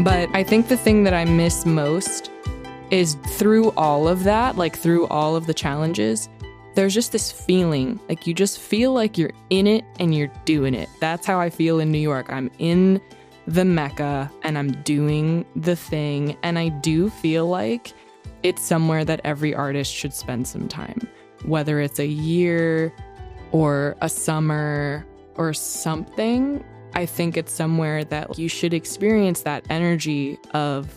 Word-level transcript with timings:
But 0.00 0.28
I 0.34 0.42
think 0.42 0.68
the 0.68 0.76
thing 0.76 1.04
that 1.04 1.14
I 1.14 1.24
miss 1.24 1.64
most 1.64 2.30
is 2.90 3.14
through 3.26 3.70
all 3.72 4.06
of 4.06 4.24
that, 4.24 4.56
like 4.56 4.76
through 4.76 5.06
all 5.08 5.36
of 5.36 5.46
the 5.46 5.54
challenges, 5.54 6.28
there's 6.74 6.92
just 6.92 7.12
this 7.12 7.32
feeling 7.32 7.98
like 8.08 8.26
you 8.26 8.34
just 8.34 8.58
feel 8.58 8.92
like 8.92 9.16
you're 9.16 9.32
in 9.48 9.66
it 9.66 9.84
and 9.98 10.14
you're 10.14 10.30
doing 10.44 10.74
it. 10.74 10.90
That's 11.00 11.26
how 11.26 11.40
I 11.40 11.48
feel 11.48 11.80
in 11.80 11.90
New 11.90 11.98
York. 11.98 12.26
I'm 12.28 12.50
in 12.58 13.00
the 13.46 13.64
Mecca 13.64 14.30
and 14.42 14.58
I'm 14.58 14.72
doing 14.82 15.46
the 15.56 15.74
thing. 15.74 16.36
And 16.42 16.58
I 16.58 16.68
do 16.68 17.08
feel 17.08 17.48
like 17.48 17.92
it's 18.42 18.60
somewhere 18.60 19.04
that 19.04 19.20
every 19.24 19.54
artist 19.54 19.92
should 19.92 20.12
spend 20.12 20.46
some 20.46 20.68
time, 20.68 21.08
whether 21.46 21.80
it's 21.80 21.98
a 21.98 22.06
year 22.06 22.92
or 23.52 23.96
a 24.02 24.10
summer 24.10 25.06
or 25.36 25.54
something. 25.54 26.62
I 26.94 27.06
think 27.06 27.36
it's 27.36 27.52
somewhere 27.52 28.04
that 28.04 28.38
you 28.38 28.48
should 28.48 28.74
experience 28.74 29.42
that 29.42 29.64
energy 29.68 30.38
of 30.52 30.92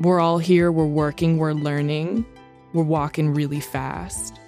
we're 0.00 0.20
all 0.20 0.38
here, 0.38 0.72
we're 0.72 0.86
working, 0.86 1.38
we're 1.38 1.52
learning, 1.52 2.26
we're 2.72 2.82
walking 2.82 3.32
really 3.32 3.60
fast 3.60 4.38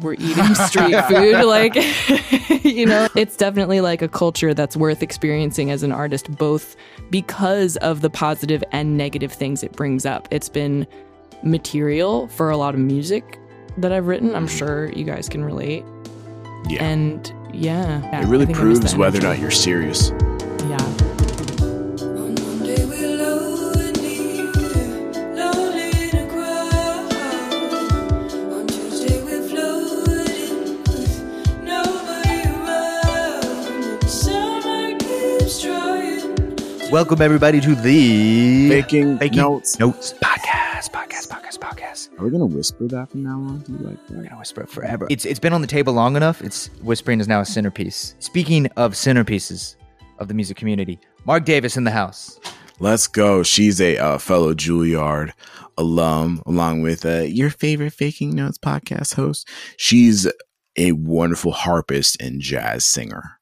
we're 0.00 0.14
eating 0.14 0.54
street 0.54 0.98
food 1.04 1.44
like 1.44 1.74
you 2.64 2.86
know? 2.86 3.08
It's 3.14 3.36
definitely 3.36 3.80
like 3.80 4.02
a 4.02 4.08
culture 4.08 4.54
that's 4.54 4.76
worth 4.76 5.02
experiencing 5.02 5.70
as 5.70 5.82
an 5.82 5.92
artist 5.92 6.30
both 6.36 6.76
because 7.10 7.76
of 7.78 8.00
the 8.00 8.10
positive 8.10 8.64
and 8.72 8.96
negative 8.96 9.32
things 9.32 9.62
it 9.62 9.72
brings 9.72 10.06
up. 10.06 10.28
It's 10.30 10.48
been 10.48 10.86
material 11.42 12.28
for 12.28 12.50
a 12.50 12.56
lot 12.56 12.74
of 12.74 12.80
music 12.80 13.38
that 13.78 13.92
i've 13.92 14.06
written. 14.06 14.34
I'm 14.34 14.46
mm. 14.46 14.58
sure 14.58 14.92
you 14.92 15.04
guys 15.04 15.28
can 15.28 15.44
relate. 15.44 15.84
Yeah. 16.68 16.84
and 16.84 17.32
yeah, 17.52 18.22
it 18.22 18.26
really 18.28 18.44
I 18.44 18.46
think 18.46 18.58
I 18.58 18.64
miss 18.64 18.80
proves 18.80 18.96
whether 18.96 19.18
or 19.18 19.22
not 19.22 19.38
you're 19.38 19.50
serious. 19.50 20.10
Welcome 36.92 37.22
everybody 37.22 37.58
to 37.62 37.74
the 37.74 38.68
Faking, 38.68 39.16
notes. 39.32 39.78
Notes 39.78 40.12
podcast, 40.12 40.90
podcast, 40.90 41.28
podcast, 41.28 41.58
podcast. 41.58 42.20
Are 42.20 42.24
we 42.24 42.30
gonna 42.30 42.44
whisper 42.44 42.86
that 42.88 43.10
from 43.10 43.22
now 43.22 43.36
on? 43.36 43.60
Do 43.60 43.72
you 43.72 43.78
like 43.78 44.06
that? 44.08 44.16
I'm 44.18 44.24
gonna 44.24 44.36
whisper 44.36 44.60
it 44.60 44.68
forever. 44.68 45.06
It's 45.08 45.24
it's 45.24 45.40
been 45.40 45.54
on 45.54 45.62
the 45.62 45.66
table 45.66 45.94
long 45.94 46.16
enough. 46.16 46.42
It's 46.42 46.66
whispering 46.82 47.18
is 47.18 47.26
now 47.26 47.40
a 47.40 47.46
centerpiece. 47.46 48.14
Speaking 48.18 48.66
of 48.76 48.92
centerpieces 48.92 49.76
of 50.18 50.28
the 50.28 50.34
music 50.34 50.58
community, 50.58 51.00
Marg 51.24 51.46
Davis 51.46 51.78
in 51.78 51.84
the 51.84 51.90
house. 51.90 52.38
Let's 52.78 53.06
go. 53.06 53.42
She's 53.42 53.80
a 53.80 53.96
uh, 53.96 54.18
fellow 54.18 54.52
Juilliard 54.52 55.32
alum, 55.78 56.42
along 56.44 56.82
with 56.82 57.06
uh, 57.06 57.20
your 57.20 57.48
favorite 57.48 57.94
Faking 57.94 58.34
Notes 58.34 58.58
podcast 58.58 59.14
host. 59.14 59.48
She's 59.78 60.30
a 60.76 60.92
wonderful 60.92 61.52
harpist 61.52 62.20
and 62.20 62.42
jazz 62.42 62.84
singer. 62.84 63.38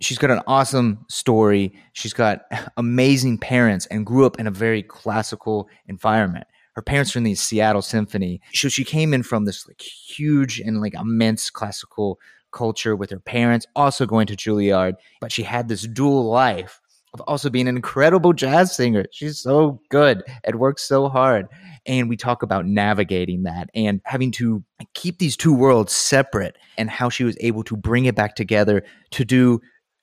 She's 0.00 0.18
got 0.18 0.30
an 0.30 0.40
awesome 0.46 1.04
story. 1.08 1.74
She's 1.92 2.12
got 2.12 2.42
amazing 2.76 3.38
parents 3.38 3.86
and 3.86 4.06
grew 4.06 4.24
up 4.26 4.40
in 4.40 4.46
a 4.46 4.50
very 4.50 4.82
classical 4.82 5.68
environment. 5.86 6.46
Her 6.74 6.82
parents 6.82 7.14
are 7.14 7.18
in 7.18 7.24
the 7.24 7.34
Seattle 7.34 7.82
Symphony. 7.82 8.40
So 8.54 8.68
she 8.68 8.84
came 8.84 9.12
in 9.12 9.22
from 9.22 9.44
this 9.44 9.66
like 9.68 9.82
huge 9.82 10.60
and 10.60 10.80
like 10.80 10.94
immense 10.94 11.50
classical 11.50 12.18
culture 12.52 12.96
with 12.96 13.10
her 13.10 13.18
parents, 13.18 13.66
also 13.76 14.06
going 14.06 14.26
to 14.28 14.36
Juilliard. 14.36 14.94
But 15.20 15.32
she 15.32 15.42
had 15.42 15.68
this 15.68 15.82
dual 15.86 16.24
life 16.24 16.80
of 17.12 17.20
also 17.22 17.50
being 17.50 17.68
an 17.68 17.76
incredible 17.76 18.32
jazz 18.32 18.74
singer. 18.74 19.04
She's 19.12 19.40
so 19.40 19.80
good 19.90 20.22
and 20.44 20.58
works 20.58 20.82
so 20.82 21.08
hard. 21.08 21.46
And 21.86 22.08
we 22.08 22.16
talk 22.16 22.42
about 22.42 22.66
navigating 22.66 23.42
that 23.42 23.68
and 23.74 24.00
having 24.04 24.30
to 24.32 24.62
keep 24.94 25.18
these 25.18 25.36
two 25.36 25.52
worlds 25.52 25.92
separate 25.92 26.56
and 26.78 26.88
how 26.88 27.08
she 27.08 27.24
was 27.24 27.36
able 27.40 27.64
to 27.64 27.76
bring 27.76 28.04
it 28.04 28.14
back 28.14 28.36
together 28.36 28.84
to 29.10 29.24
do 29.24 29.60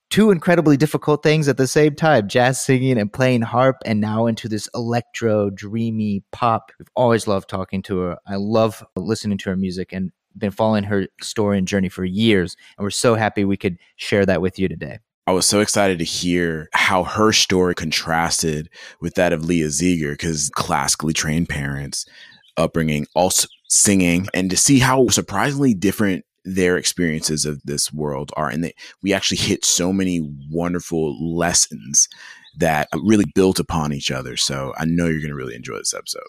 two 0.10 0.32
incredibly 0.32 0.78
difficult 0.78 1.24
things 1.24 1.48
at 1.48 1.58
the 1.58 1.68
same 1.68 1.96
time 1.96 2.28
jazz 2.28 2.64
singing 2.64 2.98
and 2.98 3.12
playing 3.12 3.42
harp 3.42 3.78
and 3.86 4.00
now 4.00 4.26
into 4.26 4.48
this 4.48 4.70
electro 4.74 5.50
dreamy 5.50 6.24
pop. 6.32 6.72
We've 6.80 6.88
always 6.96 7.28
loved 7.28 7.50
talking 7.50 7.82
to 7.84 8.00
her. 8.00 8.18
I 8.26 8.36
love 8.36 8.84
listening 8.96 9.38
to 9.40 9.50
her 9.50 9.56
music 9.56 9.92
and 9.92 10.12
been 10.38 10.52
following 10.52 10.84
her 10.84 11.08
story 11.22 11.58
and 11.58 11.68
journey 11.68 11.90
for 11.90 12.06
years 12.06 12.56
and 12.78 12.84
we're 12.84 12.92
so 12.92 13.16
happy 13.16 13.44
we 13.44 13.58
could 13.58 13.78
share 13.96 14.26
that 14.26 14.42
with 14.42 14.60
you 14.60 14.68
today. 14.68 15.00
I 15.28 15.32
was 15.32 15.46
so 15.46 15.60
excited 15.60 16.00
to 16.00 16.06
hear 16.06 16.70
how 16.72 17.04
her 17.04 17.34
story 17.34 17.76
contrasted 17.76 18.70
with 19.02 19.16
that 19.16 19.34
of 19.34 19.44
Leah 19.44 19.70
Ziegler, 19.70 20.12
because 20.12 20.50
classically 20.56 21.12
trained 21.12 21.50
parents, 21.50 22.06
upbringing, 22.56 23.08
also 23.14 23.50
singing, 23.68 24.30
and 24.34 24.50
to 24.50 24.56
see 24.56 24.80
how 24.80 25.10
surprisingly 25.10 25.74
different 25.74 26.24
their 26.56 26.78
experiences 26.78 27.46
of 27.46 27.62
this 27.64 27.92
world 27.92 28.32
are. 28.38 28.50
And 28.50 28.64
they, 28.64 28.74
we 29.04 29.14
actually 29.14 29.38
hit 29.38 29.66
so 29.66 29.92
many 29.92 30.22
wonderful 30.50 31.36
lessons 31.38 32.08
that 32.58 32.88
really 33.04 33.26
built 33.36 33.60
upon 33.60 33.94
each 33.94 34.10
other. 34.12 34.38
So 34.38 34.74
I 34.78 34.86
know 34.86 35.08
you're 35.08 35.20
going 35.20 35.30
to 35.30 35.36
really 35.36 35.56
enjoy 35.56 35.78
this 35.78 35.94
episode. 35.94 36.24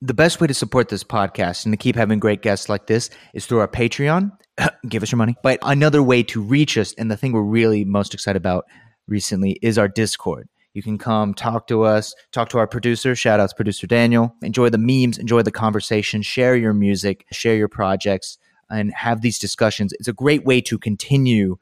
the 0.00 0.14
best 0.14 0.40
way 0.40 0.46
to 0.46 0.54
support 0.54 0.88
this 0.88 1.02
podcast 1.02 1.64
and 1.64 1.72
to 1.72 1.76
keep 1.76 1.96
having 1.96 2.18
great 2.18 2.42
guests 2.42 2.68
like 2.68 2.86
this 2.86 3.10
is 3.34 3.46
through 3.46 3.60
our 3.60 3.68
Patreon. 3.68 4.30
Give 4.88 5.02
us 5.02 5.10
your 5.10 5.18
money. 5.18 5.34
But 5.42 5.58
another 5.62 6.02
way 6.02 6.22
to 6.24 6.40
reach 6.40 6.78
us, 6.78 6.92
and 6.94 7.10
the 7.10 7.16
thing 7.16 7.32
we're 7.32 7.42
really 7.42 7.84
most 7.84 8.14
excited 8.14 8.36
about 8.40 8.64
recently, 9.08 9.58
is 9.62 9.78
our 9.78 9.88
Discord. 9.88 10.48
You 10.74 10.82
can 10.82 10.98
come 10.98 11.32
talk 11.32 11.66
to 11.68 11.82
us, 11.82 12.14
talk 12.32 12.50
to 12.50 12.58
our 12.58 12.66
producer. 12.66 13.14
Shout 13.14 13.40
outs, 13.40 13.54
producer 13.54 13.86
Daniel. 13.86 14.34
Enjoy 14.42 14.68
the 14.68 14.78
memes, 14.78 15.16
enjoy 15.16 15.40
the 15.42 15.50
conversation, 15.50 16.20
share 16.20 16.54
your 16.54 16.74
music, 16.74 17.24
share 17.32 17.56
your 17.56 17.68
projects, 17.68 18.36
and 18.70 18.92
have 18.94 19.20
these 19.20 19.38
discussions. 19.38 19.92
It's 19.94 20.08
a 20.08 20.12
great 20.12 20.44
way 20.44 20.60
to 20.62 20.78
continue 20.78 21.58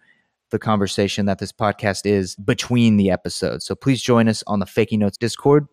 the 0.51 0.59
conversation 0.59 1.27
that 1.27 1.39
this 1.39 1.53
podcast 1.53 2.07
is 2.07 2.37
between 2.37 2.97
the 2.97 3.11
episodes. 3.11 3.65
So 3.65 3.75
please 3.75 4.03
join 4.03 4.29
us 4.29 4.45
on 4.47 4.61
the 4.61 4.67
Faking 4.67 5.01
Notes 5.01 5.17
Discord. 5.17 5.67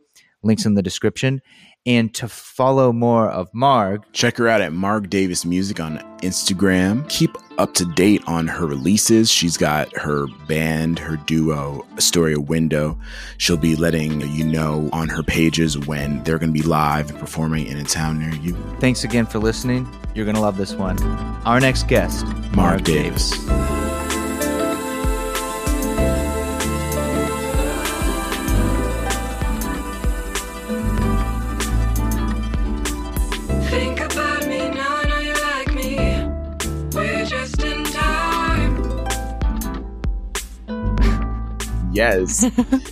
Links 0.44 0.66
in 0.66 0.74
the 0.74 0.82
description. 0.82 1.42
And 1.86 2.14
to 2.16 2.28
follow 2.28 2.94
more 2.94 3.28
of 3.28 3.52
Marg, 3.54 4.04
Check 4.14 4.38
her 4.38 4.48
out 4.48 4.62
at 4.62 4.72
Marg 4.72 5.10
Davis 5.10 5.46
Music 5.46 5.80
on 5.80 5.98
Instagram. 6.20 7.08
Keep 7.10 7.36
up 7.58 7.74
to 7.74 7.86
date 7.86 8.22
on 8.28 8.48
her 8.48 8.68
releases. 8.68 9.32
She's 9.32 9.58
got 9.58 9.96
her 9.98 10.28
band, 10.48 11.00
her 11.00 11.18
duo, 11.18 11.86
Astoria 11.98 12.40
Window. 12.40 13.00
She'll 13.38 13.58
be 13.58 13.76
letting 13.76 14.22
you 14.32 14.46
know 14.46 14.90
on 14.94 15.10
her 15.10 15.24
pages 15.24 15.78
when 15.78 16.24
they're 16.24 16.38
going 16.40 16.54
to 16.54 16.60
be 16.60 16.68
live 16.68 17.10
and 17.10 17.20
performing 17.20 17.66
in 17.66 17.78
a 17.78 17.84
town 17.84 18.20
near 18.20 18.36
you. 18.42 18.56
thanks 18.80 19.04
again 19.04 19.26
for 19.26 19.40
listening. 19.40 19.88
You're 20.14 20.26
going 20.26 20.36
to 20.36 20.42
love 20.42 20.58
this 20.58 20.74
one. 20.74 21.02
Our 21.46 21.60
next 21.60 21.88
guest, 21.88 22.26
Marg 22.54 22.84
Davis. 22.84 23.34
Think 23.34 24.01
Yes. 41.94 42.50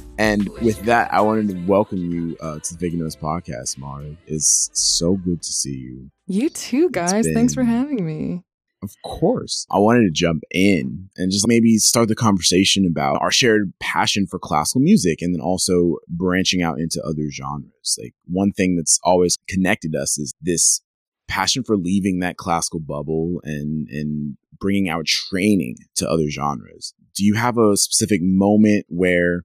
and 0.18 0.50
with 0.62 0.82
that, 0.82 1.14
I 1.14 1.22
wanted 1.22 1.50
to 1.50 1.66
welcome 1.66 2.00
you 2.00 2.36
uh, 2.42 2.60
to 2.60 2.74
the 2.74 2.80
Big 2.80 2.94
Nose 2.94 3.16
Podcast, 3.16 3.78
Mari. 3.78 4.18
It's 4.28 4.70
so 4.74 5.16
good 5.16 5.42
to 5.42 5.52
see 5.52 5.76
you. 5.76 6.12
you 6.28 6.50
too 6.50 6.90
guys 6.90 7.26
thanks 7.34 7.54
for 7.54 7.64
having 7.64 8.06
me 8.06 8.44
Of 8.84 8.92
course. 9.06 9.66
I 9.72 9.80
wanted 9.80 10.02
to 10.02 10.12
jump 10.12 10.44
in 10.52 11.10
and 11.16 11.32
just 11.32 11.48
maybe 11.48 11.78
start 11.78 12.10
the 12.10 12.16
conversation 12.16 12.86
about 12.86 13.22
our 13.22 13.32
shared 13.32 13.72
passion 13.80 14.28
for 14.28 14.38
classical 14.38 14.82
music 14.82 15.22
and 15.22 15.34
then 15.34 15.42
also 15.42 15.98
branching 16.10 16.62
out 16.62 16.80
into 16.80 17.02
other 17.02 17.32
genres. 17.32 17.98
Like 18.02 18.14
one 18.26 18.52
thing 18.52 18.76
that's 18.76 19.00
always 19.04 19.38
connected 19.48 19.96
us 19.96 20.18
is 20.18 20.34
this 20.42 20.82
passion 21.30 21.64
for 21.64 21.78
leaving 21.78 22.20
that 22.20 22.36
classical 22.36 22.82
bubble 22.82 23.40
and 23.46 23.88
and 23.88 24.36
bringing 24.60 24.90
our 24.90 25.04
training 25.06 25.78
to 25.96 26.10
other 26.10 26.30
genres. 26.30 26.94
Do 27.20 27.26
you 27.26 27.34
have 27.34 27.58
a 27.58 27.76
specific 27.76 28.22
moment 28.24 28.86
where 28.88 29.42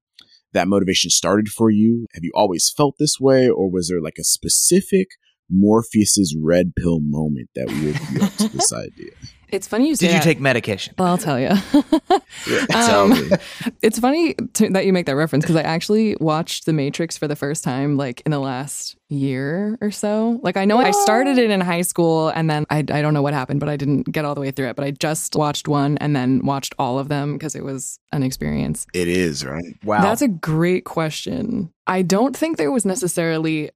that 0.52 0.68
motivation 0.68 1.10
started 1.10 1.48
for 1.48 1.70
you? 1.70 2.06
Have 2.14 2.22
you 2.22 2.30
always 2.32 2.72
felt 2.74 2.94
this 3.00 3.18
way 3.18 3.48
or 3.48 3.68
was 3.68 3.88
there 3.88 4.00
like 4.00 4.14
a 4.16 4.22
specific 4.22 5.08
Morpheus's 5.50 6.36
red 6.40 6.76
pill 6.76 7.00
moment 7.00 7.50
that 7.56 7.66
woke 7.66 8.12
you 8.12 8.22
up 8.24 8.32
to 8.36 8.48
this 8.48 8.72
idea? 8.72 9.10
It's 9.54 9.68
funny 9.68 9.88
you 9.88 9.96
say 9.96 10.06
Did 10.06 10.12
you 10.12 10.18
that. 10.18 10.24
take 10.24 10.40
medication? 10.40 10.94
Well, 10.98 11.08
I'll 11.08 11.18
tell 11.18 11.38
you. 11.40 11.50
Um, 12.46 12.68
tell 12.68 13.08
me. 13.08 13.30
it's 13.82 13.98
funny 13.98 14.34
to, 14.34 14.68
that 14.70 14.84
you 14.84 14.92
make 14.92 15.06
that 15.06 15.16
reference 15.16 15.44
because 15.44 15.56
I 15.56 15.62
actually 15.62 16.16
watched 16.16 16.66
The 16.66 16.72
Matrix 16.72 17.16
for 17.16 17.26
the 17.26 17.36
first 17.36 17.64
time 17.64 17.96
like 17.96 18.22
in 18.26 18.32
the 18.32 18.38
last 18.38 18.96
year 19.08 19.78
or 19.80 19.90
so. 19.90 20.40
Like 20.42 20.56
I 20.56 20.64
know 20.64 20.78
I 20.78 20.90
started 20.90 21.38
it 21.38 21.50
in 21.50 21.60
high 21.60 21.82
school 21.82 22.28
and 22.28 22.50
then 22.50 22.66
I, 22.70 22.78
I 22.78 22.82
don't 22.82 23.14
know 23.14 23.22
what 23.22 23.32
happened, 23.32 23.60
but 23.60 23.68
I 23.68 23.76
didn't 23.76 24.10
get 24.12 24.24
all 24.24 24.34
the 24.34 24.40
way 24.40 24.50
through 24.50 24.68
it. 24.68 24.76
But 24.76 24.84
I 24.84 24.90
just 24.90 25.36
watched 25.36 25.68
one 25.68 25.96
and 25.98 26.14
then 26.14 26.44
watched 26.44 26.74
all 26.78 26.98
of 26.98 27.08
them 27.08 27.34
because 27.34 27.54
it 27.54 27.64
was 27.64 27.98
an 28.12 28.22
experience. 28.22 28.86
It 28.92 29.08
is, 29.08 29.44
right? 29.44 29.76
Wow. 29.84 30.02
That's 30.02 30.22
a 30.22 30.28
great 30.28 30.84
question. 30.84 31.72
I 31.86 32.02
don't 32.02 32.36
think 32.36 32.56
there 32.56 32.72
was 32.72 32.84
necessarily 32.84 33.70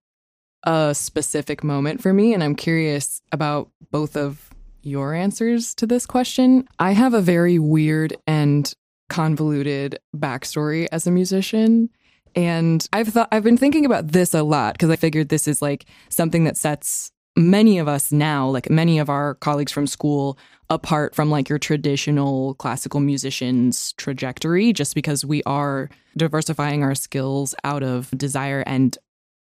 a 0.65 0.95
specific 0.95 1.63
moment 1.63 2.03
for 2.03 2.13
me, 2.13 2.35
and 2.35 2.43
I'm 2.43 2.55
curious 2.57 3.23
about 3.33 3.71
both 3.91 4.17
of 4.17 4.51
your 4.83 5.15
answers 5.15 5.75
to 5.77 5.87
this 5.87 6.07
question. 6.07 6.67
I 6.79 6.93
have 6.93 7.15
a 7.15 7.21
very 7.21 7.59
weird 7.59 8.17
and 8.27 8.73
convoluted 9.09 9.99
backstory 10.17 10.87
as 10.93 11.07
a 11.07 11.11
musician. 11.11 11.91
And 12.35 12.87
I've 12.93 13.09
thought 13.09 13.29
I've 13.33 13.45
been 13.45 13.57
thinking 13.57 13.87
about 13.87 14.09
this 14.09 14.35
a 14.35 14.43
lot 14.43 14.75
because 14.75 14.91
I 14.91 14.97
figured 14.97 15.29
this 15.29 15.49
is 15.49 15.63
like 15.63 15.87
something 16.09 16.45
that 16.45 16.57
sets 16.57 17.11
many 17.37 17.79
of 17.79 17.89
us 17.89 18.13
now, 18.13 18.49
like 18.49 18.69
many 18.69 18.99
of 18.99 19.09
our 19.09 19.35
colleagues 19.37 19.73
from 19.73 19.87
school, 19.87 20.39
apart 20.69 21.15
from 21.15 21.31
like 21.31 21.49
your 21.49 21.59
traditional 21.59 22.55
classical 22.55 23.01
musician's 23.01 23.93
trajectory, 23.93 24.73
just 24.73 24.95
because 24.95 25.25
we 25.25 25.43
are 25.45 25.89
diversifying 26.17 26.83
our 26.83 26.95
skills 26.95 27.55
out 27.65 27.83
of 27.83 28.11
desire 28.11 28.63
and 28.67 28.99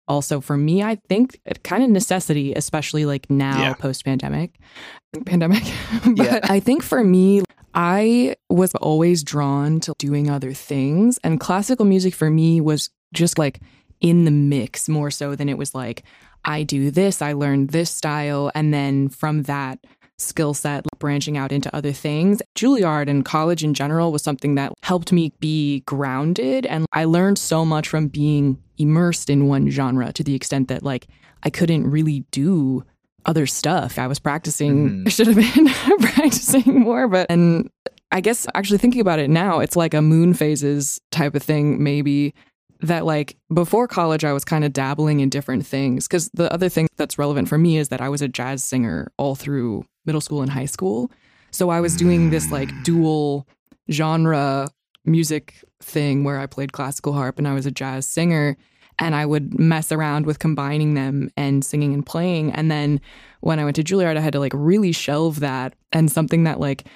also 0.08 0.40
for 0.42 0.58
me, 0.58 0.84
I 0.84 0.96
think 1.10 1.40
it 1.46 1.64
kind 1.64 1.84
of 1.84 1.90
necessity, 1.90 2.54
especially 2.54 3.06
like 3.06 3.30
now 3.30 3.60
Yeah. 3.60 3.74
post 3.74 4.06
pandemic, 4.06 4.52
pandemic. 5.26 5.64
but 6.04 6.18
Yeah. 6.18 6.40
I 6.44 6.60
think 6.60 6.84
for 6.84 7.04
me, 7.04 7.42
I 7.74 8.36
was 8.50 8.74
always 8.76 9.24
drawn 9.24 9.80
to 9.82 9.94
doing 9.98 10.30
other 10.30 10.54
things, 10.54 11.18
and 11.24 11.40
classical 11.40 11.86
music 11.86 12.14
for 12.14 12.30
me 12.30 12.62
was 12.62 12.90
just 13.14 13.38
like 13.38 13.60
in 14.02 14.26
the 14.26 14.32
mix 14.32 14.88
more 14.90 15.10
so 15.12 15.36
than 15.36 15.50
it 15.50 15.58
was 15.58 15.74
like 15.76 16.04
I 16.48 16.62
do 16.64 16.92
this, 16.92 17.22
I 17.22 17.34
learned 17.34 17.70
this 17.72 17.90
style, 17.90 18.52
and 18.54 18.74
then 18.74 19.10
from 19.10 19.44
that 19.44 19.80
skill 20.18 20.54
set 20.54 20.86
branching 21.00 21.38
out 21.38 21.52
into 21.52 21.74
other 21.76 21.92
things. 21.92 22.42
Juilliard 22.56 23.10
and 23.10 23.26
college 23.26 23.64
in 23.64 23.74
general 23.74 24.12
was 24.12 24.24
something 24.24 24.56
that 24.56 24.72
helped 24.84 25.12
me 25.12 25.34
be 25.40 25.82
grounded 25.86 26.66
and 26.66 26.86
I 26.94 27.06
learned 27.06 27.38
so 27.38 27.66
much 27.66 27.88
from 27.90 28.08
being 28.08 28.58
immersed 28.78 29.30
in 29.30 29.48
one 29.48 29.70
genre 29.70 30.12
to 30.14 30.24
the 30.24 30.36
extent 30.36 30.68
that 30.70 30.84
like 30.84 31.08
I 31.44 31.50
couldn't 31.50 31.90
really 31.90 32.26
do 32.32 32.84
other 33.26 33.46
stuff. 33.48 33.98
I 34.00 34.08
was 34.08 34.20
practicing 34.20 34.90
Mhm. 34.90 35.08
I 35.08 35.10
should 35.16 35.28
have 35.28 35.36
been 35.36 35.68
practicing 36.00 36.80
more 36.80 37.08
but 37.08 37.28
and 37.30 37.70
I 38.12 38.22
guess 38.22 38.48
actually 38.56 38.78
thinking 38.78 39.02
about 39.02 39.20
it 39.20 39.30
now 39.30 39.60
it's 39.60 39.76
like 39.76 39.94
a 39.94 40.02
moon 40.02 40.34
phases 40.34 41.00
type 41.12 41.36
of 41.36 41.44
thing 41.44 41.84
maybe 41.84 42.34
that 42.82 43.06
like 43.06 43.38
before 43.54 43.88
college 43.88 44.24
I 44.24 44.34
was 44.34 44.46
kind 44.46 44.64
of 44.64 44.74
dabbling 44.74 45.20
in 45.20 45.30
different 45.30 45.66
things 45.66 46.08
cuz 46.08 46.30
the 46.34 46.52
other 46.54 46.70
thing 46.70 46.88
that's 46.98 47.18
relevant 47.18 47.48
for 47.48 47.58
me 47.58 47.78
is 47.78 47.90
that 47.90 48.02
I 48.02 48.10
was 48.10 48.22
a 48.22 48.28
jazz 48.28 48.64
singer 48.64 49.12
all 49.18 49.36
through 49.36 49.86
middle 50.06 50.22
school 50.22 50.42
and 50.42 50.52
high 50.52 50.66
school. 50.66 51.12
So 51.52 51.70
I 51.70 51.80
was 51.80 51.96
doing 51.96 52.30
this 52.30 52.52
like 52.52 52.70
dual 52.84 53.48
genre 53.92 54.70
music 55.06 55.64
thing 55.82 56.24
where 56.24 56.40
I 56.40 56.48
played 56.48 56.74
classical 56.74 57.14
harp 57.14 57.38
and 57.38 57.48
I 57.48 57.54
was 57.54 57.66
a 57.66 57.72
jazz 57.72 58.08
singer 58.08 58.58
and 58.98 59.14
I 59.14 59.26
would 59.26 59.60
mess 59.60 59.92
around 59.92 60.26
with 60.26 60.40
combining 60.40 60.94
them 60.94 61.30
and 61.38 61.64
singing 61.64 61.94
and 61.94 62.06
playing 62.06 62.52
and 62.52 62.72
then 62.72 63.00
when 63.42 63.60
I 63.60 63.64
went 63.64 63.76
to 63.76 63.84
Juilliard 63.84 64.18
I 64.18 64.22
had 64.22 64.34
to 64.34 64.40
like 64.40 64.54
really 64.56 64.92
shelve 64.92 65.40
that 65.42 65.76
and 65.92 66.12
something 66.12 66.44
that 66.46 66.60
like 66.60 66.88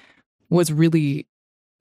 was 0.50 0.74
really 0.74 1.28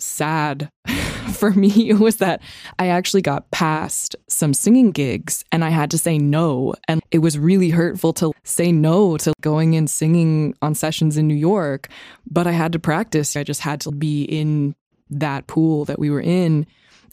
sad 0.00 0.71
for 1.33 1.50
me 1.50 1.93
was 1.95 2.17
that 2.17 2.41
I 2.79 2.89
actually 2.89 3.23
got 3.23 3.50
past 3.50 4.17
some 4.29 4.55
singing 4.55 4.91
gigs 4.91 5.45
and 5.53 5.65
I 5.65 5.71
had 5.71 5.91
to 5.93 5.99
say 5.99 6.19
no. 6.19 6.75
And 6.87 7.03
it 7.11 7.19
was 7.19 7.39
really 7.39 7.71
hurtful 7.71 8.12
to 8.15 8.33
say 8.45 8.73
no 8.73 9.17
to 9.19 9.33
going 9.41 9.77
and 9.77 9.89
singing 9.89 10.55
on 10.62 10.75
sessions 10.75 11.17
in 11.17 11.27
New 11.27 11.35
York, 11.35 11.89
but 12.31 12.47
I 12.47 12.53
had 12.53 12.73
to 12.73 12.79
practice. 12.79 13.37
I 13.37 13.45
just 13.45 13.61
had 13.61 13.81
to 13.83 13.91
be 13.91 14.25
in 14.25 14.75
that 15.11 15.47
pool 15.47 15.85
that 15.87 15.99
we 15.99 16.11
were 16.11 16.21
in. 16.21 16.67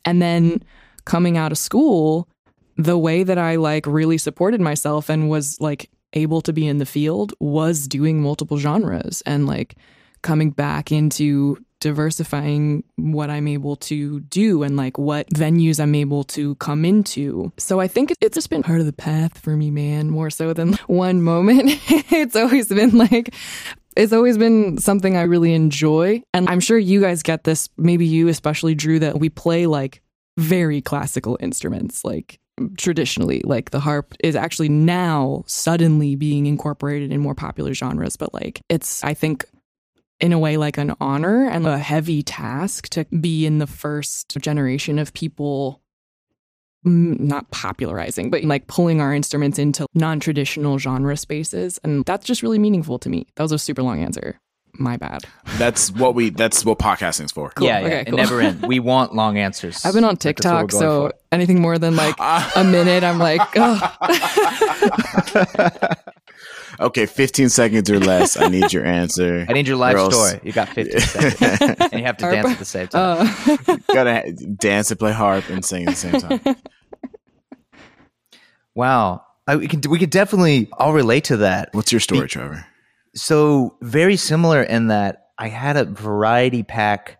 And 0.04 0.22
then 0.22 0.64
coming 1.06 1.38
out 1.38 1.52
of 1.52 1.58
school, 1.58 2.28
the 2.78 2.98
way 2.98 3.24
that 3.24 3.38
I 3.38 3.56
like 3.56 3.86
really 3.88 4.18
supported 4.18 4.60
myself 4.60 5.10
and 5.10 5.30
was 5.30 5.60
like 5.62 5.90
able 6.14 6.42
to 6.42 6.54
be 6.54 6.68
in 6.68 6.78
the 6.78 6.86
field 6.86 7.34
was 7.40 7.88
doing 7.88 8.22
multiple 8.22 8.58
genres 8.58 9.22
and 9.26 9.48
like 9.48 9.76
coming 10.22 10.50
back 10.50 10.92
into 10.92 11.58
diversifying 11.86 12.84
what 12.96 13.30
I'm 13.30 13.48
able 13.48 13.76
to 13.76 14.22
do 14.22 14.64
and 14.64 14.76
like 14.76 14.98
what 14.98 15.30
venues 15.30 15.80
I'm 15.80 15.94
able 15.94 16.24
to 16.24 16.56
come 16.56 16.84
into. 16.84 17.54
So 17.60 17.80
I 17.80 17.88
think 17.88 18.12
it's 18.20 18.34
just 18.34 18.50
been 18.50 18.64
part 18.64 18.80
of 18.80 18.88
the 18.88 18.92
path 18.92 19.38
for 19.38 19.56
me, 19.56 19.70
man, 19.70 20.10
more 20.10 20.32
so 20.32 20.52
than 20.52 20.74
one 20.88 21.22
moment. 21.22 21.70
it's 22.12 22.36
always 22.36 22.70
been 22.70 22.98
like, 22.98 23.36
it's 23.96 24.14
always 24.14 24.36
been 24.36 24.80
something 24.80 25.16
I 25.16 25.22
really 25.24 25.54
enjoy. 25.54 26.24
And 26.34 26.50
I'm 26.50 26.60
sure 26.60 26.80
you 26.80 27.02
guys 27.02 27.22
get 27.22 27.44
this, 27.44 27.70
maybe 27.78 28.08
you 28.08 28.30
especially, 28.30 28.74
Drew, 28.74 28.98
that 28.98 29.20
we 29.20 29.30
play 29.30 29.68
like 29.68 30.02
very 30.38 30.82
classical 30.82 31.38
instruments, 31.40 32.04
like 32.04 32.40
traditionally. 32.78 33.42
Like 33.46 33.70
the 33.70 33.80
harp 33.80 34.16
is 34.24 34.36
actually 34.36 34.70
now 34.70 35.44
suddenly 35.46 36.16
being 36.16 36.48
incorporated 36.48 37.12
in 37.12 37.22
more 37.22 37.36
popular 37.36 37.76
genres, 37.76 38.18
but 38.18 38.34
like 38.34 38.60
it's, 38.70 39.04
I 39.04 39.14
think, 39.14 39.46
in 40.20 40.34
a 40.34 40.40
way 40.40 40.58
like 40.58 40.78
an 40.78 40.94
honor 41.02 41.48
and 41.48 41.66
a 41.68 41.78
heavy 41.78 42.24
task 42.24 42.90
to 42.90 43.06
be 43.06 43.46
in 43.46 43.58
the 43.60 43.68
first 43.68 44.38
generation 44.40 44.98
of 45.00 45.14
people 45.14 45.82
mm, 46.86 47.20
not 47.20 47.50
popularizing 47.52 48.30
but 48.30 48.44
like 48.44 48.68
pulling 48.68 49.02
our 49.02 49.14
instruments 49.14 49.60
into 49.60 49.86
non-traditional 49.94 50.78
genre 50.78 51.18
spaces 51.18 51.80
and 51.84 52.06
that's 52.06 52.26
just 52.26 52.44
really 52.44 52.60
meaningful 52.60 52.98
to 53.00 53.10
me 53.10 53.26
that 53.36 53.44
was 53.44 53.52
a 53.52 53.60
super 53.60 53.84
long 53.84 54.02
answer 54.02 54.40
my 54.78 54.98
bad 54.98 55.24
That's 55.58 55.90
what 55.90 56.16
we. 56.16 56.32
That's 56.32 56.66
what 56.66 56.80
podcasting's 56.80 57.32
for. 57.32 57.50
Cool. 57.52 57.66
Yeah, 57.68 57.80
yeah. 57.80 57.86
Okay, 57.86 58.06
cool. 58.06 58.18
never 58.18 58.42
ends. 58.42 58.62
We 58.62 58.82
want 58.82 59.16
long 59.16 59.38
answers. 59.38 59.86
i've 59.86 59.94
been 59.94 60.04
on 60.04 60.10
Like, 60.10 60.20
that's 60.20 60.46
what 60.46 60.60
tiktok 60.68 60.72
so 60.74 61.08
for. 61.08 61.14
anything 61.32 61.62
more 61.62 61.78
than 61.78 61.96
like 61.96 62.16
a 62.20 62.64
minute 62.66 63.02
i'm 63.04 63.18
like 63.18 63.40
oh. 63.56 63.96
okay, 66.80 67.06
15 67.06 67.50
seconds 67.50 67.90
or 67.90 68.00
less. 68.00 68.38
I 68.38 68.48
need 68.48 68.72
your 68.74 68.86
answer. 68.86 69.46
I 69.50 69.54
need 69.54 69.68
your 69.68 69.78
life 69.78 69.98
story. 70.12 70.40
You 70.44 70.52
got 70.52 70.70
15 70.70 71.00
seconds. 71.00 71.80
and 71.92 71.94
you 72.00 72.06
have 72.06 72.18
to 72.18 72.32
dance 72.32 72.48
at 72.50 72.60
the 72.60 72.66
same 72.66 72.88
time. 72.88 73.28
uh, 73.68 73.78
Gotta 73.94 74.32
dance 74.32 74.92
and 74.92 75.00
play 75.00 75.12
harp 75.12 75.50
and 75.50 75.64
sing 75.64 75.88
at 75.88 75.96
the 75.96 75.96
same 75.96 76.20
time. 76.22 76.56
Wow. 78.76 79.22
I, 79.48 79.56
we 79.56 79.68
can 79.68 79.82
we 79.90 80.00
could 80.00 80.10
definitely 80.10 80.70
all 80.74 80.92
relate 80.94 81.26
to 81.26 81.38
that. 81.38 81.70
What's 81.74 81.92
your 81.92 82.02
story, 82.02 82.28
Trevor? 82.28 82.66
So 83.16 83.78
very 83.82 84.18
similar 84.18 84.62
in 84.62 84.88
that 84.88 85.28
I 85.38 85.48
had 85.50 85.78
a 85.78 85.86
variety 85.86 86.64
pack 86.64 87.20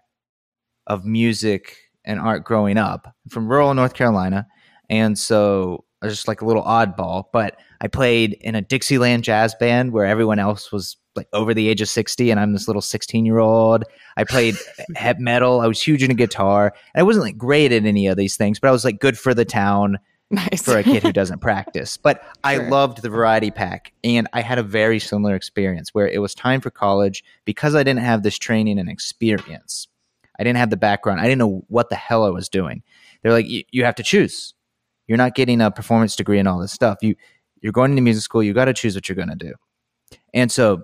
of 0.88 1.06
music 1.06 1.78
and 2.04 2.20
art 2.20 2.44
growing 2.44 2.78
up 2.78 3.08
I'm 3.08 3.30
from 3.30 3.48
rural 3.48 3.74
North 3.74 3.94
Carolina, 3.94 4.48
and 4.90 5.18
so 5.18 5.86
I 6.02 6.08
was 6.08 6.16
just 6.16 6.28
like 6.28 6.42
a 6.42 6.46
little 6.46 6.64
oddball. 6.64 7.26
But 7.32 7.58
I 7.86 7.88
played 7.88 8.34
in 8.42 8.56
a 8.56 8.64
Dixieland 8.64 9.24
jazz 9.24 9.54
band 9.60 9.92
where 9.92 10.06
everyone 10.08 10.40
else 10.40 10.72
was 10.72 10.98
like 11.16 11.28
over 11.34 11.54
the 11.54 11.70
age 11.70 11.82
of 11.82 11.88
sixty, 11.88 12.32
and 12.32 12.40
I'm 12.40 12.52
this 12.52 12.68
little 12.68 12.82
sixteen 12.82 13.28
year 13.28 13.38
old. 13.38 13.84
I 14.18 14.24
played 14.24 14.56
heavy 14.96 15.22
metal. 15.22 15.62
I 15.62 15.68
was 15.68 15.80
huge 15.80 16.02
into 16.02 16.16
guitar, 16.16 16.74
and 16.96 17.00
I 17.00 17.04
wasn't 17.04 17.26
like 17.26 17.38
great 17.38 17.72
at 17.72 17.86
any 17.86 18.08
of 18.08 18.18
these 18.18 18.38
things, 18.38 18.60
but 18.60 18.70
I 18.70 18.72
was 18.72 18.84
like 18.84 19.00
good 19.00 19.20
for 19.20 19.36
the 19.36 19.46
town 19.46 20.00
nice 20.32 20.64
for 20.64 20.76
a 20.80 20.82
kid 20.84 21.04
who 21.04 21.14
doesn't 21.22 21.42
practice. 21.42 21.96
But 21.98 22.24
I 22.44 22.58
loved 22.58 23.04
the 23.04 23.10
variety 23.10 23.52
pack. 23.52 23.94
And 24.04 24.28
I 24.34 24.42
had 24.42 24.58
a 24.58 24.64
very 24.64 24.98
similar 25.00 25.36
experience 25.36 25.94
where 25.94 26.08
it 26.08 26.18
was 26.18 26.34
time 26.34 26.60
for 26.62 26.72
college 26.72 27.24
because 27.46 27.76
I 27.76 27.84
didn't 27.84 28.00
have 28.02 28.24
this 28.24 28.40
training 28.40 28.80
and 28.80 28.90
experience. 28.90 29.88
I 30.40 30.44
didn't 30.44 30.58
have 30.58 30.72
the 30.72 30.78
background. 30.78 31.22
I 31.22 31.26
didn't 31.26 31.38
know 31.38 31.64
what 31.68 31.90
the 31.90 31.96
hell 31.96 32.24
I 32.26 32.30
was 32.32 32.50
doing. 32.50 32.82
They're 33.22 33.32
like, 33.34 33.48
"You- 33.48 33.64
you 33.72 33.86
have 33.86 33.96
to 33.96 34.04
choose. 34.04 34.56
You're 35.08 35.20
not 35.20 35.36
getting 35.36 35.62
a 35.62 35.70
performance 35.70 36.16
degree 36.16 36.40
and 36.40 36.48
all 36.48 36.60
this 36.60 36.72
stuff. 36.72 36.98
You 37.04 37.16
you're 37.62 37.74
going 37.74 37.92
into 37.92 38.02
music 38.02 38.24
school. 38.24 38.44
You 38.44 38.54
got 38.54 38.66
to 38.66 38.74
choose 38.74 38.96
what 38.96 39.10
you're 39.10 39.16
going 39.16 39.30
to 39.30 39.36
do. 39.36 39.54
And 40.34 40.52
so, 40.52 40.84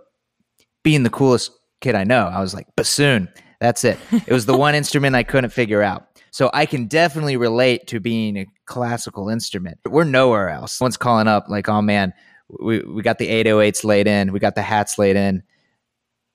being 0.84 1.04
the 1.04 1.10
coolest 1.10 1.52
kid 1.80 1.96
I 1.96 2.04
know, 2.04 2.28
I 2.28 2.42
was 2.42 2.54
like 2.54 2.68
bassoon. 2.76 3.30
That's 3.60 3.84
it. 3.84 4.00
It 4.12 4.34
was 4.34 4.48
the 4.48 4.58
one 4.58 4.74
instrument 4.82 5.16
I 5.16 5.24
couldn't 5.24 5.52
figure 5.52 5.84
out. 5.84 6.08
So 6.32 6.50
I 6.54 6.66
can 6.66 6.88
definitely 6.88 7.36
relate 7.38 7.88
to 7.88 8.00
being 8.00 8.38
a 8.38 8.46
classical 8.66 9.30
instrument. 9.30 9.80
We're 9.86 10.06
nowhere 10.06 10.50
else. 10.50 10.74
Someone's 10.74 10.98
calling 10.98 11.28
up 11.28 11.46
like, 11.50 11.68
"Oh 11.68 11.82
man, 11.82 12.14
we 12.60 12.80
we 12.80 13.02
got 13.02 13.18
the 13.18 13.28
808s 13.28 13.84
laid 13.84 14.08
in. 14.08 14.32
We 14.32 14.40
got 14.40 14.56
the 14.56 14.62
hats 14.62 14.98
laid 14.98 15.16
in. 15.16 15.44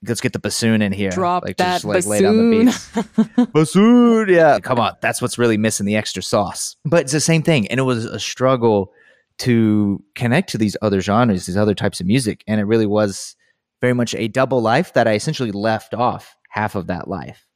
Let's 0.07 0.21
get 0.21 0.35
the 0.35 0.39
bassoon 0.39 0.83
in 0.83 0.93
here. 0.93 1.11
drop 1.11 1.45
like, 1.45 1.57
that 1.57 1.83
lay 1.83 2.21
down 2.21 2.51
the 2.51 2.65
bassoon 2.67 3.47
bassoon. 3.55 4.29
Yeah, 4.29 4.59
come 4.61 4.79
on, 4.79 4.95
that's 5.01 5.23
what's 5.23 5.39
really 5.39 5.57
missing 5.57 5.87
the 5.87 5.97
extra 5.97 6.23
sauce. 6.23 6.77
But 6.85 7.01
it's 7.01 7.13
the 7.13 7.21
same 7.21 7.43
thing, 7.43 7.67
and 7.69 7.81
it 7.81 7.85
was 7.85 8.05
a 8.05 8.21
struggle 8.21 8.93
to 9.39 10.03
connect 10.15 10.51
to 10.51 10.59
these 10.59 10.77
other 10.83 11.01
genres, 11.01 11.47
these 11.47 11.57
other 11.57 11.75
types 11.75 12.01
of 12.01 12.07
music, 12.07 12.43
and 12.47 12.61
it 12.61 12.65
really 12.65 12.87
was 12.87 13.37
very 13.81 13.93
much 13.93 14.15
a 14.15 14.29
double 14.29 14.63
life 14.63 14.95
that 14.95 15.07
I 15.07 15.13
essentially 15.13 15.53
left 15.53 15.95
off 15.95 16.37
half 16.49 16.75
of 16.75 16.87
that 16.87 17.09
life. 17.09 17.47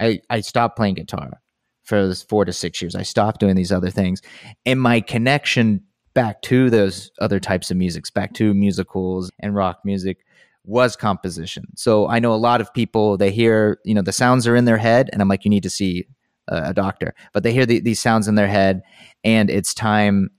I, 0.00 0.20
I 0.30 0.40
stopped 0.40 0.76
playing 0.76 0.94
guitar 0.94 1.40
for 1.84 2.14
four 2.14 2.44
to 2.44 2.52
six 2.52 2.80
years. 2.80 2.94
I 2.94 3.02
stopped 3.02 3.40
doing 3.40 3.56
these 3.56 3.72
other 3.72 3.90
things. 3.90 4.22
And 4.64 4.80
my 4.80 5.00
connection 5.00 5.82
back 6.14 6.42
to 6.42 6.70
those 6.70 7.10
other 7.20 7.40
types 7.40 7.70
of 7.70 7.76
musics, 7.76 8.10
back 8.10 8.34
to 8.34 8.54
musicals 8.54 9.30
and 9.40 9.54
rock 9.54 9.80
music, 9.84 10.18
was 10.64 10.96
composition. 10.96 11.64
So 11.76 12.08
I 12.08 12.18
know 12.18 12.34
a 12.34 12.36
lot 12.36 12.60
of 12.60 12.72
people, 12.74 13.16
they 13.16 13.30
hear, 13.30 13.78
you 13.84 13.94
know, 13.94 14.02
the 14.02 14.12
sounds 14.12 14.46
are 14.46 14.56
in 14.56 14.66
their 14.66 14.76
head, 14.76 15.08
and 15.12 15.22
I'm 15.22 15.28
like, 15.28 15.44
you 15.44 15.50
need 15.50 15.62
to 15.62 15.70
see 15.70 16.06
a, 16.48 16.70
a 16.70 16.74
doctor. 16.74 17.14
But 17.32 17.42
they 17.42 17.52
hear 17.52 17.64
the, 17.64 17.80
these 17.80 18.00
sounds 18.00 18.28
in 18.28 18.34
their 18.34 18.48
head, 18.48 18.82
and 19.24 19.48
it's 19.48 19.72
time. 19.72 20.30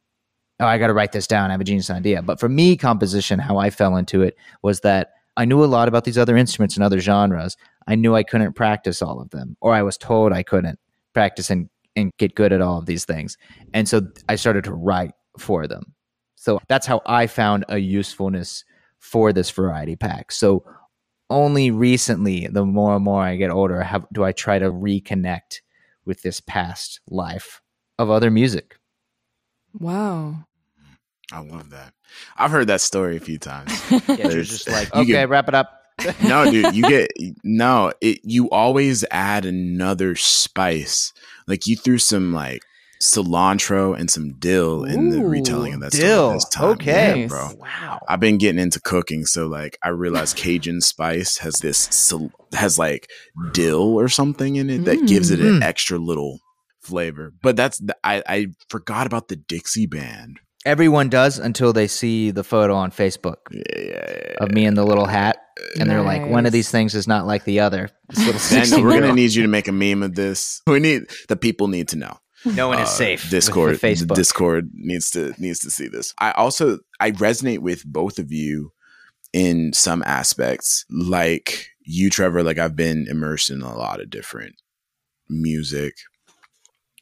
Oh, 0.60 0.66
I 0.66 0.78
got 0.78 0.88
to 0.88 0.94
write 0.94 1.12
this 1.12 1.28
down. 1.28 1.50
I 1.50 1.54
have 1.54 1.62
a 1.62 1.66
genius 1.66 1.90
idea. 1.90 2.22
But 2.22 2.40
for 2.40 2.50
me, 2.50 2.76
composition, 2.76 3.40
how 3.40 3.58
I 3.58 3.70
fell 3.70 3.96
into 3.96 4.22
it 4.22 4.36
was 4.62 4.82
that 4.82 5.14
I 5.38 5.46
knew 5.46 5.64
a 5.64 5.66
lot 5.66 5.88
about 5.88 6.04
these 6.04 6.18
other 6.18 6.36
instruments 6.36 6.76
and 6.76 6.84
other 6.84 7.00
genres. 7.00 7.56
I 7.88 7.96
knew 7.96 8.16
I 8.16 8.24
couldn't 8.24 8.54
practice 8.54 9.02
all 9.02 9.22
of 9.22 9.30
them, 9.30 9.56
or 9.62 9.74
I 9.74 9.84
was 9.84 9.98
told 9.98 10.34
I 10.34 10.44
couldn't 10.44 10.80
practice 11.14 11.50
and, 11.50 11.70
and 11.96 12.12
get 12.18 12.36
good 12.36 12.52
at 12.52 12.62
all 12.62 12.78
of 12.78 12.86
these 12.86 13.06
things. 13.06 13.38
And 13.74 13.88
so 13.88 14.02
I 14.28 14.36
started 14.36 14.66
to 14.66 14.74
write 14.74 15.14
for 15.38 15.66
them. 15.68 15.94
So 16.36 16.60
that's 16.68 16.86
how 16.86 17.02
I 17.06 17.28
found 17.28 17.66
a 17.70 17.78
usefulness 17.78 18.66
for 19.00 19.32
this 19.32 19.50
variety 19.50 19.96
pack. 19.96 20.32
So 20.32 20.66
only 21.30 21.72
recently, 21.72 22.48
the 22.48 22.66
more 22.66 22.96
and 22.96 23.04
more 23.06 23.22
I 23.22 23.36
get 23.38 23.50
older, 23.50 23.82
have, 23.82 24.06
do 24.12 24.24
I 24.24 24.34
try 24.34 24.60
to 24.60 24.72
reconnect 24.72 25.62
with 26.10 26.24
this 26.24 26.42
past 26.42 27.00
life 27.08 27.62
of 28.00 28.10
other 28.10 28.32
music. 28.32 28.78
Wow. 29.80 30.48
I 31.32 31.40
love 31.40 31.70
that. 31.72 31.94
I've 32.38 32.52
heard 32.52 32.68
that 32.68 32.82
story 32.82 33.18
a 33.18 33.20
few 33.20 33.38
times. 33.38 33.72
Yeah, 34.08 34.30
you're 34.30 34.44
just 34.44 34.68
like, 34.70 34.88
you 34.96 35.02
okay, 35.02 35.06
get- 35.12 35.30
wrap 35.30 35.48
it 35.48 35.56
up. 35.56 35.76
no, 36.24 36.50
dude, 36.50 36.74
you 36.76 36.84
get 36.84 37.12
no. 37.44 37.92
It 38.02 38.20
you 38.24 38.50
always 38.52 39.04
add 39.12 39.46
another 39.46 40.16
spice. 40.16 41.12
Like 41.46 41.68
you 41.68 41.76
threw 41.76 41.98
some 41.98 42.34
like 42.34 42.62
cilantro 43.02 43.98
and 44.00 44.10
some 44.10 44.34
dill 44.40 44.84
in 44.86 45.10
the 45.10 45.24
retelling 45.26 45.74
of 45.74 45.80
that 45.82 45.92
dill. 45.92 46.40
story. 46.40 46.72
Okay. 46.74 47.22
Yeah, 47.22 47.28
bro. 47.28 47.50
Wow. 47.58 48.00
I've 48.08 48.20
been 48.20 48.38
getting 48.38 48.60
into 48.62 48.80
cooking, 48.80 49.26
so 49.26 49.48
like 49.48 49.78
I 49.84 49.90
realized 49.90 50.38
Cajun 50.38 50.82
spice 50.82 51.38
has 51.40 51.56
this 51.56 52.14
has 52.54 52.80
like 52.80 53.10
dill 53.52 54.00
or 54.00 54.08
something 54.10 54.56
in 54.56 54.70
it 54.70 54.86
that 54.86 55.06
gives 55.08 55.32
it 55.32 55.40
an 55.40 55.60
Mm. 55.60 55.64
extra 55.64 55.98
little 55.98 56.40
flavor. 56.82 57.34
But 57.42 57.56
that's 57.58 57.78
the, 57.80 57.96
I 58.04 58.24
I 58.28 58.48
forgot 58.70 59.06
about 59.08 59.28
the 59.28 59.36
Dixie 59.36 59.86
band. 59.86 60.40
Everyone 60.66 61.10
does 61.10 61.40
until 61.40 61.72
they 61.72 61.88
see 61.88 62.32
the 62.32 62.44
photo 62.44 62.76
on 62.76 62.92
Facebook 62.92 63.38
Yeah, 63.52 63.62
yeah, 63.78 63.84
yeah. 63.86 64.34
of 64.44 64.52
me 64.52 64.66
in 64.66 64.74
the 64.74 64.86
little 64.86 65.06
hat. 65.06 65.38
And 65.80 65.90
they're 65.90 66.02
like, 66.02 66.26
one 66.26 66.46
of 66.46 66.52
these 66.52 66.70
things 66.70 66.96
is 66.96 67.08
not 67.08 67.26
like 67.28 67.44
the 67.44 67.60
other. 67.62 67.90
This 68.10 68.52
little 68.72 68.84
we're 68.84 69.00
gonna 69.00 69.14
need 69.14 69.34
you 69.34 69.42
to 69.44 69.48
make 69.48 69.68
a 69.68 69.72
meme 69.72 70.04
of 70.04 70.16
this. 70.16 70.62
We 70.68 70.80
need 70.80 71.04
the 71.28 71.36
people 71.36 71.68
need 71.68 71.90
to 71.90 71.96
know. 71.98 72.18
No 72.46 72.70
one 72.70 72.80
is 72.80 72.88
uh, 72.88 72.92
safe. 72.92 73.30
Discord, 73.30 73.76
the 73.76 73.88
Facebook. 73.88 74.16
Discord 74.16 74.70
needs 74.74 75.12
to 75.12 75.34
needs 75.38 75.60
to 75.60 75.70
see 75.70 75.88
this. 75.88 76.14
I 76.20 76.32
also 76.32 76.80
I 77.00 77.12
resonate 77.12 77.60
with 77.60 77.84
both 77.86 78.20
of 78.20 78.32
you 78.32 78.72
in 79.34 79.74
some 79.74 80.04
aspects. 80.06 80.86
Like 80.90 81.68
you, 81.82 82.10
Trevor, 82.10 82.44
like 82.44 82.58
I've 82.58 82.76
been 82.76 83.08
immersed 83.10 83.50
in 83.50 83.62
a 83.62 83.76
lot 83.76 84.00
of 84.00 84.10
different 84.10 84.56
music 85.30 85.96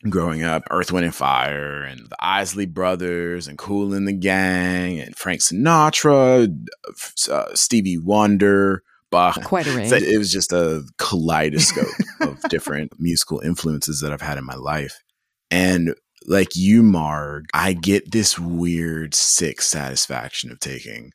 growing 0.09 0.43
up. 0.43 0.63
Earth, 0.69 0.91
Wind, 0.91 1.05
and 1.05 1.15
Fire, 1.15 1.83
and 1.83 2.01
the 2.09 2.17
Isley 2.19 2.65
Brothers, 2.65 3.47
and 3.47 3.57
Kool 3.57 3.93
and 3.93 4.07
the 4.07 4.13
Gang, 4.13 4.99
and 4.99 5.15
Frank 5.15 5.41
Sinatra, 5.41 6.51
uh, 7.29 7.55
Stevie 7.55 7.97
Wonder, 7.97 8.83
Bach. 9.11 9.41
Quite 9.43 9.67
a 9.67 9.71
range. 9.75 9.89
So 9.89 9.95
it 9.95 10.17
was 10.17 10.31
just 10.31 10.51
a 10.53 10.83
kaleidoscope 10.97 11.87
of 12.21 12.41
different 12.49 12.93
musical 12.99 13.39
influences 13.39 14.01
that 14.01 14.11
I've 14.11 14.21
had 14.21 14.37
in 14.37 14.45
my 14.45 14.55
life. 14.55 14.99
And 15.49 15.95
like 16.25 16.55
you, 16.55 16.83
Marg, 16.83 17.45
I 17.53 17.73
get 17.73 18.11
this 18.11 18.37
weird, 18.37 19.15
sick 19.15 19.61
satisfaction 19.61 20.51
of 20.51 20.59
taking 20.59 21.11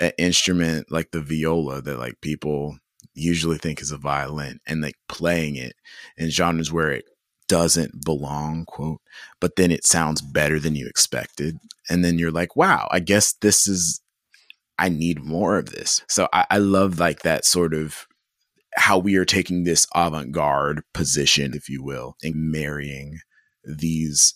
an 0.00 0.12
instrument 0.18 0.90
like 0.90 1.10
the 1.10 1.20
viola 1.20 1.82
that 1.82 1.98
like 1.98 2.20
people 2.20 2.76
usually 3.14 3.58
think 3.58 3.80
is 3.80 3.90
a 3.90 3.96
violin 3.96 4.60
and 4.66 4.80
like 4.80 4.94
playing 5.08 5.56
it 5.56 5.74
in 6.16 6.30
genres 6.30 6.72
where 6.72 6.90
it 6.90 7.04
doesn't 7.48 8.04
belong, 8.04 8.64
quote, 8.66 9.00
but 9.40 9.56
then 9.56 9.70
it 9.70 9.86
sounds 9.86 10.20
better 10.20 10.60
than 10.60 10.74
you 10.74 10.86
expected. 10.86 11.58
And 11.88 12.04
then 12.04 12.18
you're 12.18 12.30
like, 12.30 12.56
wow, 12.56 12.88
I 12.90 13.00
guess 13.00 13.32
this 13.40 13.66
is 13.66 14.00
I 14.78 14.88
need 14.88 15.24
more 15.24 15.58
of 15.58 15.70
this. 15.70 16.02
So 16.08 16.28
I, 16.32 16.46
I 16.50 16.58
love 16.58 16.98
like 16.98 17.22
that 17.22 17.44
sort 17.44 17.74
of 17.74 18.06
how 18.76 18.98
we 18.98 19.16
are 19.16 19.24
taking 19.24 19.64
this 19.64 19.86
avant-garde 19.94 20.82
position, 20.94 21.52
if 21.54 21.68
you 21.68 21.82
will, 21.82 22.14
and 22.22 22.52
marrying 22.52 23.18
these 23.64 24.34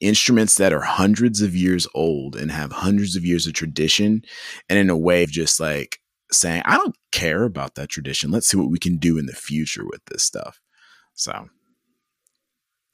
instruments 0.00 0.56
that 0.56 0.72
are 0.72 0.82
hundreds 0.82 1.40
of 1.42 1.56
years 1.56 1.86
old 1.94 2.36
and 2.36 2.50
have 2.50 2.72
hundreds 2.72 3.16
of 3.16 3.24
years 3.24 3.46
of 3.46 3.54
tradition 3.54 4.22
and 4.68 4.78
in 4.78 4.90
a 4.90 4.96
way 4.96 5.22
of 5.22 5.30
just 5.30 5.58
like 5.58 5.98
saying, 6.30 6.62
I 6.64 6.76
don't 6.76 6.96
care 7.12 7.44
about 7.44 7.74
that 7.74 7.88
tradition. 7.88 8.30
Let's 8.30 8.48
see 8.48 8.56
what 8.56 8.70
we 8.70 8.78
can 8.78 8.98
do 8.98 9.18
in 9.18 9.26
the 9.26 9.32
future 9.32 9.84
with 9.84 10.00
this 10.06 10.22
stuff. 10.22 10.60
So 11.14 11.48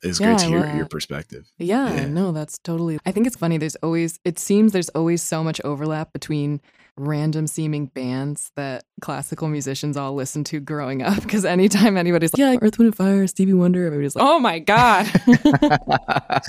it's 0.02 0.20
Yeah, 0.20 0.26
great 0.28 0.38
to 0.40 0.46
hear 0.46 0.60
love- 0.60 0.74
your 0.76 0.86
perspective. 0.86 1.50
Yeah, 1.58 1.92
Yeah. 1.94 2.06
no, 2.08 2.32
that's 2.32 2.58
totally. 2.58 2.98
I 3.06 3.12
think 3.12 3.26
it's 3.26 3.36
funny. 3.36 3.58
There's 3.58 3.76
always, 3.76 4.18
it 4.24 4.38
seems 4.38 4.72
there's 4.72 4.88
always 4.90 5.22
so 5.22 5.42
much 5.44 5.60
overlap 5.64 6.12
between 6.12 6.60
random 6.96 7.46
seeming 7.46 7.86
bands 7.86 8.50
that 8.56 8.82
classical 9.00 9.46
musicians 9.48 9.96
all 9.96 10.14
listened 10.14 10.46
to 10.46 10.58
growing 10.60 11.00
up. 11.02 11.22
Because 11.22 11.44
anytime 11.44 11.96
anybody's 11.96 12.32
like, 12.34 12.38
yeah, 12.38 12.56
Earth, 12.60 12.78
Wind, 12.78 12.88
and 12.88 12.96
Fire, 12.96 13.26
Stevie 13.28 13.52
Wonder, 13.54 13.86
everybody's 13.86 14.16
like, 14.16 14.24
oh 14.24 14.38
my 14.40 14.58
God. 14.58 15.06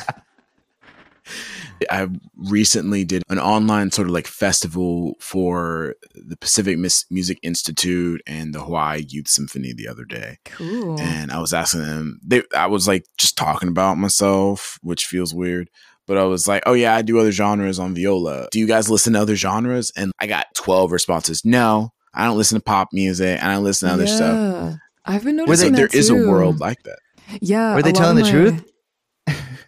I 1.92 2.08
recently 2.36 3.04
did 3.04 3.24
an 3.30 3.40
online 3.40 3.92
sort 3.92 4.08
of 4.08 4.14
like 4.14 4.28
festival 4.28 5.16
for 5.20 5.96
the 6.14 6.38
Pacific 6.38 6.78
Mis- 6.78 7.06
Music 7.10 7.40
Institute 7.44 8.22
and 8.28 8.54
the 8.54 8.62
Hawaii 8.62 9.04
Youth 9.08 9.28
Symphony 9.28 9.74
the 9.74 9.88
other 9.88 10.06
day. 10.06 10.38
cool. 10.46 11.00
And 11.00 11.32
I 11.32 11.40
was 11.40 11.54
asking 11.54 11.82
them, 11.86 12.20
they, 12.24 12.44
I 12.56 12.68
was 12.68 12.88
like 12.88 13.06
just 13.18 13.38
talking 13.38 13.70
about 13.70 13.98
myself, 13.98 14.78
which 14.82 15.06
feels 15.06 15.34
weird. 15.34 15.70
But 16.08 16.18
I 16.18 16.24
was 16.24 16.48
like, 16.48 16.64
oh 16.66 16.74
yeah, 16.74 16.96
I 16.96 17.04
do 17.04 17.20
other 17.20 17.32
genres 17.32 17.78
on 17.80 17.94
viola. 17.94 18.48
Do 18.52 18.60
you 18.60 18.66
guys 18.66 18.90
listen 18.90 19.14
to 19.14 19.22
other 19.22 19.36
genres? 19.36 19.92
And 19.96 20.12
I 20.20 20.26
got 20.26 20.48
12 20.56 20.92
responses. 20.92 21.46
No, 21.46 21.90
I 22.16 22.26
don't 22.26 22.38
listen 22.38 22.58
to 22.58 22.64
pop 22.64 22.88
music. 22.92 23.40
And 23.40 23.52
I 23.52 23.54
don't 23.56 23.64
listen 23.64 23.90
to 23.90 23.94
other 23.94 24.08
stuff. 24.08 24.76
I've 25.06 25.24
been 25.24 25.38
So 25.38 25.46
noticing 25.46 25.74
there 25.74 25.88
that 25.88 25.96
is 25.96 26.10
a 26.10 26.16
world 26.16 26.60
like 26.60 26.82
that. 26.84 26.98
Yeah. 27.42 27.76
Were 27.76 27.84
they 27.84 27.92
telling 27.92 28.16
the 28.16 28.24
my- 28.24 28.32
truth? 28.32 28.66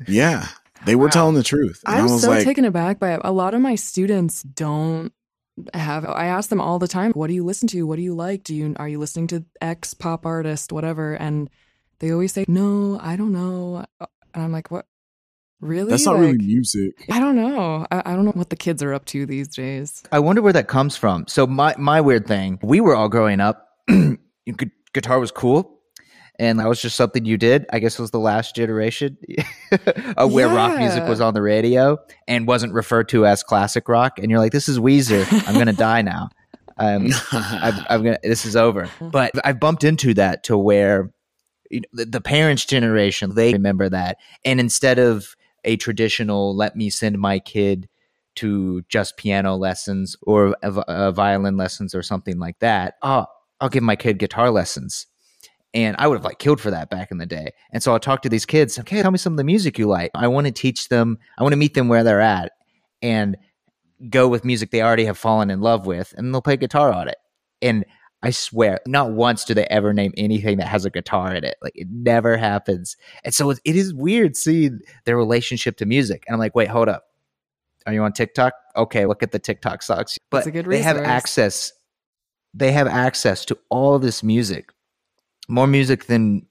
Yeah. 0.07 0.47
They 0.85 0.95
were 0.95 1.05
Wow. 1.05 1.11
telling 1.11 1.35
the 1.35 1.43
truth. 1.43 1.81
And 1.85 1.95
I 1.95 1.99
I 1.99 2.01
was, 2.03 2.11
was 2.13 2.21
so 2.23 2.29
like, 2.29 2.43
taken 2.43 2.65
aback 2.65 2.99
by 2.99 3.13
it. 3.13 3.21
A 3.23 3.31
lot 3.31 3.53
of 3.53 3.61
my 3.61 3.75
students 3.75 4.43
don't 4.43 5.11
have 5.73 6.05
I 6.05 6.25
ask 6.25 6.49
them 6.49 6.61
all 6.61 6.79
the 6.79 6.87
time, 6.87 7.11
what 7.11 7.27
do 7.27 7.33
you 7.33 7.43
listen 7.43 7.67
to? 7.69 7.83
What 7.83 7.97
do 7.97 8.01
you 8.01 8.15
like? 8.15 8.43
Do 8.43 8.55
you 8.55 8.73
are 8.77 8.87
you 8.89 8.97
listening 8.99 9.27
to 9.27 9.45
X 9.61 9.93
pop 9.93 10.25
artist, 10.25 10.71
whatever? 10.71 11.13
And 11.13 11.49
they 11.99 12.11
always 12.11 12.31
say, 12.33 12.45
No, 12.47 12.99
I 13.01 13.15
don't 13.15 13.31
know. 13.33 13.85
Uh, 13.99 14.05
and 14.33 14.43
I'm 14.43 14.51
like, 14.51 14.71
What 14.71 14.85
really? 15.59 15.91
that's 15.91 16.05
not 16.05 16.13
Like, 16.15 16.21
really 16.21 16.37
music. 16.39 17.05
I 17.11 17.19
don't 17.19 17.35
know. 17.35 17.85
I, 17.91 18.01
I 18.05 18.15
don't 18.15 18.25
know 18.25 18.31
what 18.31 18.49
the 18.49 18.55
kids 18.55 18.81
are 18.81 18.93
up 18.93 19.05
to 19.07 19.25
these 19.27 19.49
days. 19.49 20.01
I 20.11 20.19
wonder 20.19 20.41
where 20.41 20.53
that 20.53 20.67
comes 20.67 20.97
from. 20.97 21.25
So 21.27 21.45
my 21.45 21.75
my 21.77 22.01
weird 22.01 22.25
thing, 22.25 22.57
we 22.63 22.81
were 22.81 22.95
all 22.95 23.09
growing 23.09 23.39
up. 23.39 23.67
gu- 23.87 24.17
guitar 24.93 25.19
was 25.19 25.31
cool, 25.31 25.80
and 26.41 26.59
that 26.59 26.67
was 26.67 26.81
just 26.81 26.95
something 26.95 27.23
you 27.23 27.37
did. 27.37 27.67
I 27.71 27.77
guess 27.77 27.99
it 27.99 28.01
was 28.01 28.09
the 28.09 28.19
last 28.19 28.55
generation 28.55 29.15
of 30.17 30.33
where 30.33 30.47
rock 30.47 30.75
music 30.79 31.07
was 31.07 31.21
on 31.21 31.35
the 31.35 31.41
radio 31.41 31.99
and 32.27 32.47
wasn't 32.47 32.73
referred 32.73 33.09
to 33.09 33.27
as 33.27 33.43
classic 33.43 33.87
rock. 33.87 34.17
And 34.17 34.31
you're 34.31 34.39
like, 34.39 34.51
this 34.51 34.67
is 34.67 34.79
Weezer. 34.79 35.23
I'm 35.47 35.53
gonna 35.53 35.71
die 35.89 36.01
now. 36.01 36.29
Um, 36.77 37.09
I've, 37.31 37.85
I'm 37.91 38.03
gonna. 38.03 38.17
This 38.23 38.47
is 38.47 38.55
over. 38.55 38.89
But 38.99 39.33
I've 39.43 39.59
bumped 39.59 39.83
into 39.83 40.15
that 40.15 40.43
to 40.45 40.57
where 40.57 41.13
you 41.69 41.81
know, 41.81 41.87
the, 41.93 42.05
the 42.05 42.21
parents' 42.21 42.65
generation 42.65 43.35
they 43.35 43.53
remember 43.53 43.87
that, 43.89 44.17
and 44.43 44.59
instead 44.59 44.97
of 44.97 45.35
a 45.63 45.77
traditional 45.77 46.55
"let 46.55 46.75
me 46.75 46.89
send 46.89 47.19
my 47.19 47.37
kid 47.37 47.87
to 48.37 48.81
just 48.89 49.15
piano 49.15 49.57
lessons 49.57 50.15
or 50.23 50.55
a, 50.63 50.71
a 50.87 51.11
violin 51.11 51.55
lessons 51.55 51.93
or 51.93 52.01
something 52.01 52.39
like 52.39 52.57
that," 52.61 52.95
oh, 53.03 53.27
I'll 53.59 53.69
give 53.69 53.83
my 53.83 53.95
kid 53.95 54.17
guitar 54.17 54.49
lessons. 54.49 55.05
And 55.73 55.95
I 55.99 56.07
would 56.07 56.15
have 56.15 56.25
like 56.25 56.39
killed 56.39 56.59
for 56.59 56.71
that 56.71 56.89
back 56.89 57.11
in 57.11 57.17
the 57.17 57.25
day. 57.25 57.51
And 57.71 57.81
so 57.81 57.95
I 57.95 57.97
talk 57.97 58.21
to 58.23 58.29
these 58.29 58.45
kids. 58.45 58.77
Okay, 58.77 59.01
tell 59.01 59.11
me 59.11 59.17
some 59.17 59.33
of 59.33 59.37
the 59.37 59.43
music 59.43 59.77
you 59.77 59.87
like. 59.87 60.11
I 60.13 60.27
want 60.27 60.47
to 60.47 60.51
teach 60.51 60.89
them. 60.89 61.17
I 61.37 61.43
want 61.43 61.53
to 61.53 61.57
meet 61.57 61.75
them 61.75 61.87
where 61.87 62.03
they're 62.03 62.21
at, 62.21 62.51
and 63.01 63.37
go 64.09 64.27
with 64.27 64.43
music 64.43 64.71
they 64.71 64.81
already 64.81 65.05
have 65.05 65.17
fallen 65.17 65.49
in 65.49 65.61
love 65.61 65.85
with, 65.85 66.13
and 66.17 66.33
they'll 66.33 66.41
play 66.41 66.57
guitar 66.57 66.91
on 66.91 67.07
it. 67.07 67.17
And 67.61 67.85
I 68.23 68.31
swear, 68.31 68.79
not 68.85 69.11
once 69.13 69.45
do 69.45 69.53
they 69.53 69.65
ever 69.65 69.93
name 69.93 70.13
anything 70.15 70.57
that 70.57 70.67
has 70.67 70.85
a 70.85 70.89
guitar 70.89 71.33
in 71.33 71.43
it. 71.43 71.55
Like 71.61 71.73
it 71.75 71.87
never 71.89 72.37
happens. 72.37 72.95
And 73.23 73.33
so 73.33 73.49
it, 73.49 73.59
it 73.65 73.75
is 73.75 73.93
weird 73.93 74.35
seeing 74.35 74.79
their 75.05 75.17
relationship 75.17 75.77
to 75.77 75.85
music. 75.85 76.23
And 76.27 76.35
I'm 76.35 76.39
like, 76.39 76.55
wait, 76.55 76.67
hold 76.67 76.89
up. 76.89 77.05
Are 77.87 77.93
you 77.93 78.03
on 78.03 78.13
TikTok? 78.13 78.53
Okay, 78.75 79.07
look 79.07 79.23
at 79.23 79.31
the 79.31 79.39
TikTok 79.39 79.81
socks. 79.81 80.19
But 80.29 80.45
they 80.45 80.81
have 80.81 80.97
access 80.97 81.71
they 82.53 82.71
have 82.73 82.87
access 82.87 83.45
to 83.45 83.57
all 83.69 83.97
this 83.97 84.23
music, 84.23 84.71
more 85.51 85.67
music 85.67 86.05
than 86.05 86.45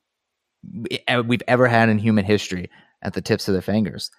we- 0.72 1.02
we've 1.26 1.42
ever 1.48 1.66
had 1.66 1.88
in 1.88 1.98
human 1.98 2.24
history 2.24 2.70
at 3.02 3.14
the 3.14 3.22
tips 3.22 3.48
of 3.48 3.54
their 3.54 3.62
fingers. 3.62 4.10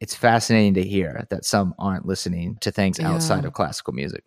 It's 0.00 0.14
fascinating 0.14 0.74
to 0.74 0.82
hear 0.82 1.26
that 1.30 1.44
some 1.44 1.74
aren't 1.78 2.06
listening 2.06 2.56
to 2.60 2.70
things 2.70 2.98
outside 3.00 3.44
of 3.44 3.52
classical 3.54 3.92
music. 3.94 4.24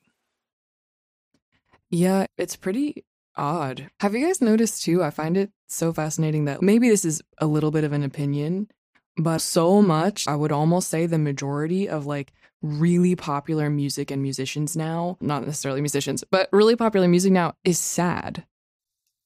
Yeah, 1.91 2.25
it's 2.37 2.55
pretty 2.55 3.05
odd. 3.35 3.89
Have 3.99 4.15
you 4.15 4.25
guys 4.25 4.41
noticed 4.41 4.83
too? 4.83 5.03
I 5.03 5.09
find 5.09 5.37
it 5.37 5.51
so 5.67 5.91
fascinating 5.93 6.45
that 6.45 6.61
maybe 6.61 6.89
this 6.89 7.05
is 7.05 7.21
a 7.37 7.45
little 7.47 7.71
bit 7.71 7.83
of 7.83 7.93
an 7.93 8.03
opinion, 8.03 8.69
but 9.17 9.41
so 9.41 9.81
much, 9.81 10.27
I 10.27 10.35
would 10.35 10.51
almost 10.51 10.89
say 10.89 11.05
the 11.05 11.17
majority 11.17 11.89
of 11.89 12.05
like 12.05 12.31
really 12.61 13.15
popular 13.15 13.69
music 13.69 14.11
and 14.11 14.21
musicians 14.21 14.75
now, 14.75 15.17
not 15.21 15.45
necessarily 15.45 15.81
musicians, 15.81 16.23
but 16.29 16.49
really 16.51 16.75
popular 16.75 17.07
music 17.07 17.31
now 17.31 17.55
is 17.63 17.79
sad. 17.79 18.45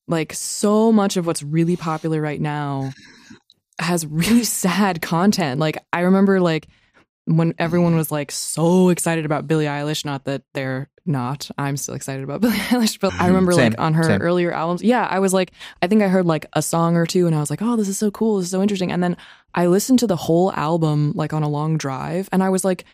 Like 0.08 0.34
so 0.34 0.92
much 0.92 1.18
of 1.18 1.26
what's 1.26 1.44
really 1.44 1.76
popular 1.76 2.22
right 2.22 2.42
now 2.42 2.92
has 3.80 4.06
really 4.06 4.44
sad 4.46 5.02
content. 5.02 5.60
Like 5.60 5.78
I 5.92 6.02
remember 6.02 6.40
like 6.40 6.68
when 7.26 7.54
everyone 7.58 7.96
was 7.96 8.12
like 8.12 8.32
so 8.32 8.90
excited 8.90 9.26
about 9.26 9.48
Billie 9.48 9.66
Eilish, 9.66 10.04
not 10.04 10.26
that 10.26 10.44
they're 10.54 10.90
not. 11.06 11.50
I'm 11.58 11.78
still 11.78 11.96
excited 11.96 12.24
about 12.24 12.42
Billie 12.42 12.58
Eilish, 12.58 13.00
but 13.00 13.14
I 13.14 13.18
mm-hmm. 13.18 13.28
remember 13.28 13.52
Same, 13.54 13.72
like 13.72 13.80
on 13.80 13.94
her 13.94 14.04
same. 14.04 14.22
earlier 14.22 14.52
albums, 14.52 14.84
yeah, 14.84 15.08
I 15.10 15.20
was 15.20 15.34
like, 15.34 15.52
I 15.82 15.88
think 15.88 16.02
I 16.02 16.08
heard 16.08 16.26
like 16.26 16.46
a 16.54 16.62
song 16.62 16.98
or 16.98 17.06
two 17.06 17.26
and 17.28 17.36
I 17.36 17.40
was 17.40 17.50
like, 17.50 17.62
oh, 17.62 17.76
this 17.76 17.88
is 17.88 17.98
so 17.98 18.12
cool. 18.12 18.38
This 18.38 18.46
is 18.46 18.52
so 18.52 18.62
interesting. 18.62 18.92
And 18.92 19.04
then 19.04 19.18
I 19.54 19.68
listened 19.68 20.00
to 20.00 20.08
the 20.08 20.16
whole 20.16 20.52
album 20.54 21.14
like 21.16 21.34
on 21.34 21.44
a 21.44 21.50
long 21.50 21.78
drive 21.78 22.28
and 22.32 22.44
I 22.44 22.50
was 22.50 22.66
like, 22.66 22.86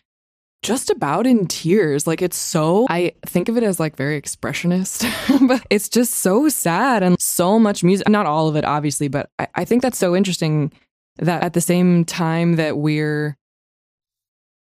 just 0.62 0.90
about 0.90 1.26
in 1.26 1.46
tears. 1.46 2.06
Like 2.06 2.22
it's 2.22 2.36
so, 2.36 2.86
I 2.90 3.12
think 3.26 3.48
of 3.48 3.56
it 3.56 3.62
as 3.62 3.80
like 3.80 3.96
very 3.96 4.20
expressionist, 4.20 5.08
but 5.48 5.64
it's 5.70 5.88
just 5.88 6.14
so 6.14 6.48
sad 6.48 7.02
and 7.02 7.20
so 7.20 7.58
much 7.58 7.82
music. 7.82 8.08
Not 8.08 8.26
all 8.26 8.48
of 8.48 8.56
it, 8.56 8.64
obviously, 8.64 9.08
but 9.08 9.30
I, 9.38 9.48
I 9.54 9.64
think 9.64 9.82
that's 9.82 9.98
so 9.98 10.14
interesting 10.14 10.72
that 11.16 11.42
at 11.42 11.54
the 11.54 11.60
same 11.60 12.04
time 12.04 12.56
that 12.56 12.78
we're 12.78 13.36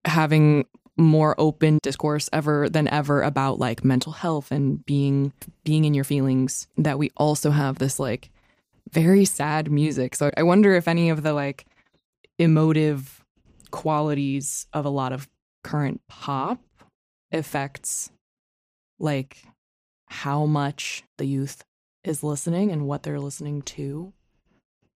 having 0.05 0.67
more 0.97 1.35
open 1.39 1.79
discourse 1.83 2.29
ever 2.33 2.69
than 2.69 2.89
ever 2.89 3.23
about 3.23 3.59
like 3.59 3.85
mental 3.85 4.13
health 4.13 4.51
and 4.51 4.85
being 4.87 5.33
being 5.65 5.85
in 5.85 5.93
your 5.93 6.05
feelings 6.05 6.69
that 6.79 6.99
we 6.99 7.11
also 7.17 7.51
have 7.51 7.79
this 7.79 7.99
like 7.99 8.31
very 8.93 9.27
sad 9.27 9.71
music 9.71 10.15
so 10.15 10.31
i 10.39 10.43
wonder 10.43 10.75
if 10.75 10.89
any 10.89 11.11
of 11.11 11.23
the 11.23 11.35
like 11.35 11.67
emotive 12.39 13.23
qualities 13.71 14.67
of 14.73 14.87
a 14.87 14.89
lot 14.89 15.13
of 15.13 15.29
current 15.67 16.01
pop 16.09 16.59
affects 17.33 18.11
like 18.99 19.43
how 20.09 20.47
much 20.47 21.03
the 21.19 21.27
youth 21.27 21.65
is 22.05 22.23
listening 22.23 22.71
and 22.71 22.87
what 22.87 23.03
they're 23.03 23.21
listening 23.21 23.63
to 23.63 24.13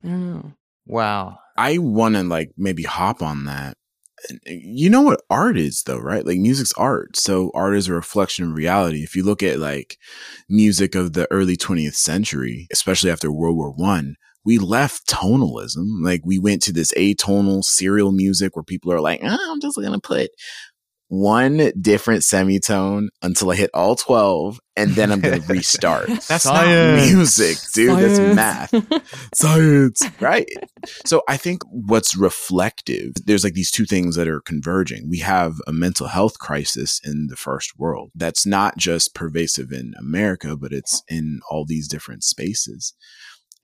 i 0.05 0.09
don't 0.09 0.35
know 0.35 0.53
Wow. 0.91 1.39
I 1.57 1.79
want 1.79 2.17
to 2.17 2.23
like 2.25 2.51
maybe 2.57 2.83
hop 2.83 3.23
on 3.23 3.45
that. 3.45 3.77
Uh, 4.29 4.35
you 4.47 4.91
know 4.91 5.03
what 5.03 5.23
art 5.31 5.57
is 5.57 5.85
though, 5.85 5.99
right? 5.99 6.27
Like 6.27 6.39
music's 6.39 6.73
art. 6.75 7.17
So 7.17 7.53
art 7.55 7.77
is 7.77 7.89
a 7.89 7.95
reflection 7.95 8.47
of 8.47 8.57
reality. 8.57 9.03
If 9.03 9.15
you 9.15 9.23
look 9.23 9.43
at 9.43 9.61
like 9.61 9.97
music 10.49 10.95
of 10.95 11.13
the 11.13 11.31
early 11.31 11.57
20th 11.57 11.95
century, 11.95 12.67
especially 12.73 13.11
after 13.11 13.31
World 13.31 13.57
War 13.57 13.71
One, 13.71 14.17
we 14.45 14.59
left 14.59 15.07
tonalism. 15.09 16.03
Like 16.03 16.23
we 16.25 16.39
went 16.39 16.63
to 16.63 16.73
this 16.73 16.93
atonal 16.95 17.63
serial 17.65 18.13
music 18.13 18.57
where 18.57 18.63
people 18.63 18.93
are 18.93 19.01
like, 19.01 19.21
"Ah, 19.23 19.39
I'm 19.51 19.61
just 19.61 19.77
going 19.77 19.93
to 19.93 20.01
put 20.01 20.31
one 21.09 21.73
different 21.81 22.23
semitone 22.23 23.09
until 23.21 23.51
I 23.51 23.57
hit 23.57 23.71
all 23.75 23.97
12 23.97 24.61
and 24.77 24.93
then 24.93 25.11
I'm 25.11 25.21
going 25.21 25.43
to 25.43 25.53
restart. 25.53 26.07
That's 26.29 26.45
not 26.47 26.67
music, 26.67 27.57
dude. 27.75 27.99
That's 27.99 28.17
Science. 28.17 28.37
math 28.37 29.31
science 29.35 30.03
right 30.21 30.47
so 31.05 31.23
i 31.29 31.37
think 31.37 31.63
what's 31.71 32.17
reflective 32.17 33.13
there's 33.27 33.43
like 33.45 33.55
these 33.55 33.71
two 33.71 33.85
things 33.85 34.17
that 34.17 34.29
are 34.29 34.41
converging 34.41 35.09
we 35.09 35.19
have 35.19 35.55
a 35.67 35.73
mental 35.73 36.07
health 36.09 36.39
crisis 36.39 37.01
in 37.05 37.27
the 37.29 37.37
first 37.37 37.79
world 37.79 38.11
that's 38.15 38.47
not 38.47 38.77
just 38.77 39.15
pervasive 39.15 39.73
in 39.73 39.95
america 39.99 40.57
but 40.57 40.73
it's 40.73 41.03
in 41.09 41.41
all 41.51 41.65
these 41.67 41.89
different 41.89 42.23
spaces 42.23 42.95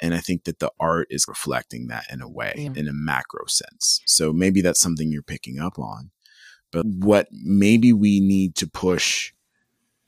and 0.01 0.15
i 0.15 0.19
think 0.19 0.45
that 0.45 0.59
the 0.59 0.71
art 0.81 1.07
is 1.11 1.27
reflecting 1.29 1.87
that 1.89 2.05
in 2.13 2.21
a 2.21 2.29
way 2.29 2.55
Yeah. 2.57 2.71
in 2.75 2.89
a 2.89 2.93
macro 2.93 3.47
sense 3.47 4.01
so 4.07 4.33
maybe 4.33 4.61
that's 4.61 4.81
something 4.81 5.11
you're 5.11 5.23
picking 5.23 5.59
up 5.59 5.79
on 5.79 6.11
but 6.73 6.85
what 6.87 7.29
maybe 7.33 7.93
we 7.93 8.21
need 8.21 8.55
to 8.57 8.67
push 8.67 9.33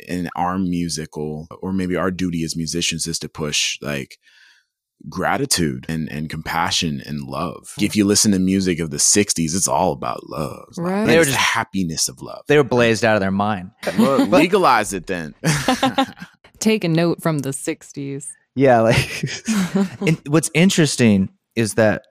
in 0.09 0.29
our 0.37 0.59
musical 0.59 1.47
or 1.61 1.73
maybe 1.73 1.97
our 1.97 2.11
duty 2.11 2.45
as 2.45 2.57
musicians 2.57 3.07
is 3.07 3.19
to 3.21 3.29
push 3.29 3.79
like 3.83 4.19
gratitude 5.09 5.87
and, 5.89 6.09
and 6.11 6.29
compassion 6.29 7.01
and 7.07 7.21
love. 7.23 7.73
If 7.81 7.95
you 7.95 8.05
listen 8.05 8.33
to 8.33 8.39
music 8.41 8.81
of 8.81 8.91
the 8.91 8.97
60s, 8.97 9.55
it's 9.55 9.69
all 9.69 9.93
about 9.93 10.29
love. 10.29 10.65
It's 10.71 10.79
Right. 10.79 10.93
man, 10.99 11.07
They 11.07 11.19
were 11.19 11.25
just- 11.25 11.37
happiness 11.37 12.09
of 12.09 12.21
love. 12.21 12.43
They 12.49 12.57
were 12.57 12.65
blazed 12.65 13.05
out 13.05 13.15
of 13.15 13.21
their 13.21 13.31
mind. 13.31 13.71
Well, 13.99 14.27
legalize 14.27 14.93
it 14.93 15.07
then. 15.07 15.35
take 16.59 16.83
a 16.85 16.89
note 16.89 17.23
from 17.23 17.39
the 17.41 17.51
60s 17.51 18.27
Yeah, 18.59 18.81
like 18.81 19.25
what's 20.27 20.51
interesting 20.53 21.29
is 21.55 21.75
that 21.75 22.03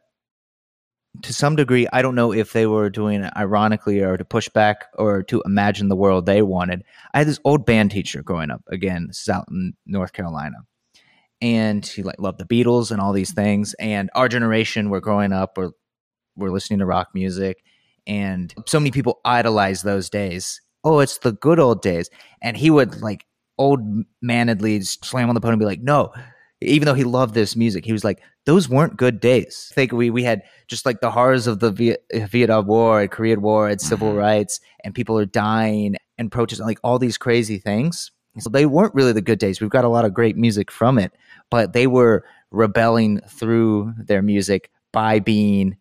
to 1.24 1.34
some 1.34 1.58
degree, 1.58 1.88
I 1.92 2.02
don't 2.02 2.16
know 2.16 2.32
if 2.32 2.54
they 2.54 2.66
were 2.66 2.90
doing 2.90 3.22
it 3.24 3.34
ironically 3.36 4.00
or 4.00 4.16
to 4.16 4.24
push 4.24 4.48
back 4.48 4.86
or 4.94 5.24
to 5.24 5.42
imagine 5.46 5.90
the 5.90 5.96
world 5.98 6.26
they 6.26 6.42
wanted. 6.42 6.84
I 7.14 7.18
had 7.18 7.28
this 7.28 7.40
old 7.44 7.66
band 7.66 7.92
teacher 7.92 8.24
growing 8.24 8.50
up. 8.50 8.62
Again, 8.72 9.10
out 9.30 9.44
in 9.52 9.74
North 9.86 10.14
Carolina, 10.14 10.56
and 11.42 11.86
he 11.86 12.02
like 12.02 12.22
loved 12.22 12.40
the 12.40 12.46
Beatles 12.46 12.92
and 12.92 13.02
all 13.02 13.12
these 13.12 13.34
things. 13.34 13.76
And 13.78 14.10
our 14.16 14.30
generation, 14.30 14.90
we're 14.90 15.02
growing 15.02 15.34
up, 15.34 15.58
we're 15.58 15.72
we're 16.38 16.52
listening 16.52 16.80
to 16.80 16.86
rock 16.86 17.10
music, 17.14 17.58
and 18.06 18.54
so 18.68 18.80
many 18.80 18.92
people 18.92 19.20
idolize 19.26 19.82
those 19.82 20.10
days. 20.10 20.62
Oh, 20.86 21.00
it's 21.00 21.18
the 21.18 21.34
good 21.34 21.60
old 21.60 21.82
days, 21.82 22.10
and 22.42 22.56
he 22.56 22.70
would 22.70 23.02
like 23.02 23.26
old 23.58 23.82
manedly 24.22 24.80
slam 24.82 25.28
on 25.28 25.36
the 25.36 25.42
podium 25.42 25.56
and 25.56 25.60
be 25.60 25.66
like, 25.66 25.82
"No." 25.82 26.14
Even 26.62 26.86
though 26.88 26.94
he 26.96 27.04
loved 27.04 27.34
this 27.36 27.56
music, 27.56 27.86
he 27.86 27.92
was 27.94 28.04
like, 28.04 28.20
"Those 28.46 28.68
weren't 28.68 28.98
good 28.98 29.20
days." 29.20 29.68
I 29.72 29.76
think 29.76 29.92
we 29.92 30.10
we 30.10 30.24
had 30.24 30.42
just 30.68 30.86
like 30.86 31.02
the 31.02 31.12
horrors 31.12 31.46
of 31.46 31.60
the 31.60 31.72
Viet- 31.72 32.04
Vietnam 32.30 32.66
War 32.68 33.02
and 33.02 33.12
Korean 33.12 33.42
War 33.42 33.70
and 33.70 33.80
civil 33.80 34.12
Mhm. 34.14 34.18
rights, 34.18 34.60
and 34.84 34.96
people 34.96 35.18
are 35.20 35.26
dying 35.26 35.96
and 36.18 36.32
protesting, 36.32 36.66
like 36.66 36.80
all 36.84 36.98
these 36.98 37.18
crazy 37.18 37.60
things. 37.60 38.12
So 38.40 38.50
they 38.50 38.66
weren't 38.66 38.94
really 38.96 39.14
the 39.14 39.22
good 39.22 39.40
days. 39.40 39.60
We've 39.62 39.70
got 39.70 39.86
a 39.86 39.90
lot 39.90 40.06
of 40.06 40.14
great 40.14 40.36
music 40.38 40.72
from 40.72 40.98
it, 41.00 41.12
but 41.50 41.74
they 41.74 41.88
were 41.88 42.24
rebelling 42.52 43.20
through 43.28 43.94
their 43.98 44.22
music 44.22 44.70
by 44.92 45.20
being 45.20 45.76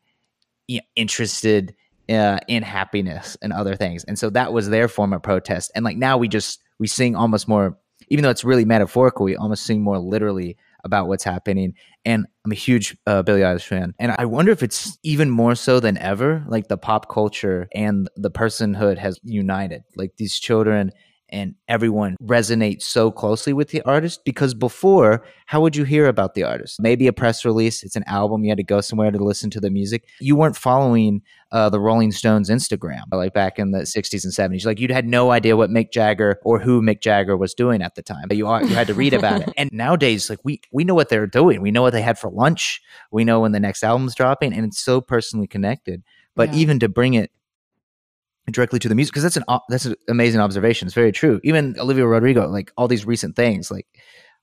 you 0.69 0.79
know, 0.79 0.85
interested 0.97 1.75
uh, 2.09 2.39
in 2.49 2.63
happiness 2.63 3.37
and 3.43 3.53
other 3.53 3.75
things, 3.77 4.05
and 4.05 4.19
so 4.19 4.31
that 4.31 4.53
was 4.53 4.69
their 4.69 4.89
form 4.89 5.13
of 5.13 5.23
protest. 5.23 5.73
And 5.75 5.85
like 5.85 5.97
now, 5.97 6.17
we 6.19 6.29
just 6.29 6.61
we 6.79 6.87
sing 6.87 7.17
almost 7.17 7.49
more, 7.49 7.77
even 8.09 8.23
though 8.23 8.31
it's 8.31 8.45
really 8.45 8.65
metaphorical, 8.65 9.25
we 9.25 9.37
almost 9.37 9.65
sing 9.65 9.81
more 9.83 9.99
literally 9.99 10.57
about 10.87 11.09
what's 11.09 11.25
happening. 11.25 11.75
And 12.07 12.25
I'm 12.45 12.53
a 12.53 12.55
huge 12.55 12.97
uh, 13.07 13.23
Billie 13.23 13.43
Eilish 13.43 13.67
fan, 13.67 13.93
and 13.99 14.15
I 14.17 14.25
wonder 14.25 14.53
if 14.53 14.63
it's 14.63 14.97
even 15.03 15.29
more 15.29 15.55
so 15.55 15.81
than 15.81 15.99
ever. 15.99 16.45
Like 16.49 16.69
the 16.69 16.79
pop 16.79 17.11
culture 17.11 17.69
and 17.75 18.09
the 18.17 18.31
personhood 18.31 18.97
has 18.97 19.21
united. 19.23 19.83
Like 19.97 20.17
these 20.17 20.39
children 20.39 20.93
and 21.29 21.55
everyone 21.69 22.17
resonates 22.23 22.83
so 22.83 23.11
closely 23.11 23.53
with 23.53 23.69
the 23.71 23.83
artist? 23.83 24.25
Because 24.25 24.55
before 24.55 25.25
how 25.47 25.61
would 25.61 25.77
you 25.77 25.85
hear 25.85 26.07
about 26.07 26.35
the 26.35 26.43
artist? 26.43 26.81
Maybe 26.81 27.07
a 27.07 27.13
press 27.13 27.45
release 27.45 27.83
it's 27.83 27.97
an 27.97 28.05
album 28.07 28.45
you 28.45 28.51
had 28.51 28.59
to 28.59 28.65
go 28.65 28.81
somewhere 28.81 29.11
to 29.11 29.19
listen 29.19 29.51
to 29.51 29.61
the 29.61 29.71
music. 29.71 30.05
You 30.21 30.37
weren't 30.37 30.57
following 30.57 31.23
uh, 31.53 31.71
the 31.71 31.79
rolling 31.79 32.11
stones 32.11 32.51
instagram 32.51 33.03
like 33.13 33.33
back 33.33 33.57
in 33.57 33.71
the 33.71 33.79
60s 33.83 34.25
and 34.25 34.33
70s 34.33 34.67
like 34.67 34.81
you'd 34.81 34.91
had 34.91 35.07
no 35.07 35.31
idea 35.31 35.57
what 35.57 35.71
mick 35.71 35.93
jagger 35.93 36.41
or 36.43 36.59
who 36.59 36.83
mick 36.83 37.01
jagger 37.01 37.37
was 37.37 37.55
doing 37.55 37.83
at 37.83 37.95
the 37.95 38.03
time 38.03 38.25
but 38.27 38.37
you, 38.37 38.49
you 38.63 38.75
had 38.75 38.89
to 38.89 38.95
read 38.95 39.15
about 39.15 39.41
it. 39.41 39.49
And 39.57 39.71
nowadays 39.73 40.29
like 40.29 40.41
we 40.43 40.61
we 40.73 40.83
know 40.83 40.95
what 40.95 41.09
they're 41.09 41.27
doing. 41.29 41.63
We 41.63 41.71
know 41.71 41.83
what 41.83 41.93
they 41.93 42.03
had 42.03 42.19
for 42.19 42.31
lunch. 42.31 42.83
We 43.13 43.25
know 43.25 43.41
when 43.41 43.53
the 43.53 43.61
next 43.61 43.85
album's 43.85 44.15
dropping 44.15 44.53
and 44.53 44.67
it's 44.67 44.79
so 44.79 45.01
personally 45.01 45.47
connected. 45.47 46.03
But 46.35 46.53
Yeah. 46.53 46.59
even 46.59 46.79
to 46.81 46.89
bring 46.89 47.15
it 47.15 47.31
directly 48.51 48.79
to 48.79 48.89
the 48.89 48.95
music 48.95 49.13
because 49.13 49.23
that's 49.23 49.37
an 49.37 49.45
that's 49.69 49.85
an 49.87 49.95
amazing 50.09 50.41
observation. 50.41 50.87
It's 50.87 50.95
very 50.95 51.13
true. 51.13 51.41
Even 51.43 51.75
Olivia 51.79 52.07
Rodrigo, 52.07 52.49
like 52.49 52.73
all 52.77 52.89
these 52.89 53.05
recent 53.05 53.37
things, 53.37 53.71
like 53.71 53.87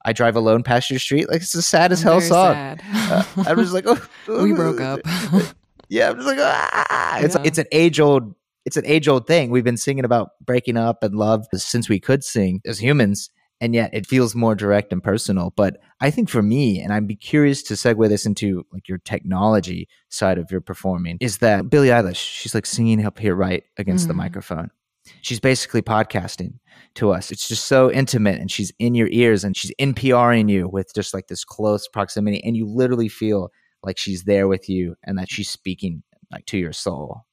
I 0.06 0.14
drive 0.14 0.36
alone 0.36 0.64
past 0.64 0.90
your 0.90 1.00
street, 1.00 1.30
like 1.30 1.42
it's 1.42 1.56
a 1.56 1.62
sad 1.62 1.92
as 1.92 2.02
hell 2.02 2.20
song. 2.22 2.54
sad. 2.54 2.82
Uh, 2.94 3.24
I'm 3.48 3.58
just 3.58 3.74
like, 3.74 3.86
oh, 3.88 4.44
we 4.44 4.54
broke 4.54 4.82
up. 4.82 5.00
yeah, 5.90 6.10
I'm 6.10 6.16
just 6.16 6.28
like, 6.28 6.40
ah. 6.40 7.20
It's 7.20 7.36
Yeah. 7.36 7.42
it's 7.46 7.58
an 7.58 7.66
age 7.72 8.00
old 8.00 8.36
it's 8.66 8.78
an 8.78 8.86
age 8.86 9.08
old 9.08 9.28
thing. 9.28 9.50
We've 9.50 9.64
been 9.64 9.78
singing 9.78 10.06
about 10.06 10.30
breaking 10.46 10.78
up 10.78 11.04
and 11.04 11.16
love 11.16 11.46
since 11.54 11.90
we 11.90 12.00
could 12.00 12.24
sing 12.24 12.62
as 12.66 12.80
humans, 12.80 13.30
and 13.60 13.74
yet 13.76 13.90
it 13.94 14.08
feels 14.08 14.36
more 14.36 14.56
direct 14.56 14.92
and 14.94 15.04
personal. 15.04 15.54
But 15.56 15.78
I 16.04 16.12
think 16.12 16.30
for 16.30 16.42
me, 16.44 16.80
and 16.82 16.92
I'd 16.94 17.08
be 17.08 17.16
curious 17.16 17.64
to 17.64 17.74
segue 17.76 18.10
this 18.10 18.26
into 18.26 18.66
like 18.74 18.88
your 18.90 19.00
technology 19.00 19.88
side 20.10 20.38
of 20.38 20.52
your 20.52 20.62
performing, 20.62 21.18
is 21.22 21.38
that 21.40 21.70
Billie 21.70 21.88
Eilish, 21.88 22.18
she's 22.18 22.54
like 22.54 22.66
singing 22.66 23.06
up 23.06 23.18
here 23.18 23.36
right 23.36 23.64
against 23.78 24.08
the 24.08 24.14
Mhm. 24.14 24.18
microphone. 24.18 24.70
she's 25.22 25.40
basically 25.40 25.82
podcasting 25.82 26.54
to 26.96 27.12
us. 27.12 27.30
It's 27.30 27.48
just 27.50 27.66
so 27.66 27.92
intimate 27.92 28.40
and 28.40 28.50
she's 28.50 28.72
in 28.80 28.96
your 28.96 29.10
ears 29.12 29.44
and 29.44 29.56
she's 29.56 29.72
NPRing 29.78 30.50
you 30.50 30.70
with 30.70 30.94
just 30.96 31.14
like 31.14 31.28
this 31.28 31.44
close 31.44 31.90
proximity 31.90 32.42
and 32.44 32.56
you 32.56 32.66
literally 32.66 33.10
feel 33.10 33.50
like 33.84 33.98
she's 33.98 34.24
there 34.24 34.48
with 34.48 34.70
you 34.70 34.96
and 35.04 35.18
that 35.18 35.30
she's 35.30 35.50
speaking 35.50 36.04
like 36.32 36.46
to 36.46 36.58
your 36.58 36.72
soul. 36.72 37.26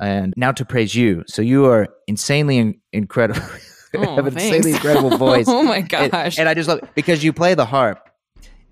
And 0.00 0.32
now 0.36 0.50
to 0.52 0.64
praise 0.64 0.94
you. 0.94 1.24
So 1.26 1.42
you 1.42 1.66
are 1.66 1.88
insanely 2.06 2.56
in- 2.56 2.80
incredible. 2.92 3.42
Oh, 3.96 4.14
have 4.16 4.26
an 4.26 4.34
thanks. 4.34 4.56
insanely 4.56 4.72
incredible 4.72 5.16
voice. 5.16 5.46
oh 5.48 5.62
my 5.62 5.80
gosh. 5.80 6.38
And, 6.38 6.48
I 6.48 6.54
just 6.54 6.68
love 6.68 6.80
because 6.94 7.22
you 7.24 7.32
play 7.32 7.54
the 7.54 7.64
harp 7.66 8.08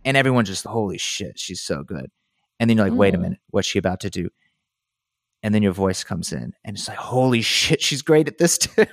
and 0.04 0.16
everyone 0.16 0.44
just, 0.44 0.64
holy 0.64 0.98
shit, 0.98 1.38
she's 1.38 1.60
so 1.60 1.82
good. 1.82 2.06
And 2.60 2.68
then 2.70 2.76
you're 2.76 2.88
like, 2.88 2.98
wait 2.98 3.14
a 3.14 3.18
Oh. 3.18 3.20
minute, 3.20 3.38
what's 3.50 3.68
she 3.68 3.78
about 3.78 4.00
to 4.00 4.10
do? 4.10 4.28
And 5.44 5.52
then 5.52 5.62
your 5.62 5.72
voice 5.72 6.04
comes 6.04 6.32
in 6.32 6.52
and 6.64 6.76
it's 6.76 6.86
like, 6.86 6.96
holy 6.98 7.42
shit, 7.42 7.82
she's 7.82 8.00
great 8.02 8.28
at 8.28 8.38
this 8.38 8.58
too. 8.58 8.84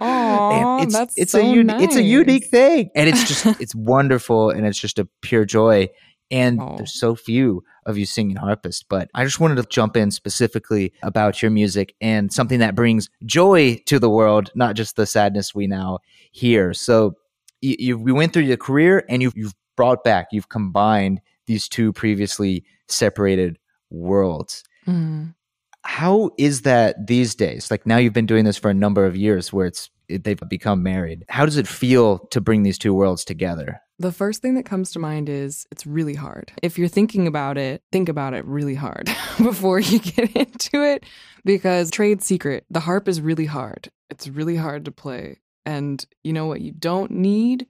Aw, 0.00 0.76
And 0.78 0.84
it's, 0.84 0.92
that's 0.92 1.14
it's 1.16 1.32
so 1.32 1.40
a 1.40 1.42
uni- 1.54 1.82
it's 1.84 1.96
a 1.96 2.02
unique 2.02 2.46
thing. 2.46 2.90
And 2.94 3.08
it's 3.08 3.26
just 3.26 3.60
it's 3.60 3.74
wonderful 3.74 4.50
and 4.50 4.66
it's 4.66 4.78
just 4.78 4.98
a 4.98 5.08
pure 5.22 5.44
joy. 5.46 5.88
And 6.30 6.60
there's 6.78 6.98
so 6.98 7.14
few 7.14 7.62
of 7.86 7.98
you 7.98 8.06
singing 8.06 8.36
harpist, 8.36 8.86
but 8.88 9.10
I 9.14 9.24
just 9.24 9.40
wanted 9.40 9.56
to 9.56 9.64
jump 9.64 9.96
in 9.96 10.10
specifically 10.10 10.92
about 11.02 11.42
your 11.42 11.50
music 11.50 11.94
and 12.00 12.32
something 12.32 12.60
that 12.60 12.74
brings 12.74 13.08
joy 13.24 13.80
to 13.86 13.98
the 13.98 14.10
world, 14.10 14.50
not 14.54 14.76
just 14.76 14.96
the 14.96 15.06
sadness 15.06 15.54
we 15.54 15.66
now 15.66 15.98
hear. 16.32 16.74
So 16.74 17.14
you, 17.60 17.76
you 17.78 17.98
we 17.98 18.12
went 18.12 18.32
through 18.32 18.44
your 18.44 18.56
career 18.56 19.04
and 19.08 19.22
you've, 19.22 19.36
you've 19.36 19.54
brought 19.76 20.04
back, 20.04 20.28
you've 20.32 20.48
combined 20.48 21.20
these 21.46 21.68
two 21.68 21.92
previously 21.92 22.64
separated 22.88 23.58
worlds. 23.90 24.64
Mm. 24.86 25.34
How 25.82 26.30
is 26.38 26.62
that 26.62 27.06
these 27.06 27.34
days? 27.34 27.70
Like 27.70 27.86
now 27.86 27.98
you've 27.98 28.12
been 28.12 28.26
doing 28.26 28.44
this 28.44 28.56
for 28.56 28.70
a 28.70 28.74
number 28.74 29.04
of 29.04 29.16
years 29.16 29.52
where 29.52 29.66
it's 29.66 29.90
it, 29.90 29.90
they've 30.08 30.40
become 30.48 30.82
married. 30.82 31.24
How 31.28 31.44
does 31.44 31.56
it 31.56 31.68
feel 31.68 32.18
to 32.30 32.40
bring 32.40 32.62
these 32.62 32.78
two 32.78 32.94
worlds 32.94 33.24
together? 33.24 33.80
The 33.98 34.12
first 34.12 34.42
thing 34.42 34.54
that 34.54 34.64
comes 34.64 34.90
to 34.92 34.98
mind 34.98 35.28
is 35.28 35.66
it's 35.70 35.86
really 35.86 36.14
hard. 36.14 36.52
If 36.62 36.78
you're 36.78 36.88
thinking 36.88 37.26
about 37.26 37.56
it, 37.56 37.82
think 37.92 38.08
about 38.08 38.34
it 38.34 38.44
really 38.44 38.74
hard 38.74 39.06
before 39.38 39.78
you 39.78 40.00
get 40.00 40.34
into 40.36 40.82
it 40.82 41.04
because 41.44 41.90
trade 41.90 42.22
secret, 42.22 42.64
the 42.70 42.80
harp 42.80 43.08
is 43.08 43.20
really 43.20 43.46
hard. 43.46 43.90
It's 44.10 44.26
really 44.28 44.56
hard 44.56 44.84
to 44.86 44.90
play. 44.90 45.38
And 45.64 46.04
you 46.22 46.32
know 46.32 46.46
what 46.46 46.60
you 46.60 46.72
don't 46.72 47.12
need? 47.12 47.66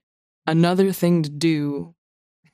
Another 0.47 0.93
thing 0.93 1.23
to 1.23 1.31
do 1.31 1.95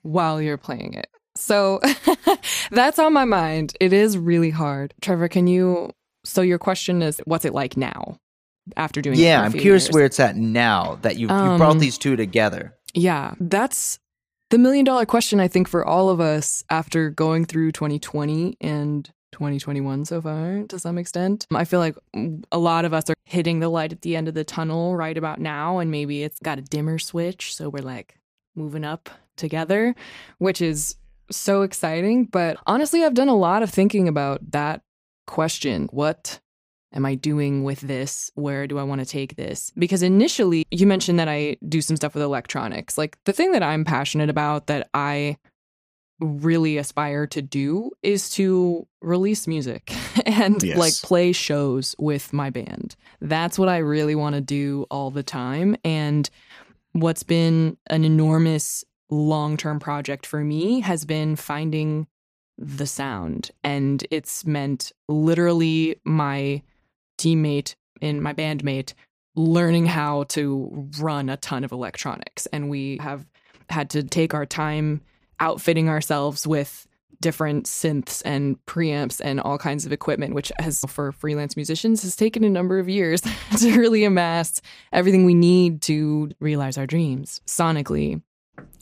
while 0.02 0.40
you're 0.40 0.58
playing 0.58 0.94
it. 0.94 1.08
So 1.36 1.80
that's 2.70 2.98
on 2.98 3.12
my 3.12 3.24
mind. 3.24 3.76
It 3.80 3.92
is 3.92 4.18
really 4.18 4.50
hard. 4.50 4.94
Trevor, 5.00 5.28
can 5.28 5.46
you 5.46 5.90
so 6.24 6.42
your 6.42 6.58
question 6.58 7.02
is 7.02 7.20
what's 7.24 7.44
it 7.44 7.54
like 7.54 7.76
now 7.76 8.18
after 8.77 9.01
doing 9.01 9.18
it 9.18 9.23
Yeah, 9.23 9.42
I'm 9.42 9.53
curious 9.53 9.85
years? 9.87 9.94
where 9.94 10.05
it's 10.05 10.20
at 10.20 10.37
now 10.37 10.99
that 11.03 11.14
you've, 11.16 11.31
you 11.31 11.37
brought 11.57 11.73
Um, 11.73 11.79
these 11.79 11.99
two 11.99 12.16
together. 12.16 12.75
Yeah, 12.94 13.35
that's 13.40 13.99
the 14.51 14.59
million 14.59 14.85
dollar 14.85 15.07
question, 15.07 15.38
I 15.40 15.49
think, 15.49 15.68
for 15.68 15.85
all 15.85 16.09
of 16.11 16.20
us 16.20 16.64
after 16.70 17.11
going 17.11 17.44
through 17.44 17.73
2020 17.73 18.57
and 18.61 19.11
2021 19.33 20.05
so 20.07 20.20
far 20.20 20.64
to 20.68 20.79
some 20.79 20.99
extent. 20.99 21.46
I 21.55 21.64
feel 21.64 21.79
like 21.79 21.96
a 22.51 22.59
lot 22.59 22.85
of 22.85 22.92
us 22.92 23.09
are 23.09 23.14
hitting 23.27 23.61
the 23.61 23.68
light 23.68 23.92
at 23.92 24.03
the 24.03 24.16
end 24.16 24.27
of 24.27 24.35
the 24.35 24.42
tunnel 24.42 24.96
right 24.96 25.16
about 25.16 25.40
now, 25.40 25.79
and 25.79 25.90
maybe 25.90 26.25
it's 26.25 26.40
got 26.40 26.59
a 26.59 26.62
dimmer 26.62 26.99
switch. 26.99 27.55
So 27.55 27.68
we're 27.68 27.85
like 27.85 28.18
moving 28.57 28.85
up 28.85 29.09
together, 29.37 29.94
which 30.38 30.61
is 30.61 30.96
so 31.31 31.62
exciting. 31.62 32.25
But 32.25 32.57
honestly, 32.66 33.05
I've 33.05 33.14
done 33.14 33.29
a 33.29 33.37
lot 33.37 33.62
of 33.62 33.70
thinking 33.70 34.09
about 34.09 34.51
that 34.51 34.83
question. 35.29 35.88
What 35.92 36.40
am 36.92 37.07
I 37.07 37.14
doing 37.14 37.62
with 37.64 37.81
this? 37.81 38.31
Where 38.35 38.66
do 38.66 38.79
I 38.79 38.83
want 38.83 39.00
to 39.00 39.07
take 39.07 39.37
this? 39.37 39.72
Because 39.79 40.03
initially, 40.03 40.64
you 40.70 40.87
mentioned 40.87 41.18
that 41.18 41.29
I 41.29 41.57
do 41.68 41.81
some 41.81 41.96
stuff 41.96 42.14
with 42.14 42.22
electronics. 42.22 42.98
Like 42.98 43.16
the 43.24 43.33
thing 43.33 43.53
that 43.53 43.62
I'm 43.62 43.85
passionate 43.85 44.29
about 44.31 44.66
that 44.66 44.88
I 44.94 45.37
really 46.20 46.76
aspire 46.76 47.26
to 47.26 47.40
do 47.40 47.90
is 48.03 48.29
to 48.31 48.87
release 49.00 49.46
music 49.46 49.94
and 50.26 50.62
Yes. 50.62 50.76
like 50.76 50.94
play 51.03 51.33
shows 51.33 51.94
with 51.98 52.33
my 52.33 52.50
band. 52.50 52.94
That's 53.20 53.59
what 53.59 53.68
I 53.70 53.79
really 53.79 54.14
want 54.14 54.35
to 54.35 54.40
do 54.40 54.87
all 54.90 55.11
the 55.11 55.22
time. 55.22 55.76
And 55.83 56.29
what's 56.92 57.22
been 57.22 57.79
an 57.88 58.05
enormous 58.05 58.85
long 59.09 59.57
term 59.57 59.81
project 59.81 60.26
for 60.26 60.40
me 60.44 60.81
has 60.81 61.05
been 61.05 61.37
finding 61.37 62.07
the 62.59 62.87
sound. 62.87 63.50
And 63.64 64.05
it's 64.11 64.44
meant 64.44 64.92
literally 65.09 65.96
my 66.05 66.62
teammate 67.20 67.74
and 68.00 68.22
my 68.22 68.33
bandmate 68.33 68.94
learning 69.37 69.87
how 69.87 70.24
to 70.24 70.88
run 70.98 71.28
a 71.28 71.37
ton 71.37 71.64
of 71.64 71.72
electronics. 71.72 72.46
And 72.46 72.68
we 72.68 72.98
have 73.00 73.26
had 73.68 73.90
to 73.90 74.02
take 74.02 74.35
our 74.35 74.46
time 74.46 75.02
outfitting 75.38 75.88
ourselves 75.88 76.46
with 76.46 76.87
different 77.20 77.66
synths 77.66 78.22
and 78.24 78.56
preamps 78.64 79.20
and 79.22 79.40
all 79.40 79.59
kinds 79.59 79.85
of 79.85 79.92
equipment, 79.92 80.35
which 80.35 80.50
has 80.59 80.80
for 80.88 81.12
freelance 81.12 81.54
musicians 81.54 82.02
has 82.02 82.16
taken 82.16 82.44
a 82.44 82.50
number 82.50 82.78
of 82.78 82.88
years 82.88 83.20
to 83.59 83.78
really 83.78 84.04
amass 84.04 84.61
everything 84.92 85.24
we 85.24 85.35
need 85.35 85.83
to 85.83 86.30
realize 86.40 86.78
our 86.78 86.87
dreams 86.87 87.40
sonically. 87.46 88.22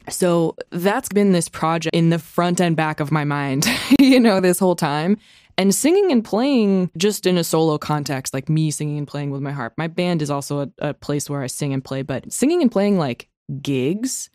So 0.08 0.56
that's 0.70 1.08
been 1.08 1.32
this 1.32 1.48
project 1.48 1.94
in 1.94 2.10
the 2.10 2.18
front 2.18 2.60
and 2.60 2.74
back 2.76 3.00
of 3.00 3.12
my 3.12 3.24
mind, 3.24 3.66
you 4.00 4.20
know, 4.20 4.40
this 4.40 4.58
whole 4.58 4.76
time. 4.76 5.18
And 5.58 5.74
singing 5.74 6.12
and 6.12 6.24
playing 6.24 6.92
just 6.96 7.26
in 7.26 7.36
a 7.36 7.42
solo 7.42 7.78
context, 7.78 8.32
like 8.32 8.48
me 8.48 8.70
singing 8.70 8.96
and 8.96 9.08
playing 9.08 9.32
with 9.32 9.42
my 9.42 9.50
harp. 9.50 9.74
My 9.76 9.88
band 9.88 10.22
is 10.22 10.30
also 10.30 10.60
a, 10.60 10.68
a 10.78 10.94
place 10.94 11.28
where 11.28 11.42
I 11.42 11.48
sing 11.48 11.72
and 11.74 11.84
play, 11.84 12.02
but 12.02 12.32
singing 12.32 12.62
and 12.62 12.70
playing 12.70 12.96
like 12.96 13.28
gigs 13.60 14.30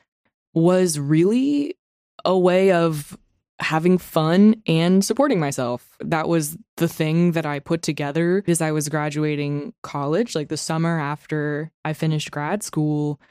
was 0.54 1.00
really 1.00 1.78
a 2.26 2.38
way 2.38 2.74
of 2.74 3.18
having 3.60 3.98
fun 3.98 4.62
and 4.68 5.04
supporting 5.06 5.40
myself. 5.40 5.98
That 6.02 6.28
was 6.28 6.58
the 6.76 6.90
thing 6.90 7.32
that 7.32 7.46
I 7.46 7.60
put 7.60 7.82
together 7.82 8.44
as 8.46 8.62
I 8.62 8.72
was 8.72 8.90
graduating 8.90 9.74
college, 9.82 10.36
like 10.36 10.50
the 10.50 10.58
summer 10.58 11.00
after 11.00 11.72
I 11.86 11.94
finished 11.94 12.32
grad 12.32 12.64
school. 12.64 13.22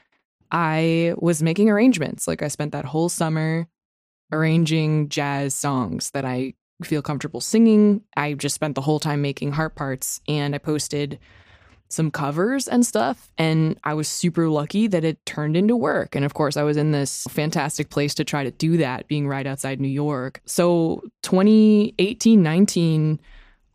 I 0.51 1.13
was 1.17 1.43
making 1.43 1.69
arrangements. 1.69 2.27
Like 2.27 2.41
I 2.41 2.47
spent 2.47 2.71
that 2.71 2.85
whole 2.85 3.09
summer 3.09 3.67
arranging 4.31 5.09
jazz 5.09 5.53
songs 5.53 6.09
that 6.11 6.25
I 6.25 6.55
feel 6.83 7.01
comfortable 7.01 7.41
singing. 7.41 8.01
I 8.17 8.33
just 8.33 8.55
spent 8.55 8.75
the 8.75 8.81
whole 8.81 8.99
time 8.99 9.21
making 9.21 9.53
harp 9.53 9.75
parts 9.75 10.21
and 10.27 10.55
I 10.55 10.57
posted 10.57 11.19
some 11.93 12.11
covers 12.11 12.67
and 12.67 12.85
stuff. 12.85 13.31
And 13.37 13.79
I 13.83 13.93
was 13.93 14.07
super 14.07 14.49
lucky 14.49 14.87
that 14.87 15.03
it 15.03 15.23
turned 15.25 15.55
into 15.55 15.75
work. 15.75 16.15
And 16.15 16.25
of 16.25 16.33
course, 16.33 16.57
I 16.57 16.63
was 16.63 16.75
in 16.75 16.91
this 16.91 17.25
fantastic 17.29 17.89
place 17.89 18.15
to 18.15 18.23
try 18.23 18.43
to 18.43 18.51
do 18.51 18.77
that, 18.77 19.07
being 19.07 19.27
right 19.27 19.45
outside 19.45 19.79
New 19.79 19.87
York. 19.87 20.41
So 20.45 21.03
2018, 21.21 22.41
19, 22.41 23.19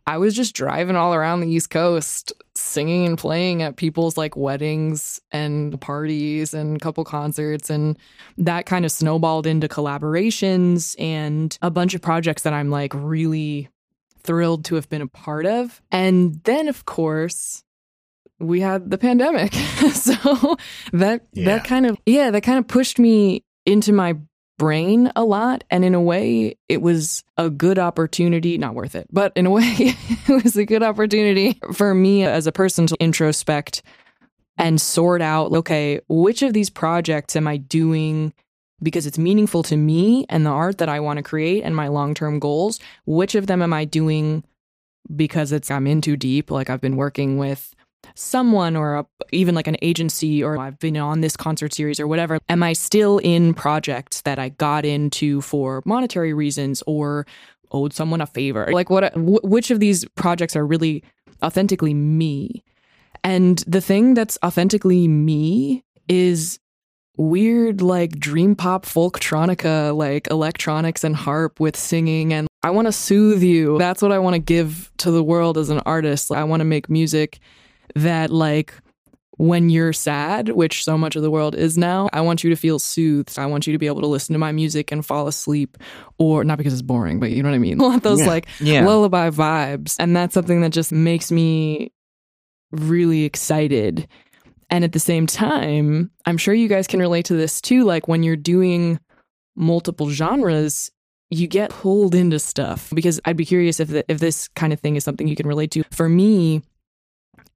I 0.09 0.17
was 0.17 0.35
just 0.35 0.55
driving 0.55 0.95
all 0.95 1.13
around 1.13 1.41
the 1.41 1.47
East 1.47 1.69
Coast, 1.69 2.33
singing 2.55 3.05
and 3.05 3.15
playing 3.15 3.61
at 3.61 3.75
people's 3.75 4.17
like 4.17 4.35
weddings 4.35 5.21
and 5.31 5.79
parties 5.79 6.51
and 6.51 6.81
couple 6.81 7.03
concerts. 7.03 7.69
And 7.69 7.95
that 8.35 8.65
kind 8.65 8.85
of 8.85 8.91
snowballed 8.91 9.45
into 9.45 9.67
collaborations 9.67 10.95
and 10.99 11.55
a 11.61 11.69
bunch 11.69 11.93
of 11.93 12.01
projects 12.01 12.41
that 12.41 12.53
I'm 12.53 12.71
like 12.71 12.91
really 12.95 13.69
thrilled 14.23 14.65
to 14.65 14.75
have 14.75 14.89
been 14.89 15.03
a 15.03 15.07
part 15.07 15.45
of. 15.45 15.79
And 15.91 16.41
then, 16.43 16.67
of 16.67 16.85
course, 16.85 17.63
we 18.39 18.61
had 18.61 18.89
the 18.89 18.97
pandemic. 18.97 19.53
so 19.93 20.57
that 20.91 21.21
Yeah. 21.33 21.45
that 21.45 21.65
kind 21.65 21.85
of 21.85 21.97
yeah, 22.07 22.31
that 22.31 22.41
kind 22.41 22.57
of 22.57 22.67
pushed 22.67 22.97
me 22.97 23.43
into 23.67 23.93
my 23.93 24.15
brain 24.59 25.11
a 25.15 25.23
lot 25.23 25.63
and 25.71 25.83
in 25.83 25.95
a 25.95 26.01
way 26.01 26.55
it 26.67 26.83
was 26.83 27.23
a 27.37 27.49
good 27.49 27.79
opportunity, 27.79 28.59
not 28.59 28.75
worth 28.75 28.93
it, 28.93 29.07
but 29.11 29.33
in 29.35 29.47
a 29.47 29.49
way 29.49 29.63
it 29.77 30.43
was 30.43 30.55
a 30.55 30.65
good 30.65 30.83
opportunity 30.83 31.59
for 31.73 31.95
me 31.95 32.23
as 32.23 32.45
a 32.45 32.51
person 32.51 32.85
to 32.85 32.95
introspect 32.99 33.81
and 34.57 34.79
sort 34.79 35.23
out 35.23 35.51
okay, 35.53 35.99
which 36.09 36.43
of 36.43 36.53
these 36.53 36.69
projects 36.69 37.35
am 37.35 37.47
I 37.47 37.57
doing 37.57 38.33
because 38.83 39.07
it's 39.07 39.17
meaningful 39.17 39.63
to 39.63 39.77
me 39.77 40.25
and 40.29 40.45
the 40.45 40.51
art 40.51 40.77
that 40.77 40.89
I 40.89 40.99
want 40.99 41.17
to 41.17 41.23
create 41.23 41.63
and 41.63 41.75
my 41.75 41.87
long-term 41.87 42.39
goals? 42.39 42.79
Which 43.05 43.35
of 43.35 43.47
them 43.47 43.61
am 43.61 43.73
I 43.73 43.85
doing 43.85 44.43
because 45.15 45.51
it's 45.51 45.71
I'm 45.71 45.87
in 45.87 46.01
too 46.01 46.17
deep, 46.17 46.51
like 46.51 46.69
I've 46.69 46.81
been 46.81 46.97
working 46.97 47.37
with 47.37 47.73
someone 48.15 48.75
or 48.75 48.97
a, 48.97 49.05
even 49.31 49.55
like 49.55 49.67
an 49.67 49.77
agency 49.81 50.43
or 50.43 50.57
I've 50.57 50.79
been 50.79 50.97
on 50.97 51.21
this 51.21 51.37
concert 51.37 51.73
series 51.73 51.99
or 51.99 52.07
whatever 52.07 52.39
am 52.49 52.63
I 52.63 52.73
still 52.73 53.19
in 53.19 53.53
projects 53.53 54.21
that 54.21 54.39
I 54.39 54.49
got 54.49 54.85
into 54.85 55.41
for 55.41 55.81
monetary 55.85 56.33
reasons 56.33 56.83
or 56.87 57.25
owed 57.71 57.93
someone 57.93 58.21
a 58.21 58.27
favor? 58.27 58.67
Like 58.71 58.89
what 58.89 59.13
wh- 59.13 59.43
which 59.43 59.71
of 59.71 59.79
these 59.79 60.05
projects 60.15 60.55
are 60.55 60.65
really 60.65 61.03
authentically 61.43 61.93
me? 61.93 62.63
And 63.23 63.59
the 63.67 63.81
thing 63.81 64.13
that's 64.13 64.37
authentically 64.43 65.07
me 65.07 65.83
is 66.07 66.59
weird 67.17 67.81
like 67.81 68.17
dream 68.17 68.55
pop 68.55 68.85
folktronica 68.85 69.95
like 69.95 70.27
electronics 70.31 71.03
and 71.03 71.17
harp 71.17 71.59
with 71.59 71.75
singing 71.75 72.31
and 72.33 72.47
I 72.63 72.71
want 72.71 72.87
to 72.87 72.91
soothe 72.91 73.43
you. 73.43 73.77
That's 73.77 74.01
what 74.01 74.11
I 74.11 74.19
want 74.19 74.35
to 74.35 74.39
give 74.39 74.91
to 74.97 75.11
the 75.11 75.23
world 75.23 75.57
as 75.57 75.69
an 75.69 75.79
artist. 75.85 76.31
I 76.31 76.43
want 76.43 76.59
to 76.59 76.65
make 76.65 76.89
music 76.89 77.39
that 77.95 78.29
like 78.31 78.73
when 79.37 79.69
you're 79.69 79.93
sad, 79.93 80.49
which 80.49 80.83
so 80.83 80.97
much 80.97 81.15
of 81.15 81.21
the 81.21 81.31
world 81.31 81.55
is 81.55 81.77
now, 81.77 82.09
I 82.11 82.19
want 82.21 82.43
you 82.43 82.49
to 82.49 82.57
feel 82.57 82.77
soothed. 82.77 83.39
I 83.39 83.45
want 83.45 83.65
you 83.67 83.71
to 83.73 83.79
be 83.79 83.87
able 83.87 84.01
to 84.01 84.07
listen 84.07 84.33
to 84.33 84.39
my 84.39 84.51
music 84.51 84.91
and 84.91 85.05
fall 85.05 85.27
asleep, 85.27 85.77
or 86.17 86.43
not 86.43 86.57
because 86.57 86.73
it's 86.73 86.81
boring, 86.81 87.19
but 87.21 87.31
you 87.31 87.41
know 87.41 87.49
what 87.49 87.55
I 87.55 87.59
mean? 87.59 87.79
I 87.81 87.83
want 87.85 88.03
those 88.03 88.19
Yeah. 88.19 88.27
like 88.27 88.47
Yeah. 88.59 88.85
lullaby 88.85 89.29
vibes. 89.29 89.95
And 89.97 90.13
that's 90.15 90.33
something 90.33 90.59
that 90.61 90.71
just 90.71 90.91
makes 90.91 91.31
me 91.31 91.93
really 92.71 93.23
excited. 93.23 94.07
And 94.69 94.83
at 94.83 94.91
the 94.91 94.99
same 94.99 95.25
time, 95.25 96.11
I'm 96.25 96.37
sure 96.37 96.53
you 96.53 96.67
guys 96.67 96.85
can 96.85 96.99
relate 96.99 97.25
to 97.25 97.33
this 97.33 97.61
too. 97.61 97.85
Like 97.85 98.07
when 98.07 98.23
you're 98.23 98.35
doing 98.35 98.99
multiple 99.55 100.09
genres, 100.09 100.91
you 101.31 101.47
get 101.47 101.69
pulled 101.69 102.13
into 102.13 102.39
stuff 102.39 102.91
because 102.93 103.19
I'd 103.25 103.37
be 103.37 103.45
curious 103.45 103.79
if 103.79 103.87
the, 103.87 104.03
if 104.11 104.19
this 104.19 104.47
kind 104.49 104.73
of 104.73 104.79
thing 104.79 104.95
is 104.95 105.03
something 105.03 105.27
you 105.27 105.35
can 105.35 105.47
relate 105.47 105.71
to. 105.71 105.83
For 105.91 106.09
me, 106.09 106.61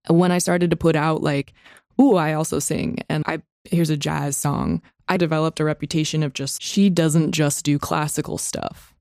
when 0.08 0.32
I 0.32 0.38
started 0.38 0.70
to 0.70 0.76
put 0.76 0.96
out 0.96 1.22
like, 1.22 1.54
ooh, 2.02 2.16
I 2.16 2.34
also 2.34 2.60
sing 2.60 3.00
and 3.10 3.24
I 3.28 3.42
here's 3.66 3.90
a 3.90 3.98
jazz 3.98 4.36
song. 4.36 4.82
I 5.08 5.18
developed 5.18 5.60
a 5.60 5.66
reputation 5.66 6.24
of 6.24 6.34
just 6.34 6.62
she 6.62 6.90
doesn't 6.90 7.32
just 7.32 7.64
do 7.66 7.80
classical 7.80 8.38
stuff. 8.38 8.94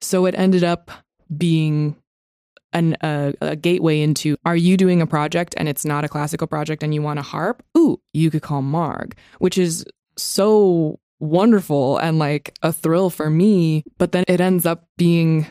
So 0.00 0.26
it 0.26 0.34
ended 0.36 0.64
up 0.64 0.90
being 1.36 1.96
an, 2.72 2.96
a, 3.02 3.34
a 3.40 3.56
gateway 3.56 4.00
into 4.00 4.36
are 4.44 4.56
you 4.56 4.76
doing 4.76 5.00
a 5.00 5.06
project 5.06 5.54
and 5.56 5.68
it's 5.68 5.84
not 5.84 6.04
a 6.04 6.08
classical 6.08 6.46
project 6.46 6.82
and 6.82 6.94
you 6.94 7.02
want 7.02 7.18
a 7.18 7.22
harp? 7.22 7.62
Ooh, 7.76 8.00
you 8.12 8.30
could 8.30 8.42
call 8.42 8.62
Marg, 8.62 9.16
which 9.38 9.58
is 9.58 9.84
so 10.16 10.98
wonderful 11.20 11.98
and 11.98 12.18
like 12.18 12.54
a 12.62 12.72
thrill 12.72 13.10
for 13.10 13.30
me. 13.30 13.84
But 13.96 14.12
then 14.12 14.24
it 14.28 14.40
ends 14.40 14.66
up 14.66 14.86
being 14.96 15.46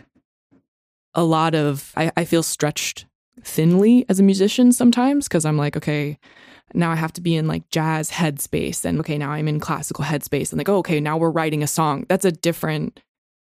a 1.13 1.23
lot 1.23 1.55
of, 1.55 1.91
I, 1.95 2.11
I 2.15 2.25
feel 2.25 2.43
stretched 2.43 3.05
thinly 3.43 4.05
as 4.09 4.19
a 4.19 4.23
musician 4.23 4.71
sometimes 4.71 5.27
because 5.27 5.45
I'm 5.45 5.57
like, 5.57 5.77
okay, 5.77 6.17
now 6.73 6.91
I 6.91 6.95
have 6.95 7.13
to 7.13 7.21
be 7.21 7.35
in 7.35 7.47
like 7.47 7.69
jazz 7.69 8.11
headspace 8.11 8.85
and 8.85 8.99
okay, 8.99 9.17
now 9.17 9.31
I'm 9.31 9.47
in 9.47 9.59
classical 9.59 10.05
headspace 10.05 10.51
and 10.51 10.57
like, 10.57 10.69
oh, 10.69 10.77
okay, 10.77 10.99
now 10.99 11.17
we're 11.17 11.29
writing 11.29 11.63
a 11.63 11.67
song. 11.67 12.05
That's 12.09 12.25
a 12.25 12.31
different, 12.31 12.99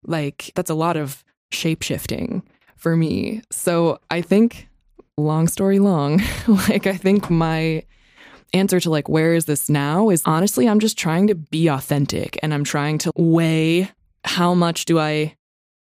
like, 0.05 0.53
that's 0.55 0.71
a 0.71 0.75
lot 0.75 0.97
of 0.97 1.25
shape 1.51 1.83
shifting 1.83 2.43
for 2.77 2.97
me. 2.97 3.43
So 3.51 3.99
I 4.11 4.23
think, 4.23 4.69
long 5.17 5.49
story 5.49 5.79
long, 5.79 6.23
like, 6.47 6.87
I 6.87 6.97
think 6.97 7.31
my 7.31 7.85
answer 8.53 8.81
to 8.81 8.91
like, 8.91 9.09
where 9.09 9.35
is 9.35 9.45
this 9.45 9.69
now 9.69 10.11
is 10.11 10.23
honestly, 10.25 10.69
I'm 10.69 10.81
just 10.81 10.99
trying 10.99 11.27
to 11.29 11.35
be 11.35 11.69
authentic 11.69 12.39
and 12.43 12.53
I'm 12.53 12.65
trying 12.65 12.99
to 12.99 13.13
weigh 13.17 13.91
how 14.25 14.55
much 14.55 14.85
do 14.85 14.99
I 14.99 15.37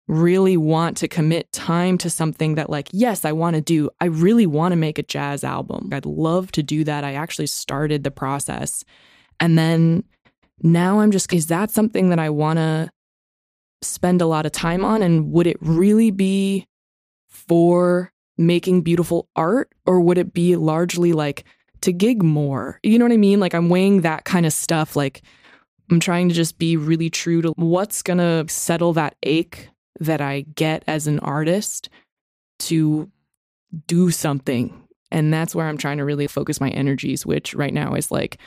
really 0.08 0.56
want 0.56 0.98
to 0.98 1.08
commit 1.08 1.52
time 1.52 1.98
to 1.98 2.10
something 2.10 2.56
that 2.56 2.70
like 2.70 2.88
yes 2.94 3.26
i 3.26 3.32
want 3.32 3.56
to 3.56 3.62
do 3.62 3.90
i 4.00 4.06
really 4.06 4.46
want 4.46 4.72
to 4.72 4.78
make 4.78 4.98
a 4.98 5.04
jazz 5.04 5.44
album. 5.44 5.90
I'd 5.92 6.06
love 6.06 6.52
to 6.54 6.64
do 6.64 6.84
that. 6.86 7.04
I 7.04 7.14
actually 7.14 7.48
started 7.48 8.04
the 8.04 8.12
process. 8.12 8.84
And 9.40 9.58
then 9.58 10.04
now 10.64 11.02
i'm 11.02 11.12
just 11.12 11.32
is 11.34 11.48
that 11.48 11.70
something 11.70 12.10
that 12.10 12.20
i 12.20 12.30
want 12.30 12.58
to 12.58 12.90
spend 13.82 14.22
a 14.22 14.26
lot 14.26 14.46
of 14.46 14.52
time 14.52 14.84
on? 14.84 15.02
And 15.02 15.32
would 15.32 15.48
it 15.48 15.58
really 15.62 16.12
be 16.12 16.66
for 17.30 18.12
making 18.38 18.82
beautiful 18.82 19.30
art? 19.36 19.72
Or 19.86 20.00
would 20.00 20.18
it 20.18 20.34
be 20.34 20.56
largely 20.56 21.14
like 21.14 21.44
to 21.82 21.92
gig 21.92 22.24
more? 22.24 22.80
You 22.82 22.98
know 22.98 23.06
what 23.06 23.12
i 23.12 23.18
mean? 23.18 23.40
Like 23.40 23.54
i'm 23.54 23.70
weighing 23.70 24.02
that 24.02 24.24
kind 24.26 24.46
of 24.46 24.54
stuff. 24.54 24.96
Like 24.96 25.22
i'm 25.92 26.00
trying 26.00 26.30
to 26.30 26.36
just 26.36 26.58
be 26.58 26.78
really 26.78 27.10
true 27.10 27.42
to 27.42 27.50
what's 27.58 28.02
going 28.02 28.20
to 28.20 28.46
settle 28.52 28.94
that 28.94 29.16
ache 29.24 29.70
that 30.00 30.22
I 30.22 30.42
get 30.56 30.84
as 30.88 31.08
an 31.08 31.20
artist 31.20 31.90
to 32.60 33.10
do 33.88 34.12
something. 34.12 34.88
And 35.12 35.34
that's 35.34 35.56
where 35.56 35.68
I'm 35.68 35.78
trying 35.78 35.98
to 35.98 36.06
really 36.06 36.28
focus 36.28 36.60
my 36.60 36.70
energies, 36.70 37.26
which 37.26 37.54
right 37.54 37.74
now 37.74 37.94
is 37.94 38.12
like 38.12 38.38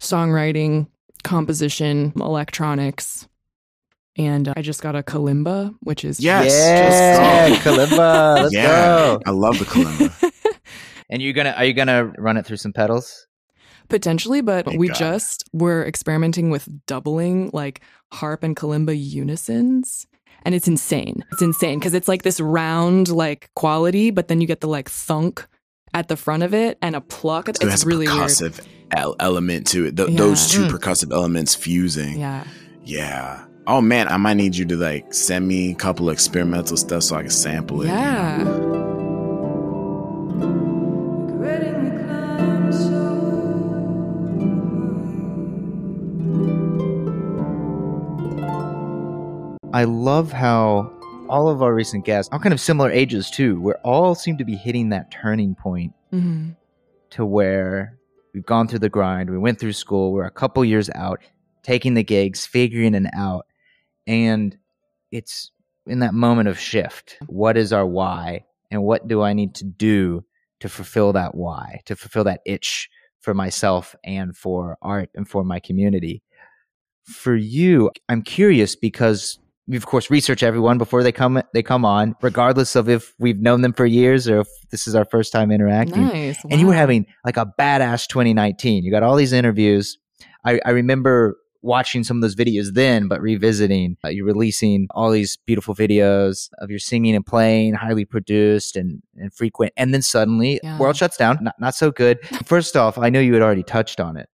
songwriting, 0.00 0.86
composition, 1.24 2.12
electronics. 2.16 3.26
And 4.16 4.48
uh, 4.48 4.54
I 4.56 4.62
just 4.62 4.82
got 4.82 4.96
a 4.96 5.02
kalimba, 5.02 5.74
which 5.80 6.04
is 6.04 6.20
Yes, 6.20 6.46
yeah, 6.52 7.48
just 7.48 7.64
go. 7.64 7.72
kalimba. 7.72 8.34
Let's 8.42 8.54
yeah, 8.54 8.66
go. 8.66 9.20
I 9.24 9.30
love 9.30 9.58
the 9.58 9.64
kalimba. 9.64 10.32
And 11.12 11.20
you're 11.20 11.32
gonna 11.32 11.50
are 11.56 11.64
you 11.64 11.72
gonna 11.72 12.04
run 12.18 12.36
it 12.36 12.46
through 12.46 12.58
some 12.58 12.72
pedals? 12.72 13.26
potentially, 13.88 14.40
but 14.40 14.66
Thank 14.66 14.78
we 14.78 14.86
God. 14.86 14.96
just 14.96 15.42
were 15.52 15.84
experimenting 15.84 16.48
with 16.50 16.68
doubling 16.86 17.50
like 17.52 17.80
harp 18.12 18.44
and 18.44 18.54
kalimba 18.54 18.96
unisons. 18.96 20.06
And 20.44 20.54
it's 20.54 20.66
insane. 20.68 21.24
It's 21.32 21.42
insane 21.42 21.78
because 21.78 21.94
it's 21.94 22.08
like 22.08 22.22
this 22.22 22.40
round 22.40 23.08
like 23.08 23.50
quality, 23.54 24.10
but 24.10 24.28
then 24.28 24.40
you 24.40 24.46
get 24.46 24.60
the 24.60 24.68
like 24.68 24.88
thunk 24.88 25.46
at 25.92 26.08
the 26.08 26.16
front 26.16 26.42
of 26.42 26.54
it 26.54 26.78
and 26.82 26.94
a 26.96 27.00
pluck. 27.00 27.46
So 27.46 27.66
it 27.66 27.72
it's 27.72 27.84
really 27.84 28.06
a 28.06 28.14
weird. 28.14 28.22
percussive 28.28 28.66
el- 28.96 29.16
element 29.20 29.66
to 29.68 29.86
it. 29.86 29.96
Th- 29.96 30.08
Yeah. 30.08 30.16
Those 30.18 30.50
two 30.50 30.62
Mm. 30.66 30.70
percussive 30.70 31.12
elements 31.12 31.54
fusing. 31.54 32.18
Yeah. 32.18 32.44
Yeah. 32.84 33.44
Oh 33.66 33.80
man, 33.80 34.08
I 34.08 34.16
might 34.16 34.34
need 34.34 34.56
you 34.56 34.64
to 34.66 34.76
like 34.76 35.12
send 35.12 35.46
me 35.46 35.72
a 35.72 35.74
couple 35.74 36.08
experimental 36.10 36.76
stuff 36.76 37.02
so 37.02 37.16
I 37.16 37.20
can 37.22 37.30
sample 37.30 37.82
it. 37.82 37.86
you 37.88 37.92
know? 37.92 38.79
I 49.72 49.84
love 49.84 50.32
how 50.32 50.92
all 51.28 51.48
of 51.48 51.62
our 51.62 51.72
recent 51.72 52.04
guests 52.04 52.28
are 52.32 52.40
kind 52.40 52.52
of 52.52 52.60
similar 52.60 52.90
ages 52.90 53.30
too. 53.30 53.60
We're 53.60 53.78
all 53.84 54.16
seem 54.16 54.36
to 54.38 54.44
be 54.44 54.56
hitting 54.56 54.88
that 54.88 55.10
turning 55.10 55.54
point 55.54 55.92
hmm 56.10 56.50
to 57.10 57.26
where 57.26 57.98
we've 58.32 58.46
gone 58.46 58.68
through 58.68 58.78
the 58.78 58.88
grind, 58.88 59.30
we 59.30 59.38
went 59.38 59.58
through 59.58 59.72
school, 59.72 60.12
we're 60.12 60.24
a 60.24 60.30
couple 60.30 60.64
years 60.64 60.88
out, 60.94 61.20
taking 61.64 61.94
the 61.94 62.04
gigs, 62.04 62.46
figuring 62.46 62.94
it 62.94 63.04
out. 63.12 63.46
And 64.06 64.56
it's 65.10 65.50
in 65.86 65.98
that 66.00 66.14
moment 66.14 66.48
of 66.48 66.58
shift. 66.58 67.18
What 67.26 67.56
is 67.56 67.72
our 67.72 67.84
why? 67.84 68.44
And 68.70 68.84
what 68.84 69.08
do 69.08 69.22
I 69.22 69.32
need 69.32 69.56
to 69.56 69.64
do 69.64 70.24
to 70.60 70.68
fulfill 70.68 71.12
that 71.14 71.34
why, 71.34 71.80
to 71.86 71.96
fulfill 71.96 72.22
that 72.24 72.42
itch 72.46 72.88
for 73.20 73.34
myself 73.34 73.96
and 74.04 74.36
for 74.36 74.78
art 74.80 75.10
and 75.16 75.28
for 75.28 75.42
my 75.42 75.58
community? 75.58 76.22
For 77.04 77.34
you, 77.34 77.90
I'm 78.08 78.22
curious 78.22 78.76
because 78.76 79.40
we 79.70 79.76
of 79.76 79.86
course 79.86 80.10
research 80.10 80.42
everyone 80.42 80.76
before 80.78 81.02
they 81.02 81.12
come 81.12 81.40
they 81.54 81.62
come 81.62 81.84
on, 81.84 82.16
regardless 82.22 82.74
of 82.76 82.88
if 82.88 83.14
we've 83.18 83.40
known 83.40 83.60
them 83.62 83.72
for 83.72 83.86
years 83.86 84.28
or 84.28 84.40
if 84.40 84.48
this 84.70 84.86
is 84.88 84.94
our 84.94 85.04
first 85.04 85.32
time 85.32 85.50
interacting 85.50 86.06
Nice. 86.08 86.42
and 86.50 86.60
you 86.60 86.66
were 86.66 86.74
having 86.84 87.06
like 87.24 87.36
a 87.36 87.46
badass 87.58 88.06
2019. 88.08 88.84
You 88.84 88.90
got 88.90 89.02
all 89.02 89.16
these 89.16 89.32
interviews. 89.32 89.96
I, 90.44 90.60
I 90.64 90.70
remember 90.70 91.36
watching 91.62 92.02
some 92.04 92.16
of 92.16 92.22
those 92.22 92.34
videos 92.34 92.72
then, 92.72 93.06
but 93.06 93.20
revisiting. 93.20 93.96
Uh, 94.02 94.08
you're 94.08 94.24
releasing 94.24 94.88
all 94.92 95.10
these 95.10 95.36
beautiful 95.46 95.74
videos 95.74 96.48
of 96.58 96.70
your 96.70 96.78
singing 96.78 97.14
and 97.14 97.24
playing, 97.26 97.74
highly 97.74 98.06
produced 98.06 98.76
and, 98.76 99.02
and 99.16 99.32
frequent. 99.34 99.70
And 99.76 99.92
then 99.92 100.00
suddenly, 100.02 100.58
Yeah. 100.62 100.78
world 100.78 100.96
shuts 100.96 101.18
down. 101.18 101.38
Not, 101.42 101.54
not 101.60 101.74
so 101.74 101.90
good. 101.90 102.18
First 102.46 102.76
off, 102.78 102.96
I 102.96 103.10
know 103.10 103.20
you 103.20 103.34
had 103.34 103.42
already 103.42 103.62
touched 103.62 104.00
on 104.00 104.16
it. 104.16 104.28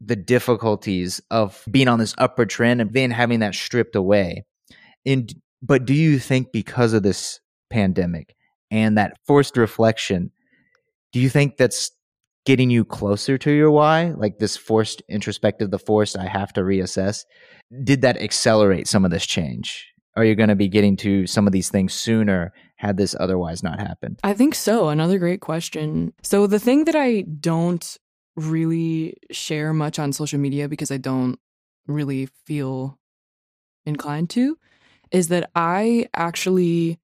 The 0.00 0.16
difficulties 0.16 1.20
of 1.30 1.62
being 1.70 1.88
on 1.88 1.98
this 1.98 2.14
upward 2.18 2.50
trend 2.50 2.80
and 2.80 2.92
then 2.92 3.10
having 3.10 3.40
that 3.40 3.54
stripped 3.54 3.96
away. 3.96 4.44
And 5.04 5.32
but 5.62 5.84
do 5.84 5.94
you 5.94 6.18
think 6.18 6.52
because 6.52 6.92
of 6.92 7.02
this 7.02 7.40
pandemic 7.70 8.34
and 8.70 8.98
that 8.98 9.16
forced 9.26 9.56
reflection, 9.56 10.30
do 11.12 11.20
you 11.20 11.28
think 11.28 11.56
that's 11.56 11.90
getting 12.44 12.70
you 12.70 12.84
closer 12.84 13.38
to 13.38 13.50
your 13.50 13.70
why? 13.70 14.12
Like 14.16 14.38
this 14.38 14.56
forced 14.56 15.02
introspective, 15.08 15.70
the 15.70 15.78
forced 15.78 16.16
I 16.16 16.26
have 16.26 16.52
to 16.54 16.62
reassess. 16.62 17.24
Did 17.84 18.02
that 18.02 18.16
accelerate 18.16 18.86
some 18.86 19.04
of 19.04 19.10
this 19.10 19.26
change? 19.26 19.86
Are 20.16 20.24
you 20.24 20.34
going 20.34 20.48
to 20.48 20.56
be 20.56 20.68
getting 20.68 20.96
to 20.98 21.26
some 21.26 21.46
of 21.46 21.52
these 21.52 21.68
things 21.68 21.92
sooner 21.92 22.52
had 22.76 22.96
this 22.96 23.14
otherwise 23.18 23.62
not 23.62 23.78
happened? 23.78 24.20
I 24.24 24.32
think 24.32 24.54
so. 24.54 24.88
Another 24.88 25.18
great 25.18 25.40
question. 25.40 26.14
So, 26.22 26.46
the 26.46 26.58
thing 26.58 26.84
that 26.84 26.94
I 26.96 27.22
don't 27.22 27.98
really 28.36 29.16
share 29.30 29.72
much 29.72 29.98
on 29.98 30.12
social 30.12 30.38
media 30.38 30.68
because 30.68 30.90
I 30.90 30.98
don't 30.98 31.38
really 31.86 32.26
feel 32.44 32.98
inclined 33.84 34.30
to 34.30 34.58
is 35.10 35.28
that 35.28 35.50
I 35.54 36.08
actually 36.14 36.98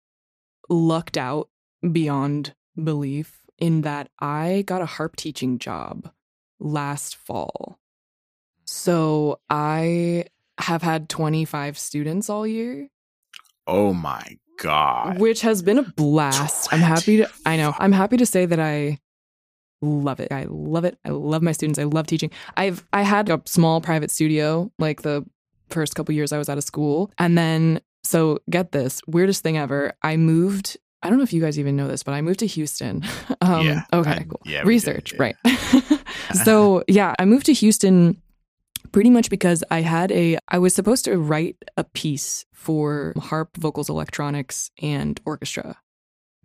lucked 0.68 1.16
out 1.16 1.48
beyond 1.90 2.54
belief 2.82 3.42
in 3.58 3.82
that 3.82 4.10
I 4.18 4.64
got 4.66 4.82
a 4.82 4.86
harp 4.86 5.16
teaching 5.16 5.58
job 5.58 6.10
last 6.58 7.16
fall. 7.16 7.78
So, 8.64 9.40
I 9.50 10.26
have 10.58 10.82
had 10.82 11.08
25 11.08 11.78
students 11.78 12.30
all 12.30 12.46
year 12.46 12.88
Oh 13.66 13.92
my 13.92 14.38
god. 14.58 15.18
which 15.18 15.40
has 15.42 15.62
been 15.62 15.78
a 15.78 15.82
blast. 15.82 16.72
I'm 16.72 16.80
happy 16.80 17.18
to 17.18 17.28
I 17.44 17.56
know. 17.56 17.74
I'm 17.78 17.92
happy 17.92 18.16
to 18.16 18.26
say 18.26 18.46
that 18.46 18.60
I 18.60 18.98
love 19.82 20.20
it. 20.20 20.32
I 20.32 20.46
love 20.48 20.84
it. 20.84 20.96
I 21.04 21.10
love 21.10 21.42
my 21.42 21.52
students. 21.52 21.78
I 21.78 21.84
love 21.84 22.06
teaching. 22.06 22.30
I've 22.56 22.84
I 22.92 23.02
had 23.02 23.28
a 23.28 23.42
small 23.44 23.80
private 23.80 24.10
studio 24.10 24.70
like 24.78 25.02
the 25.02 25.24
first 25.68 25.94
couple 25.94 26.14
years 26.14 26.32
I 26.32 26.38
was 26.38 26.48
out 26.48 26.56
of 26.58 26.64
school. 26.64 27.10
And 27.18 27.36
then 27.36 27.80
so 28.04 28.38
get 28.50 28.72
this, 28.72 29.00
weirdest 29.06 29.42
thing 29.42 29.58
ever, 29.58 29.92
I 30.02 30.16
moved 30.16 30.76
I 31.04 31.08
don't 31.08 31.18
know 31.18 31.24
if 31.24 31.32
you 31.32 31.40
guys 31.42 31.58
even 31.58 31.74
know 31.74 31.88
this, 31.88 32.04
but 32.04 32.12
I 32.12 32.20
moved 32.22 32.38
to 32.40 32.46
Houston. 32.46 33.02
Um, 33.40 33.66
Yeah, 33.66 33.82
Okay. 33.92 34.10
I- 34.10 34.22
cool. 34.28 34.40
yeah, 34.44 34.58
we 34.64 34.78
did, 34.78 34.86
Research. 34.86 35.12
yeah. 35.14 35.18
Right. 35.20 35.36
so 36.44 36.84
yeah, 36.88 37.14
I 37.18 37.24
moved 37.24 37.46
to 37.46 37.52
Houston 37.52 38.20
pretty 38.92 39.10
much 39.10 39.28
because 39.30 39.64
I 39.70 39.80
had 39.80 40.12
a. 40.12 40.38
I 40.48 40.58
was 40.58 40.74
supposed 40.74 41.04
to 41.06 41.16
write 41.18 41.56
a 41.76 41.82
piece 41.84 42.44
for 42.52 43.14
harp, 43.18 43.56
vocals, 43.56 43.88
electronics, 43.88 44.70
and 44.80 45.18
orchestra 45.24 45.76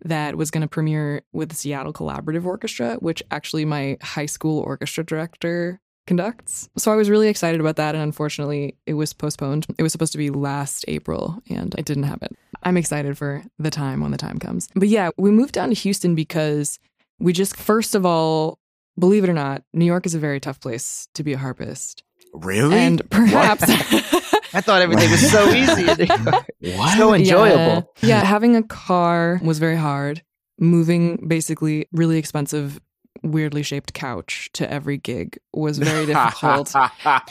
that 0.04 0.36
was 0.36 0.50
going 0.50 0.62
to 0.62 0.68
premiere 0.68 1.22
with 1.32 1.48
the 1.48 1.54
Seattle 1.56 1.92
Collaborative 1.92 2.44
Orchestra, 2.44 2.94
which 2.96 3.22
actually 3.30 3.64
my 3.64 3.96
high 4.02 4.26
school 4.26 4.60
orchestra 4.60 5.04
director 5.04 5.80
conducts. 6.06 6.68
So 6.76 6.92
I 6.92 6.96
was 6.96 7.10
really 7.10 7.28
excited 7.28 7.60
about 7.60 7.76
that. 7.76 7.94
And 7.94 8.02
unfortunately, 8.02 8.76
it 8.86 8.94
was 8.94 9.12
postponed. 9.12 9.66
It 9.76 9.82
was 9.82 9.92
supposed 9.92 10.12
to 10.12 10.18
be 10.18 10.30
last 10.30 10.84
April 10.88 11.40
and 11.50 11.74
it 11.78 11.84
didn't 11.84 12.04
happen. 12.04 12.36
I'm 12.62 12.76
excited 12.76 13.16
for 13.18 13.44
the 13.58 13.70
time 13.70 14.00
when 14.00 14.10
the 14.10 14.16
time 14.16 14.38
comes. 14.38 14.68
But 14.74 14.88
yeah, 14.88 15.10
we 15.16 15.30
moved 15.30 15.52
down 15.52 15.68
to 15.68 15.74
Houston 15.74 16.14
because 16.14 16.78
we 17.20 17.32
just, 17.32 17.56
first 17.56 17.94
of 17.94 18.06
all, 18.06 18.58
believe 18.98 19.22
it 19.22 19.30
or 19.30 19.34
not, 19.34 19.62
New 19.72 19.84
York 19.84 20.06
is 20.06 20.14
a 20.14 20.18
very 20.18 20.40
tough 20.40 20.60
place 20.60 21.08
to 21.14 21.22
be 21.22 21.34
a 21.34 21.38
harpist. 21.38 22.02
Really? 22.32 22.76
And 22.76 23.08
perhaps. 23.10 23.64
I 24.54 24.60
thought 24.60 24.82
everything 24.82 25.10
was 25.10 25.30
so 25.30 25.48
easy. 25.52 25.86
what? 26.76 26.96
so 26.96 27.12
enjoyable. 27.14 27.92
Yeah. 28.00 28.08
yeah, 28.08 28.24
having 28.24 28.56
a 28.56 28.62
car 28.62 29.40
was 29.42 29.58
very 29.58 29.76
hard. 29.76 30.22
Moving 30.60 31.28
basically 31.28 31.86
really 31.92 32.18
expensive, 32.18 32.80
weirdly 33.22 33.62
shaped 33.62 33.94
couch 33.94 34.50
to 34.54 34.70
every 34.72 34.98
gig 34.98 35.38
was 35.52 35.78
very 35.78 36.06
difficult. 36.12 36.74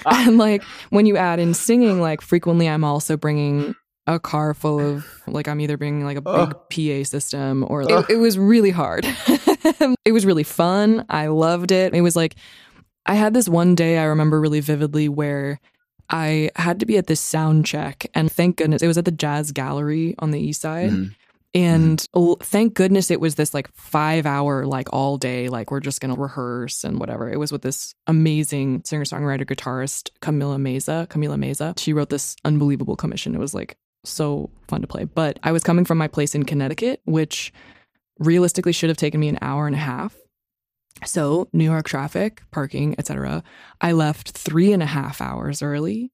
and 0.05 0.37
like 0.37 0.63
when 0.91 1.05
you 1.05 1.17
add 1.17 1.39
in 1.39 1.53
singing, 1.53 1.99
like 2.01 2.21
frequently 2.21 2.69
I'm 2.69 2.83
also 2.83 3.17
bringing 3.17 3.75
a 4.05 4.17
car 4.19 4.53
full 4.53 4.79
of 4.79 5.05
like 5.27 5.49
I'm 5.49 5.59
either 5.59 5.75
bringing 5.75 6.05
like 6.05 6.15
a 6.17 6.21
big 6.21 6.33
Ugh. 6.33 6.55
PA 6.69 7.03
system 7.03 7.65
or 7.67 7.81
Ugh. 7.91 8.05
it, 8.07 8.13
it 8.13 8.17
was 8.17 8.37
really 8.39 8.71
hard. 8.71 9.05
it 10.05 10.13
was 10.13 10.25
really 10.25 10.43
fun. 10.43 11.05
I 11.09 11.27
loved 11.27 11.71
it. 11.73 11.93
It 11.93 11.99
was 12.01 12.15
like 12.15 12.35
I 13.05 13.15
had 13.15 13.33
this 13.33 13.49
one 13.49 13.75
day 13.75 13.97
I 13.97 14.05
remember 14.05 14.39
really 14.39 14.61
vividly 14.61 15.09
where 15.09 15.59
I 16.09 16.49
had 16.55 16.79
to 16.79 16.85
be 16.85 16.97
at 16.97 17.07
this 17.07 17.19
sound 17.19 17.65
check 17.65 18.05
and 18.13 18.31
thank 18.31 18.57
goodness 18.57 18.81
it 18.81 18.87
was 18.87 18.97
at 18.97 19.05
the 19.05 19.11
Jazz 19.11 19.51
Gallery 19.51 20.15
on 20.19 20.31
the 20.31 20.39
east 20.39 20.61
side. 20.61 20.89
Mhm. 20.91 21.15
And 21.53 22.07
l- 22.15 22.37
thank 22.41 22.75
goodness 22.75 23.09
it 23.09 23.19
was 23.19 23.35
this 23.35 23.53
like 23.53 23.67
five 23.73 24.25
hour, 24.25 24.65
like 24.65 24.87
all 24.93 25.17
day, 25.17 25.47
like 25.49 25.71
we're 25.71 25.79
just 25.79 26.01
going 26.01 26.13
to 26.13 26.21
rehearse 26.21 26.83
and 26.83 26.99
whatever. 26.99 27.31
It 27.31 27.39
was 27.39 27.51
with 27.51 27.61
this 27.63 27.95
amazing 28.05 28.83
singer 28.85 29.05
songwriter 29.05 29.45
guitarist, 29.45 30.09
Camila 30.21 30.57
Meza. 30.61 31.07
Camila 31.07 31.35
Meza. 31.37 31.77
She 31.79 31.93
wrote 31.93 32.09
this 32.09 32.35
unbelievable 32.45 32.95
commission. 32.95 33.33
It 33.33 33.39
was 33.39 33.53
like 33.55 33.75
so 34.03 34.49
fun 34.67 34.81
to 34.81 34.87
play. 34.87 35.05
But 35.05 35.39
I 35.41 35.51
was 35.51 35.63
coming 35.63 35.83
from 35.85 35.97
my 35.97 36.07
place 36.07 36.35
in 36.35 36.43
Connecticut, 36.43 37.01
which 37.05 37.51
realistically 38.19 38.71
should 38.73 38.89
have 38.89 38.97
taken 38.97 39.19
me 39.19 39.27
an 39.29 39.39
hour 39.41 39.65
and 39.67 39.75
a 39.75 39.79
half. 39.79 40.15
So, 41.05 41.47
New 41.53 41.63
York 41.65 41.87
traffic, 41.87 42.41
parking, 42.51 42.95
etc. 42.97 43.43
I 43.81 43.91
left 43.91 44.31
three 44.31 44.71
and 44.73 44.81
a 44.81 44.87
half 44.87 45.21
hours 45.21 45.61
early 45.61 46.11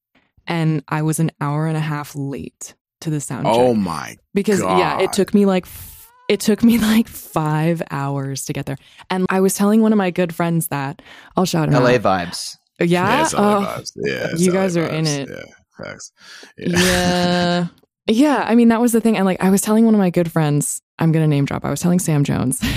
and 0.48 0.84
I 0.88 1.02
was 1.04 1.20
an 1.20 1.32
hour 1.40 1.68
and 1.68 1.78
a 1.78 1.82
half 1.82 2.16
late 2.16 2.76
to 3.02 3.10
the 3.10 3.20
sound 3.22 3.48
oh 3.48 3.52
check 3.54 3.60
Oh 3.62 3.74
my. 3.74 4.18
because 4.34 4.62
yeah 4.62 5.00
it 5.02 5.12
took 5.14 5.34
me 5.34 5.46
like 5.46 5.66
f- 5.66 6.10
it 6.30 6.40
took 6.40 6.64
me 6.64 6.78
like 6.80 7.08
five 7.08 7.82
hours 7.92 8.46
to 8.46 8.54
get 8.54 8.66
there 8.66 8.78
and 9.10 9.26
i 9.30 9.42
was 9.42 9.56
telling 9.56 9.82
one 9.82 9.92
of 9.92 9.98
my 9.98 10.10
good 10.10 10.34
friends 10.34 10.70
that 10.70 11.02
i'll 11.36 11.44
shout 11.46 11.68
him 11.68 11.74
LA 11.76 11.92
out 11.96 12.02
vibes. 12.02 12.56
yeah, 12.80 13.24
it's 13.24 13.34
LA 13.34 13.58
Oh, 13.58 13.62
vibes. 13.66 13.92
Yeah, 13.98 14.28
it's 14.32 14.42
you 14.42 14.52
LA 14.54 14.58
guys 14.62 14.78
are 14.78 14.86
in 14.88 15.06
it. 15.06 15.30
Yeah, 15.30 15.44
facts. 15.86 16.12
yeah 16.58 16.80
yeah 16.80 17.68
i 18.10 18.54
mean 18.56 18.68
that 18.70 18.82
was 18.82 18.92
the 18.92 19.02
thing 19.02 19.16
and 19.18 19.26
like 19.26 19.42
i 19.44 19.50
was 19.50 19.62
telling 19.62 19.86
one 19.86 19.94
of 19.94 20.00
my 20.00 20.10
good 20.10 20.32
friends 20.32 20.82
i'm 21.00 21.12
gonna 21.12 21.28
name 21.28 21.46
drop 21.46 21.64
i 21.66 21.70
was 21.70 21.80
telling 21.80 22.00
sam 22.00 22.24
jones 22.24 22.60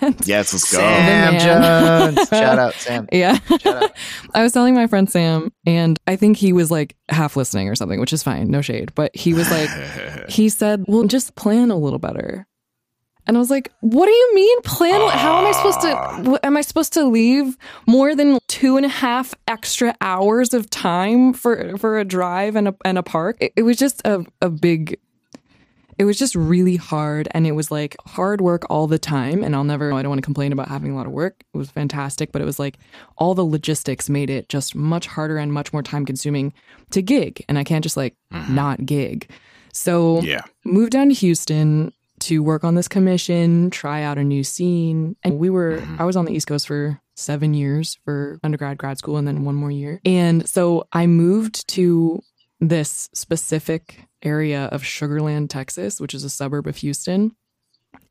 and 0.00 0.14
Yes, 0.26 0.52
let's 0.52 0.70
go. 0.72 0.78
Sam. 0.78 1.38
Jones. 1.38 2.28
Shout 2.30 2.58
out, 2.58 2.74
Sam. 2.74 3.06
yeah 3.12 3.38
Shout 3.58 3.66
out. 3.84 3.92
i 4.34 4.42
was 4.42 4.52
telling 4.52 4.74
my 4.74 4.86
friend 4.86 5.10
sam 5.10 5.52
and 5.66 5.98
i 6.06 6.16
think 6.16 6.36
he 6.36 6.52
was 6.52 6.70
like 6.70 6.96
half 7.08 7.36
listening 7.36 7.68
or 7.68 7.74
something 7.74 8.00
which 8.00 8.12
is 8.12 8.22
fine 8.22 8.48
no 8.50 8.60
shade 8.60 8.92
but 8.94 9.14
he 9.14 9.34
was 9.34 9.50
like 9.50 9.70
he 10.28 10.48
said, 10.48 10.84
"Well, 10.88 11.04
just 11.04 11.34
plan 11.36 11.70
a 11.70 11.76
little 11.76 11.98
better." 11.98 12.46
And 13.26 13.36
I 13.36 13.40
was 13.40 13.50
like, 13.50 13.72
"What 13.80 14.06
do 14.06 14.12
you 14.12 14.34
mean 14.34 14.60
plan? 14.62 15.00
How 15.10 15.38
am 15.38 15.46
I 15.46 15.52
supposed 15.52 15.80
to? 15.82 15.96
Ah. 15.96 16.22
wh- 16.22 16.46
Am 16.46 16.56
I 16.56 16.60
supposed 16.60 16.92
to 16.94 17.04
leave 17.04 17.56
more 17.86 18.14
than 18.14 18.38
two 18.48 18.76
and 18.76 18.84
a 18.84 18.90
half 18.90 19.34
extra 19.48 19.94
hours 20.00 20.52
of 20.52 20.68
time 20.70 21.32
for 21.32 21.76
for 21.78 21.98
a 21.98 22.04
drive 22.04 22.56
and 22.56 22.68
a 22.68 22.74
and 22.84 22.98
a 22.98 23.02
park?" 23.02 23.36
It, 23.40 23.52
it 23.56 23.62
was 23.62 23.76
just 23.76 24.02
a 24.06 24.24
a 24.40 24.50
big. 24.50 24.98
It 25.96 26.06
was 26.06 26.18
just 26.18 26.34
really 26.34 26.74
hard, 26.74 27.28
and 27.30 27.46
it 27.46 27.52
was 27.52 27.70
like 27.70 27.96
hard 28.04 28.40
work 28.40 28.64
all 28.68 28.88
the 28.88 28.98
time. 28.98 29.44
And 29.44 29.54
I'll 29.54 29.64
never. 29.64 29.92
I 29.92 30.02
don't 30.02 30.10
want 30.10 30.18
to 30.18 30.24
complain 30.24 30.52
about 30.52 30.68
having 30.68 30.90
a 30.90 30.96
lot 30.96 31.06
of 31.06 31.12
work. 31.12 31.44
It 31.54 31.56
was 31.56 31.70
fantastic, 31.70 32.32
but 32.32 32.42
it 32.42 32.44
was 32.44 32.58
like 32.58 32.78
all 33.16 33.34
the 33.34 33.44
logistics 33.44 34.10
made 34.10 34.28
it 34.28 34.48
just 34.48 34.74
much 34.74 35.06
harder 35.06 35.38
and 35.38 35.52
much 35.52 35.72
more 35.72 35.82
time 35.82 36.04
consuming 36.04 36.52
to 36.90 37.00
gig. 37.00 37.44
And 37.48 37.58
I 37.58 37.64
can't 37.64 37.84
just 37.84 37.96
like 37.96 38.16
mm-hmm. 38.32 38.54
not 38.54 38.84
gig. 38.84 39.30
So 39.72 40.20
yeah. 40.22 40.42
moved 40.64 40.92
down 40.92 41.08
to 41.08 41.14
Houston 41.14 41.92
to 42.24 42.42
work 42.42 42.64
on 42.64 42.74
this 42.74 42.88
commission, 42.88 43.70
try 43.70 44.02
out 44.02 44.18
a 44.18 44.24
new 44.24 44.44
scene. 44.44 45.16
And 45.22 45.38
we 45.38 45.50
were, 45.50 45.78
mm-hmm. 45.78 46.00
I 46.00 46.04
was 46.04 46.16
on 46.16 46.24
the 46.24 46.32
East 46.32 46.46
Coast 46.46 46.66
for 46.66 47.00
seven 47.16 47.54
years 47.54 47.98
for 48.04 48.40
undergrad, 48.42 48.78
grad 48.78 48.98
school, 48.98 49.16
and 49.16 49.28
then 49.28 49.44
one 49.44 49.54
more 49.54 49.70
year. 49.70 50.00
And 50.04 50.48
so 50.48 50.88
I 50.92 51.06
moved 51.06 51.68
to 51.68 52.20
this 52.60 53.10
specific 53.12 54.08
area 54.22 54.66
of 54.66 54.84
Sugar 54.84 55.20
Land, 55.20 55.50
Texas, 55.50 56.00
which 56.00 56.14
is 56.14 56.24
a 56.24 56.30
suburb 56.30 56.66
of 56.66 56.76
Houston. 56.76 57.36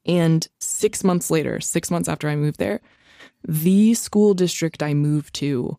And 0.06 0.48
six 0.60 1.04
months 1.04 1.32
later, 1.32 1.60
six 1.60 1.90
months 1.90 2.08
after 2.08 2.30
I 2.30 2.36
moved 2.36 2.60
there, 2.60 2.82
the 3.48 3.94
school 3.96 4.34
district 4.34 4.84
I 4.84 4.94
moved 4.94 5.34
to 5.36 5.78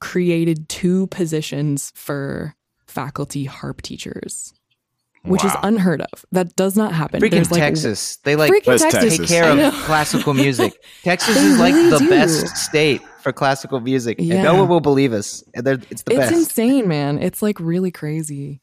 created 0.00 0.68
two 0.68 1.06
positions 1.08 1.90
for 1.94 2.54
faculty 2.86 3.44
harp 3.44 3.82
teachers 3.82 4.54
which 5.28 5.44
is 5.44 5.52
unheard 5.62 6.00
of. 6.00 6.24
That 6.32 6.56
does 6.56 6.76
not 6.76 6.92
happen. 6.92 7.20
Freaking 7.20 7.30
There's, 7.30 7.50
like, 7.50 7.60
Texas. 7.60 8.16
They 8.24 8.36
like 8.36 8.52
freaking 8.52 8.78
Texas. 8.90 9.18
take 9.18 9.28
care 9.28 9.66
of 9.68 9.74
classical 9.84 10.34
music. 10.44 10.74
Texas 11.02 11.34
They 11.34 11.40
is 11.44 11.58
like 11.58 11.74
really 11.74 11.90
the 11.90 11.98
do. 11.98 12.08
best 12.10 12.56
state 12.56 13.00
for 13.22 13.32
classical 13.32 13.80
music. 13.80 14.16
Yeah. 14.18 14.34
And 14.36 14.44
no 14.44 14.54
one 14.54 14.68
will 14.68 14.80
believe 14.80 15.12
us. 15.12 15.42
And 15.54 15.66
It's 15.66 16.02
the 16.02 16.12
It's 16.12 16.18
best. 16.20 16.32
insane, 16.32 16.88
man. 16.88 17.18
It's 17.18 17.42
like 17.42 17.58
really 17.60 17.90
crazy. 17.90 18.60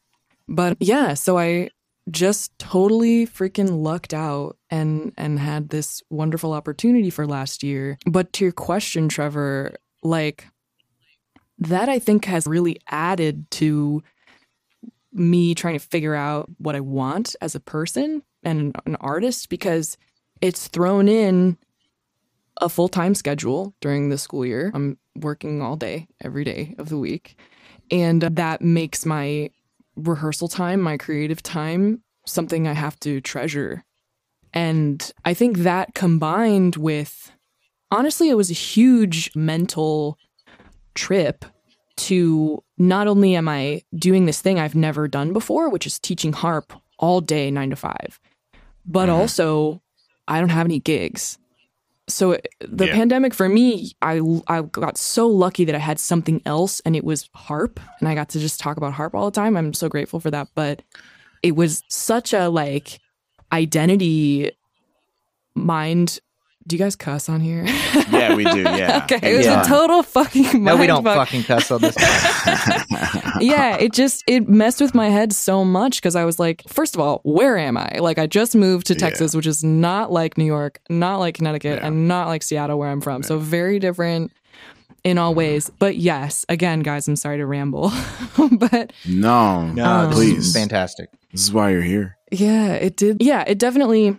But 0.48 0.76
yeah, 0.80 1.14
so 1.14 1.38
I 1.38 1.70
just 2.10 2.56
totally 2.58 3.26
freaking 3.26 3.82
lucked 3.82 4.14
out 4.14 4.56
and 4.70 5.12
and 5.18 5.40
had 5.40 5.70
this 5.70 6.02
wonderful 6.08 6.52
opportunity 6.52 7.10
for 7.10 7.26
last 7.26 7.62
year. 7.64 7.98
But 8.06 8.32
to 8.34 8.44
your 8.44 8.52
question, 8.52 9.08
Trevor, 9.08 9.74
like 10.04 10.46
that 11.58 11.88
I 11.88 11.98
think 11.98 12.26
has 12.26 12.46
really 12.46 12.78
added 12.88 13.50
to 13.52 14.02
me 15.16 15.54
trying 15.54 15.78
to 15.78 15.84
figure 15.84 16.14
out 16.14 16.48
what 16.58 16.76
I 16.76 16.80
want 16.80 17.34
as 17.40 17.54
a 17.54 17.60
person 17.60 18.22
and 18.42 18.76
an 18.86 18.96
artist 18.96 19.48
because 19.48 19.96
it's 20.40 20.68
thrown 20.68 21.08
in 21.08 21.58
a 22.58 22.68
full 22.68 22.88
time 22.88 23.14
schedule 23.14 23.74
during 23.80 24.08
the 24.08 24.18
school 24.18 24.44
year. 24.44 24.70
I'm 24.74 24.98
working 25.14 25.62
all 25.62 25.76
day, 25.76 26.08
every 26.22 26.44
day 26.44 26.74
of 26.78 26.88
the 26.88 26.98
week. 26.98 27.38
And 27.90 28.22
that 28.22 28.62
makes 28.62 29.06
my 29.06 29.50
rehearsal 29.96 30.48
time, 30.48 30.80
my 30.80 30.96
creative 30.96 31.42
time, 31.42 32.02
something 32.26 32.66
I 32.66 32.72
have 32.72 32.98
to 33.00 33.20
treasure. 33.20 33.84
And 34.52 35.10
I 35.24 35.34
think 35.34 35.58
that 35.58 35.94
combined 35.94 36.76
with, 36.76 37.30
honestly, 37.90 38.30
it 38.30 38.36
was 38.36 38.50
a 38.50 38.54
huge 38.54 39.34
mental 39.34 40.18
trip 40.94 41.44
to 41.96 42.62
not 42.78 43.06
only 43.06 43.34
am 43.34 43.48
I 43.48 43.82
doing 43.94 44.26
this 44.26 44.40
thing 44.40 44.58
I've 44.58 44.74
never 44.74 45.08
done 45.08 45.32
before, 45.32 45.70
which 45.70 45.86
is 45.86 45.98
teaching 45.98 46.32
harp 46.32 46.72
all 46.98 47.20
day, 47.20 47.50
nine 47.50 47.70
to 47.70 47.76
five, 47.76 48.20
but 48.84 49.08
mm-hmm. 49.08 49.18
also 49.20 49.80
I 50.28 50.40
don't 50.40 50.50
have 50.50 50.66
any 50.66 50.80
gigs. 50.80 51.38
So 52.08 52.32
it- 52.32 52.48
the 52.60 52.86
Yeah. 52.86 52.94
pandemic 52.94 53.34
for 53.34 53.48
me, 53.48 53.92
I 54.02 54.20
I 54.46 54.62
got 54.62 54.96
so 54.98 55.26
lucky 55.26 55.64
that 55.64 55.74
I 55.74 55.78
had 55.78 55.98
something 55.98 56.40
else, 56.46 56.80
and 56.84 56.94
it 56.94 57.04
was 57.04 57.28
harp, 57.34 57.80
and 57.98 58.08
I 58.08 58.14
got 58.14 58.28
to 58.30 58.38
just 58.38 58.60
talk 58.60 58.76
about 58.76 58.92
harp 58.92 59.14
all 59.14 59.24
the 59.24 59.34
time. 59.34 59.56
I'm 59.56 59.72
so 59.74 59.88
grateful 59.88 60.20
for 60.20 60.30
that. 60.30 60.48
But 60.54 60.82
it 61.42 61.56
was 61.56 61.82
such 61.88 62.32
a 62.32 62.48
like 62.48 63.00
identity 63.52 64.52
mind. 65.54 66.20
Do 66.66 66.74
you 66.74 66.82
guys 66.82 66.96
cuss 66.96 67.28
on 67.28 67.40
here? 67.40 67.64
Yeah, 68.10 68.34
we 68.34 68.42
do. 68.44 68.62
Yeah. 68.76 69.02
okay, 69.04 69.32
it 69.32 69.36
was 69.36 69.46
Yeah. 69.46 69.62
a 69.62 69.64
total 69.64 70.02
fucking 70.02 70.42
mind 70.42 70.64
no, 70.64 70.76
we 70.76 70.86
don't 70.88 71.04
fuck. 71.04 71.16
fucking 71.28 71.44
cuss 71.44 71.70
on 71.70 71.80
this. 71.80 71.94
yeah, 73.40 73.76
it 73.76 73.92
just 73.92 74.24
it 74.26 74.48
messed 74.48 74.80
with 74.80 74.94
my 74.94 75.08
head 75.08 75.32
so 75.32 75.64
much 75.64 75.96
because 76.00 76.16
I 76.16 76.24
was 76.24 76.38
like, 76.38 76.62
first 76.68 76.94
of 76.94 77.00
all, 77.00 77.20
where 77.24 77.56
am 77.56 77.76
I? 77.76 77.98
Like, 78.00 78.18
I 78.18 78.26
just 78.26 78.56
moved 78.56 78.86
to 78.88 78.94
Yeah. 78.94 78.98
Texas, 78.98 79.34
which 79.34 79.46
is 79.46 79.62
not 79.62 80.10
like 80.10 80.36
New 80.36 80.44
York, 80.44 80.80
not 80.90 81.18
like 81.18 81.36
Connecticut, 81.36 81.78
Yeah. 81.80 81.86
and 81.86 82.08
not 82.08 82.26
like 82.28 82.42
Seattle, 82.42 82.78
where 82.78 82.88
I'm 82.90 83.00
from. 83.00 83.22
So 83.22 83.38
very 83.38 83.78
different. 83.78 84.32
in 85.04 85.18
all 85.18 85.34
ways. 85.36 85.70
But 85.78 85.96
yes, 85.96 86.44
again, 86.48 86.80
guys, 86.80 87.06
I'm 87.06 87.14
sorry 87.14 87.36
to 87.38 87.46
ramble. 87.46 87.92
but 88.58 88.92
No, 89.06 89.66
No, 89.70 90.06
this 90.08 90.16
please. 90.16 90.52
fantastic. 90.52 91.10
This 91.30 91.42
is 91.42 91.52
why 91.52 91.70
you're 91.70 91.82
here. 91.82 92.16
yeah, 92.32 92.72
it 92.72 92.96
did. 92.96 93.18
Yeah, 93.22 93.44
it 93.46 93.56
definitely. 93.60 94.16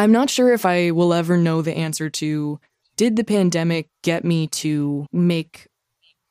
I'm 0.00 0.12
not 0.12 0.30
sure 0.30 0.50
if 0.54 0.64
I 0.64 0.92
will 0.92 1.12
ever 1.12 1.36
know 1.36 1.60
the 1.60 1.76
answer 1.76 2.08
to 2.08 2.58
did 2.96 3.16
the 3.16 3.24
pandemic 3.24 3.90
get 4.02 4.24
me 4.24 4.46
to 4.46 5.06
make 5.12 5.68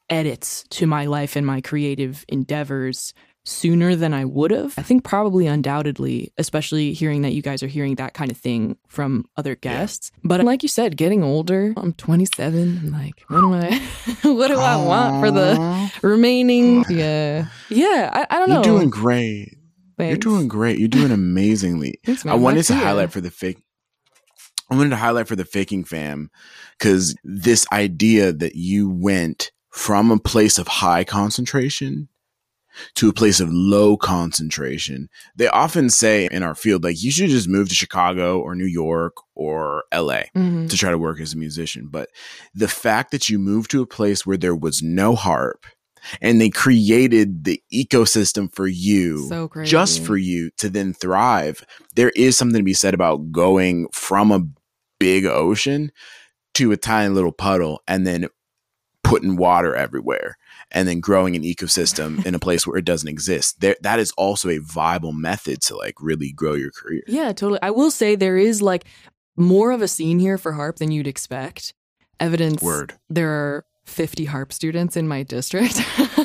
edits 0.10 0.66
to 0.72 0.88
my 0.88 1.06
life 1.06 1.36
and 1.36 1.46
my 1.46 1.62
creative 1.62 2.26
endeavors 2.28 3.14
sooner 3.46 3.96
than 3.96 4.12
I 4.12 4.26
would 4.26 4.50
have? 4.50 4.74
I 4.76 4.82
think 4.82 5.04
probably 5.04 5.46
undoubtedly, 5.46 6.34
especially 6.40 6.94
hearing 6.94 7.22
that 7.22 7.34
you 7.34 7.44
guys 7.44 7.62
are 7.62 7.68
hearing 7.68 7.94
that 7.96 8.16
kind 8.16 8.32
of 8.32 8.38
thing 8.38 8.76
from 8.88 9.26
other 9.38 9.54
guests. 9.54 10.12
But 10.24 10.44
like 10.44 10.64
you 10.64 10.70
said, 10.70 10.98
getting 10.98 11.24
older, 11.24 11.76
I'm 11.78 11.94
27. 11.94 12.80
I'm 12.80 12.92
like, 12.92 13.24
what 13.28 13.42
do 13.42 13.54
I 13.54 13.78
what 14.34 14.48
do 14.48 14.58
I 14.58 14.84
want 14.84 15.24
for 15.24 15.30
the 15.30 15.92
remaining 16.02 16.86
yeah. 16.90 17.46
Yeah, 17.70 18.10
I, 18.12 18.36
I 18.36 18.40
don't 18.40 18.50
know. 18.50 18.56
You're 18.56 18.64
doing 18.64 18.90
great. 18.90 19.59
You're 20.08 20.18
doing 20.18 20.48
great. 20.48 20.80
You're 20.80 20.88
doing 20.88 21.12
amazingly. 21.12 22.00
Thanks. 22.06 22.26
I 22.26 22.36
wanted 22.36 22.64
to 22.66 22.76
highlight 22.76 23.12
for 23.12 23.22
the 23.22 23.32
fake. 23.32 23.58
I 24.72 24.76
wanted 24.76 24.92
to 24.92 24.96
highlight 24.98 25.28
for 25.28 25.36
the 25.36 25.46
faking 25.46 25.84
fam 25.84 26.30
because 26.78 27.16
this 27.24 27.66
idea 27.72 28.32
that 28.32 28.56
you 28.56 28.90
went 28.90 29.52
from 29.72 30.12
a 30.12 30.20
place 30.20 30.58
of 30.60 30.68
high 30.68 31.04
concentration 31.04 32.08
to 32.96 33.10
a 33.10 33.14
place 33.14 33.40
of 33.40 33.50
low 33.52 33.98
concentration. 33.98 35.10
They 35.36 35.48
often 35.48 35.90
say 35.90 36.30
in 36.32 36.44
our 36.44 36.54
field, 36.56 36.84
like, 36.84 37.02
you 37.02 37.12
should 37.12 37.30
just 37.32 37.48
move 37.50 37.68
to 37.70 37.76
Chicago 37.76 38.40
or 38.40 38.54
New 38.56 38.68
York 38.68 39.16
or 39.36 39.84
LA 39.92 40.24
Mhm. 40.36 40.70
to 40.70 40.78
try 40.78 40.92
to 40.92 40.98
work 40.98 41.20
as 41.20 41.34
a 41.34 41.38
musician. 41.38 41.88
But 41.90 42.10
the 42.54 42.68
fact 42.68 43.12
that 43.12 43.28
you 43.28 43.40
moved 43.40 43.72
to 43.72 43.82
a 43.82 43.88
place 43.88 44.26
where 44.26 44.38
there 44.38 44.56
was 44.56 44.82
no 44.84 45.16
harp 45.16 45.66
and 46.22 46.40
they 46.40 46.50
created 46.50 47.44
the 47.44 47.62
ecosystem 47.74 48.54
for 48.54 48.68
you 48.68 49.28
So 49.28 49.50
just 49.64 50.04
for 50.04 50.18
you 50.18 50.52
to 50.58 50.70
then 50.70 50.94
thrive. 50.94 51.64
There 51.96 52.12
is 52.16 52.38
something 52.38 52.60
to 52.60 52.64
be 52.64 52.74
said 52.74 52.94
about 52.94 53.32
going 53.32 53.88
from 53.92 54.32
a 54.32 54.46
big 55.00 55.26
ocean 55.26 55.92
to 56.56 56.72
a 56.72 56.78
tiny 56.78 57.14
little 57.14 57.32
puddle 57.32 57.82
and 57.88 58.06
then 58.06 58.28
putting 59.04 59.38
water 59.38 59.76
everywhere 59.76 60.38
and 60.72 60.88
then 60.88 61.00
growing 61.00 61.36
an 61.36 61.44
ecosystem 61.44 62.24
in 62.26 62.36
a 62.36 62.40
place 62.40 62.68
where 62.68 62.78
it 62.78 62.86
doesn't 62.86 63.10
exist. 63.10 63.60
There 63.60 63.76
that 63.82 64.00
is 64.00 64.12
also 64.12 64.50
a 64.50 64.60
viable 64.60 65.14
method 65.14 65.62
to 65.64 65.76
like 65.76 65.96
really 66.00 66.32
grow 66.32 66.54
your 66.54 66.72
career. 66.72 67.02
Yeah, 67.08 67.32
totally. 67.34 67.60
I 67.62 67.72
will 67.72 67.92
say 67.92 68.16
there 68.16 68.38
is 68.38 68.62
like 68.62 68.86
more 69.36 69.72
of 69.72 69.82
a 69.82 69.88
scene 69.88 70.20
here 70.20 70.38
for 70.38 70.52
harp 70.54 70.78
than 70.78 70.92
you'd 70.92 71.08
expect. 71.08 71.74
Evidence 72.20 72.62
Word. 72.62 72.96
there 73.10 73.30
are 73.30 73.66
50 73.90 74.26
harp 74.26 74.54
students 74.54 74.96
in 74.96 75.08
my 75.08 75.24
district. 75.24 75.82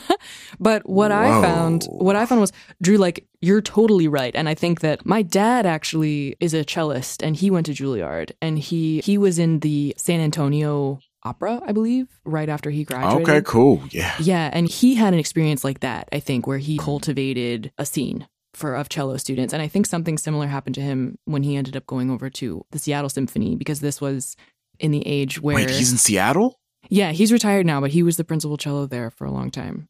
but 0.61 0.89
what 0.89 1.13
I 1.13 1.41
found, 1.41 1.85
what 1.85 2.17
I 2.17 2.27
found 2.27 2.41
was 2.41 2.53
Drew 2.83 2.97
like 2.97 3.27
you're 3.41 3.61
totally 3.61 4.09
right 4.09 4.35
and 4.35 4.49
I 4.49 4.55
think 4.55 4.81
that 4.81 5.05
my 5.05 5.23
dad 5.23 5.67
actually 5.67 6.37
is 6.41 6.55
a 6.55 6.65
cellist 6.65 7.23
and 7.23 7.37
he 7.37 7.51
went 7.51 7.67
to 7.67 7.73
Juilliard 7.73 8.33
and 8.41 8.59
he 8.59 9.01
he 9.01 9.19
was 9.19 9.39
in 9.39 9.61
the 9.61 9.95
San 9.99 10.21
Antonio 10.21 11.01
Opera, 11.27 11.63
I 11.65 11.73
believe, 11.73 12.09
right 12.25 12.49
after 12.49 12.71
he 12.71 12.85
graduated. 12.85 13.29
Okay, 13.29 13.43
cool. 13.43 13.83
Yeah. 13.91 14.15
Yeah, 14.21 14.51
and 14.53 14.69
he 14.69 14.95
had 14.95 15.15
an 15.15 15.19
experience 15.19 15.65
like 15.65 15.81
that, 15.81 16.07
I 16.13 16.21
think, 16.21 16.47
where 16.47 16.59
he 16.59 16.77
cultivated 16.77 17.73
a 17.79 17.87
scene 17.87 18.29
for 18.53 18.75
of 18.75 18.91
cello 18.91 19.17
students. 19.17 19.53
And 19.53 19.63
I 19.63 19.69
think 19.69 19.87
something 19.87 20.19
similar 20.19 20.47
happened 20.47 20.75
to 20.77 20.81
him 20.81 21.19
when 21.25 21.43
he 21.43 21.57
ended 21.57 21.77
up 21.77 21.87
going 21.87 22.11
over 22.11 22.29
to 22.31 22.65
the 22.71 22.79
Seattle 22.79 23.09
Symphony 23.09 23.57
because 23.57 23.81
this 23.81 24.01
was 24.01 24.37
in 24.79 24.91
the 24.91 25.07
age 25.07 25.41
where 25.41 25.57
Wait, 25.57 25.71
he's 25.71 25.93
in 25.93 25.99
Seattle? 25.99 26.61
Yeah, 26.89 27.13
he's 27.13 27.33
retired 27.33 27.67
now, 27.67 27.81
but 27.81 27.91
he 27.91 28.03
was 28.03 28.17
the 28.17 28.25
principal 28.25 28.57
cello 28.57 28.87
there 28.87 29.11
for 29.11 29.25
a 29.27 29.31
long 29.31 29.51
time. 29.51 29.89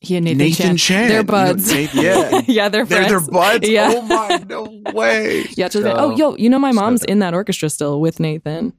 He 0.00 0.16
and 0.16 0.24
Nathan, 0.24 0.38
Nathan 0.38 0.76
Chan. 0.76 1.08
They're 1.08 1.16
You 1.18 1.22
know, 1.24 1.32
buds. 1.32 1.72
Nathan- 1.72 2.00
yeah. 2.04 2.42
yeah, 2.46 2.68
they're 2.68 2.84
They're, 2.84 3.08
they're 3.08 3.20
buds? 3.20 3.68
Yeah. 3.68 3.92
Oh 3.96 4.02
my 4.02 4.44
no 4.48 4.82
way. 4.92 5.46
Yeah, 5.56 5.68
So- 5.68 5.92
oh, 5.96 6.16
yo, 6.16 6.36
you 6.36 6.48
know 6.48 6.58
my 6.60 6.70
mom's 6.72 7.00
dope. 7.00 7.10
in 7.10 7.18
that 7.18 7.34
orchestra 7.34 7.68
still 7.68 8.00
with 8.00 8.20
Nathan. 8.20 8.74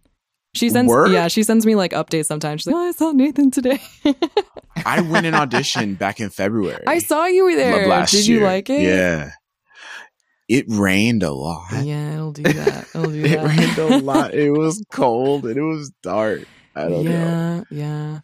She 0.55 0.69
sends, 0.69 0.89
Word? 0.89 1.11
yeah, 1.11 1.27
she 1.27 1.43
sends 1.43 1.65
me 1.65 1.75
like 1.75 1.91
updates 1.91 2.25
sometimes. 2.25 2.61
She's 2.61 2.67
like, 2.67 2.75
oh, 2.75 2.87
I 2.87 2.91
saw 2.91 3.11
Nathan 3.11 3.51
today. 3.51 3.79
I 4.85 5.01
went 5.01 5.25
and 5.27 5.35
auditioned 5.35 5.99
back 5.99 6.19
in 6.19 6.29
February. 6.29 6.83
I 6.87 6.99
saw 6.99 7.25
you 7.27 7.43
were 7.45 7.55
there. 7.55 7.87
last 7.87 8.11
Did 8.11 8.25
you 8.25 8.39
like 8.39 8.69
it? 8.69 8.81
Yeah. 8.81 9.31
It 10.47 10.65
rained 10.67 11.21
a 11.21 11.31
lot. 11.31 11.83
Yeah, 11.83 12.15
it'll 12.15 12.31
do 12.31 12.41
that. 12.41 12.87
It'll 12.95 13.11
do 13.11 13.21
that. 13.21 13.29
It 13.31 13.37
that. 13.37 13.57
rained 13.77 13.77
a 13.93 13.97
lot. 13.99 14.33
It 14.33 14.49
was 14.51 14.83
cold 14.91 15.45
and 15.45 15.57
it 15.57 15.61
was 15.61 15.91
dark. 16.01 16.41
I 16.79 16.89
don't 16.89 17.03
know. 17.03 17.11
yeah, 17.11 17.63
yeah. 17.69 18.19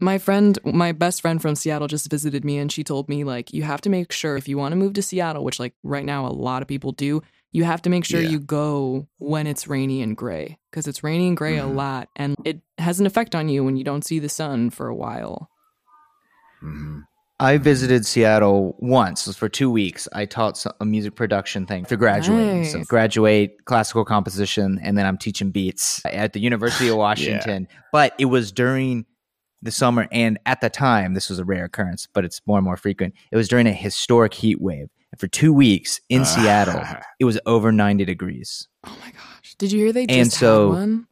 My 0.00 0.18
friend, 0.18 0.58
my 0.64 0.92
best 0.92 1.20
friend 1.20 1.40
from 1.42 1.54
Seattle 1.54 1.88
just 1.88 2.10
visited 2.10 2.44
me 2.44 2.58
and 2.58 2.70
she 2.72 2.82
told 2.82 3.08
me, 3.08 3.22
like, 3.24 3.52
you 3.52 3.62
have 3.64 3.80
to 3.82 3.90
make 3.90 4.12
sure 4.12 4.36
if 4.36 4.48
you 4.48 4.56
want 4.56 4.72
to 4.72 4.76
move 4.76 4.94
to 4.94 5.02
Seattle, 5.02 5.44
which, 5.44 5.60
like, 5.60 5.74
right 5.82 6.04
now 6.04 6.26
a 6.26 6.32
lot 6.32 6.62
of 6.62 6.68
people 6.68 6.92
do, 6.92 7.22
you 7.52 7.64
have 7.64 7.82
to 7.82 7.90
make 7.90 8.04
sure 8.04 8.20
Yeah. 8.20 8.30
you 8.30 8.40
go 8.40 9.06
when 9.18 9.46
it's 9.46 9.66
rainy 9.68 10.02
and 10.02 10.16
gray 10.16 10.58
because 10.70 10.86
it's 10.86 11.02
rainy 11.04 11.28
and 11.28 11.36
gray 11.36 11.56
Mhm. 11.56 11.64
a 11.64 11.66
lot 11.66 12.08
and 12.16 12.34
it 12.44 12.60
has 12.78 13.00
an 13.00 13.06
effect 13.06 13.34
on 13.34 13.48
you 13.48 13.64
when 13.64 13.76
you 13.76 13.84
don't 13.84 14.04
see 14.04 14.18
the 14.18 14.28
sun 14.28 14.70
for 14.70 14.86
a 14.88 14.94
while. 14.94 15.48
Mhm. 16.62 17.02
I 17.40 17.56
visited 17.58 18.04
Seattle 18.04 18.74
once 18.80 19.26
It 19.26 19.30
was 19.30 19.36
for 19.36 19.48
two 19.48 19.70
weeks. 19.70 20.08
I 20.12 20.24
taught 20.26 20.64
a 20.80 20.84
music 20.84 21.14
production 21.14 21.66
thing 21.66 21.84
for 21.84 21.94
graduating. 21.96 22.64
So 22.64 22.82
graduate 22.84 23.64
classical 23.64 24.04
composition, 24.04 24.80
and 24.82 24.98
then 24.98 25.06
I'm 25.06 25.16
teaching 25.18 25.50
beats 25.52 26.02
at 26.04 26.32
the 26.32 26.40
University 26.40 26.88
of 26.88 26.96
Washington. 27.06 27.68
But 27.92 28.14
it 28.18 28.24
was 28.26 28.50
during 28.50 29.06
the 29.62 29.70
summer, 29.70 30.08
and 30.10 30.38
at 30.46 30.60
the 30.60 30.68
time, 30.70 31.14
this 31.14 31.28
was 31.28 31.38
a 31.38 31.44
rare 31.44 31.64
occurrence, 31.64 32.08
but 32.12 32.24
it's 32.24 32.40
more 32.46 32.58
and 32.58 32.64
more 32.64 32.76
frequent. 32.76 33.14
It 33.30 33.36
was 33.36 33.48
during 33.48 33.66
a 33.68 33.72
historic 33.72 34.34
heat 34.34 34.60
wave. 34.60 34.88
And 35.12 35.20
for 35.20 35.28
two 35.28 35.52
weeks 35.52 36.00
in 36.08 36.24
Seattle, 36.24 36.82
it 37.20 37.24
was 37.24 37.38
over 37.46 37.70
90 37.70 38.04
degrees. 38.04 38.66
Oh 38.84 38.96
my 39.00 39.10
gosh. 39.12 39.54
Did 39.58 39.70
you 39.72 39.78
hear 39.78 39.92
they 39.92 40.06
just 40.06 40.18
And 40.18 40.32
so- 40.32 40.72
had 40.72 40.78
one? 40.80 41.06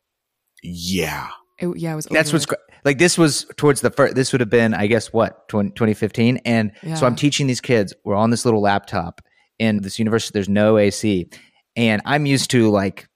yeah. 0.62 1.29
It, 1.59 1.74
yeah, 1.79 1.93
it 1.93 1.97
was 1.97 2.05
That's 2.07 2.33
what's 2.35 2.45
cra- 2.47 2.59
like. 2.87 2.97
This 2.99 3.18
was 3.18 3.45
towards 3.57 3.82
the 3.82 3.91
first. 3.91 4.14
This 4.14 4.32
would 4.32 4.41
have 4.41 4.49
been, 4.51 4.72
I 4.72 4.87
guess, 4.87 5.12
what 5.12 5.47
20, 5.49 5.70
2015. 5.70 6.39
And 6.47 6.72
so 6.97 7.07
I'm 7.07 7.14
teaching 7.16 7.47
these 7.47 7.61
kids. 7.61 7.93
We're 8.05 8.14
on 8.16 8.30
this 8.30 8.45
little 8.47 8.62
laptop 8.62 9.20
in 9.59 9.82
this 9.82 9.99
university. 9.99 10.32
There's 10.32 10.49
no 10.49 10.78
AC, 10.78 11.28
and 11.76 12.01
I'm 12.07 12.24
used 12.26 12.51
to 12.53 12.70
like 12.70 13.09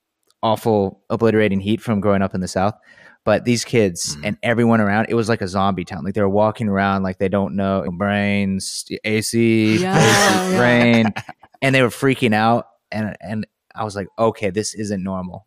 awful 0.43 1.03
obliterating 1.11 1.61
heat 1.61 1.81
from 1.81 2.01
growing 2.01 2.21
up 2.23 2.35
in 2.35 2.41
the 2.41 2.49
South. 2.49 2.75
But 3.27 3.45
these 3.45 3.65
kids 3.67 4.17
Mhm. 4.17 4.21
and 4.25 4.39
everyone 4.43 4.81
around, 4.81 5.07
it 5.11 5.15
was 5.15 5.29
like 5.29 5.43
a 5.43 5.49
zombie 5.49 5.85
town. 5.85 6.05
Like 6.05 6.15
they 6.15 6.23
were 6.23 6.29
walking 6.31 6.69
around 6.69 7.03
like 7.03 7.19
they 7.19 7.29
don't 7.29 7.55
know 7.57 7.85
brains, 7.99 8.87
AC, 9.05 9.77
Yeah, 9.77 9.97
AC, 9.99 10.53
yeah. 10.55 10.61
rain, 10.61 11.13
and 11.61 11.75
they 11.75 11.83
were 11.83 11.89
freaking 11.91 12.35
out. 12.35 12.65
And 12.91 13.15
and 13.21 13.47
I 13.75 13.85
was 13.85 13.95
like, 13.95 14.09
okay, 14.19 14.49
this 14.51 14.75
isn't 14.75 15.03
normal. 15.03 15.45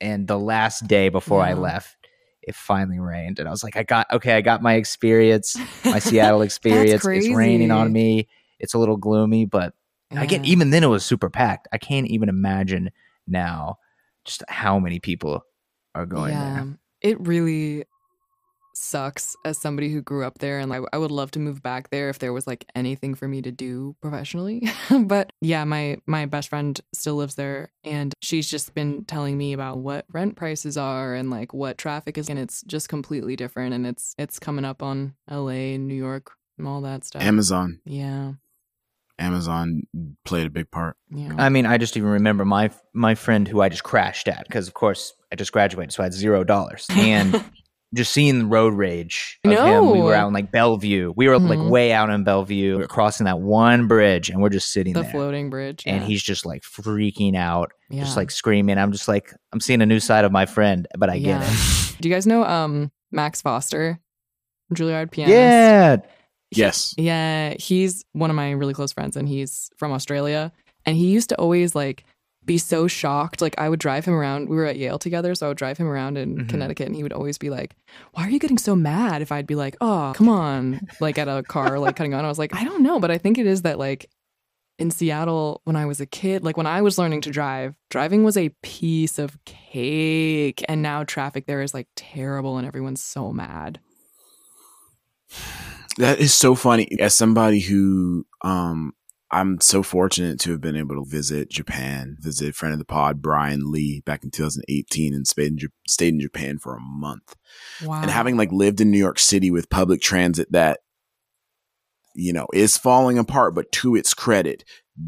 And 0.00 0.26
the 0.26 0.38
last 0.38 0.88
day 0.88 1.08
before 1.08 1.40
I 1.42 1.52
left, 1.52 1.96
it 2.42 2.54
finally 2.54 2.98
rained, 2.98 3.38
and 3.38 3.48
I 3.48 3.50
was 3.50 3.62
like, 3.62 3.76
I 3.76 3.82
got 3.82 4.06
okay, 4.12 4.34
I 4.36 4.40
got 4.40 4.62
my 4.62 4.74
experience, 4.74 5.56
my 5.84 5.98
Seattle 6.00 6.42
experience. 6.42 7.04
It's 7.04 7.04
raining 7.36 7.70
on 7.70 7.92
me. 7.92 8.28
It's 8.58 8.74
a 8.74 8.78
little 8.78 8.96
gloomy, 8.96 9.44
but 9.44 9.74
I 10.14 10.26
get 10.26 10.44
even 10.44 10.70
then 10.70 10.84
it 10.84 10.88
was 10.88 11.04
super 11.04 11.30
packed. 11.30 11.68
I 11.72 11.78
can't 11.78 12.06
even 12.08 12.28
imagine 12.28 12.90
now 13.26 13.76
just 14.24 14.42
how 14.48 14.78
many 14.78 15.00
people 15.00 15.44
are 15.94 16.06
going 16.06 16.34
there. 16.34 16.78
It 17.00 17.20
really 17.26 17.84
sucks 18.82 19.36
as 19.44 19.56
somebody 19.58 19.90
who 19.90 20.02
grew 20.02 20.24
up 20.24 20.38
there 20.38 20.58
and 20.58 20.68
like 20.68 20.82
I 20.92 20.98
would 20.98 21.10
love 21.10 21.30
to 21.32 21.38
move 21.38 21.62
back 21.62 21.90
there 21.90 22.08
if 22.08 22.18
there 22.18 22.32
was 22.32 22.46
like 22.46 22.66
anything 22.74 23.14
for 23.14 23.28
me 23.28 23.40
to 23.42 23.52
do 23.52 23.96
professionally. 24.02 24.68
but 25.04 25.32
yeah, 25.40 25.64
my 25.64 25.98
my 26.06 26.26
best 26.26 26.48
friend 26.48 26.78
still 26.92 27.16
lives 27.16 27.36
there 27.36 27.72
and 27.84 28.12
she's 28.20 28.50
just 28.50 28.74
been 28.74 29.04
telling 29.04 29.38
me 29.38 29.52
about 29.52 29.78
what 29.78 30.04
rent 30.12 30.36
prices 30.36 30.76
are 30.76 31.14
and 31.14 31.30
like 31.30 31.54
what 31.54 31.78
traffic 31.78 32.18
is 32.18 32.28
and 32.28 32.38
it's 32.38 32.62
just 32.62 32.88
completely 32.88 33.36
different 33.36 33.74
and 33.74 33.86
it's 33.86 34.14
it's 34.18 34.38
coming 34.38 34.64
up 34.64 34.82
on 34.82 35.14
LA, 35.30 35.76
New 35.76 35.94
York, 35.94 36.32
and 36.58 36.66
all 36.66 36.80
that 36.82 37.04
stuff. 37.04 37.22
Amazon. 37.22 37.80
yeah. 37.84 38.32
Amazon 39.18 39.82
played 40.24 40.46
a 40.46 40.50
big 40.50 40.70
part. 40.70 40.96
Yeah. 41.10 41.34
I 41.38 41.48
mean, 41.48 41.64
I 41.64 41.78
just 41.78 41.96
even 41.96 42.08
remember 42.10 42.44
my 42.44 42.70
my 42.92 43.14
friend 43.14 43.46
who 43.46 43.60
I 43.60 43.68
just 43.68 43.84
crashed 43.84 44.26
at 44.26 44.46
because, 44.48 44.66
of 44.66 44.74
course, 44.74 45.12
I 45.30 45.36
just 45.36 45.52
graduated, 45.52 45.92
so 45.92 46.02
I 46.02 46.06
had 46.06 46.14
zero 46.14 46.42
dollars, 46.42 46.86
and 46.90 47.44
just 47.94 48.12
seeing 48.12 48.38
the 48.38 48.46
road 48.46 48.74
rage 48.74 49.38
of 49.44 49.50
him. 49.52 49.90
We 49.90 50.00
were 50.00 50.14
out 50.14 50.28
in 50.28 50.32
like 50.34 50.50
Bellevue. 50.50 51.12
We 51.16 51.28
were 51.28 51.38
Mhm. 51.38 51.48
like 51.48 51.70
way 51.70 51.92
out 51.92 52.08
in 52.10 52.24
Bellevue. 52.24 52.76
We 52.76 52.82
were 52.82 52.86
crossing 52.88 53.24
that 53.26 53.40
one 53.40 53.86
bridge, 53.88 54.30
and 54.30 54.40
we're 54.40 54.48
just 54.48 54.72
sitting 54.72 54.92
there. 54.94 55.02
the 55.02 55.06
there, 55.08 55.12
floating 55.12 55.50
bridge. 55.50 55.82
and 55.86 56.00
yeah. 56.00 56.06
he's 56.06 56.22
just 56.22 56.46
like 56.46 56.62
freaking 56.62 57.36
out, 57.36 57.70
yeah. 57.90 58.02
just 58.04 58.16
like 58.16 58.30
screaming. 58.30 58.78
I'm 58.78 58.92
just 58.92 59.08
like, 59.08 59.32
I'm 59.52 59.60
seeing 59.60 59.82
a 59.82 59.86
new 59.86 60.00
side 60.00 60.24
of 60.24 60.32
my 60.32 60.46
friend, 60.46 60.86
but 60.98 61.10
I 61.10 61.18
get 61.18 61.42
it. 61.42 61.96
Do 62.00 62.08
you 62.08 62.14
guys 62.14 62.26
know 62.26 62.44
um 62.44 62.90
Max 63.10 63.42
Foster? 63.42 63.98
Juilliard 64.74 65.10
pianist. 65.10 65.34
Yeah, 65.34 65.96
Yes. 66.54 66.94
Yeah, 66.98 67.54
he's 67.58 68.04
one 68.12 68.30
of 68.30 68.36
my 68.36 68.50
really 68.52 68.74
close 68.74 68.92
friends 68.92 69.16
and 69.16 69.28
he's 69.28 69.70
from 69.76 69.92
Australia. 69.92 70.52
And 70.84 70.96
he 70.96 71.06
used 71.10 71.28
to 71.30 71.36
always 71.36 71.74
like 71.74 72.04
be 72.44 72.58
so 72.58 72.86
shocked. 72.88 73.40
Like 73.40 73.54
I 73.58 73.68
would 73.68 73.78
drive 73.80 74.04
him 74.04 74.14
around. 74.14 74.48
We 74.48 74.56
were 74.56 74.66
at 74.66 74.76
Yale 74.76 74.98
together, 74.98 75.34
so 75.34 75.46
I 75.46 75.48
would 75.50 75.58
drive 75.58 75.78
him 75.78 75.86
around 75.86 76.18
in 76.18 76.36
Mhm. 76.38 76.48
Connecticut, 76.48 76.86
and 76.86 76.96
he 76.96 77.02
would 77.02 77.12
always 77.12 77.38
be 77.38 77.50
like, 77.50 77.74
"Why 78.12 78.24
are 78.26 78.30
you 78.30 78.38
getting 78.38 78.58
so 78.58 78.74
mad?" 78.74 79.22
If 79.22 79.30
I'd 79.30 79.46
be 79.46 79.54
like, 79.54 79.76
"Oh, 79.80 80.12
come 80.16 80.28
on," 80.28 80.80
like 81.00 81.18
at 81.18 81.28
a 81.28 81.42
car 81.42 81.78
like 81.78 81.96
cutting 81.96 82.14
on, 82.14 82.24
I 82.24 82.28
was 82.28 82.38
like, 82.38 82.54
"I 82.54 82.64
don't 82.64 82.82
know," 82.82 82.98
but 82.98 83.10
I 83.10 83.18
think 83.18 83.38
it 83.38 83.46
is 83.46 83.62
that 83.62 83.78
like 83.78 84.10
in 84.78 84.90
Seattle 84.90 85.60
when 85.64 85.76
I 85.76 85.86
was 85.86 86.00
a 86.00 86.06
kid, 86.06 86.42
like 86.42 86.56
when 86.56 86.66
I 86.66 86.82
was 86.82 86.98
learning 86.98 87.20
to 87.22 87.30
drive, 87.30 87.76
driving 87.90 88.24
was 88.24 88.36
a 88.36 88.48
piece 88.62 89.18
of 89.18 89.36
cake, 89.44 90.64
and 90.68 90.82
now 90.82 91.04
traffic 91.04 91.46
there 91.46 91.62
is 91.62 91.72
like 91.74 91.86
terrible, 91.94 92.58
and 92.58 92.66
everyone's 92.66 93.02
so 93.02 93.32
mad. 93.32 93.78
That 95.98 96.18
is 96.20 96.32
so 96.34 96.54
funny. 96.54 96.88
As 96.98 97.14
somebody 97.14 97.60
who, 97.60 98.26
um, 98.42 98.94
I'm 99.32 99.60
so 99.60 99.82
fortunate 99.82 100.38
to 100.40 100.50
have 100.52 100.60
been 100.60 100.76
able 100.76 101.02
to 101.02 101.10
visit 101.10 101.48
Japan, 101.50 102.16
visit 102.20 102.50
a 102.50 102.52
friend 102.52 102.72
of 102.74 102.78
the 102.78 102.84
pod, 102.84 103.22
Brian 103.22 103.70
Lee, 103.72 104.02
back 104.04 104.24
in 104.24 104.30
2018 104.30 105.14
and 105.14 105.26
stayed 105.26 105.52
in, 105.52 105.58
Ja- 105.58 105.68
stayed 105.88 106.14
in 106.14 106.20
Japan 106.20 106.58
for 106.58 106.76
a 106.76 106.80
month. 106.80 107.34
Wow. 107.82 108.02
And 108.02 108.10
having 108.10 108.36
like 108.36 108.52
lived 108.52 108.80
in 108.82 108.90
New 108.90 108.98
York 108.98 109.18
City 109.18 109.50
with 109.50 109.70
public 109.70 110.02
transit 110.02 110.52
that, 110.52 110.80
you 112.14 112.32
know, 112.32 112.46
is 112.52 112.76
falling 112.76 113.16
apart, 113.18 113.54
but 113.54 113.72
to 113.72 113.96
its 113.96 114.12
credit, 114.12 114.64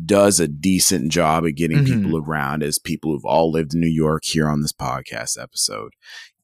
does 0.06 0.40
a 0.40 0.48
decent 0.48 1.12
job 1.12 1.44
at 1.44 1.54
getting 1.56 1.78
Mhm. 1.84 1.86
people 2.04 2.16
around 2.18 2.62
as 2.62 2.78
people 2.78 3.12
who've 3.12 3.26
all 3.26 3.50
lived 3.52 3.74
in 3.74 3.80
New 3.80 3.86
York 3.86 4.24
here 4.24 4.48
on 4.48 4.62
this 4.62 4.72
podcast 4.72 5.38
episode. 5.40 5.92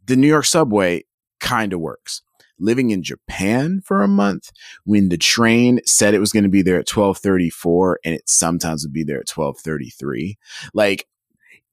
The 0.04 0.16
New 0.16 0.28
York 0.28 0.44
subway 0.44 1.04
kind 1.40 1.72
of 1.72 1.80
works. 1.80 2.20
Living 2.60 2.90
in 2.90 3.02
Japan 3.02 3.80
for 3.84 4.02
a 4.02 4.08
month 4.08 4.50
when 4.84 5.08
the 5.08 5.16
train 5.16 5.80
said 5.86 6.14
it 6.14 6.20
was 6.20 6.32
going 6.32 6.44
to 6.44 6.48
be 6.50 6.62
there 6.62 6.76
at 6.78 6.88
1234 6.88 8.00
and 8.04 8.14
it 8.14 8.28
sometimes 8.28 8.84
would 8.84 8.92
be 8.92 9.04
there 9.04 9.18
at 9.18 9.28
1233 9.28 10.36
like 10.74 11.06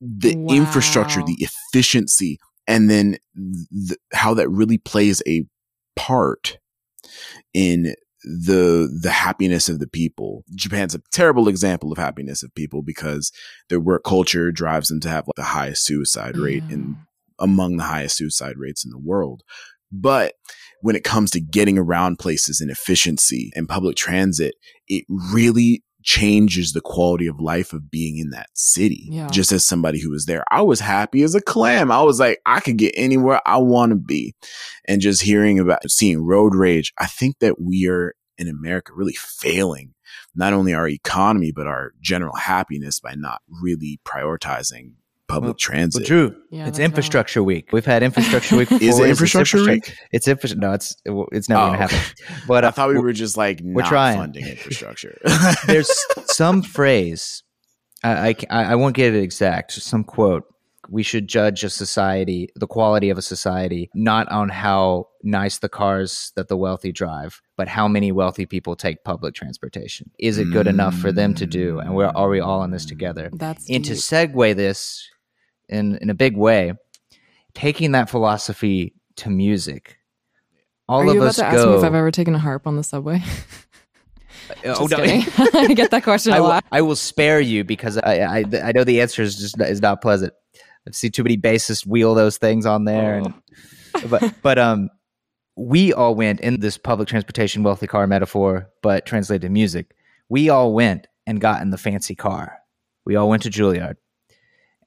the 0.02 0.36
Wow. 0.36 0.56
infrastructure 0.56 1.22
the 1.22 1.38
efficiency 1.40 2.40
and 2.68 2.90
then 2.90 3.18
th- 3.36 4.00
how 4.14 4.34
that 4.34 4.50
really 4.50 4.78
plays 4.78 5.22
a 5.28 5.44
part 5.96 6.58
in 7.54 7.96
the 8.24 8.90
the 9.02 9.10
happiness 9.12 9.70
of 9.70 9.80
the 9.80 9.88
people 9.88 10.44
japan's 10.56 10.94
a 10.94 11.02
terrible 11.12 11.48
example 11.48 11.92
of 11.92 11.98
happiness 11.98 12.44
of 12.44 12.54
people 12.56 12.82
because 12.82 13.32
their 13.70 13.80
work 13.80 14.04
culture 14.04 14.52
drives 14.52 14.90
them 14.90 15.00
to 15.00 15.10
have 15.10 15.26
like 15.28 15.36
the 15.36 15.44
highest 15.44 15.86
suicide 15.86 16.38
rate 16.38 16.64
in 16.70 16.98
among 17.40 17.78
the 17.78 17.84
highest 17.84 18.18
suicide 18.18 18.56
rates 18.58 18.84
in 18.84 18.92
the 18.92 18.98
world. 18.98 19.44
But 19.92 20.34
when 20.82 20.96
it 20.96 21.04
comes 21.04 21.32
to 21.32 21.40
getting 21.40 21.78
around 21.78 22.20
places 22.20 22.62
and 22.62 22.70
efficiency 22.70 23.52
and 23.56 23.68
public 23.68 23.96
transit, 23.96 24.56
it 24.88 25.06
really 25.10 25.84
changes 26.04 26.72
the 26.72 26.82
quality 26.82 27.28
of 27.28 27.40
life 27.40 27.74
of 27.74 27.92
being 27.92 28.18
in 28.18 28.30
that 28.30 28.48
city. 28.54 29.08
Yeah. 29.10 29.28
Just 29.28 29.52
as 29.52 29.66
somebody 29.66 30.00
who 30.00 30.10
was 30.10 30.26
there, 30.26 30.44
I 30.50 30.62
was 30.62 30.80
happy 30.80 31.22
as 31.24 31.36
a 31.36 31.42
clam. 31.42 31.92
I 31.92 32.02
was 32.02 32.20
like, 32.20 32.40
I 32.46 32.62
could 32.62 32.78
get 32.78 32.94
anywhere 32.96 33.42
I 33.46 33.58
want 33.58 33.90
to 33.90 33.98
be. 33.98 34.34
And 34.88 35.02
just 35.02 35.22
hearing 35.22 35.60
about 35.60 35.90
seeing 35.90 36.24
road 36.24 36.56
rage, 36.56 36.94
I 36.98 37.08
think 37.08 37.40
that 37.40 37.60
we 37.60 37.88
are 37.88 38.14
in 38.38 38.48
America 38.48 38.94
really 38.96 39.18
failing 39.18 39.96
not 40.34 40.54
only 40.54 40.74
our 40.74 40.88
economy, 40.88 41.52
but 41.52 41.68
our 41.68 41.92
general 42.00 42.36
happiness 42.36 43.00
by 43.00 43.16
not 43.16 43.42
really 43.62 44.00
prioritizing 44.06 44.94
public 45.28 45.50
Well- 45.50 45.54
transit. 45.56 46.02
Well, 46.02 46.08
Drew, 46.08 46.36
Yeah, 46.52 46.62
it's 46.68 46.78
that's 46.78 46.80
infrastructure 46.80 47.44
week. 47.44 47.70
We've 47.72 47.86
had 47.86 48.04
infrastructure 48.04 48.56
week. 48.60 48.70
Before. 48.70 48.88
Is 48.88 48.98
it 49.00 49.02
It's 49.04 49.10
infrastructure 49.10 49.58
infrastru- 49.58 49.68
week? 49.68 49.94
It's 50.12 50.28
infrastructure. 50.28 50.68
No, 50.68 50.74
it's 50.74 50.96
it's 51.32 51.50
never 51.50 51.62
Oh, 51.62 51.66
gonna 51.68 51.78
happen. 51.78 52.00
But 52.48 52.64
I 52.66 52.68
uh, 52.68 52.72
thought 52.72 52.90
we 52.90 53.00
were 53.00 53.14
just 53.14 53.38
like 53.38 53.60
we're 53.64 53.82
not 53.82 53.90
trying. 53.90 54.18
funding 54.18 54.46
infrastructure. 54.56 55.18
there's 55.68 55.90
some 56.26 56.62
phrase 56.62 57.44
I, 58.04 58.30
I 58.30 58.36
I 58.50 58.64
I 58.72 58.76
won't 58.76 58.96
get 58.96 59.14
it 59.14 59.22
exact 59.24 59.72
some 59.74 60.04
quote 60.04 60.44
we 60.90 61.04
should 61.04 61.28
judge 61.28 61.64
a 61.66 61.70
society 61.70 62.48
the 62.56 62.68
quality 62.68 63.10
of 63.10 63.18
a 63.18 63.22
society 63.22 63.90
not 63.94 64.30
on 64.32 64.48
how 64.48 65.08
nice 65.24 65.58
the 65.58 65.68
cars 65.68 66.32
that 66.38 66.48
the 66.48 66.56
wealthy 66.56 66.92
drive 66.94 67.42
but 67.58 67.68
how 67.68 67.88
many 67.90 68.12
wealthy 68.12 68.46
people 68.46 68.76
take 68.76 69.04
public 69.04 69.34
transportation 69.34 70.10
is 70.20 70.38
it 70.38 70.46
good 70.52 70.68
enough 70.68 70.96
for 70.98 71.12
them 71.12 71.34
to 71.34 71.46
do 71.46 71.80
and 71.80 71.94
we're 71.96 72.06
are 72.16 72.30
we 72.30 72.40
all 72.40 72.64
in 72.64 72.72
this 72.72 72.86
together 72.86 73.30
That's 73.34 73.70
and 73.70 73.84
to 73.86 73.94
segue 73.94 74.56
this 74.56 75.10
in 75.70 75.98
in 75.98 76.10
a 76.10 76.14
big 76.14 76.38
way 76.38 76.74
taking 77.54 77.92
that 77.94 78.10
philosophy 78.10 78.94
to 79.16 79.30
music 79.30 79.98
all 80.90 81.02
Are 81.02 81.08
of 81.08 81.14
you 81.14 81.22
about 81.22 81.30
us 81.30 81.36
to 81.38 81.46
ask 81.46 81.56
go 81.56 81.72
me 81.72 81.78
if 81.78 81.84
I've 81.84 81.96
ever 81.96 82.12
taken 82.12 82.34
a 82.34 82.40
harp 82.40 82.66
on 82.66 82.78
the 82.78 82.84
subway? 82.84 83.22
oh, 84.66 84.88
no. 84.90 84.98
I 85.54 85.74
get 85.74 85.92
that 85.92 86.04
question 86.04 86.34
I 86.34 86.38
a 86.38 86.42
will, 86.42 86.50
lot. 86.50 86.66
I 86.72 86.82
will 86.82 86.96
spare 86.96 87.42
you 87.42 87.64
because 87.64 87.98
I, 87.98 88.20
I 88.20 88.46
I 88.64 88.72
know 88.74 88.84
the 88.84 89.02
answer 89.02 89.22
is 89.22 89.36
just 89.36 89.60
is 89.60 89.82
not 89.82 90.02
pleasant. 90.02 90.34
I've 90.88 90.96
seen 90.96 91.12
too 91.12 91.24
many 91.24 91.38
bassists 91.38 91.86
wheel 91.86 92.16
those 92.16 92.38
things 92.38 92.66
on 92.66 92.86
there, 92.86 93.18
and 93.18 93.34
but 94.10 94.34
but 94.42 94.58
um, 94.58 94.90
we 95.58 95.92
all 95.92 96.16
went 96.16 96.40
in 96.40 96.60
this 96.60 96.78
public 96.78 97.10
transportation 97.10 97.64
wealthy 97.64 97.88
car 97.88 98.08
metaphor, 98.08 98.70
but 98.82 99.06
translated 99.06 99.42
to 99.44 99.50
music. 99.50 99.94
We 100.30 100.50
all 100.50 100.74
went 100.74 101.08
and 101.26 101.42
got 101.42 101.62
in 101.62 101.72
the 101.72 101.78
fancy 101.78 102.16
car. 102.16 102.58
We 103.06 103.16
all 103.16 103.30
went 103.30 103.44
to 103.44 103.50
Juilliard, 103.50 103.96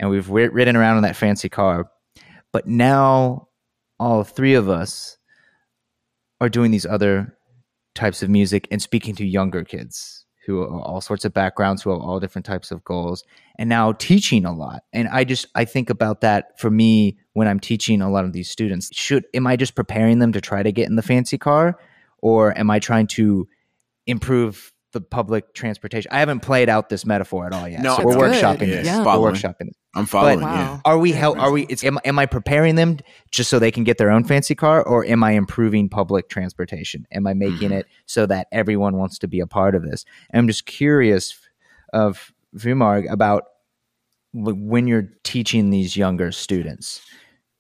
and 0.01 0.11
we've 0.11 0.29
ri- 0.29 0.49
ridden 0.49 0.75
around 0.75 0.97
in 0.97 1.03
that 1.05 1.15
fancy 1.15 1.49
car. 1.49 1.91
But 2.53 2.67
now, 2.67 3.49
all 4.01 4.25
three 4.25 4.55
of 4.55 4.69
us 4.69 5.19
are 6.41 6.49
doing 6.49 6.73
these 6.73 6.87
other 6.87 7.37
types 7.95 8.23
of 8.23 8.31
music 8.31 8.67
and 8.71 8.81
speaking 8.81 9.15
to 9.17 9.27
younger 9.27 9.63
kids 9.63 10.25
who 10.47 10.63
are 10.63 10.81
all 10.81 11.03
sorts 11.03 11.25
of 11.27 11.35
backgrounds, 11.35 11.83
who 11.83 11.91
have 11.91 12.01
all 12.01 12.19
different 12.19 12.47
types 12.47 12.71
of 12.71 12.83
goals, 12.83 13.23
and 13.59 13.69
now 13.69 13.93
teaching 13.93 14.47
a 14.47 14.53
lot. 14.53 14.83
And 14.93 15.07
I 15.07 15.23
just 15.23 15.47
I 15.55 15.67
think 15.67 15.91
about 15.91 16.23
that 16.23 16.59
for 16.59 16.71
me 16.71 17.19
when 17.35 17.47
I'm 17.47 17.61
teaching 17.61 18.01
a 18.01 18.11
lot 18.11 18.25
of 18.25 18.33
these 18.33 18.51
students. 18.51 18.89
Should 18.93 19.27
am 19.35 19.47
I 19.47 19.57
just 19.57 19.75
preparing 19.75 20.19
them 20.19 20.33
to 20.33 20.41
try 20.41 20.63
to 20.63 20.73
get 20.73 20.89
in 20.89 20.97
the 20.97 21.03
fancy 21.03 21.37
car, 21.37 21.79
or 22.19 22.59
am 22.59 22.71
I 22.71 22.79
trying 22.79 23.07
to 23.09 23.47
improve 24.07 24.73
the 24.93 25.01
public 25.01 25.55
transportation? 25.55 26.11
I 26.13 26.19
haven't 26.21 26.41
played 26.41 26.69
out 26.69 26.89
this 26.89 27.05
metaphor 27.07 27.47
at 27.47 27.53
all 27.53 27.69
yet. 27.69 27.81
No, 27.83 27.97
so 27.97 28.05
we're 28.05 28.15
good. 28.15 28.33
workshopping 28.33 28.61
Yeah, 28.69 28.77
this. 28.77 28.87
yeah. 28.87 28.99
We're 29.05 29.31
workshopping 29.33 29.69
it. 29.69 29.77
I'm 29.95 30.07
following. 30.07 30.41
Wow. 30.41 30.55
Yeah. 30.55 30.81
Are 30.85 30.99
we 30.99 31.13
how 31.13 31.35
are 31.35 31.51
we 31.51 31.67
it's 31.67 31.83
am, 31.83 31.99
am 32.05 32.19
I 32.19 32.27
preparing 32.27 32.77
them 32.77 32.99
just 33.33 33.51
so 33.51 33.59
they 33.59 33.71
can 33.73 33.83
get 33.85 33.99
their 33.99 34.11
own 34.11 34.23
fancy 34.25 34.55
car 34.55 34.83
or 34.87 35.05
am 35.05 35.25
I 35.25 35.33
improving 35.33 35.89
public 35.89 36.29
transportation? 36.29 37.07
Am 37.13 37.27
I 37.27 37.35
making 37.35 37.71
Mhm. 37.71 37.81
it 37.81 37.87
so 38.07 38.25
that 38.27 38.47
everyone 38.53 38.97
wants 38.97 39.19
to 39.19 39.29
be 39.29 39.41
a 39.41 39.47
part 39.49 39.75
of 39.75 39.83
this? 39.83 40.05
And 40.31 40.39
I'm 40.39 40.47
just 40.47 40.65
curious 40.67 41.37
of 41.93 42.33
Vimarg 42.57 43.11
about 43.11 43.45
when 44.33 44.87
you're 44.87 45.09
teaching 45.25 45.71
these 45.71 45.97
younger 45.97 46.31
students. 46.31 47.01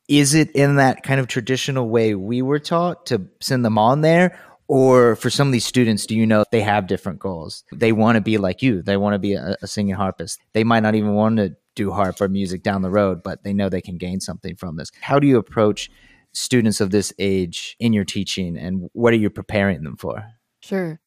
Is 0.09 0.35
it 0.35 0.51
in 0.53 0.77
that 0.77 1.03
kind 1.03 1.21
of 1.21 1.27
traditional 1.29 1.89
way 1.89 2.15
we 2.15 2.43
were 2.43 2.59
taught 2.59 3.07
to 3.07 3.23
send 3.41 3.65
them 3.65 3.79
on 3.79 4.01
there? 4.01 4.39
Or 4.71 5.17
for 5.17 5.31
some 5.31 5.49
of 5.49 5.53
these 5.53 5.67
students, 5.67 6.07
do 6.07 6.15
you 6.15 6.25
know 6.25 6.45
they 6.53 6.61
have 6.61 6.87
different 6.87 7.19
goals? 7.19 7.65
They 7.73 7.91
want 7.91 8.15
to 8.15 8.21
be 8.21 8.39
like 8.39 8.63
you. 8.63 8.83
They 8.83 8.97
want 8.97 9.15
to 9.15 9.19
be 9.19 9.35
a, 9.35 9.57
a 9.61 9.67
singing 9.67 9.97
harpist. 9.97 10.39
They 10.53 10.63
might 10.63 10.85
not 10.85 10.95
even 10.95 11.15
want 11.15 11.39
to 11.39 11.57
do 11.75 11.91
harp 11.91 12.21
or 12.21 12.29
music 12.29 12.63
down 12.63 12.83
the 12.83 12.91
road, 12.91 13.25
but 13.25 13.43
they 13.43 13.53
know 13.53 13.69
they 13.69 13.81
can 13.81 13.99
gain 13.99 14.21
something 14.21 14.55
from 14.55 14.77
this. 14.77 14.93
How 15.01 15.19
do 15.19 15.27
you 15.27 15.39
approach 15.39 15.91
students 16.35 16.81
of 16.81 16.93
this 16.93 17.13
age 17.19 17.75
in 17.81 17.93
your 17.93 18.05
teaching 18.05 18.57
and 18.57 18.89
what 18.93 19.13
are 19.13 19.17
you 19.17 19.29
preparing 19.29 19.83
them 19.83 19.97
for? 19.97 20.23
Sure. 20.61 21.01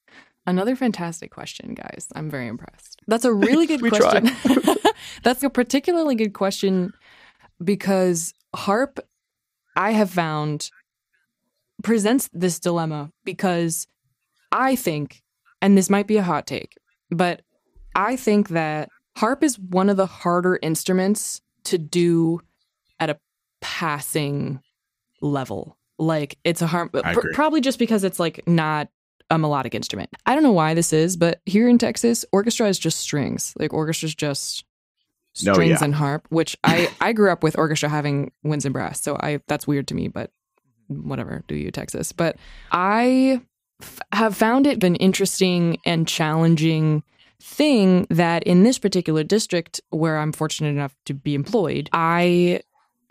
Another 0.46 0.76
fantastic 0.76 1.32
question, 1.32 1.74
guys. 1.74 2.10
I'm 2.18 2.30
very 2.30 2.50
impressed. 2.50 3.00
That's 3.08 3.24
a 3.24 3.32
really 3.32 3.66
good 3.78 3.80
question. 3.80 4.30
That's 5.24 5.42
a 5.42 5.50
particularly 5.50 6.16
good 6.16 6.34
question 6.34 6.92
because 7.64 8.34
harp, 8.54 9.00
I 9.78 9.92
have 9.92 10.10
found, 10.10 10.70
presents 11.84 12.30
this 12.34 12.60
dilemma 12.60 13.12
because 13.24 13.88
I 14.52 14.76
think, 14.76 15.22
and 15.62 15.78
this 15.78 15.90
might 15.90 16.08
be 16.08 16.18
a 16.18 16.24
hot 16.24 16.48
take, 16.48 16.76
but 17.12 17.42
I 17.96 18.16
think 18.16 18.50
that 18.50 18.90
harp 19.18 19.44
is 19.44 19.60
one 19.60 19.90
of 19.90 19.98
the 19.98 20.06
harder 20.08 20.58
instruments 20.62 21.42
to 21.66 21.78
do 21.78 22.40
at 23.00 23.10
a 23.10 23.20
passing 23.62 24.60
level. 25.22 25.78
Like 26.00 26.38
it's 26.44 26.62
a 26.62 26.68
harp, 26.68 26.92
pr- 26.92 27.32
probably 27.34 27.62
just 27.62 27.80
because 27.80 28.04
it's 28.04 28.20
like 28.20 28.46
not 28.48 28.90
a 29.30 29.38
melodic 29.38 29.74
instrument. 29.76 30.10
I 30.26 30.34
don't 30.34 30.44
know 30.44 30.52
why 30.52 30.74
this 30.74 30.92
is, 30.92 31.16
but 31.18 31.40
here 31.46 31.68
in 31.70 31.78
Texas, 31.78 32.26
orchestra 32.32 32.68
is 32.68 32.78
just 32.80 33.00
strings. 33.00 33.54
Like 33.58 33.72
orchestra's 33.74 34.14
just 34.16 34.66
No, 35.44 35.54
strings 35.54 35.80
yeah. 35.80 35.84
and 35.86 35.96
harp, 35.96 36.26
which 36.30 36.58
I 36.64 36.90
I 37.00 37.14
grew 37.14 37.32
up 37.32 37.44
with 37.44 37.58
orchestra 37.58 37.90
having 37.90 38.32
winds 38.44 38.66
and 38.66 38.74
brass, 38.74 39.02
so 39.02 39.16
I 39.20 39.40
that's 39.48 39.66
weird 39.68 39.88
to 39.90 39.96
me, 39.96 40.08
but 40.08 40.32
whatever, 40.94 41.44
do 41.48 41.56
you 41.56 41.72
Texas? 41.72 42.12
But 42.12 42.38
I 42.72 43.42
f- 43.82 44.00
have 44.12 44.36
found 44.36 44.68
it 44.68 44.84
an 44.84 44.96
interesting 44.96 45.78
and 45.86 46.08
challenging 46.08 47.04
thing 47.42 48.08
that 48.10 48.44
in 48.44 48.64
this 48.64 48.80
particular 48.80 49.24
district 49.24 49.82
where 49.90 50.18
I'm 50.18 50.32
fortunate 50.32 50.70
enough 50.70 50.96
to 51.06 51.14
be 51.14 51.36
employed, 51.36 51.90
I 51.92 52.62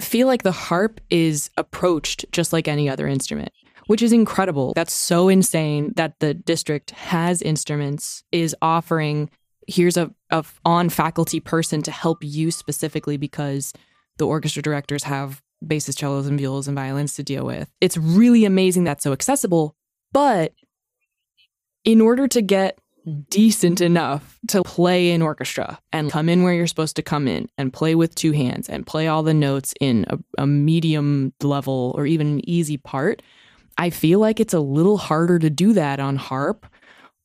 feel 0.01 0.27
like 0.27 0.43
the 0.43 0.53
harp 0.53 1.01
is 1.11 1.51
approached 1.57 2.25
just 2.33 2.53
like 2.53 2.67
any 2.67 2.89
other 2.89 3.07
instrument, 3.07 3.53
which 3.87 4.03
is 4.03 4.13
incredible. 4.13 4.73
That's 4.75 4.95
so 4.95 5.29
insane 5.29 5.93
that 5.97 6.19
the 6.21 6.35
district 6.35 6.93
has 6.93 7.43
instruments, 7.43 8.25
is 8.33 8.57
offering 8.63 9.31
here's 9.69 9.97
a, 9.97 10.11
a 10.31 10.45
on 10.65 10.89
faculty 10.89 11.41
person 11.41 11.83
to 11.83 11.91
help 11.91 12.19
you 12.23 12.51
specifically 12.51 13.17
because 13.17 13.73
the 14.19 14.27
orchestra 14.27 14.63
directors 14.63 15.05
have 15.05 15.43
basses, 15.67 15.97
cellos, 15.97 16.27
and 16.27 16.39
violas 16.39 16.69
and 16.69 16.77
violins 16.77 17.15
to 17.15 17.23
deal 17.23 17.45
with. 17.45 17.71
It's 17.81 17.97
really 17.97 18.45
amazing 18.45 18.85
that's 18.85 19.05
so 19.05 19.13
accessible, 19.13 19.75
but 20.13 20.53
in 21.85 22.01
order 22.01 22.29
to 22.29 22.43
get 22.43 22.79
decent 23.29 23.81
enough 23.81 24.39
to 24.49 24.63
play 24.63 25.11
in 25.11 25.23
orchestra 25.23 25.79
and 25.93 26.11
come 26.11 26.29
in 26.29 26.43
where 26.43 26.55
you're 26.55 26.67
supposed 26.67 26.97
to 26.97 27.03
come 27.03 27.27
in 27.27 27.49
and 27.59 27.73
play 27.73 27.95
with 27.95 28.15
two 28.15 28.33
hands 28.33 28.69
and 28.69 28.87
play 28.87 29.09
all 29.09 29.23
the 29.23 29.35
notes 29.35 29.75
in 29.81 30.07
a, 30.09 30.19
a 30.39 30.47
medium 30.47 31.33
level 31.43 31.93
or 31.97 32.07
even 32.07 32.27
an 32.27 32.49
easy 32.49 32.77
part, 32.77 33.23
I 33.77 33.91
feel 33.91 34.21
like 34.21 34.39
it's 34.39 34.55
a 34.55 34.61
little 34.61 34.99
harder 34.99 35.39
to 35.39 35.51
do 35.51 35.73
that 35.73 35.99
on 35.99 36.17
harp 36.17 36.67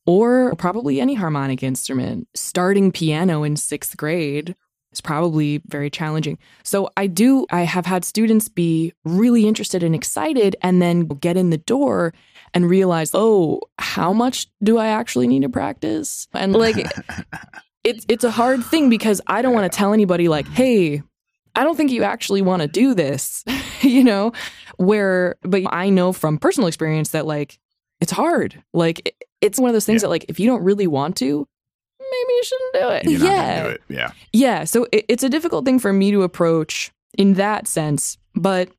or 0.06 0.56
probably 0.56 1.00
any 1.00 1.14
harmonic 1.14 1.62
instrument. 1.62 2.28
Starting 2.34 2.92
piano 2.92 3.44
in 3.44 3.56
sixth 3.56 3.98
grade 3.98 4.56
is 4.98 5.02
probably 5.02 5.62
very 5.68 5.89
challenging. 5.89 6.38
So 6.64 6.89
I 6.98 7.08
do, 7.08 7.45
I 7.52 7.62
have 7.62 7.86
had 7.86 8.04
students 8.04 8.50
be 8.50 8.93
really 9.06 9.48
interested 9.48 9.84
and 9.84 9.93
excited 9.95 10.56
and 10.62 10.82
then 10.82 11.08
get 11.08 11.38
in 11.38 11.50
the 11.52 11.58
door 11.60 12.14
and 12.54 12.70
realize, 12.70 13.12
oh, 13.14 13.62
how 13.78 14.12
much 14.14 14.48
do 14.64 14.78
I 14.78 14.88
actually 14.88 15.28
need 15.28 15.43
to 15.43 15.50
practice? 15.50 16.28
And 16.34 16.54
like, 16.54 16.78
it's 17.84 18.06
it's 18.10 18.24
a 18.24 18.32
hard 18.32 18.64
thing 18.64 18.89
because 18.89 19.22
I 19.28 19.41
don't 19.41 19.54
want 19.54 19.72
to 19.72 19.76
tell 19.78 19.93
anybody 19.93 20.28
like, 20.28 20.48
hey, 20.48 21.04
I 21.56 21.64
don't 21.64 21.76
think 21.78 21.91
you 21.91 22.04
actually 22.04 22.41
want 22.41 22.62
to 22.62 22.68
do 22.68 22.93
this, 22.93 23.43
you 23.82 24.04
know, 24.04 24.32
where, 24.78 25.36
but 25.41 25.64
I 25.72 25.89
know 25.89 26.14
from 26.14 26.38
personal 26.38 26.68
experience 26.68 27.10
that 27.10 27.26
like, 27.26 27.60
it's 28.00 28.12
hard. 28.12 28.64
Like, 28.74 29.16
it's 29.41 29.60
one 29.60 29.70
of 29.70 29.74
those 29.74 29.86
things 29.86 30.02
Yeah. 30.02 30.08
that 30.08 30.10
like, 30.12 30.26
if 30.30 30.39
you 30.39 30.48
don't 30.48 30.64
really 30.64 30.88
want 30.88 31.16
to, 31.18 31.48
maybe 32.18 32.36
you 32.36 32.43
shouldn't 32.43 32.74
do 32.74 32.89
it. 32.89 33.11
You're 33.11 33.30
not 33.30 33.36
yeah. 33.36 33.63
do 33.63 33.70
it. 33.70 33.82
Yeah. 33.89 34.11
Yeah, 34.34 34.63
so 34.63 34.88
it, 34.91 35.05
it's 35.07 35.24
a 35.24 35.30
difficult 35.30 35.65
thing 35.65 35.80
for 35.80 35.93
me 35.93 36.11
to 36.11 36.24
approach 36.24 36.91
in 37.18 37.34
that 37.36 37.68
sense, 37.68 38.18
but 38.36 38.70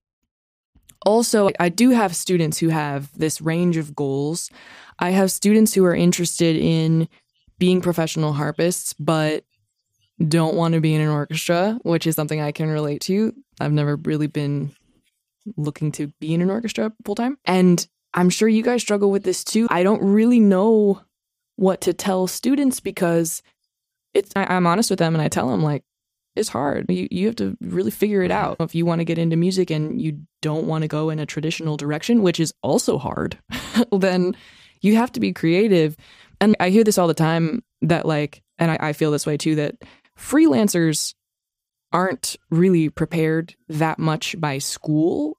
also 1.05 1.51
I 1.59 1.69
do 1.69 1.91
have 1.91 2.15
students 2.15 2.59
who 2.59 2.69
have 2.69 3.17
this 3.17 3.41
range 3.41 3.77
of 3.77 3.95
goals. 3.95 4.51
I 4.99 5.11
have 5.11 5.31
students 5.31 5.75
who 5.75 5.85
are 5.85 5.95
interested 5.95 6.57
in 6.57 7.09
being 7.59 7.81
professional 7.81 8.33
harpists 8.33 8.95
but 8.95 9.45
don't 10.27 10.57
want 10.57 10.75
to 10.75 10.81
be 10.81 10.95
in 10.95 11.01
an 11.01 11.09
orchestra, 11.09 11.79
which 11.83 12.07
is 12.07 12.17
something 12.17 12.41
I 12.41 12.53
can 12.53 12.69
relate 12.69 13.01
to. 13.03 13.33
I've 13.61 13.73
never 13.73 13.97
really 13.97 14.27
been 14.27 14.73
looking 15.57 15.93
to 15.93 16.09
be 16.21 16.35
in 16.35 16.43
an 16.43 16.51
orchestra 16.51 16.93
full 17.05 17.15
time. 17.15 17.39
And 17.45 17.87
I'm 18.15 18.31
sure 18.31 18.49
you 18.49 18.63
guys 18.63 18.83
struggle 18.83 19.11
with 19.11 19.23
this 19.23 19.45
too. 19.45 19.69
I 19.71 19.83
don't 19.83 20.03
really 20.03 20.41
know 20.41 21.03
what 21.59 21.81
to 21.81 21.93
tell 21.93 22.29
students 22.29 22.79
because 22.79 23.43
it's 24.15 24.31
I, 24.37 24.45
I'm 24.55 24.67
honest 24.67 24.91
with 24.91 25.01
them 25.01 25.15
and 25.15 25.21
I 25.21 25.29
tell 25.29 25.49
them 25.49 25.63
like 25.63 25.83
it's 26.37 26.49
hard. 26.49 26.87
You 26.89 27.09
you 27.11 27.27
have 27.27 27.35
to 27.37 27.57
really 27.61 27.91
figure 27.91 28.23
it 28.23 28.31
out 28.31 28.55
mm-hmm. 28.55 28.63
if 28.63 28.77
you 28.77 28.87
want 28.87 29.01
to 29.01 29.05
get 29.05 29.19
into 29.19 29.37
music 29.37 29.69
and 29.71 30.01
you 30.01 30.21
don't 30.41 30.69
want 30.69 30.83
to 30.83 30.89
go 30.89 31.11
in 31.11 31.19
a 31.19 31.27
traditional 31.27 31.77
direction, 31.77 32.23
which 32.23 32.39
is 32.39 32.55
also 32.63 32.97
hard. 32.97 33.39
then 33.93 34.37
you 34.81 34.95
have 34.95 35.11
to 35.13 35.21
be 35.21 35.33
creative. 35.33 35.97
And 36.41 36.55
I 36.61 36.71
hear 36.71 36.85
this 36.85 36.97
all 36.97 37.09
the 37.09 37.15
time 37.15 37.65
that 37.83 38.07
like, 38.07 38.45
and 38.59 38.71
I, 38.71 38.79
I 38.81 38.93
feel 38.93 39.11
this 39.11 39.27
way 39.27 39.37
too 39.37 39.57
that 39.57 39.75
freelancers 40.17 41.15
aren't 41.93 42.37
really 42.51 42.89
prepared 42.89 43.57
that 43.69 43.99
much 43.99 44.41
by 44.41 44.59
school 44.59 45.37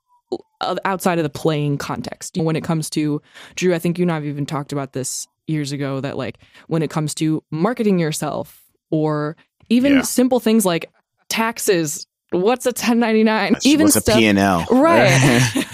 outside 0.83 1.17
of 1.17 1.23
the 1.23 1.29
playing 1.29 1.77
context. 1.77 2.37
When 2.37 2.57
it 2.57 2.63
comes 2.65 2.89
to 2.91 3.21
Drew, 3.55 3.73
I 3.73 3.79
think 3.79 3.97
you 3.97 4.03
and 4.03 4.11
I 4.11 4.15
have 4.15 4.25
even 4.25 4.45
talked 4.45 4.73
about 4.73 4.91
this 4.91 5.25
years 5.49 5.71
ago 5.71 5.99
that 5.99 6.15
like 6.17 6.37
when 6.67 6.81
it 6.81 6.89
comes 6.89 7.13
to 7.15 7.43
marketing 7.51 7.99
yourself 7.99 8.61
or 8.91 9.35
even 9.69 9.93
Yeah. 9.93 10.01
simple 10.03 10.39
things 10.39 10.65
like 10.65 10.89
taxes, 11.29 12.05
what's 12.31 12.65
a 12.65 12.69
1099? 12.69 13.55
even 13.63 13.85
What's 13.85 13.97
stuff 13.99 14.15
a 14.15 14.19
P&L? 14.19 14.65
Right. 14.71 15.51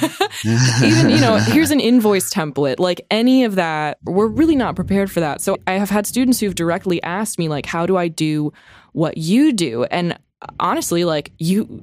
even 0.84 1.10
you 1.10 1.20
know 1.20 1.36
here's 1.38 1.72
an 1.72 1.80
invoice 1.80 2.34
template 2.34 2.78
like 2.80 3.06
any 3.10 3.44
of 3.46 3.56
that 3.56 3.98
we're 4.04 4.28
really 4.28 4.56
not 4.56 4.76
prepared 4.76 5.10
for 5.10 5.22
that 5.22 5.40
so 5.40 5.58
i 5.66 5.74
have 5.74 5.90
had 5.90 6.06
students 6.06 6.40
who've 6.40 6.56
directly 6.56 7.02
asked 7.04 7.40
me 7.40 7.48
like 7.48 7.66
how 7.66 7.86
do 7.86 7.96
i 7.96 8.08
do 8.10 8.52
what 8.92 9.18
you 9.18 9.54
do 9.54 9.86
and 9.86 10.18
honestly 10.60 11.06
like 11.06 11.32
you 11.38 11.82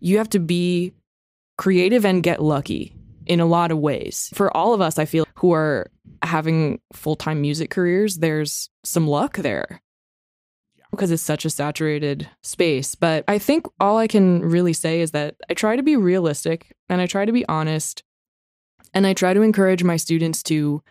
you 0.00 0.18
have 0.18 0.28
to 0.28 0.38
be 0.38 0.92
creative 1.56 2.04
and 2.04 2.22
get 2.22 2.42
lucky 2.42 2.92
in 3.28 3.40
a 3.40 3.46
lot 3.46 3.70
of 3.70 3.78
ways 3.78 4.30
for 4.34 4.54
all 4.56 4.74
of 4.74 4.80
us 4.80 4.98
i 4.98 5.04
feel 5.04 5.26
who 5.34 5.52
are 5.52 5.90
having 6.22 6.80
full-time 6.92 7.40
music 7.40 7.70
careers 7.70 8.16
there's 8.16 8.70
some 8.84 9.06
luck 9.06 9.36
there 9.36 9.80
because 10.90 11.10
it's 11.10 11.22
such 11.22 11.44
a 11.44 11.50
saturated 11.50 12.28
space. 12.42 12.94
But 12.94 13.24
I 13.28 13.38
think 13.38 13.66
all 13.78 13.98
I 13.98 14.06
can 14.06 14.40
really 14.40 14.72
say 14.72 15.00
is 15.00 15.10
that 15.12 15.36
I 15.48 15.54
try 15.54 15.76
to 15.76 15.82
be 15.82 15.96
realistic 15.96 16.72
and 16.88 17.00
I 17.00 17.06
try 17.06 17.24
to 17.24 17.32
be 17.32 17.46
honest 17.46 18.02
and 18.94 19.06
I 19.06 19.14
try 19.14 19.34
to 19.34 19.42
encourage 19.42 19.84
my 19.84 19.96
students 19.96 20.42
to 20.44 20.82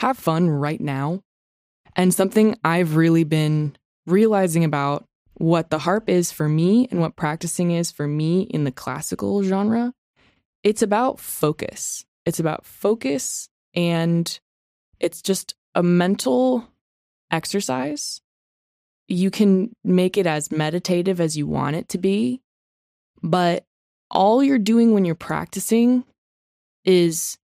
have 0.00 0.18
fun 0.18 0.48
right 0.48 0.80
now. 0.80 1.22
And 1.94 2.14
something 2.14 2.58
I've 2.64 2.96
really 2.96 3.24
been 3.24 3.76
realizing 4.06 4.64
about 4.64 5.04
what 5.34 5.70
the 5.70 5.80
harp 5.80 6.08
is 6.08 6.32
for 6.32 6.48
me 6.48 6.88
and 6.90 7.00
what 7.00 7.16
practicing 7.16 7.70
is 7.70 7.90
for 7.90 8.06
me 8.06 8.42
in 8.42 8.64
the 8.64 8.72
classical 8.72 9.42
genre, 9.42 9.92
it's 10.62 10.82
about 10.82 11.20
focus. 11.20 12.04
It's 12.24 12.40
about 12.40 12.64
focus 12.64 13.48
and 13.74 14.38
it's 15.00 15.22
just 15.22 15.54
a 15.74 15.82
mental 15.82 16.68
exercise 17.30 18.20
you 19.12 19.30
can 19.30 19.74
make 19.84 20.16
it 20.16 20.26
as 20.26 20.50
meditative 20.50 21.20
as 21.20 21.36
you 21.36 21.46
want 21.46 21.76
it 21.76 21.88
to 21.90 21.98
be, 21.98 22.40
but 23.22 23.64
all 24.10 24.42
you're 24.42 24.58
doing 24.58 24.92
when 24.92 25.04
you're 25.04 25.14
practicing 25.14 26.04
is 26.84 27.38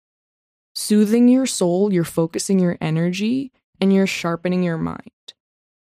soothing 0.74 1.28
your 1.28 1.46
soul, 1.46 1.92
you're 1.92 2.04
focusing 2.04 2.58
your 2.58 2.76
energy, 2.80 3.52
and 3.80 3.92
you're 3.92 4.06
sharpening 4.06 4.62
your 4.62 4.78
mind. 4.78 5.10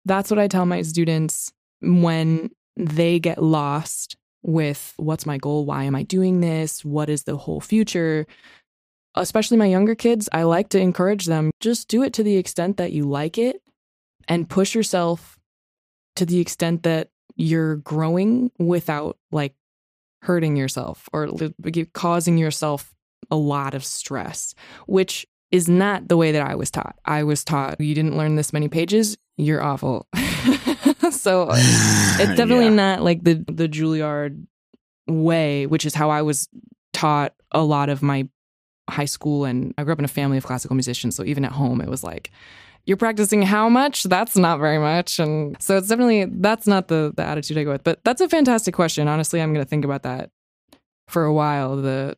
That's 0.04 0.30
what 0.30 0.38
I 0.38 0.48
tell 0.48 0.66
my 0.66 0.82
students 0.82 1.52
when 1.80 2.50
they 2.76 3.18
get 3.18 3.42
lost 3.42 4.16
with 4.48 4.94
what's 4.96 5.26
my 5.26 5.36
goal? 5.36 5.66
Why 5.66 5.84
am 5.84 5.94
I 5.94 6.02
doing 6.02 6.40
this? 6.40 6.82
What 6.82 7.10
is 7.10 7.24
the 7.24 7.36
whole 7.36 7.60
future? 7.60 8.26
Especially 9.14 9.58
my 9.58 9.66
younger 9.66 9.94
kids, 9.94 10.28
I 10.32 10.44
like 10.44 10.70
to 10.70 10.80
encourage 10.80 11.26
them 11.26 11.50
just 11.60 11.88
do 11.88 12.02
it 12.02 12.14
to 12.14 12.22
the 12.22 12.36
extent 12.36 12.78
that 12.78 12.92
you 12.92 13.04
like 13.04 13.36
it 13.36 13.60
and 14.26 14.48
push 14.48 14.74
yourself 14.74 15.38
to 16.16 16.24
the 16.24 16.40
extent 16.40 16.82
that 16.84 17.10
you're 17.36 17.76
growing 17.76 18.50
without 18.58 19.18
like 19.30 19.54
hurting 20.22 20.56
yourself 20.56 21.08
or 21.12 21.28
causing 21.92 22.38
yourself 22.38 22.94
a 23.30 23.36
lot 23.36 23.74
of 23.74 23.84
stress, 23.84 24.54
which 24.86 25.26
is 25.50 25.68
not 25.68 26.08
the 26.08 26.16
way 26.16 26.32
that 26.32 26.42
I 26.42 26.54
was 26.54 26.70
taught. 26.70 26.96
I 27.04 27.22
was 27.22 27.44
taught 27.44 27.80
you 27.80 27.94
didn't 27.94 28.16
learn 28.16 28.36
this 28.36 28.52
many 28.54 28.68
pages, 28.68 29.18
you're 29.36 29.62
awful. 29.62 30.06
so 31.20 31.48
it's 31.52 32.36
definitely 32.36 32.66
Yeah. 32.66 32.70
not 32.74 33.02
like 33.02 33.22
the 33.24 33.44
the 33.46 33.68
Juilliard 33.68 34.46
way, 35.06 35.66
which 35.66 35.84
is 35.86 35.94
how 35.94 36.10
I 36.10 36.22
was 36.22 36.48
taught 36.92 37.34
a 37.52 37.62
lot 37.62 37.88
of 37.88 38.02
my 38.02 38.28
high 38.90 39.04
school 39.04 39.44
and 39.44 39.74
I 39.78 39.84
grew 39.84 39.92
up 39.92 39.98
in 39.98 40.04
a 40.04 40.08
family 40.08 40.36
of 40.38 40.44
classical 40.46 40.74
musicians, 40.76 41.14
so 41.16 41.24
even 41.24 41.44
at 41.44 41.52
home 41.52 41.80
it 41.80 41.88
was 41.88 42.02
like 42.04 42.30
you're 42.86 42.96
practicing 42.96 43.42
how 43.42 43.68
much? 43.68 44.04
That's 44.04 44.34
not 44.34 44.60
very 44.60 44.78
much. 44.78 45.18
And 45.18 45.60
so 45.60 45.76
it's 45.76 45.88
definitely 45.88 46.24
that's 46.24 46.66
not 46.66 46.88
the 46.88 47.12
the 47.14 47.22
attitude 47.22 47.58
I 47.58 47.64
go 47.64 47.72
with. 47.72 47.84
But 47.84 48.02
that's 48.04 48.22
a 48.22 48.28
fantastic 48.30 48.72
question. 48.74 49.08
Honestly, 49.08 49.42
I'm 49.42 49.52
going 49.52 49.64
to 49.64 49.68
think 49.68 49.84
about 49.84 50.04
that 50.04 50.30
for 51.06 51.24
a 51.24 51.32
while. 51.34 51.76
The 51.76 52.16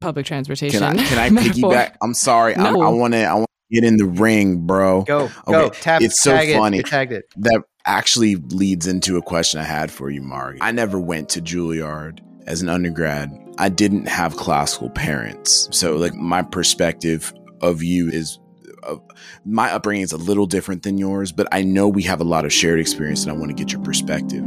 public 0.00 0.24
transportation. 0.24 0.80
Can 0.80 0.98
I 0.98 1.04
can 1.06 1.18
I 1.18 1.28
piggyback? 1.42 1.96
I'm 2.02 2.14
sorry. 2.14 2.56
I, 2.56 2.70
No. 2.70 2.80
I 2.80 2.88
want 2.88 3.12
to 3.12 3.24
I 3.24 3.34
want 3.34 3.46
to 3.70 3.74
get 3.74 3.84
in 3.86 3.98
the 3.98 4.06
ring, 4.06 4.66
bro. 4.66 5.02
Go, 5.02 5.28
go, 5.44 5.64
Okay, 5.66 5.80
tap. 5.80 6.00
it's 6.00 6.18
so 6.18 6.34
it, 6.34 6.56
funny. 6.56 6.78
You 6.78 6.82
tagged 6.82 7.12
it. 7.12 7.26
That 7.36 7.62
actually 7.86 8.36
leads 8.36 8.86
into 8.86 9.16
a 9.16 9.22
question 9.22 9.60
I 9.60 9.64
had 9.64 9.90
for 9.90 10.10
you, 10.10 10.22
Marg. 10.22 10.58
I 10.60 10.72
never 10.72 10.98
went 10.98 11.28
to 11.30 11.40
Juilliard 11.40 12.20
as 12.46 12.62
an 12.62 12.68
undergrad. 12.68 13.30
I 13.58 13.68
didn't 13.68 14.06
have 14.06 14.36
classical 14.36 14.90
parents, 14.90 15.68
so 15.72 15.96
like 15.96 16.14
my 16.14 16.42
perspective 16.42 17.32
of 17.60 17.82
you 17.82 18.08
is. 18.08 18.38
Uh, 18.82 18.96
my 19.44 19.70
upbringing 19.70 20.02
is 20.02 20.12
a 20.12 20.16
little 20.16 20.46
different 20.46 20.82
than 20.84 20.96
yours, 20.96 21.32
but 21.32 21.46
I 21.52 21.62
know 21.62 21.86
we 21.86 22.02
have 22.04 22.22
a 22.22 22.24
lot 22.24 22.46
of 22.46 22.52
shared 22.52 22.80
experience, 22.80 23.22
and 23.22 23.30
I 23.30 23.34
want 23.34 23.50
to 23.50 23.54
get 23.54 23.72
your 23.72 23.82
perspective. 23.82 24.42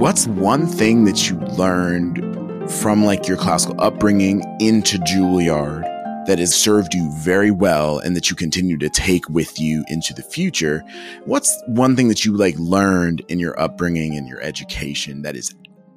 What's 0.00 0.26
one 0.26 0.66
thing 0.66 1.04
that 1.04 1.28
you 1.28 1.36
learned 1.38 2.31
from 2.80 3.04
like 3.04 3.28
your 3.28 3.36
classical 3.36 3.80
upbringing 3.80 4.42
into 4.60 4.98
Juilliard 4.98 5.82
that 6.26 6.38
has 6.38 6.54
served 6.54 6.94
you 6.94 7.10
very 7.18 7.50
well 7.50 7.98
and 7.98 8.16
that 8.16 8.30
you 8.30 8.36
continue 8.36 8.78
to 8.78 8.88
take 8.88 9.28
with 9.28 9.60
you 9.60 9.84
into 9.88 10.14
the 10.14 10.22
future? 10.22 10.82
What's 11.24 11.56
one 11.66 11.96
thing 11.96 12.08
that 12.08 12.24
you 12.24 12.36
like 12.36 12.54
learned 12.58 13.22
in 13.28 13.38
your 13.38 13.58
upbringing 13.60 14.16
and 14.16 14.28
your 14.28 14.40
education 14.40 15.22
that 15.22 15.34
has 15.34 15.52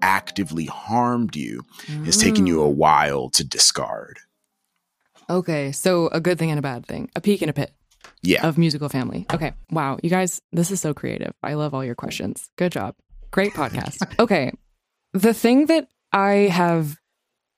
actively 0.05 0.65
harmed 0.65 1.36
you 1.36 1.61
has 2.05 2.17
taken 2.17 2.45
you 2.45 2.61
a 2.63 2.69
mm. 2.69 2.76
while 2.76 3.30
to 3.32 3.43
discard. 3.43 4.19
Okay, 5.28 5.71
so 5.71 6.07
a 6.09 6.21
good 6.21 6.38
thing 6.38 6.51
and 6.51 6.59
a 6.59 6.61
bad 6.61 6.86
thing. 6.86 7.09
A 7.15 7.21
peak 7.21 7.41
and 7.41 7.49
a 7.49 7.53
pit 7.53 7.73
Yeah. 8.21 8.47
of 8.47 8.59
musical 8.59 8.88
family. 8.88 9.26
Okay. 9.34 9.53
Wow. 9.71 9.97
You 10.03 10.11
guys, 10.11 10.41
this 10.51 10.69
is 10.69 10.80
so 10.80 10.93
creative. 10.93 11.34
I 11.41 11.55
love 11.55 11.73
all 11.73 11.84
your 11.84 11.95
questions. 11.95 12.51
Good 12.55 12.71
job. 12.71 12.95
Great 13.32 13.53
podcast. 13.53 13.97
okay. 14.19 14.51
The 15.13 15.34
thing 15.34 15.65
that 15.65 15.88
I 16.16 16.47
have 16.47 16.97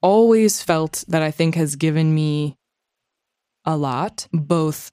always 0.01 0.63
felt 0.63 1.05
that 1.09 1.21
I 1.21 1.29
think 1.29 1.53
has 1.53 1.75
given 1.75 2.13
me 2.13 2.57
a 3.65 3.77
lot, 3.77 4.27
both 4.33 4.91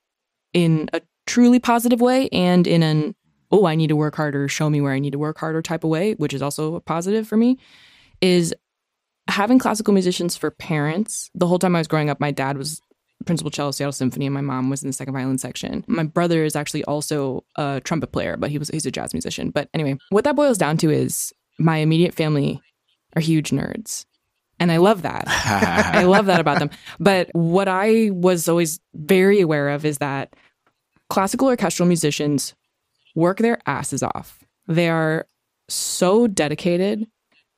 in 0.52 0.90
a 0.92 1.00
truly 1.26 1.58
positive 1.58 2.02
way 2.02 2.28
and 2.28 2.66
in 2.66 2.82
an, 2.82 3.14
oh, 3.50 3.64
I 3.64 3.74
need 3.74 3.86
to 3.86 3.96
work 3.96 4.16
harder, 4.16 4.48
show 4.48 4.68
me 4.68 4.82
where 4.82 4.92
I 4.92 4.98
need 4.98 5.12
to 5.12 5.18
work 5.18 5.38
harder 5.38 5.62
type 5.62 5.82
of 5.82 5.88
way, 5.88 6.12
which 6.14 6.34
is 6.34 6.42
also 6.42 6.74
a 6.74 6.80
positive 6.80 7.26
for 7.26 7.38
me, 7.38 7.56
is 8.20 8.54
having 9.28 9.58
classical 9.58 9.94
musicians 9.94 10.36
for 10.36 10.50
parents. 10.50 11.30
The 11.34 11.46
whole 11.46 11.58
time 11.58 11.74
I 11.74 11.80
was 11.80 11.88
growing 11.88 12.10
up, 12.10 12.20
my 12.20 12.32
dad 12.32 12.58
was 12.58 12.82
principal 13.24 13.50
cello 13.50 13.70
Seattle 13.70 13.92
Symphony, 13.92 14.26
and 14.26 14.34
my 14.34 14.42
mom 14.42 14.68
was 14.68 14.82
in 14.82 14.90
the 14.90 14.92
second 14.92 15.14
violin 15.14 15.38
section. 15.38 15.84
My 15.86 16.02
brother 16.02 16.44
is 16.44 16.54
actually 16.54 16.84
also 16.84 17.44
a 17.56 17.80
trumpet 17.82 18.12
player, 18.12 18.36
but 18.36 18.50
he 18.50 18.58
was 18.58 18.68
he's 18.68 18.84
a 18.84 18.90
jazz 18.90 19.14
musician. 19.14 19.48
But 19.48 19.70
anyway, 19.72 19.96
what 20.10 20.24
that 20.24 20.36
boils 20.36 20.58
down 20.58 20.76
to 20.78 20.90
is 20.90 21.32
my 21.58 21.78
immediate 21.78 22.12
family 22.12 22.60
are 23.16 23.20
huge 23.20 23.50
nerds. 23.50 24.04
And 24.60 24.70
I 24.70 24.76
love 24.76 25.02
that. 25.02 25.24
I 25.26 26.04
love 26.04 26.26
that 26.26 26.40
about 26.40 26.60
them. 26.60 26.70
But 27.00 27.28
what 27.32 27.66
I 27.68 28.10
was 28.12 28.48
always 28.48 28.78
very 28.94 29.40
aware 29.40 29.70
of 29.70 29.84
is 29.84 29.98
that 29.98 30.34
classical 31.10 31.48
orchestral 31.48 31.86
musicians 31.88 32.54
work 33.16 33.38
their 33.38 33.58
asses 33.66 34.02
off. 34.02 34.38
They 34.68 34.88
are 34.88 35.26
so 35.68 36.26
dedicated. 36.28 37.06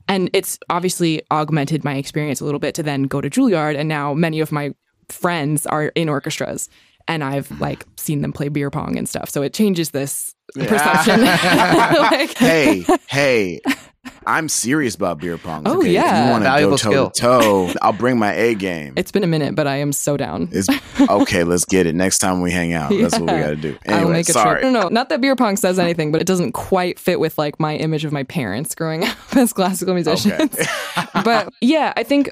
And 0.08 0.30
it's 0.32 0.58
obviously 0.70 1.22
augmented 1.30 1.84
my 1.84 1.96
experience 1.96 2.40
a 2.40 2.44
little 2.44 2.60
bit 2.60 2.74
to 2.76 2.82
then 2.82 3.04
go 3.04 3.20
to 3.20 3.28
Juilliard. 3.28 3.76
And 3.76 3.88
now 3.88 4.14
many 4.14 4.40
of 4.40 4.50
my 4.52 4.72
friends 5.08 5.66
are 5.66 5.86
in 5.88 6.08
orchestras. 6.08 6.68
And 7.08 7.22
I've 7.22 7.50
like 7.60 7.84
seen 7.96 8.22
them 8.22 8.32
play 8.32 8.48
beer 8.48 8.70
pong 8.70 8.96
and 8.96 9.08
stuff. 9.08 9.28
So 9.30 9.42
it 9.42 9.52
changes 9.52 9.90
this 9.90 10.34
perception. 10.54 11.20
Like- 12.00 12.36
hey, 12.38 12.84
hey, 13.08 13.60
I'm 14.26 14.48
serious 14.48 14.94
about 14.94 15.18
beer 15.18 15.38
pong. 15.38 15.62
Oh, 15.66 15.78
okay? 15.78 15.92
yeah. 15.92 16.20
If 16.20 16.24
you 16.26 16.30
want 16.32 16.42
to 16.44 16.50
Valuable 16.50 16.76
go 16.76 17.10
toe 17.10 17.10
to 17.10 17.20
toe, 17.20 17.72
I'll 17.82 17.92
bring 17.92 18.18
my 18.18 18.32
A 18.34 18.54
game. 18.54 18.94
It's 18.96 19.12
been 19.12 19.24
a 19.24 19.28
minute, 19.28 19.54
but 19.54 19.66
I 19.66 19.76
am 19.76 19.92
so 19.92 20.16
down. 20.16 20.48
It's 20.52 20.68
okay. 21.08 21.44
Let's 21.44 21.64
get 21.64 21.86
it. 21.86 21.94
Next 21.94 22.18
time 22.18 22.40
we 22.40 22.50
hang 22.50 22.72
out, 22.72 22.90
that's 22.90 23.18
what 23.18 23.22
we 23.22 23.26
got 23.40 23.48
to 23.48 23.56
do. 23.56 23.78
I'll 23.86 23.94
Anyway, 23.96 24.12
make 24.12 24.28
a 24.28 24.32
sorry. 24.32 24.60
trip. 24.60 24.72
No, 24.72 24.82
no, 24.82 24.88
not 24.88 25.08
that 25.10 25.20
beer 25.20 25.36
pong 25.36 25.56
says 25.56 25.78
anything, 25.78 26.12
but 26.12 26.20
it 26.20 26.26
doesn't 26.26 26.52
quite 26.52 26.98
fit 26.98 27.20
with 27.20 27.38
like 27.38 27.60
my 27.60 27.76
image 27.76 28.04
of 28.04 28.12
my 28.12 28.22
parents 28.24 28.74
growing 28.74 29.04
up 29.04 29.16
as 29.36 29.52
classical 29.52 29.94
musicians. 29.94 30.56
but 31.24 31.52
yeah, 31.60 31.92
I 31.96 32.02
think 32.02 32.30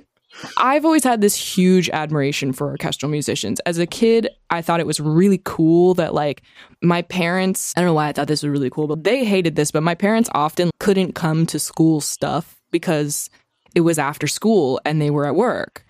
I've 0.56 0.84
always 0.84 1.04
had 1.04 1.20
this 1.20 1.36
huge 1.36 1.88
admiration 1.90 2.52
for 2.52 2.68
orchestral 2.68 3.10
musicians. 3.10 3.60
As 3.60 3.78
a 3.78 3.86
kid, 3.86 4.28
I 4.50 4.62
thought 4.62 4.80
it 4.80 4.86
was 4.86 5.00
really 5.00 5.40
cool 5.44 5.94
that 5.94 6.14
like 6.14 6.42
my 6.82 7.02
parents, 7.02 7.72
I 7.76 7.80
don't 7.80 7.88
know 7.88 7.94
why 7.94 8.08
I 8.08 8.12
thought 8.12 8.28
this 8.28 8.42
was 8.42 8.50
really 8.50 8.70
cool, 8.70 8.86
but 8.86 9.04
they 9.04 9.24
hated 9.24 9.56
this, 9.56 9.70
but 9.70 9.82
my 9.82 9.94
parents 9.94 10.28
often 10.34 10.70
couldn't 10.78 11.14
come 11.14 11.46
to 11.46 11.58
school 11.58 12.00
stuff 12.00 12.60
because 12.70 13.30
it 13.74 13.80
was 13.80 13.98
after 13.98 14.26
school 14.26 14.80
and 14.84 15.00
they 15.00 15.10
were 15.10 15.26
at 15.26 15.34
work. 15.34 15.84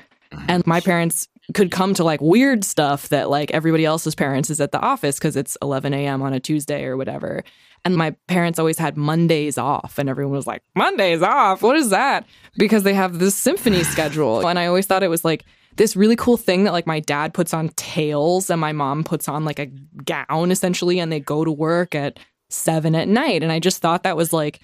And 0.49 0.67
my 0.67 0.81
parents 0.81 1.29
could 1.53 1.71
come 1.71 1.93
to 1.95 2.05
like 2.05 2.21
weird 2.23 2.65
stuff 2.65 3.11
that 3.11 3.29
like 3.29 3.51
everybody 3.51 3.85
else's 3.85 4.15
parents 4.15 4.49
is 4.49 4.61
at 4.61 4.73
the 4.73 4.81
office 4.81 5.19
because 5.19 5.37
it's 5.37 5.59
11 5.61 5.93
a.m. 5.93 6.23
on 6.23 6.33
a 6.33 6.41
Tuesday 6.41 6.85
or 6.85 6.97
whatever. 6.97 7.45
And 7.85 7.97
my 7.97 8.13
parents 8.29 8.59
always 8.59 8.79
had 8.79 8.97
Mondays 8.97 9.59
off, 9.59 9.99
and 9.99 10.09
everyone 10.09 10.35
was 10.35 10.47
like, 10.47 10.63
Mondays 10.75 11.21
off? 11.21 11.61
What 11.61 11.77
is 11.77 11.91
that? 11.91 12.25
Because 12.57 12.83
they 12.83 12.95
have 12.95 13.19
this 13.19 13.35
symphony 13.35 13.85
schedule. 13.85 14.47
And 14.47 14.59
I 14.59 14.67
always 14.67 14.87
thought 14.87 15.03
it 15.03 15.09
was 15.09 15.25
like 15.25 15.45
this 15.77 15.95
really 15.95 16.17
cool 16.17 16.39
thing 16.39 16.65
that 16.65 16.73
like 16.73 16.87
my 16.87 17.01
dad 17.01 17.35
puts 17.35 17.53
on 17.53 17.69
tails 17.71 18.49
and 18.49 18.59
my 18.59 18.73
mom 18.73 19.05
puts 19.05 19.29
on 19.29 19.45
like 19.45 19.59
a 19.59 19.67
gown 19.67 20.51
essentially, 20.51 20.99
and 20.99 21.13
they 21.13 21.21
go 21.21 21.45
to 21.45 21.53
work 21.53 21.95
at 21.95 22.19
seven 22.49 22.95
at 22.95 23.07
night. 23.07 23.43
And 23.43 23.53
I 23.53 23.59
just 23.59 23.83
thought 23.83 24.05
that 24.05 24.17
was 24.17 24.33
like 24.33 24.61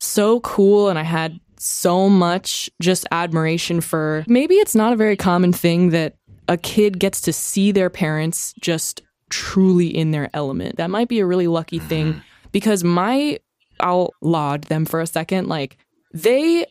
so 0.00 0.40
cool. 0.40 0.88
And 0.88 0.98
I 0.98 1.04
had 1.04 1.38
so 1.60 2.08
much 2.08 2.70
just 2.80 3.06
admiration 3.10 3.80
for 3.80 4.24
maybe 4.28 4.54
it's 4.56 4.74
not 4.74 4.92
a 4.92 4.96
very 4.96 5.16
common 5.16 5.52
thing 5.52 5.90
that 5.90 6.14
a 6.48 6.56
kid 6.56 6.98
gets 6.98 7.20
to 7.22 7.32
see 7.32 7.72
their 7.72 7.90
parents 7.90 8.54
just 8.60 9.02
truly 9.30 9.86
in 9.86 10.10
their 10.10 10.30
element. 10.32 10.76
That 10.76 10.90
might 10.90 11.08
be 11.08 11.20
a 11.20 11.26
really 11.26 11.46
lucky 11.46 11.78
mm-hmm. 11.78 11.88
thing 11.88 12.22
because 12.52 12.82
my, 12.82 13.38
I'll 13.80 14.12
laud 14.22 14.64
them 14.64 14.86
for 14.86 15.00
a 15.00 15.06
second. 15.06 15.48
Like 15.48 15.76
they 16.14 16.66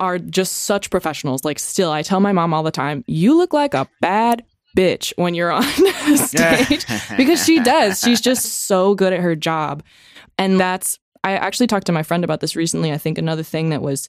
are 0.00 0.18
just 0.18 0.64
such 0.64 0.90
professionals. 0.90 1.44
Like, 1.44 1.58
still, 1.58 1.90
I 1.90 2.02
tell 2.02 2.20
my 2.20 2.32
mom 2.32 2.52
all 2.52 2.62
the 2.62 2.70
time, 2.70 3.04
you 3.06 3.36
look 3.36 3.52
like 3.52 3.74
a 3.74 3.88
bad 4.00 4.44
bitch 4.76 5.12
when 5.16 5.34
you're 5.34 5.50
on 5.50 5.62
stage 6.16 6.86
because 7.16 7.44
she 7.44 7.60
does. 7.60 8.00
She's 8.00 8.20
just 8.20 8.66
so 8.66 8.94
good 8.94 9.12
at 9.12 9.20
her 9.20 9.36
job. 9.36 9.82
And 10.38 10.58
that's, 10.58 10.98
I 11.24 11.32
actually 11.32 11.66
talked 11.66 11.86
to 11.86 11.92
my 11.92 12.02
friend 12.02 12.24
about 12.24 12.40
this 12.40 12.56
recently. 12.56 12.92
I 12.92 12.98
think 12.98 13.18
another 13.18 13.42
thing 13.42 13.70
that 13.70 13.82
was 13.82 14.08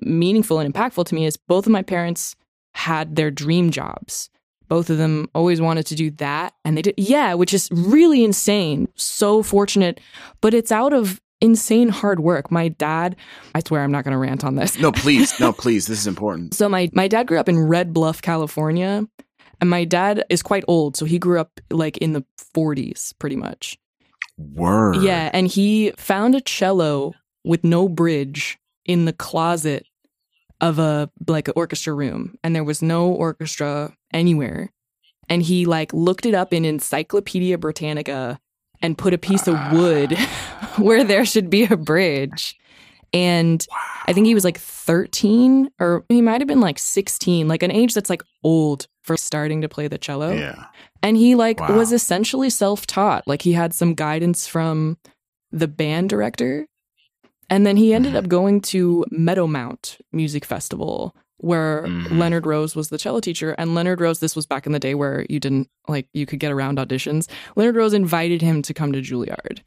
meaningful 0.00 0.58
and 0.58 0.72
impactful 0.72 1.06
to 1.06 1.14
me 1.14 1.26
is 1.26 1.36
both 1.36 1.66
of 1.66 1.72
my 1.72 1.82
parents 1.82 2.36
had 2.74 3.16
their 3.16 3.30
dream 3.30 3.70
jobs. 3.70 4.30
Both 4.68 4.90
of 4.90 4.98
them 4.98 5.28
always 5.34 5.60
wanted 5.60 5.86
to 5.86 5.94
do 5.94 6.10
that. 6.12 6.54
And 6.64 6.76
they 6.76 6.82
did, 6.82 6.94
yeah, 6.96 7.34
which 7.34 7.54
is 7.54 7.68
really 7.72 8.24
insane. 8.24 8.88
So 8.96 9.42
fortunate. 9.42 10.00
But 10.40 10.54
it's 10.54 10.72
out 10.72 10.92
of 10.92 11.20
insane 11.40 11.88
hard 11.88 12.20
work. 12.20 12.50
My 12.50 12.68
dad, 12.68 13.16
I 13.54 13.60
swear 13.66 13.82
I'm 13.82 13.92
not 13.92 14.04
going 14.04 14.12
to 14.12 14.18
rant 14.18 14.44
on 14.44 14.56
this. 14.56 14.78
No, 14.78 14.92
please, 14.92 15.38
no, 15.38 15.52
please. 15.64 15.86
This 15.86 16.00
is 16.00 16.06
important. 16.06 16.54
So 16.54 16.68
my 16.68 16.90
my 16.92 17.08
dad 17.08 17.26
grew 17.26 17.38
up 17.38 17.48
in 17.48 17.58
Red 17.58 17.92
Bluff, 17.92 18.22
California, 18.22 19.06
and 19.60 19.70
my 19.70 19.84
dad 19.84 20.24
is 20.28 20.42
quite 20.42 20.64
old, 20.66 20.96
so 20.96 21.04
he 21.04 21.18
grew 21.18 21.38
up 21.40 21.60
like 21.70 21.96
in 21.98 22.12
the 22.12 22.24
40s 22.54 23.14
pretty 23.18 23.36
much. 23.36 23.78
Word. 24.38 25.02
Yeah, 25.02 25.30
and 25.32 25.46
he 25.46 25.92
found 25.96 26.34
a 26.34 26.40
cello 26.40 27.14
with 27.44 27.64
no 27.64 27.88
bridge 27.88 28.58
in 28.84 29.04
the 29.04 29.12
closet 29.12 29.86
of 30.60 30.78
a 30.78 31.10
like 31.26 31.48
an 31.48 31.54
orchestra 31.56 31.92
room 31.92 32.36
and 32.42 32.54
there 32.54 32.64
was 32.64 32.82
no 32.82 33.08
orchestra 33.08 33.94
anywhere. 34.12 34.72
And 35.28 35.42
he 35.42 35.66
like 35.66 35.92
looked 35.92 36.24
it 36.26 36.34
up 36.34 36.52
in 36.52 36.64
Encyclopedia 36.64 37.58
Britannica 37.58 38.38
and 38.80 38.96
put 38.96 39.14
a 39.14 39.18
piece 39.18 39.46
of 39.46 39.54
wood 39.72 40.14
ah. 40.16 40.74
where 40.78 41.04
there 41.04 41.24
should 41.24 41.50
be 41.50 41.64
a 41.64 41.76
bridge. 41.76 42.58
And 43.16 43.66
I 44.06 44.12
think 44.12 44.26
he 44.26 44.34
was 44.34 44.44
like 44.44 44.58
13 44.58 45.70
or 45.80 46.04
he 46.08 46.20
might 46.20 46.40
have 46.40 46.48
been 46.48 46.60
like 46.60 46.78
16, 46.78 47.48
like 47.48 47.62
an 47.62 47.70
age 47.70 47.94
that's 47.94 48.10
like 48.10 48.22
old 48.44 48.86
for 49.02 49.16
starting 49.16 49.62
to 49.62 49.68
play 49.68 49.88
the 49.88 49.98
cello. 49.98 50.32
Yeah. 50.32 50.66
And 51.02 51.16
he 51.16 51.34
like 51.34 51.60
Wow. 51.60 51.76
was 51.76 51.92
essentially 51.92 52.50
self-taught. 52.50 53.26
Like 53.26 53.42
he 53.42 53.52
had 53.52 53.72
some 53.72 53.94
guidance 53.94 54.46
from 54.46 54.98
the 55.50 55.68
band 55.68 56.10
director. 56.10 56.66
And 57.48 57.64
then 57.66 57.76
he 57.76 57.94
ended 57.94 58.16
up 58.16 58.28
going 58.28 58.60
to 58.72 59.04
Meadowmount 59.12 60.00
Music 60.12 60.44
Festival 60.44 61.14
where 61.38 61.84
Mhm. 61.86 62.18
Leonard 62.18 62.46
Rose 62.46 62.74
was 62.74 62.88
the 62.88 62.96
cello 62.98 63.20
teacher 63.20 63.54
and 63.58 63.74
Leonard 63.74 64.00
Rose 64.00 64.20
this 64.20 64.34
was 64.34 64.46
back 64.46 64.64
in 64.66 64.72
the 64.72 64.78
day 64.78 64.94
where 64.94 65.26
you 65.28 65.38
didn't 65.38 65.68
like 65.86 66.08
you 66.14 66.24
could 66.26 66.40
get 66.40 66.50
around 66.50 66.78
auditions. 66.78 67.28
Leonard 67.56 67.76
Rose 67.76 67.92
invited 67.92 68.40
him 68.42 68.62
to 68.62 68.72
come 68.74 68.90
to 68.92 69.00
Juilliard. 69.02 69.60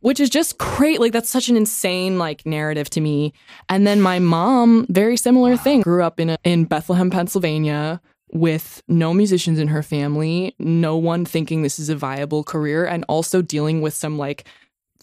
Which 0.00 0.18
is 0.20 0.30
just 0.30 0.56
great. 0.58 0.98
Like 0.98 1.12
that's 1.12 1.28
such 1.28 1.48
an 1.48 1.56
insane 1.56 2.18
like 2.18 2.46
narrative 2.46 2.88
to 2.90 3.00
me. 3.00 3.32
And 3.68 3.86
then 3.86 4.00
my 4.00 4.18
mom, 4.18 4.86
very 4.88 5.16
similar 5.16 5.56
thing, 5.56 5.82
grew 5.82 6.02
up 6.02 6.18
in 6.18 6.30
a, 6.30 6.38
in 6.42 6.64
Bethlehem, 6.64 7.10
Pennsylvania, 7.10 8.00
with 8.32 8.82
no 8.88 9.12
musicians 9.12 9.58
in 9.58 9.68
her 9.68 9.82
family, 9.82 10.54
no 10.58 10.96
one 10.96 11.24
thinking 11.24 11.62
this 11.62 11.78
is 11.78 11.88
a 11.88 11.96
viable 11.96 12.44
career, 12.44 12.86
and 12.86 13.04
also 13.08 13.42
dealing 13.42 13.80
with 13.80 13.92
some 13.94 14.16
like 14.18 14.44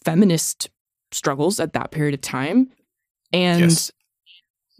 feminist 0.03 0.69
struggles 1.11 1.59
at 1.59 1.73
that 1.73 1.91
period 1.91 2.13
of 2.13 2.21
time. 2.21 2.69
And 3.33 3.61
Yes. 3.61 3.91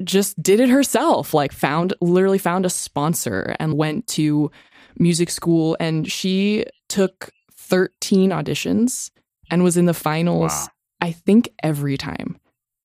just 0.04 0.42
did 0.42 0.60
it 0.60 0.70
herself, 0.70 1.34
like 1.34 1.52
found 1.52 1.94
literally 2.02 2.38
found 2.38 2.66
a 2.66 2.70
sponsor 2.70 3.56
and 3.60 3.78
went 3.78 4.08
to 4.08 4.50
music 4.98 5.30
school. 5.30 5.76
And 5.80 6.10
she 6.10 6.66
took 6.88 7.32
13 7.58 8.30
auditions 8.30 9.12
and 9.50 9.64
was 9.64 9.78
in 9.78 9.86
the 9.86 9.94
finals, 9.94 10.52
Wow. 10.52 10.68
I 11.02 11.12
think 11.12 11.50
every 11.64 11.98
time. 11.98 12.38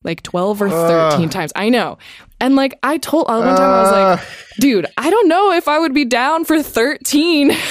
Like 0.04 0.22
12 0.22 0.62
or 0.62 0.68
13 0.68 1.28
times. 1.28 1.52
I 1.54 1.68
know. 1.68 1.96
And 2.40 2.56
like 2.56 2.76
I 2.82 2.98
told 2.98 3.26
uh, 3.28 3.38
one 3.40 3.56
time 3.56 3.70
I 3.70 3.82
was 3.82 3.92
like, 4.18 4.28
dude, 4.58 4.86
I 4.96 5.08
don't 5.10 5.28
know 5.28 5.52
if 5.52 5.68
I 5.68 5.78
would 5.78 5.94
be 5.94 6.04
down 6.04 6.44
for 6.44 6.62
13. 6.62 7.50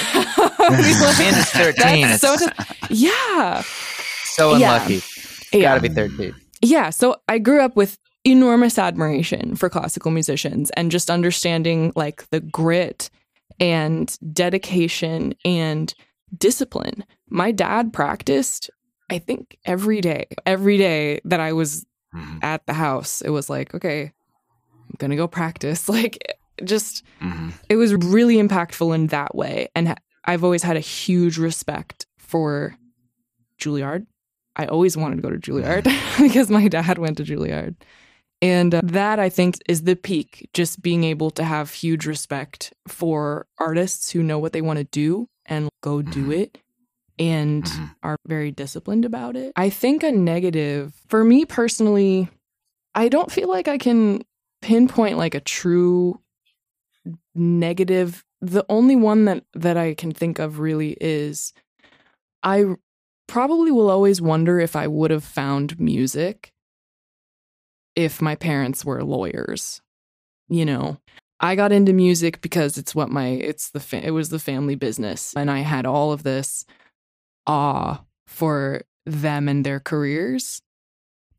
Like, 0.58 0.70
Man, 1.18 1.34
it's 1.34 1.50
13. 1.50 2.02
that's 2.02 2.20
so 2.22 2.32
It's 2.34 2.46
tough. 2.46 2.76
yeah. 2.90 3.62
so 4.24 4.54
unlucky. 4.54 5.00
Yeah. 5.52 5.62
Gotta 5.76 5.80
be 5.82 5.88
13. 5.88 6.34
Yeah. 6.62 6.90
So 6.90 7.16
I 7.28 7.38
grew 7.38 7.60
up 7.60 7.76
with 7.76 7.98
enormous 8.24 8.78
admiration 8.78 9.54
for 9.56 9.68
classical 9.68 10.10
musicians 10.10 10.70
and 10.70 10.90
just 10.90 11.10
understanding 11.10 11.92
like 11.96 12.28
the 12.30 12.40
grit 12.40 13.10
and 13.60 14.16
dedication 14.32 15.34
and 15.44 15.92
discipline. 16.38 17.04
My 17.28 17.50
dad 17.52 17.92
practiced, 17.92 18.70
I 19.12 19.18
think, 19.18 19.58
every 19.64 20.00
day, 20.00 20.26
every 20.46 20.78
day 20.78 21.20
that 21.24 21.40
I 21.40 21.52
was 21.52 21.84
Mhm. 22.14 22.42
at 22.42 22.66
the 22.66 22.72
house. 22.72 23.20
It 23.22 23.30
was 23.30 23.48
like, 23.50 23.74
okay, 23.74 24.12
I'm 24.88 24.96
going 24.98 25.10
to 25.10 25.16
go 25.16 25.28
practice. 25.28 25.88
Like 25.98 26.16
just 26.64 27.02
Mhm. 27.20 27.52
it 27.68 27.76
was 27.76 27.94
really 27.94 28.36
impactful 28.36 28.94
in 28.94 29.06
that 29.08 29.34
way 29.34 29.68
and 29.74 29.94
I've 30.24 30.44
always 30.44 30.62
had 30.62 30.76
a 30.76 30.80
huge 30.80 31.36
respect 31.38 32.06
for 32.18 32.76
Juilliard. 33.60 34.06
I 34.56 34.66
always 34.66 34.96
wanted 34.96 35.16
to 35.16 35.22
go 35.22 35.30
to 35.30 35.38
Juilliard 35.38 35.84
because 36.20 36.50
my 36.50 36.68
dad 36.68 36.98
went 36.98 37.16
to 37.18 37.24
Juilliard. 37.24 37.74
And 38.40 38.74
uh, 38.74 38.80
that 38.84 39.18
I 39.18 39.28
think 39.28 39.56
is 39.68 39.82
the 39.82 39.96
peak, 39.96 40.48
just 40.52 40.82
being 40.82 41.04
able 41.04 41.30
to 41.32 41.44
have 41.44 41.72
huge 41.72 42.06
respect 42.06 42.72
for 42.88 43.46
artists 43.58 44.10
who 44.10 44.22
know 44.22 44.38
what 44.38 44.52
they 44.52 44.60
want 44.62 44.78
to 44.78 44.84
do 44.84 45.28
and 45.46 45.68
go 45.80 46.02
do 46.02 46.26
Mhm. 46.26 46.38
it 46.42 46.58
and 47.18 47.64
Mhm. 47.64 47.94
are 48.02 48.16
very 48.26 48.50
disciplined 48.50 49.04
about 49.04 49.36
it. 49.36 49.52
I 49.56 49.70
think 49.70 50.02
a 50.02 50.12
negative, 50.12 50.94
for 51.08 51.24
me 51.24 51.44
personally, 51.44 52.28
I 52.94 53.08
don't 53.08 53.30
feel 53.32 53.48
like 53.48 53.68
I 53.68 53.78
can 53.78 54.22
pinpoint 54.60 55.16
like 55.18 55.34
a 55.34 55.40
true 55.40 56.20
negative. 57.34 58.24
The 58.40 58.64
only 58.68 58.96
one 58.96 59.24
that 59.26 59.44
that 59.54 59.76
I 59.76 59.94
can 59.94 60.12
think 60.12 60.38
of 60.38 60.58
really 60.58 60.96
is 61.00 61.52
I 62.42 62.74
probably 63.28 63.70
will 63.70 63.90
always 63.90 64.20
wonder 64.20 64.58
if 64.58 64.74
I 64.76 64.86
would 64.86 65.10
have 65.10 65.24
found 65.24 65.78
music 65.80 66.52
if 67.94 68.20
my 68.20 68.34
parents 68.34 68.84
were 68.84 69.04
lawyers. 69.04 69.80
You 70.48 70.64
know, 70.64 70.98
I 71.40 71.54
got 71.54 71.72
into 71.72 71.92
music 71.92 72.40
because 72.40 72.76
it's 72.78 72.94
what 72.94 73.10
my 73.10 73.28
it's 73.28 73.70
the 73.70 73.80
fa- 73.80 74.04
it 74.06 74.10
was 74.10 74.28
the 74.28 74.38
family 74.38 74.74
business 74.74 75.32
and 75.36 75.50
I 75.50 75.60
had 75.60 75.86
all 75.86 76.12
of 76.12 76.22
this 76.24 76.64
awe 77.46 78.02
for 78.26 78.82
them 79.06 79.48
and 79.48 79.64
their 79.64 79.80
careers 79.80 80.62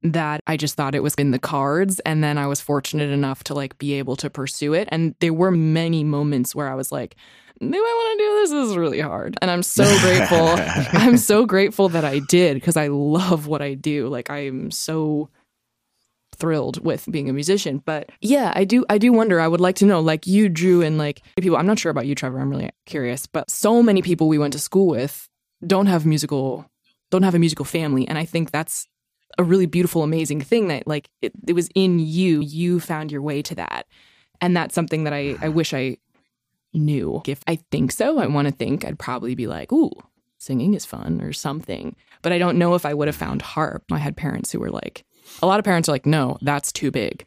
that 0.02 0.42
I 0.46 0.58
just 0.58 0.76
thought 0.76 0.96
it 0.96 1.04
was 1.04 1.16
in 1.16 1.32
the 1.32 1.40
cards 1.40 2.00
and 2.02 2.24
then 2.24 2.38
I 2.38 2.48
was 2.48 2.60
fortunate 2.60 3.10
enough 3.10 3.44
to 3.46 3.54
like 3.54 3.78
be 3.78 3.94
able 3.94 4.18
to 4.18 4.30
pursue 4.30 4.74
it 4.74 4.90
and 4.92 5.16
there 5.22 5.34
were 5.34 5.52
many 5.52 6.04
moments 6.04 6.54
where 6.54 6.70
I 6.70 6.76
was 6.76 6.92
like 6.92 7.16
do 7.60 7.78
I 7.78 7.80
want 7.80 8.20
to 8.20 8.24
do 8.24 8.36
this? 8.36 8.50
This 8.50 8.70
is 8.72 8.78
really 8.78 9.00
hard. 9.00 9.38
And 9.42 9.50
I'm 9.50 9.64
so 9.64 9.86
grateful. 10.00 10.48
I'm 11.00 11.18
so 11.18 11.46
grateful 11.46 11.88
that 11.90 12.04
I 12.04 12.20
did 12.20 12.56
because 12.56 12.76
I 12.76 12.88
love 12.88 13.48
what 13.48 13.62
I 13.62 13.74
do. 13.76 14.08
Like 14.08 14.30
I'm 14.30 14.72
so 14.72 15.30
thrilled 16.36 16.84
with 16.84 17.08
being 17.10 17.30
a 17.30 17.34
musician. 17.34 17.82
But 17.86 18.10
yeah, 18.22 18.52
I 18.56 18.66
do 18.66 18.86
I 18.90 18.98
do 18.98 19.14
wonder. 19.14 19.40
I 19.40 19.48
would 19.48 19.62
like 19.62 19.76
to 19.78 19.86
know, 19.86 20.02
like 20.02 20.28
you 20.28 20.50
Drew 20.50 20.82
and 20.82 20.98
like 20.98 21.22
people 21.40 21.58
I'm 21.58 21.68
not 21.68 21.80
sure 21.80 21.92
about 21.92 22.06
you, 22.06 22.16
Trevor. 22.16 22.40
I'm 22.40 22.50
really 22.50 22.70
curious. 22.86 23.28
But 23.28 23.50
so 23.50 23.82
many 23.82 24.02
people 24.02 24.28
we 24.28 24.38
went 24.38 24.54
to 24.54 24.60
school 24.60 24.88
with 24.88 25.30
don't 25.68 25.88
have 25.88 26.06
musical 26.06 26.70
don't 27.12 27.24
have 27.24 27.36
a 27.36 27.40
musical 27.40 27.66
family. 27.66 28.08
And 28.08 28.18
I 28.18 28.26
think 28.26 28.50
that's 28.52 28.88
a 29.38 29.44
really 29.44 29.66
beautiful, 29.68 30.02
amazing 30.04 30.42
thing 30.42 30.68
that 30.70 30.88
like 30.88 31.10
it, 31.22 31.32
it 31.48 31.54
was 31.54 31.70
in 31.76 32.00
you. 32.00 32.42
You 32.42 32.80
found 32.80 33.12
your 33.12 33.22
way 33.22 33.42
to 33.44 33.56
that. 33.56 33.86
And 34.42 34.56
that's 34.58 34.74
something 34.76 35.04
that 35.04 35.14
I, 35.14 35.36
I 35.42 35.50
wish 35.50 35.74
I 35.74 35.98
knew. 36.74 37.22
If 37.28 37.42
I 37.48 37.58
think 37.72 37.92
so, 37.92 38.18
I 38.20 38.28
want 38.28 38.48
to 38.48 38.54
think 38.54 38.84
I'd 38.86 38.98
probably 39.00 39.36
be 39.36 39.48
like, 39.48 39.72
ooh, 39.72 39.92
singing 40.40 40.74
is 40.74 40.86
fun 40.86 41.22
or 41.22 41.34
something. 41.34 41.96
But 42.22 42.32
I 42.34 42.38
don't 42.40 42.58
know 42.58 42.74
if 42.76 42.86
I 42.86 42.94
would 42.94 43.08
have 43.08 43.16
found 43.16 43.42
harp. 43.42 43.84
I 43.92 44.00
had 44.00 44.18
parents 44.18 44.52
who 44.52 44.60
were 44.60 44.72
like, 44.72 45.04
a 45.42 45.46
lot 45.48 45.60
of 45.60 45.66
parents 45.66 45.88
are 45.88 45.92
like, 45.94 46.06
no, 46.06 46.38
that's 46.42 46.72
too 46.72 46.90
big. 46.92 47.26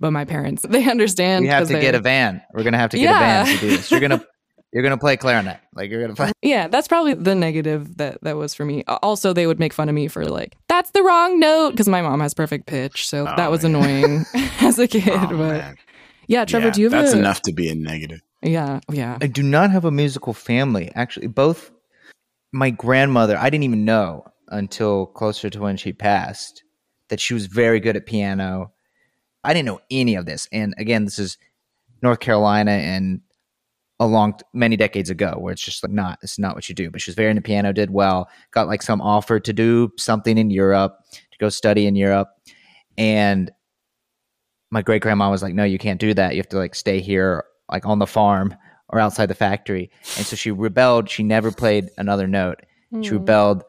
But 0.00 0.10
my 0.12 0.24
parents, 0.24 0.62
they 0.68 0.88
understand. 0.90 1.42
we 1.42 1.48
have 1.48 1.66
to 1.68 1.74
they- 1.74 1.80
get 1.80 1.94
a 1.94 2.00
van. 2.00 2.42
We're 2.54 2.64
gonna 2.64 2.78
have 2.78 2.90
to 2.90 2.96
get 2.98 3.04
Yeah. 3.04 3.42
a 3.42 3.44
van 3.44 3.54
to 3.54 3.60
do 3.60 3.68
this. 3.76 3.90
You're 3.90 4.00
gonna 4.00 4.24
you're 4.76 4.82
gonna 4.82 4.98
play 4.98 5.16
clarinet. 5.16 5.58
Like 5.74 5.90
you're 5.90 6.02
gonna 6.02 6.14
play. 6.14 6.32
Yeah, 6.42 6.68
that's 6.68 6.86
probably 6.86 7.14
the 7.14 7.34
negative 7.34 7.96
that 7.96 8.18
that 8.22 8.36
was 8.36 8.52
for 8.54 8.66
me. 8.66 8.84
Also, 9.02 9.32
they 9.32 9.46
would 9.46 9.58
make 9.58 9.72
fun 9.72 9.88
of 9.88 9.94
me 9.94 10.06
for 10.06 10.26
like 10.26 10.54
that's 10.68 10.90
the 10.90 11.02
wrong 11.02 11.40
note 11.40 11.70
because 11.70 11.88
my 11.88 12.02
mom 12.02 12.20
has 12.20 12.34
perfect 12.34 12.66
pitch, 12.66 13.08
so 13.08 13.22
oh, 13.22 13.24
that 13.36 13.48
Oh, 13.48 13.50
was 13.50 13.62
yeah. 13.62 13.70
annoying 13.70 14.26
as 14.60 14.78
a 14.78 14.86
kid. 14.86 15.08
Oh, 15.08 15.26
but 15.28 15.36
man. 15.38 15.76
yeah, 16.28 16.44
Trevor, 16.44 16.66
Yeah, 16.66 16.72
do 16.72 16.80
you 16.82 16.90
have 16.90 16.92
that's 17.04 17.14
a 17.14 17.18
enough 17.18 17.40
to 17.42 17.52
be 17.52 17.68
a 17.70 17.74
negative. 17.74 18.20
yeah 18.42 18.80
yeah 18.92 19.16
I 19.22 19.26
do 19.28 19.42
not 19.42 19.70
have 19.70 19.86
a 19.86 19.90
musical 19.90 20.34
family. 20.34 20.92
Actually, 20.94 21.28
both 21.28 21.70
my 22.52 22.68
grandmother, 22.70 23.38
I 23.38 23.48
didn't 23.50 23.64
even 23.64 23.84
know 23.86 24.24
until 24.48 25.06
closer 25.06 25.48
to 25.50 25.60
when 25.60 25.76
she 25.78 25.92
passed 25.94 26.62
that 27.08 27.18
she 27.18 27.34
was 27.34 27.46
very 27.46 27.80
good 27.80 27.96
at 27.96 28.04
piano. 28.06 28.72
I 29.42 29.52
didn't 29.54 29.66
know 29.66 29.80
any 29.90 30.16
of 30.16 30.26
this. 30.26 30.48
And 30.52 30.74
again, 30.78 31.04
this 31.04 31.18
is 31.18 31.38
North 32.02 32.20
Carolina 32.20 32.72
and 32.72 33.20
a 33.98 34.06
long 34.06 34.34
many 34.52 34.76
decades 34.76 35.08
ago 35.08 35.36
where 35.38 35.52
it's 35.52 35.62
just 35.62 35.82
like 35.82 35.92
not 35.92 36.18
it's 36.22 36.38
not 36.38 36.54
what 36.54 36.68
you 36.68 36.74
do. 36.74 36.90
But 36.90 37.00
she 37.00 37.10
was 37.10 37.16
very 37.16 37.30
into 37.30 37.42
piano, 37.42 37.72
did 37.72 37.90
well, 37.90 38.28
got 38.50 38.66
like 38.68 38.82
some 38.82 39.00
offer 39.00 39.40
to 39.40 39.52
do 39.52 39.90
something 39.98 40.36
in 40.38 40.50
Europe, 40.50 40.98
to 41.12 41.38
go 41.38 41.48
study 41.48 41.86
in 41.86 41.96
Europe. 41.96 42.28
And 42.98 43.50
my 44.70 44.82
great 44.82 45.02
grandma 45.02 45.30
was 45.30 45.42
like, 45.42 45.54
No, 45.54 45.64
you 45.64 45.78
can't 45.78 46.00
do 46.00 46.12
that. 46.14 46.34
You 46.34 46.38
have 46.38 46.48
to 46.50 46.58
like 46.58 46.74
stay 46.74 47.00
here 47.00 47.44
like 47.70 47.86
on 47.86 47.98
the 47.98 48.06
farm 48.06 48.54
or 48.90 49.00
outside 49.00 49.26
the 49.26 49.34
factory. 49.34 49.90
And 50.16 50.26
so 50.26 50.36
she 50.36 50.50
rebelled. 50.50 51.08
She 51.10 51.22
never 51.22 51.50
played 51.50 51.88
another 51.98 52.26
note. 52.26 52.60
She 53.02 53.10
Mm. 53.10 53.12
rebelled 53.12 53.64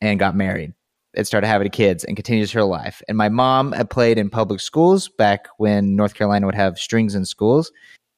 and 0.00 0.18
got 0.18 0.34
married 0.36 0.74
and 1.14 1.26
started 1.26 1.46
having 1.46 1.70
kids 1.70 2.04
and 2.04 2.16
continues 2.16 2.50
her 2.52 2.64
life. 2.64 3.00
And 3.08 3.16
my 3.16 3.28
mom 3.28 3.72
had 3.72 3.88
played 3.90 4.18
in 4.18 4.28
public 4.28 4.60
schools 4.60 5.08
back 5.08 5.46
when 5.58 5.94
North 5.96 6.14
Carolina 6.14 6.46
would 6.46 6.54
have 6.56 6.78
strings 6.78 7.14
in 7.14 7.24
schools. 7.24 7.70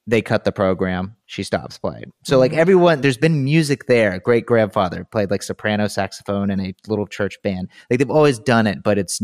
They 0.07 0.23
cut 0.23 0.45
the 0.45 0.53
program. 0.53 1.15
She 1.31 1.43
stops 1.43 1.77
playing. 1.79 2.11
So 2.25 2.39
like 2.39 2.53
Mhm. 2.53 2.57
everyone, 2.57 3.01
there's 3.03 3.19
been 3.19 3.45
music 3.45 3.85
there. 3.87 4.19
Great 4.19 4.47
grandfather 4.47 5.05
played 5.05 5.31
like 5.31 5.43
soprano 5.43 5.87
saxophone 5.87 6.51
in 6.51 6.59
a 6.59 6.75
little 6.87 7.07
church 7.07 7.37
band. 7.43 7.69
Like 7.91 7.99
they've 7.99 8.11
always 8.11 8.39
done 8.39 8.67
it, 8.67 8.83
but 8.83 8.97
it's 8.97 9.21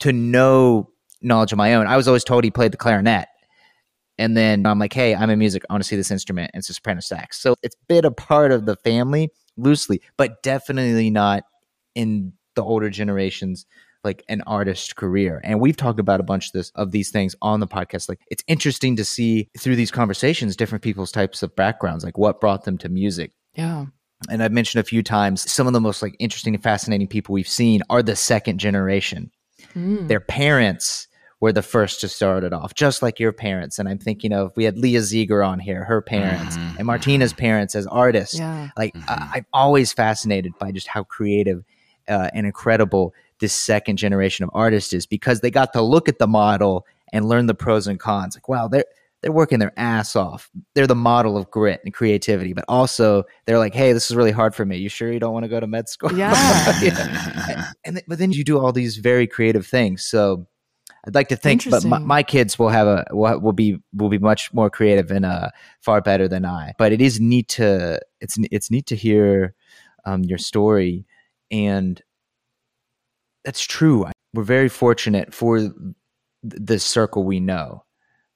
to 0.00 0.12
no 0.12 0.90
knowledge 1.22 1.52
of 1.52 1.56
my 1.58 1.74
own. 1.74 1.86
I 1.86 1.96
was 1.96 2.08
always 2.08 2.24
told 2.24 2.42
he 2.42 2.50
played 2.50 2.72
the 2.72 2.76
clarinet. 2.76 3.28
And 4.18 4.36
then 4.36 4.66
I'm 4.66 4.80
like, 4.80 4.92
hey, 4.92 5.14
I'm 5.14 5.30
in 5.30 5.38
music. 5.38 5.62
I 5.70 5.72
want 5.72 5.84
to 5.84 5.88
see 5.88 5.94
this 5.94 6.10
instrument. 6.10 6.50
And 6.54 6.60
it's 6.60 6.70
a 6.70 6.74
soprano 6.74 7.00
sax. 7.00 7.40
So 7.40 7.54
it's 7.62 7.76
been 7.88 8.04
a 8.04 8.10
part 8.10 8.50
of 8.50 8.66
the 8.66 8.74
family 8.74 9.30
loosely, 9.56 10.02
but 10.16 10.42
definitely 10.42 11.08
not 11.10 11.44
in 11.94 12.32
the 12.56 12.64
older 12.64 12.90
generations, 12.90 13.64
like 14.04 14.24
an 14.28 14.42
artist 14.46 14.96
career. 14.96 15.40
And 15.44 15.60
we've 15.60 15.76
talked 15.76 15.98
about 16.00 16.20
a 16.20 16.24
bunch 16.24 16.46
of 16.46 16.52
this 16.52 16.70
of 16.74 16.90
these 16.92 17.10
things 17.10 17.34
on 17.42 17.60
the 17.60 17.66
podcast. 17.66 18.08
Like 18.08 18.20
it's 18.30 18.44
interesting 18.46 18.96
to 18.96 19.04
see 19.04 19.48
through 19.58 19.76
these 19.76 19.90
conversations 19.90 20.56
different 20.56 20.82
people's 20.82 21.10
types 21.12 21.42
of 21.42 21.54
backgrounds, 21.56 22.04
like 22.04 22.18
what 22.18 22.40
brought 22.40 22.64
them 22.64 22.78
to 22.78 22.88
music 22.88 23.32
yeah 23.54 23.86
and 24.30 24.42
I've 24.42 24.52
mentioned 24.52 24.80
a 24.80 24.84
few 24.84 25.02
times, 25.02 25.50
some 25.50 25.66
of 25.66 25.72
the 25.74 25.80
most 25.82 26.00
like 26.00 26.16
interesting 26.18 26.54
and 26.54 26.62
fascinating 26.62 27.08
people 27.08 27.34
we've 27.34 27.46
seen 27.48 27.82
are 27.90 28.02
the 28.02 28.16
second 28.16 28.58
generation. 28.58 29.30
Mm. 29.74 30.08
Their 30.08 30.20
parents 30.20 31.08
were 31.40 31.52
the 31.52 31.60
first 31.62 32.00
to 32.00 32.08
start 32.08 32.42
it 32.42 32.54
off, 32.54 32.74
just 32.74 33.02
like 33.02 33.20
your 33.20 33.32
parents. 33.32 33.78
And 33.78 33.86
I'm 33.86 33.98
thinking 33.98 34.32
of 34.32 34.52
we 34.56 34.64
had 34.64 34.78
Leah 34.78 35.02
Ziegler 35.02 35.42
on 35.42 35.58
here, 35.58 35.84
her 35.84 36.00
parents, 36.00 36.56
Mhm, 36.56 36.78
and 36.78 36.86
Martina's 36.86 37.34
parents 37.34 37.74
as 37.74 37.86
artists. 37.88 38.38
yeah 38.38 38.68
Like 38.78 38.94
Mhm. 38.94 39.04
I, 39.08 39.30
I'm 39.38 39.46
always 39.52 39.92
fascinated 39.92 40.52
by 40.58 40.72
just 40.72 40.86
how 40.86 41.02
creative 41.04 41.62
uh, 42.08 42.30
and 42.32 42.46
incredible 42.46 43.12
this 43.44 43.52
second 43.52 43.98
generation 43.98 44.42
of 44.42 44.50
artists 44.54 44.94
is 44.94 45.04
because 45.04 45.42
they 45.42 45.50
got 45.50 45.74
to 45.74 45.82
look 45.82 46.08
at 46.08 46.18
the 46.18 46.26
model 46.26 46.86
and 47.12 47.26
learn 47.26 47.44
the 47.44 47.54
pros 47.54 47.86
and 47.86 48.00
cons. 48.00 48.34
Like, 48.34 48.48
wow, 48.48 48.68
they're 48.68 48.86
they're 49.20 49.32
working 49.32 49.58
their 49.58 49.72
ass 49.76 50.16
off. 50.16 50.50
They're 50.74 50.86
the 50.86 50.94
model 50.94 51.36
of 51.36 51.50
grit 51.50 51.82
and 51.84 51.92
creativity, 51.92 52.54
but 52.54 52.64
also 52.68 53.24
they're 53.44 53.58
like, 53.58 53.74
hey, 53.74 53.92
this 53.92 54.10
is 54.10 54.16
really 54.16 54.30
hard 54.30 54.54
for 54.54 54.64
me. 54.64 54.78
You 54.78 54.88
sure 54.88 55.12
you 55.12 55.18
don't 55.18 55.34
want 55.34 55.44
to 55.44 55.48
go 55.48 55.60
to 55.60 55.66
med 55.66 55.90
school? 55.90 56.16
Yeah. 56.16 56.32
Yeah. 56.82 57.72
And 57.84 57.96
th- 57.96 58.06
but 58.08 58.18
then 58.18 58.32
you 58.32 58.44
do 58.44 58.58
all 58.58 58.72
these 58.72 58.96
very 58.96 59.26
creative 59.26 59.66
things. 59.66 60.02
So 60.02 60.46
I'd 61.06 61.14
like 61.14 61.28
to 61.28 61.36
think, 61.36 61.68
but 61.70 61.84
my, 61.84 61.98
my 61.98 62.22
kids 62.22 62.58
will 62.58 62.70
have 62.70 62.86
a 62.86 63.04
will, 63.10 63.38
will 63.40 63.52
be 63.52 63.78
will 63.92 64.08
be 64.08 64.18
much 64.18 64.54
more 64.54 64.70
creative 64.70 65.10
and 65.10 65.26
uh, 65.26 65.50
far 65.80 66.00
better 66.00 66.28
than 66.28 66.46
I. 66.46 66.72
But 66.78 66.92
it 66.92 67.02
is 67.02 67.20
neat 67.20 67.48
to 67.50 68.00
it's 68.22 68.38
it's 68.50 68.70
neat 68.70 68.86
to 68.86 68.96
hear 68.96 69.54
um, 70.06 70.24
your 70.24 70.38
story, 70.38 71.06
and 71.50 72.00
that's 73.44 73.62
true. 73.62 74.06
We're 74.32 74.42
very 74.42 74.68
fortunate 74.68 75.32
for 75.34 75.58
th- 75.58 75.72
the 76.42 76.78
circle 76.78 77.24
we 77.24 77.40
know, 77.40 77.84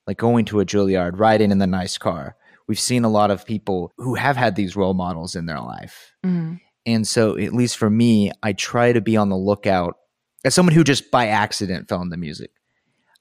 like 0.07 0.19
going 0.19 0.45
to 0.47 0.61
a 0.61 0.65
Juilliard, 0.67 1.19
riding 1.19 1.51
in 1.51 1.59
the 1.59 1.67
nice 1.67 1.99
car. 1.99 2.37
We've 2.69 2.79
seen 2.79 3.05
a 3.05 3.09
lot 3.09 3.31
of 3.31 3.47
people 3.47 3.93
who 3.97 4.15
have 4.15 4.37
had 4.37 4.55
these 4.55 4.77
role 4.77 4.95
models 4.95 5.35
in 5.35 5.47
their 5.47 5.61
life. 5.61 6.13
Mhm. 6.25 6.61
And 6.87 7.07
so, 7.07 7.37
at 7.37 7.53
least 7.53 7.77
for 7.77 7.91
me, 7.91 8.31
I 8.43 8.53
try 8.53 8.93
to 8.93 9.01
be 9.01 9.17
on 9.17 9.29
the 9.29 9.37
lookout 9.37 9.97
as 10.45 10.55
someone 10.55 10.75
who 10.75 10.85
just 10.85 11.11
by 11.11 11.27
accident 11.27 11.89
fell 11.89 12.01
into 12.03 12.17
music. 12.17 12.51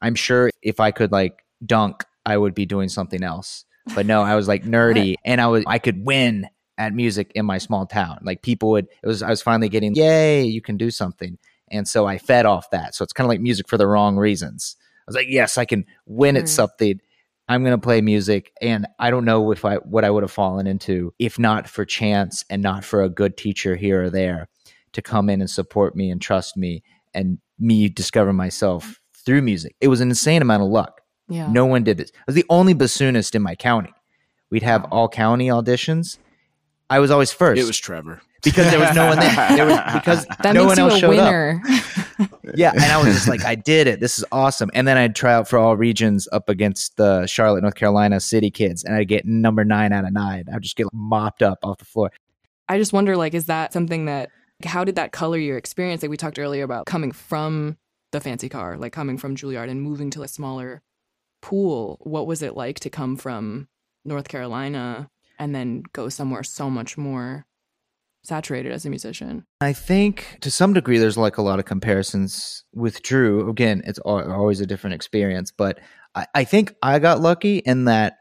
I'm 0.02 0.16
sure 0.16 0.50
if 0.62 0.80
I 0.80 0.92
could 0.92 1.12
like 1.12 1.44
dunk, 1.66 2.04
I 2.26 2.38
would 2.38 2.54
be 2.54 2.66
doing 2.66 2.90
something 2.90 3.24
else. 3.24 3.66
But 3.96 4.06
no, 4.06 4.22
I 4.22 4.36
was 4.36 4.48
like 4.48 4.64
nerdy 4.66 5.16
and 5.26 5.42
I 5.42 5.48
was 5.48 5.64
I 5.66 5.80
could 5.80 6.06
win 6.06 6.48
at 6.78 6.94
music 6.94 7.32
in 7.34 7.46
my 7.46 7.58
small 7.58 7.86
town. 7.88 8.20
Like 8.22 8.42
people 8.44 8.70
would 8.72 8.88
it 9.02 9.08
was 9.08 9.24
I 9.24 9.30
was 9.30 9.42
finally 9.42 9.70
getting, 9.70 9.96
yay, 9.96 10.44
you 10.44 10.62
can 10.62 10.78
do 10.78 10.92
something. 10.92 11.38
And 11.70 11.88
so 11.88 12.05
I 12.05 12.18
fed 12.18 12.45
off 12.45 12.70
that. 12.72 12.95
So 12.95 13.03
it's 13.03 13.13
kind 13.13 13.26
of 13.26 13.30
like 13.30 13.41
music 13.41 13.68
for 13.68 13.78
the 13.78 13.88
wrong 13.88 14.18
reasons. 14.18 14.76
I 14.80 15.03
was 15.07 15.15
like, 15.15 15.28
yes, 15.30 15.57
I 15.57 15.65
can 15.65 15.86
win 16.05 16.38
at 16.38 16.45
mm. 16.45 16.49
something. 16.49 16.99
I'm 17.49 17.63
going 17.63 17.78
to 17.78 17.84
play 17.84 18.01
music 18.01 18.51
and 18.61 18.88
I 18.99 19.09
don't 19.09 19.24
know 19.24 19.51
if 19.51 19.63
I 19.63 19.76
what 19.76 20.03
I 20.03 20.09
would 20.09 20.24
have 20.24 20.32
fallen 20.32 20.68
into 20.68 21.13
if 21.18 21.39
not 21.39 21.68
for 21.70 21.86
chance 21.86 22.43
and 22.49 22.61
not 22.61 22.84
for 22.84 23.01
a 23.01 23.09
good 23.09 23.38
teacher 23.38 23.78
here 23.78 24.03
or 24.03 24.09
there 24.09 24.49
to 24.91 25.01
come 25.01 25.30
in 25.30 25.39
and 25.39 25.49
support 25.49 25.95
me 25.95 26.09
and 26.09 26.22
trust 26.22 26.57
me 26.57 26.84
and 27.13 27.38
me 27.57 27.88
discover 27.88 28.34
myself 28.34 28.99
through 29.15 29.41
music. 29.41 29.76
It 29.80 29.88
was 29.88 30.01
an 30.01 30.09
insane 30.09 30.41
amount 30.41 30.63
of 30.63 30.70
luck. 30.70 31.01
Yeah. 31.30 31.49
No 31.49 31.65
one 31.65 31.84
did 31.84 31.97
this. 31.97 32.11
I 32.15 32.24
was 32.28 32.36
the 32.36 32.45
only 32.49 32.74
bassoonist 32.74 33.34
in 33.36 33.41
my 33.41 33.55
county. 33.55 33.93
We'd 34.49 34.63
have 34.63 34.84
Wow. 34.84 34.89
all 34.91 35.09
county 35.09 35.47
auditions. 35.47 36.18
I 36.89 36.99
was 36.99 37.11
always 37.11 37.32
first 37.32 37.61
It 37.61 37.65
was 37.65 37.78
Trevor. 37.78 38.22
Because 38.44 38.70
there 38.70 38.80
was 38.80 38.96
no 38.96 39.08
one 39.08 39.20
there. 39.20 39.36
there 39.56 39.66
was, 39.66 39.80
because 39.94 40.26
That 40.44 40.54
no 40.54 40.66
makes 40.66 40.78
one 40.78 40.78
you 40.78 40.84
else 40.84 40.94
a 40.96 41.00
showed 41.00 41.18
up. 41.20 41.26
winner. 41.26 41.62
Yeah, 42.56 42.72
and 42.74 42.84
I 42.86 42.98
was 42.98 43.14
just 43.14 43.28
like, 43.28 43.44
I 43.44 43.56
did 43.56 43.88
it. 43.88 44.00
This 44.00 44.18
is 44.18 44.26
awesome. 44.32 44.72
And 44.74 44.88
then 44.88 44.98
I'd 44.98 45.16
try 45.16 45.34
out 45.34 45.48
for 45.50 45.60
all 45.60 45.76
regions 45.76 46.28
up 46.32 46.48
against 46.50 46.96
the 46.98 47.28
Charlotte, 47.28 47.62
North 47.62 47.76
Carolina 47.76 48.20
city 48.22 48.50
kids, 48.50 48.84
and 48.86 48.96
I'd 48.96 49.10
get 49.10 49.26
number 49.26 49.64
nine 49.66 49.92
out 49.92 50.06
of 50.06 50.14
nine. 50.14 50.46
I'd 50.52 50.62
just 50.62 50.78
get 50.78 50.86
like, 50.86 50.94
mopped 50.94 51.44
up 51.44 51.60
off 51.62 51.78
the 51.78 51.86
floor. 51.86 52.10
I 52.70 52.78
just 52.78 52.94
wonder, 52.94 53.18
like, 53.18 53.34
is 53.34 53.46
that 53.46 53.74
something 53.74 54.06
that, 54.06 54.30
how 54.66 54.84
did 54.86 54.96
that 54.96 55.12
color 55.12 55.38
your 55.38 55.58
experience? 55.58 56.02
Like, 56.02 56.10
we 56.10 56.18
talked 56.18 56.40
earlier 56.40 56.64
about 56.64 56.86
coming 56.86 57.12
from 57.12 57.78
the 58.12 58.22
fancy 58.22 58.50
car, 58.50 58.78
like 58.78 58.94
coming 58.94 59.18
from 59.18 59.36
Juilliard 59.36 59.70
and 59.70 59.82
moving 59.82 60.10
to 60.12 60.24
a 60.24 60.28
smaller 60.28 60.82
pool. 61.42 61.98
What 62.02 62.26
was 62.28 62.42
it 62.42 62.56
like 62.56 62.80
to 62.80 62.90
come 62.90 63.18
from 63.18 63.68
North 64.06 64.30
Carolina 64.30 65.10
and 65.38 65.54
then 65.54 65.84
go 65.94 66.08
somewhere 66.10 66.44
so 66.44 66.70
much 66.70 66.98
more 66.98 67.46
saturated 68.28 68.72
as 68.72 68.86
a 68.86 68.90
musician? 68.90 69.46
I 69.62 69.74
think 69.74 70.38
to 70.42 70.52
some 70.52 70.74
degree, 70.74 70.98
there's 70.98 71.18
like 71.18 71.38
a 71.38 71.42
lot 71.42 71.60
of 71.60 71.66
comparisons 71.66 72.64
with 72.74 73.02
Drew. 73.02 73.50
Again, 73.50 73.82
it's 73.86 74.00
always 74.00 74.60
a 74.62 74.66
different 74.66 74.96
experience, 74.96 75.52
but 75.52 75.80
I, 76.14 76.28
I 76.36 76.44
think 76.44 76.76
I 76.84 77.00
got 77.00 77.22
lucky 77.22 77.60
in 77.60 77.86
that 77.86 78.18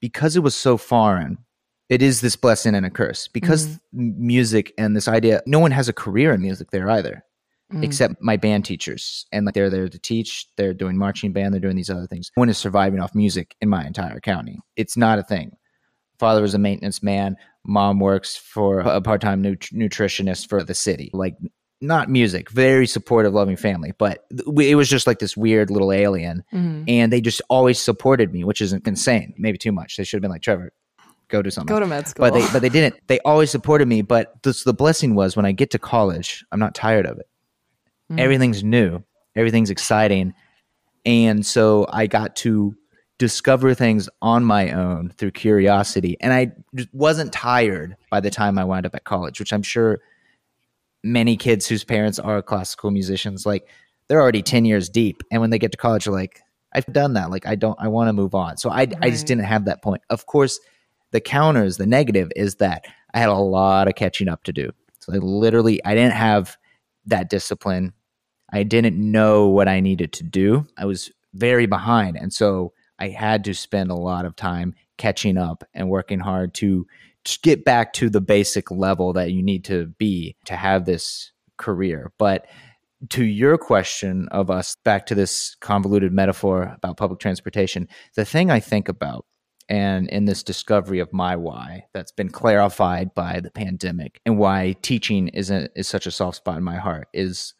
because 0.00 0.36
it 0.36 0.40
was 0.40 0.54
so 0.54 0.76
foreign, 0.76 1.38
it 1.88 2.02
is 2.02 2.20
this 2.20 2.36
blessing 2.36 2.74
and 2.74 2.84
a 2.84 2.90
curse. 2.90 3.28
Because 3.28 3.66
m- 3.66 3.80
music 3.92 4.72
and 4.76 4.96
this 4.96 5.08
idea, 5.08 5.42
no 5.46 5.60
one 5.60 5.70
has 5.70 5.88
a 5.88 5.92
career 5.92 6.32
in 6.32 6.42
music 6.42 6.70
there 6.70 6.90
either. 6.90 7.24
Mm. 7.72 7.82
except 7.82 8.16
my 8.20 8.36
band 8.36 8.66
teachers. 8.66 9.24
And 9.32 9.46
like 9.46 9.54
they're 9.54 9.70
there 9.70 9.88
to 9.88 9.98
teach, 9.98 10.46
they're 10.58 10.74
doing 10.74 10.98
marching 10.98 11.32
band, 11.32 11.54
they're 11.54 11.60
doing 11.62 11.76
these 11.76 11.88
other 11.88 12.06
things. 12.06 12.30
No 12.36 12.42
one 12.42 12.50
is 12.50 12.58
surviving 12.58 13.00
off 13.00 13.14
music 13.14 13.56
in 13.62 13.70
my 13.70 13.86
entire 13.86 14.20
county. 14.20 14.60
It's 14.76 14.98
not 14.98 15.18
a 15.18 15.22
thing. 15.22 15.56
Father 16.18 16.42
was 16.42 16.54
a 16.54 16.58
maintenance 16.58 17.02
man. 17.02 17.36
Mom 17.66 17.98
works 18.00 18.36
for 18.36 18.80
a 18.80 19.00
part 19.00 19.20
time 19.20 19.40
nut- 19.42 19.68
nutritionist 19.72 20.48
for 20.48 20.62
the 20.62 20.74
city. 20.74 21.10
Like, 21.12 21.36
not 21.80 22.08
music, 22.08 22.50
very 22.50 22.86
supportive, 22.86 23.34
loving 23.34 23.56
family. 23.56 23.92
But 23.98 24.24
it 24.30 24.74
was 24.76 24.88
just 24.88 25.06
like 25.06 25.18
this 25.18 25.36
weird 25.36 25.70
little 25.70 25.92
alien. 25.92 26.42
Mhm. 26.52 26.84
And 26.88 27.12
they 27.12 27.20
just 27.20 27.42
always 27.50 27.78
supported 27.78 28.32
me, 28.32 28.44
which 28.44 28.60
isn't 28.60 28.86
insane. 28.86 29.34
Maybe 29.36 29.58
too 29.58 29.72
much. 29.72 29.96
They 29.96 30.04
should 30.04 30.18
have 30.18 30.22
been 30.22 30.30
like, 30.30 30.42
Trevor, 30.42 30.72
go 31.28 31.42
to 31.42 31.50
something 31.50 31.74
Go 31.74 31.80
to 31.80 31.86
med 31.86 32.06
school. 32.08 32.24
but 32.26 32.34
they 32.34 32.46
but 32.52 32.60
they 32.62 32.68
didn't. 32.68 32.96
They 33.08 33.18
always 33.20 33.50
supported 33.50 33.86
me. 33.88 34.02
But 34.02 34.42
this, 34.42 34.64
the 34.64 34.72
blessing 34.74 35.14
was 35.14 35.36
when 35.36 35.44
I 35.46 35.52
get 35.52 35.70
to 35.72 35.78
college, 35.78 36.44
I'm 36.52 36.60
not 36.60 36.74
tired 36.74 37.06
of 37.06 37.18
it. 37.18 37.28
Mm. 38.12 38.20
Everything's 38.20 38.62
new, 38.62 39.02
everything's 39.34 39.70
exciting, 39.70 40.32
and 41.04 41.44
so 41.44 41.86
I 41.90 42.06
got 42.06 42.36
to 42.36 42.76
discover 43.18 43.74
things 43.74 44.08
on 44.20 44.44
my 44.44 44.70
own 44.70 45.10
through 45.10 45.30
curiosity, 45.30 46.16
and 46.20 46.32
I 46.32 46.52
wasn't 46.92 47.32
tired 47.32 47.96
by 48.10 48.20
the 48.20 48.30
time 48.30 48.58
I 48.58 48.64
wound 48.64 48.86
up 48.86 48.94
at 48.94 49.04
college, 49.04 49.38
which 49.38 49.52
I'm 49.52 49.62
sure 49.62 50.00
many 51.04 51.36
kids 51.36 51.66
whose 51.68 51.84
parents 51.84 52.18
are 52.18 52.40
classical 52.40 52.90
musicians 52.90 53.44
like 53.44 53.68
they're 54.08 54.20
already 54.20 54.42
10 54.42 54.64
years 54.64 54.88
deep. 54.88 55.22
And 55.30 55.40
when 55.40 55.50
they 55.50 55.58
get 55.58 55.70
to 55.72 55.78
college 55.78 56.04
they're 56.04 56.14
like 56.14 56.40
i've 56.72 56.86
done 56.86 57.12
that. 57.12 57.30
Like 57.30 57.46
i 57.46 57.54
don't 57.54 57.78
i 57.78 57.86
want 57.86 58.08
to 58.08 58.12
move 58.12 58.34
on. 58.34 58.56
So 58.56 58.70
i, 58.70 58.88
I 59.02 59.10
just 59.10 59.26
didn't 59.26 59.44
have 59.44 59.66
that 59.66 59.82
point. 59.82 60.02
Of 60.10 60.26
course 60.26 60.58
the 61.12 61.20
counters 61.20 61.76
the 61.76 61.86
negative 61.86 62.32
is 62.34 62.56
that 62.56 62.86
i 63.12 63.20
had 63.20 63.28
a 63.28 63.34
lot 63.34 63.86
of 63.86 63.94
catching 63.94 64.28
up 64.28 64.42
to 64.44 64.52
do. 64.52 64.70
So 64.98 65.12
i 65.12 65.18
literally 65.18 65.84
i 65.84 65.94
didn't 65.94 66.14
have 66.14 66.56
that 67.06 67.28
discipline. 67.28 67.92
I 68.50 68.62
didn't 68.62 68.96
know 68.96 69.48
what 69.48 69.68
i 69.68 69.80
needed 69.80 70.12
to 70.14 70.24
do. 70.24 70.66
I 70.78 70.86
was 70.86 71.10
very 71.34 71.66
behind. 71.66 72.16
And 72.16 72.32
so 72.32 72.72
i 72.98 73.08
had 73.08 73.44
to 73.44 73.54
spend 73.54 73.90
a 73.90 73.94
lot 73.94 74.24
of 74.24 74.36
time 74.36 74.74
catching 74.98 75.36
up 75.36 75.64
and 75.74 75.88
working 75.88 76.20
hard 76.20 76.54
to 76.54 76.86
to 77.24 77.38
get 77.42 77.64
back 77.64 77.92
to 77.94 78.10
the 78.10 78.20
basic 78.20 78.70
level 78.70 79.12
that 79.14 79.32
you 79.32 79.42
need 79.42 79.64
to 79.64 79.86
be 79.98 80.36
to 80.44 80.56
have 80.56 80.84
this 80.84 81.32
career. 81.56 82.12
But 82.18 82.46
to 83.10 83.24
your 83.24 83.58
question 83.58 84.28
of 84.30 84.50
us 84.50 84.76
back 84.84 85.06
to 85.06 85.14
this 85.14 85.56
convoluted 85.60 86.12
metaphor 86.12 86.74
about 86.76 86.96
public 86.96 87.20
transportation 87.20 87.86
the 88.14 88.24
thing 88.24 88.50
i 88.50 88.58
think 88.58 88.88
about 88.88 89.26
and 89.68 90.08
in 90.08 90.24
this 90.24 90.42
discovery 90.42 91.00
of 91.00 91.12
my 91.12 91.36
why 91.36 91.84
that's 91.92 92.12
been 92.12 92.30
clarified 92.30 93.14
by 93.14 93.40
the 93.40 93.50
pandemic 93.50 94.20
and 94.24 94.38
why 94.38 94.74
teaching 94.80 95.28
isn't 95.28 95.70
is 95.76 95.86
such 95.86 96.06
a 96.06 96.10
soft 96.10 96.38
spot 96.38 96.56
in 96.56 96.64
my 96.64 96.76
heart 96.76 97.08
is 97.12 97.52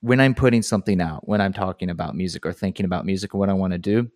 when 0.00 0.20
i'm 0.20 0.34
putting 0.34 0.60
something 0.60 1.00
out 1.00 1.26
when 1.26 1.40
i'm 1.40 1.52
talking 1.52 1.88
about 1.88 2.14
music 2.14 2.44
or 2.44 2.52
thinking 2.52 2.84
about 2.84 3.06
music 3.06 3.32
and 3.32 3.40
what 3.40 3.48
i 3.48 3.54
want 3.54 3.72
to 3.72 3.78
do 3.78 4.10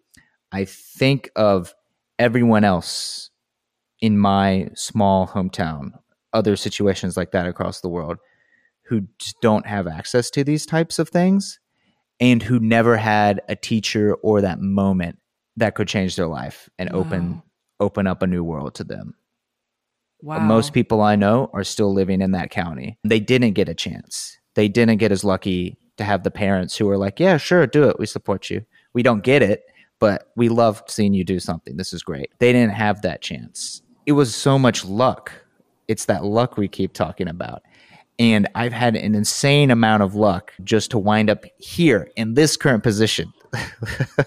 i 0.55 0.65
think 0.65 1.31
of 1.37 1.75
everyone 2.19 2.65
else 2.65 3.31
in 4.01 4.19
my 4.19 4.69
small 4.75 5.27
hometown 5.27 5.91
other 6.33 6.57
situations 6.57 7.17
like 7.17 7.31
that 7.33 7.47
across 7.47 7.81
the 7.81 7.89
world 7.89 8.19
who 8.89 9.03
just 9.19 9.41
don't 9.41 9.67
have 9.67 9.87
access 9.87 10.31
to 10.31 10.45
these 10.45 10.67
types 10.67 10.99
of 10.99 11.09
things 11.09 11.59
and 12.21 12.43
who 12.43 12.59
never 12.61 12.97
had 12.97 13.41
a 13.49 13.57
teacher 13.57 14.15
or 14.23 14.41
that 14.41 14.61
moment 14.61 15.19
that 15.57 15.75
could 15.75 15.89
change 15.89 16.17
their 16.17 16.27
life 16.27 16.69
and 16.79 16.91
open 16.93 17.25
Wow. 17.35 17.43
open 17.81 18.07
up 18.07 18.23
a 18.23 18.27
new 18.27 18.45
world 18.45 18.75
to 18.77 18.85
them. 18.85 19.15
wow. 20.23 20.39
Most 20.39 20.73
people 20.73 21.01
I 21.01 21.17
know 21.17 21.51
are 21.53 21.65
still 21.65 21.93
living 21.93 22.21
in 22.21 22.31
that 22.33 22.51
county. 22.51 22.99
They 23.05 23.21
didn't 23.21 23.55
get 23.55 23.69
a 23.69 23.75
chance. 23.75 24.39
They 24.55 24.69
didn't 24.69 24.99
get 24.99 25.13
as 25.13 25.25
lucky 25.25 25.77
to 25.99 26.05
have 26.05 26.23
the 26.23 26.31
parents 26.31 26.77
who 26.77 26.87
were 26.87 26.97
like, 26.99 27.19
"Yeah, 27.21 27.37
sure, 27.37 27.67
do 27.67 27.89
it. 27.89 27.99
We 27.99 28.07
support 28.07 28.51
you. 28.51 28.65
We 28.95 29.03
don't 29.03 29.25
get 29.25 29.43
it, 29.43 29.65
but 30.05 30.31
we 30.37 30.51
love 30.51 30.83
seeing 30.87 31.15
you 31.15 31.25
do 31.25 31.41
something. 31.41 31.79
This 31.79 31.95
is 31.95 32.03
great." 32.03 32.31
They 32.41 32.53
didn't 32.53 32.75
have 32.75 33.01
that 33.03 33.23
chance. 33.23 33.81
It 34.05 34.13
was 34.13 34.35
so 34.35 34.59
much 34.59 34.85
luck. 34.85 35.33
It's 35.89 36.05
that 36.07 36.25
luck 36.25 36.59
we 36.59 36.69
keep 36.69 36.93
talking 36.93 37.29
about. 37.29 37.63
And 38.19 38.49
I've 38.55 38.73
had 38.73 38.95
an 38.97 39.15
insane 39.15 39.71
amount 39.71 40.03
of 40.03 40.15
luck 40.15 40.53
just 40.63 40.91
to 40.93 40.99
wind 40.99 41.31
up 41.31 41.45
here 41.59 42.11
in 42.17 42.35
this 42.35 42.57
current 42.57 42.83
position. 42.83 43.33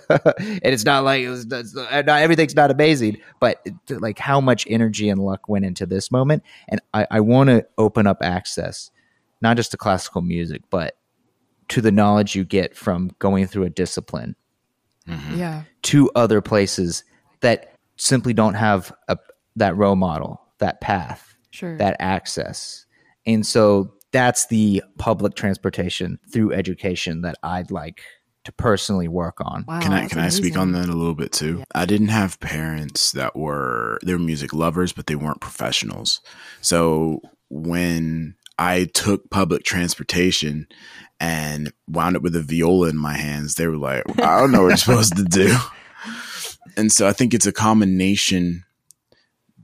and 0.09 0.61
it's 0.63 0.83
not 0.83 1.03
like 1.03 1.21
it 1.21 1.29
was, 1.29 1.45
not, 1.45 2.07
everything's 2.07 2.55
not 2.55 2.71
amazing, 2.71 3.17
but 3.39 3.65
like 3.89 4.19
how 4.19 4.41
much 4.41 4.65
energy 4.69 5.09
and 5.09 5.21
luck 5.21 5.47
went 5.47 5.63
into 5.63 5.85
this 5.85 6.11
moment. 6.11 6.43
And 6.67 6.81
I, 6.93 7.07
I 7.11 7.19
want 7.21 7.49
to 7.49 7.65
open 7.77 8.07
up 8.07 8.17
access, 8.21 8.91
not 9.41 9.55
just 9.55 9.71
to 9.71 9.77
classical 9.77 10.21
music, 10.21 10.63
but 10.69 10.97
to 11.69 11.81
the 11.81 11.91
knowledge 11.91 12.35
you 12.35 12.43
get 12.43 12.75
from 12.75 13.11
going 13.19 13.47
through 13.47 13.63
a 13.63 13.69
discipline 13.69 14.35
Mm-hmm. 15.07 15.37
yeah. 15.37 15.63
to 15.83 16.11
other 16.15 16.41
places 16.41 17.03
that 17.41 17.73
simply 17.97 18.33
don't 18.33 18.55
have 18.55 18.91
a, 19.07 19.17
that 19.55 19.75
role 19.77 19.95
model, 19.95 20.41
that 20.59 20.81
path 20.81 21.35
Sure. 21.51 21.77
that 21.77 21.95
access. 21.99 22.85
And 23.25 23.45
so 23.45 23.93
that's 24.11 24.47
the 24.47 24.83
public 24.99 25.33
transportation 25.35 26.19
through 26.31 26.53
education 26.53 27.21
that 27.21 27.35
I'd 27.41 27.71
like 27.71 28.01
to 28.45 28.51
personally 28.51 29.07
work 29.07 29.35
on. 29.41 29.65
wow. 29.67 29.79
Can 29.81 29.91
I 29.91 30.01
that's 30.01 30.13
can 30.13 30.21
I 30.21 30.29
speak 30.29 30.55
on 30.57 30.71
that 30.73 30.87
a 30.87 30.93
little 30.93 31.15
bit 31.15 31.31
too? 31.31 31.63
I 31.73 31.85
didn't 31.85 32.09
have 32.09 32.39
parents 32.39 33.11
that 33.13 33.35
were 33.35 33.99
they 34.05 34.13
were 34.13 34.19
music 34.19 34.53
lovers, 34.53 34.93
but 34.93 35.07
they 35.07 35.15
weren't 35.15 35.41
professionals. 35.41 36.21
So 36.61 37.21
when 37.49 38.35
I 38.59 38.85
took 38.85 39.29
public 39.29 39.63
transportation 39.63 40.67
and 41.19 41.71
wound 41.87 42.15
up 42.15 42.23
with 42.23 42.35
a 42.35 42.41
viola 42.41 42.89
in 42.89 42.97
my 42.97 43.13
hands, 43.13 43.55
they 43.55 43.67
were 43.67 43.77
like, 43.77 44.03
I 44.19 44.39
don't 44.39 44.51
know 44.51 44.63
what 44.63 44.69
you're 44.69 44.77
supposed 44.77 45.15
to 45.17 45.23
do. 45.23 45.55
And 46.75 46.91
so 46.91 47.07
I 47.07 47.11
think 47.11 47.33
it's 47.33 47.47
a 47.47 47.51
combination 47.51 48.63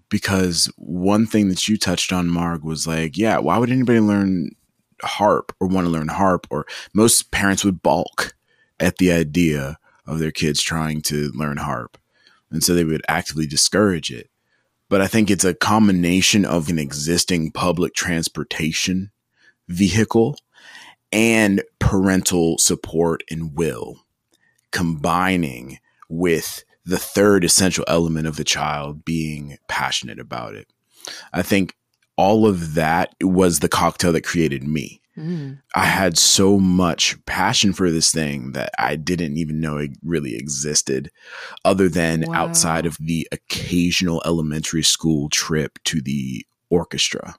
because 0.10 0.72
one 0.78 1.28
thing 1.28 1.50
that 1.50 1.68
you 1.68 1.78
touched 1.78 2.12
on, 2.12 2.28
Marg, 2.28 2.64
was 2.64 2.88
like, 2.88 3.18
yeah, 3.18 3.38
why 3.38 3.60
would 3.60 3.70
anybody 3.70 4.00
learn 4.00 4.50
harp 5.04 5.56
or 5.60 5.68
want 5.68 5.86
to 5.86 5.91
learn 5.91 6.08
harp? 6.08 6.48
Or 6.50 6.66
most 6.94 7.30
parents 7.30 7.64
would 7.64 7.84
balk 7.84 8.34
at 8.80 8.98
the 8.98 9.12
idea 9.12 9.78
of 10.08 10.18
their 10.18 10.32
kids 10.32 10.62
trying 10.62 11.02
to 11.04 11.30
learn 11.36 11.58
harp. 11.58 12.00
And 12.50 12.64
so 12.64 12.74
they 12.74 12.84
would 12.84 13.04
actively 13.08 13.46
discourage 13.46 14.12
it. 14.12 14.30
But 14.94 15.02
I 15.02 15.08
think 15.08 15.32
it's 15.32 15.44
a 15.44 15.56
combination 15.56 16.46
of 16.46 16.70
an 16.70 16.78
existing 16.78 17.50
public 17.50 17.96
transportation 17.96 19.10
vehicle 19.68 20.38
and 21.12 21.64
parental 21.80 22.60
support 22.60 23.24
and 23.28 23.58
will 23.58 24.06
combining 24.70 25.80
with 26.10 26.64
the 26.86 27.00
third 27.00 27.44
essential 27.44 27.84
element 27.88 28.28
of 28.28 28.36
the 28.36 28.44
child 28.44 29.04
being 29.04 29.58
passionate 29.68 30.20
about 30.20 30.54
it. 30.54 30.68
I 31.34 31.41
think 31.41 31.76
all 32.16 32.46
of 32.46 32.76
that 32.76 33.16
was 33.20 33.62
the 33.62 33.70
cocktail 33.70 34.12
that 34.12 34.24
created 34.24 34.64
me. 34.64 35.02
Mm. 35.18 35.59
I 35.76 35.86
had 35.86 36.18
so 36.18 36.59
much 36.59 37.24
passion 37.26 37.72
for 37.74 37.91
this 37.91 38.11
thing 38.11 38.53
that 38.53 38.72
I 38.80 38.95
didn't 38.95 39.38
even 39.38 39.59
know 39.59 39.78
it 39.78 39.91
really 40.03 40.36
existed, 40.36 41.11
other 41.64 41.88
than 41.88 42.24
Wow. 42.28 42.34
outside 42.34 42.86
of 42.86 42.97
the 42.99 43.28
occasional 43.32 44.24
elementary 44.26 44.84
school 44.84 45.30
trip 45.30 45.78
to 45.86 46.01
the 46.01 46.45
orchestra. 46.70 47.36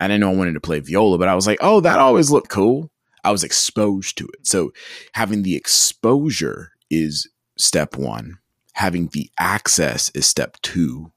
I 0.00 0.08
didn't 0.08 0.20
know 0.20 0.30
I 0.30 0.34
wanted 0.34 0.54
to 0.54 0.60
play 0.60 0.80
viola, 0.80 1.18
but 1.18 1.28
I 1.28 1.34
was 1.34 1.46
like, 1.46 1.58
oh, 1.60 1.80
that 1.80 1.98
always 2.00 2.30
looked 2.30 2.48
cool. 2.48 2.90
I 3.22 3.30
was 3.30 3.44
exposed 3.44 4.16
to 4.18 4.24
it. 4.34 4.46
So 4.46 4.72
having 5.12 5.42
the 5.42 5.54
exposure 5.54 6.72
is 6.90 7.28
step 7.58 7.96
one. 7.96 8.38
Having 8.72 9.08
the 9.12 9.30
access 9.38 10.10
is 10.14 10.26
step 10.26 10.56
two. 10.62 11.12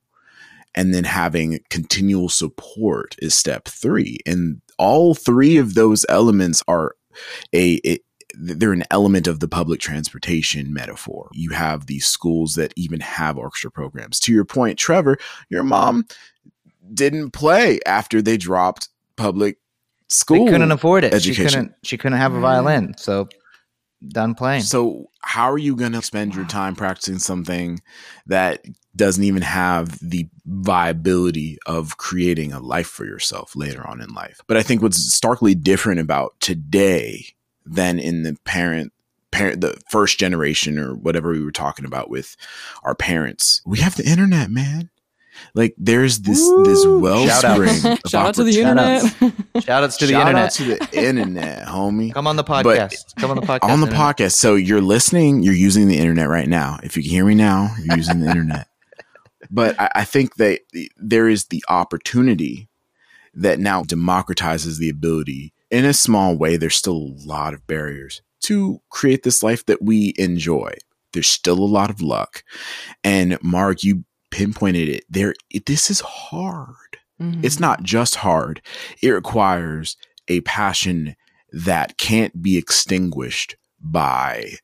And 0.76 0.94
then 0.94 1.06
having 1.06 1.60
continual 1.70 2.30
support 2.30 3.16
is 3.20 3.34
step 3.34 3.68
three. 3.70 4.18
And 4.26 4.60
all 4.84 5.16
three 5.16 5.58
of 5.58 5.76
those 5.76 6.06
elements 6.10 6.62
are 6.68 6.96
a, 7.54 7.80
a 7.86 8.00
they're 8.36 8.74
an 8.74 8.84
element 8.92 9.28
of 9.28 9.40
the 9.40 9.48
public 9.48 9.80
transportation 9.80 10.74
metaphor. 10.74 11.30
You 11.34 11.52
have 11.52 11.86
these 11.86 12.06
schools 12.06 12.56
that 12.56 12.74
even 12.76 13.00
have 13.00 13.38
orchestra 13.38 13.72
programs. 13.72 14.20
To 14.22 14.34
your 14.34 14.44
point, 14.44 14.78
Trevor, 14.78 15.18
your 15.50 15.64
mom 15.64 16.06
didn't 16.94 17.32
play 17.32 17.80
after 17.86 18.22
they 18.22 18.38
dropped 18.38 18.90
public 19.16 19.60
school. 20.10 20.46
They 20.46 20.52
couldn't 20.52 20.72
afford 20.72 21.04
it. 21.04 21.12
She 21.12 21.32
education. 21.32 21.48
couldn't. 21.48 21.76
She 21.84 21.98
couldn't 21.98 22.18
have 22.18 22.34
a 22.34 22.40
violin, 22.40 22.96
so 22.98 23.30
done 24.08 24.36
playing. 24.36 24.64
So 24.64 25.10
how 25.22 25.50
are 25.52 25.58
you 25.58 25.76
going 25.76 25.94
to 25.94 26.02
spend 26.02 26.36
your 26.36 26.46
time 26.46 26.76
practicing 26.76 27.20
something 27.20 27.80
that 28.26 28.66
doesn't 28.96 29.24
even 29.24 29.42
have 29.42 29.98
the 30.00 30.28
viability 30.46 31.58
of 31.66 31.98
creating 31.98 32.52
a 32.54 32.60
life 32.60 32.88
for 32.88 33.06
yourself 33.06 33.56
later 33.56 33.86
on 33.88 34.02
in 34.02 34.14
life? 34.14 34.42
But 34.48 34.58
I 34.58 34.64
think 34.64 34.82
what's 34.82 35.14
starkly 35.14 35.56
different 35.56 36.00
about 36.00 36.40
today 36.40 37.26
than 37.66 38.00
in 38.00 38.24
the 38.24 38.38
parent 38.44 38.92
parent 39.32 39.62
the 39.62 39.76
first 39.90 40.20
generation 40.20 40.78
or 40.78 40.94
whatever 40.94 41.32
we 41.32 41.44
were 41.44 41.52
talking 41.52 41.86
about 41.86 42.10
with 42.10 42.36
our 42.84 42.94
parents. 42.94 43.62
We 43.66 43.80
have 43.80 43.96
the 43.96 44.08
internet, 44.08 44.52
man. 44.52 44.90
Like 45.56 45.74
there's 45.80 46.20
this 46.20 46.38
this 46.64 46.86
Woo! 46.86 47.26
Shout 47.26 47.44
out. 47.44 47.60
wellspring. 47.60 47.92
of 47.94 48.00
Shout 48.08 48.28
out 48.28 48.36
to 48.36 48.44
the 48.44 48.52
Shout 48.54 48.78
internet. 48.78 49.64
Shout 49.64 49.84
outs 49.84 49.98
to 49.98 50.06
the 50.06 50.12
Shout 50.14 50.28
internet. 50.28 50.44
out 50.46 50.52
to 50.52 50.64
the 50.66 50.90
internet, 51.08 51.66
homie. 51.68 52.14
Come 52.14 52.28
on 52.28 52.36
the 52.36 52.44
But- 52.44 52.66
podcast. 52.66 53.16
Come 53.16 53.32
on 53.32 53.38
the 53.38 53.42
podcast. 53.42 53.64
on 53.64 53.80
the 53.82 53.88
internet. 53.88 54.18
podcast. 54.18 54.34
So 54.34 54.54
you're 54.54 54.82
listening, 54.82 55.42
you're 55.42 55.56
using 55.56 55.88
the 55.88 55.98
internet 55.98 56.30
right 56.30 56.48
now. 56.48 56.78
If 56.84 56.96
you 56.96 57.02
can 57.02 57.12
hear 57.12 57.26
me 57.26 57.34
now, 57.34 57.74
you're 57.84 57.98
using 57.98 58.20
the 58.20 58.28
internet. 58.30 58.68
But 59.54 59.80
I, 59.80 59.90
I 59.96 60.04
think 60.04 60.36
that 60.36 60.60
there 60.98 61.30
is 61.30 61.46
the 61.46 61.64
opportunity 61.70 62.68
that 63.34 63.60
now 63.60 63.84
democratizes 63.84 64.78
the 64.80 64.90
ability 64.90 65.54
in 65.72 65.86
a 65.86 65.94
small 65.94 66.36
way. 66.38 66.58
There's 66.58 66.76
still 66.76 66.98
a 66.98 67.16
lot 67.26 67.54
of 67.54 67.66
barriers 67.68 68.22
to 68.42 68.82
create 68.90 69.24
this 69.24 69.42
life 69.44 69.66
that 69.68 69.82
we 69.82 70.14
enjoy. 70.18 70.74
There's 71.14 71.28
still 71.30 71.60
a 71.60 71.66
lot 71.66 71.90
of 71.90 72.02
luck. 72.02 72.44
And 73.04 73.38
Marg, 73.44 73.84
you 73.84 74.04
pinpointed 74.32 74.90
it. 74.90 75.04
There, 75.10 75.36
it, 75.50 75.66
this 75.68 75.90
is 75.90 76.00
hard 76.02 76.76
Mhm. 77.22 77.46
it's 77.46 77.60
not 77.60 77.84
just 77.84 78.16
hard 78.16 78.60
it 79.04 79.10
requires 79.12 79.96
a 80.28 80.42
passion 80.42 81.16
that 81.52 81.96
can't 82.00 82.42
be 82.42 82.58
extinguished 82.58 83.56
by 83.80 84.56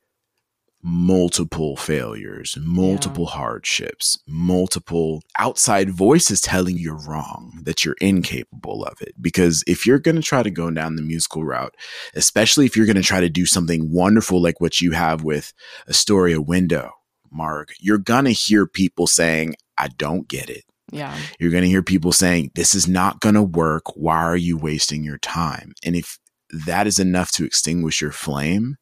multiple 0.82 1.76
failures 1.76 2.56
multiple 2.60 3.26
hardships 3.26 4.18
multiple 4.26 5.22
outside 5.38 5.90
voices 5.90 6.40
telling 6.40 6.76
you 6.76 6.80
you're 6.84 7.06
wrong 7.08 7.60
that 7.64 7.84
you're 7.84 7.96
incapable 8.00 8.82
of 8.84 8.94
it 9.02 9.12
because 9.20 9.62
if 9.66 9.86
you're 9.86 9.98
going 9.98 10.16
to 10.16 10.22
try 10.22 10.42
to 10.42 10.50
go 10.50 10.70
down 10.70 10.96
the 10.96 11.02
musical 11.02 11.44
route 11.44 11.74
especially 12.14 12.64
if 12.64 12.76
you're 12.76 12.86
going 12.86 12.96
to 12.96 13.02
try 13.02 13.20
to 13.20 13.28
do 13.28 13.44
something 13.44 13.92
wonderful 13.92 14.40
like 14.40 14.60
what 14.60 14.80
you 14.80 14.92
have 14.92 15.22
with 15.22 15.52
astoria 15.88 16.40
window 16.40 16.90
Marg 17.30 17.68
you're 17.78 17.98
going 17.98 18.24
to 18.24 18.32
hear 18.32 18.66
people 18.66 19.06
saying 19.06 19.54
i 19.78 19.88
don't 19.88 20.28
get 20.28 20.48
it 20.48 20.64
Yeah. 20.92 21.16
you're 21.38 21.50
going 21.52 21.62
to 21.62 21.68
hear 21.68 21.82
people 21.82 22.12
saying, 22.12 22.50
This 22.54 22.74
is 22.74 22.88
not 22.88 23.20
going 23.20 23.36
to 23.36 23.42
work. 23.42 23.84
Why 23.94 24.16
are 24.16 24.36
you 24.36 24.56
wasting 24.56 25.04
your 25.04 25.18
time? 25.18 25.72
And 25.84 25.94
if 25.94 26.18
that 26.66 26.88
is 26.88 26.98
enough 26.98 27.30
to 27.32 27.44
extinguish 27.44 28.00
your 28.00 28.10
flame, 28.10 28.76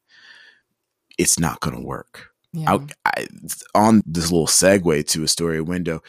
it's 1.19 1.37
not 1.37 1.59
going 1.59 1.75
to 1.75 1.85
work. 1.85 2.29
Yeah. 2.53 2.73
I, 2.73 2.79
I, 3.05 3.27
on 3.75 4.01
this 4.05 4.31
little 4.31 4.47
segue 4.47 5.07
to 5.09 5.23
Astoria 5.23 5.63
window, 5.63 6.01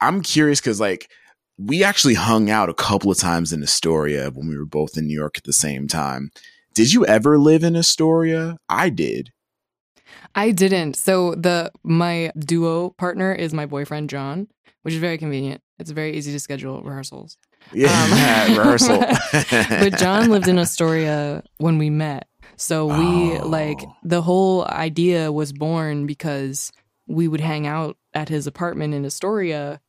I'm 0.00 0.22
curious 0.22 0.60
because, 0.60 0.80
like, 0.80 1.08
we 1.56 1.84
actually 1.84 2.14
hung 2.14 2.50
out 2.50 2.68
a 2.68 2.74
couple 2.74 3.10
of 3.10 3.18
times 3.18 3.52
in 3.52 3.62
Astoria 3.62 4.30
when 4.30 4.48
we 4.48 4.56
were 4.58 4.64
both 4.64 4.96
in 4.96 5.06
New 5.06 5.14
York 5.16 5.36
at 5.36 5.44
the 5.44 5.52
same 5.52 5.86
time. 5.86 6.30
Did 6.74 6.92
you 6.92 7.04
ever 7.06 7.38
live 7.38 7.62
in 7.62 7.76
Astoria? 7.76 8.56
I 8.68 8.88
did. 8.88 9.30
I 10.34 10.52
didn't. 10.52 10.94
So 10.94 11.34
the 11.34 11.72
my 11.82 12.32
duo 12.38 12.90
partner 12.90 13.32
is 13.32 13.52
my 13.52 13.66
boyfriend 13.66 14.10
John, 14.10 14.46
which 14.82 14.94
is 14.94 15.00
very 15.00 15.18
convenient. 15.18 15.60
It's 15.78 15.90
very 15.90 16.16
easy 16.16 16.32
to 16.32 16.40
schedule 16.40 16.82
rehearsals. 16.82 17.36
Yeah, 17.72 18.46
Um, 18.50 18.58
rehearsal. 18.58 19.00
but 19.80 19.98
John 19.98 20.30
lived 20.30 20.48
in 20.48 20.58
Astoria 20.58 21.42
when 21.58 21.78
we 21.78 21.90
met. 21.90 22.27
So 22.58 22.86
we 22.86 23.38
Oh. 23.38 23.46
like 23.46 23.78
the 24.02 24.20
whole 24.20 24.64
idea 24.66 25.32
was 25.32 25.52
born 25.52 26.06
because 26.06 26.70
we 27.06 27.26
would 27.28 27.40
hang 27.40 27.66
out 27.66 27.96
at 28.14 28.28
his 28.28 28.46
apartment 28.46 28.92
in 28.94 29.04
Astoria 29.06 29.80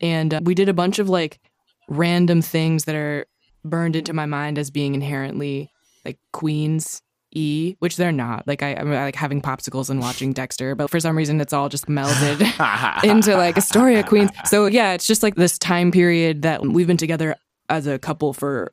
and 0.00 0.32
uh, 0.34 0.40
we 0.42 0.54
did 0.54 0.68
a 0.68 0.74
bunch 0.74 0.98
of 1.00 1.08
like 1.08 1.40
random 1.88 2.42
things 2.42 2.84
that 2.84 2.94
are 2.94 3.26
burned 3.64 3.96
into 3.96 4.12
my 4.12 4.26
mind 4.26 4.58
as 4.58 4.70
being 4.70 4.94
inherently 4.94 5.70
like 6.04 6.18
Queens 6.32 7.02
E, 7.34 7.76
which 7.80 7.96
they're 7.96 8.12
not. 8.12 8.46
Like 8.46 8.62
I, 8.62 8.74
I'm 8.74 8.90
like 8.92 9.14
having 9.14 9.42
popsicles 9.42 9.90
and 9.90 10.00
watching 10.00 10.32
Dexter, 10.32 10.74
but 10.74 10.88
for 10.90 11.00
some 11.00 11.16
reason 11.16 11.40
it's 11.40 11.52
all 11.52 11.68
just 11.68 11.86
melded 11.86 12.40
into 13.04 13.36
like 13.36 13.56
Astoria 13.58 14.02
Queens. 14.02 14.30
So 14.44 14.66
yeah, 14.66 14.92
it's 14.92 15.06
just 15.06 15.22
like 15.22 15.34
this 15.34 15.58
time 15.58 15.90
period 15.90 16.42
that 16.42 16.62
we've 16.62 16.86
been 16.86 16.96
together 16.96 17.34
as 17.68 17.86
a 17.86 17.98
couple 17.98 18.32
for 18.32 18.72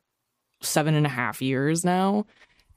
seven 0.62 0.94
and 0.94 1.04
a 1.06 1.10
half 1.10 1.42
years 1.42 1.84
now. 1.84 2.24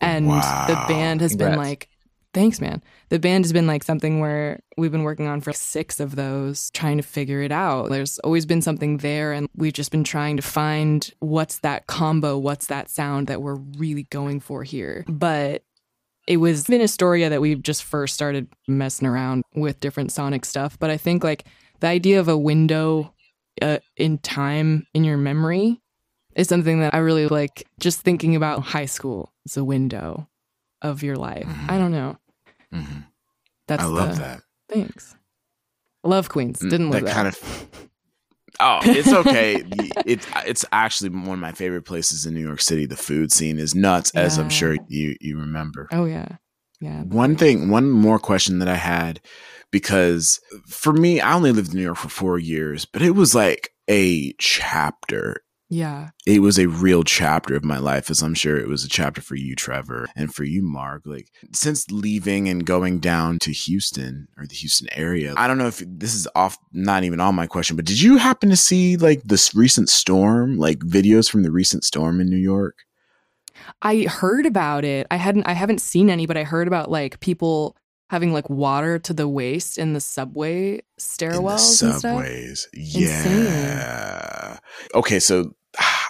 And 0.01 0.27
the 0.27 0.85
band 0.87 1.21
has 1.21 1.35
been 1.35 1.57
like, 1.57 1.89
thanks, 2.33 2.61
man. 2.61 2.81
The 3.09 3.19
band 3.19 3.43
has 3.45 3.53
been 3.53 3.67
like 3.67 3.83
something 3.83 4.19
where 4.19 4.61
we've 4.77 4.91
been 4.91 5.03
working 5.03 5.27
on 5.27 5.41
for 5.41 5.51
six 5.53 5.99
of 5.99 6.15
those, 6.15 6.69
trying 6.71 6.97
to 6.97 7.03
figure 7.03 7.41
it 7.41 7.51
out. 7.51 7.89
There's 7.89 8.19
always 8.19 8.45
been 8.45 8.61
something 8.61 8.97
there, 8.97 9.33
and 9.33 9.49
we've 9.55 9.73
just 9.73 9.91
been 9.91 10.03
trying 10.03 10.37
to 10.37 10.43
find 10.43 11.11
what's 11.19 11.59
that 11.59 11.87
combo, 11.87 12.37
what's 12.37 12.67
that 12.67 12.89
sound 12.89 13.27
that 13.27 13.41
we're 13.41 13.55
really 13.55 14.03
going 14.03 14.39
for 14.39 14.63
here. 14.63 15.05
But 15.07 15.63
it 16.27 16.37
was 16.37 16.69
in 16.69 16.81
Astoria 16.81 17.29
that 17.29 17.41
we 17.41 17.55
just 17.55 17.83
first 17.83 18.13
started 18.13 18.47
messing 18.67 19.07
around 19.07 19.43
with 19.55 19.79
different 19.79 20.11
sonic 20.11 20.45
stuff. 20.45 20.77
But 20.77 20.91
I 20.91 20.97
think 20.97 21.23
like 21.23 21.45
the 21.79 21.87
idea 21.87 22.19
of 22.19 22.27
a 22.27 22.37
window 22.37 23.13
uh, 23.61 23.79
in 23.97 24.19
time 24.19 24.85
in 24.93 25.03
your 25.03 25.17
memory 25.17 25.81
is 26.35 26.47
something 26.47 26.81
that 26.81 26.93
I 26.93 26.99
really 26.99 27.27
like. 27.27 27.67
Just 27.79 28.01
thinking 28.01 28.35
about 28.35 28.61
high 28.61 28.85
school 28.85 29.33
a 29.57 29.63
window 29.63 30.27
of 30.81 31.03
your 31.03 31.15
life. 31.15 31.45
Mhm. 31.45 31.69
I 31.69 31.77
don't 31.77 31.91
know. 31.91 32.17
Mhm. 32.73 33.05
That's 33.67 33.83
I 33.83 33.87
love 33.87 34.15
the, 34.15 34.21
that. 34.21 34.41
Thanks. 34.69 35.15
Love 36.03 36.29
Queens. 36.29 36.59
Didn't 36.59 36.89
live 36.91 37.01
that 37.03 37.05
there. 37.07 37.13
kind 37.15 37.27
of 37.27 37.69
oh 38.61 38.79
it's 38.83 39.07
okay 39.13 39.63
it's 40.05 40.25
it's 40.45 40.65
actually 40.71 41.09
one 41.09 41.29
of 41.29 41.39
my 41.39 41.51
favorite 41.51 41.83
places 41.83 42.25
in 42.25 42.33
new 42.33 42.41
york 42.41 42.59
city 42.59 42.85
the 42.85 42.95
food 42.97 43.31
scene 43.31 43.57
is 43.59 43.73
nuts 43.75 44.11
as 44.15 44.37
i'm 44.37 44.49
sure 44.49 44.75
you 44.87 45.15
you 45.21 45.37
remember 45.39 45.87
Oh 45.91 46.03
yeah, 46.05 46.27
yeah. 46.81 47.03
one 47.03 47.35
thing 47.37 47.69
one 47.69 47.89
more 47.89 48.19
question 48.19 48.59
that 48.59 48.67
i 48.67 48.75
had 48.75 49.21
because 49.71 50.41
for 50.67 50.91
me 50.91 51.21
i 51.21 51.33
only 51.33 51.51
lived 51.53 51.69
in 51.71 51.77
new 51.77 51.83
york 51.83 51.97
for 51.97 52.09
four 52.09 52.37
years 52.39 52.83
but 52.85 53.01
it 53.01 53.11
was 53.11 53.33
like 53.35 53.69
a 53.89 54.33
chapter 54.39 55.41
Yeah. 55.70 56.09
it 56.26 56.41
was 56.41 56.57
a 56.57 56.67
real 56.67 57.03
chapter 57.03 57.55
of 57.55 57.63
my 57.63 57.78
life 57.78 58.09
as 58.09 58.22
i'm 58.24 58.34
sure 58.34 58.57
it 58.57 58.67
was 58.67 58.84
a 58.84 58.89
chapter 58.89 59.22
for 59.22 59.36
you 59.36 59.55
trevor 59.55 60.07
and 60.15 60.34
for 60.34 60.43
you 60.43 60.63
Marg 60.63 61.05
like 61.05 61.32
since 61.53 61.89
leaving 61.91 62.49
and 62.49 62.65
going 62.65 62.99
down 62.99 63.38
to 63.39 63.51
houston 63.51 64.28
or 64.38 64.47
the 64.47 64.55
houston 64.55 64.88
area 64.93 65.34
i 65.38 65.47
don't 65.47 65.59
know 65.59 65.67
if 65.67 65.84
this 65.86 66.15
is 66.15 66.28
off 66.36 66.57
not 66.74 67.03
even 67.03 67.20
on 67.20 67.36
my 67.36 67.45
question 67.45 67.76
but 67.76 67.86
did 67.86 68.01
you 68.01 68.17
happen 68.17 68.49
to 68.49 68.55
see 68.55 68.97
like 68.97 69.22
this 69.24 69.53
recent 69.53 69.89
storm 69.89 70.57
like 70.57 70.80
videos 70.80 71.30
from 71.30 71.43
the 71.43 71.51
recent 71.51 71.84
storm 71.84 72.20
in 72.20 72.28
new 72.30 72.38
york 72.38 72.76
I 73.81 74.03
heard 74.03 74.45
about 74.45 74.84
it. 74.84 75.06
I 75.11 75.18
hadn't 75.18 75.45
I 75.45 75.53
haven't 75.53 75.80
seen 75.81 76.10
any, 76.10 76.26
but 76.26 76.38
I 76.38 76.43
heard 76.43 76.68
about 76.68 76.89
like 76.89 77.19
people 77.19 77.76
having 78.10 78.34
like 78.34 78.49
water 78.49 78.98
to 78.99 79.14
the 79.14 79.27
waist 79.27 79.77
in 79.77 79.93
the 79.93 79.99
subway 79.99 80.73
in 80.76 80.81
stairwells 80.99 81.80
the 81.80 81.85
and 81.85 81.95
stuff. 81.95 82.02
subways 82.02 82.68
Insane. 82.73 83.45
yeah 83.45 84.57
okay 84.95 85.19
so 85.19 85.53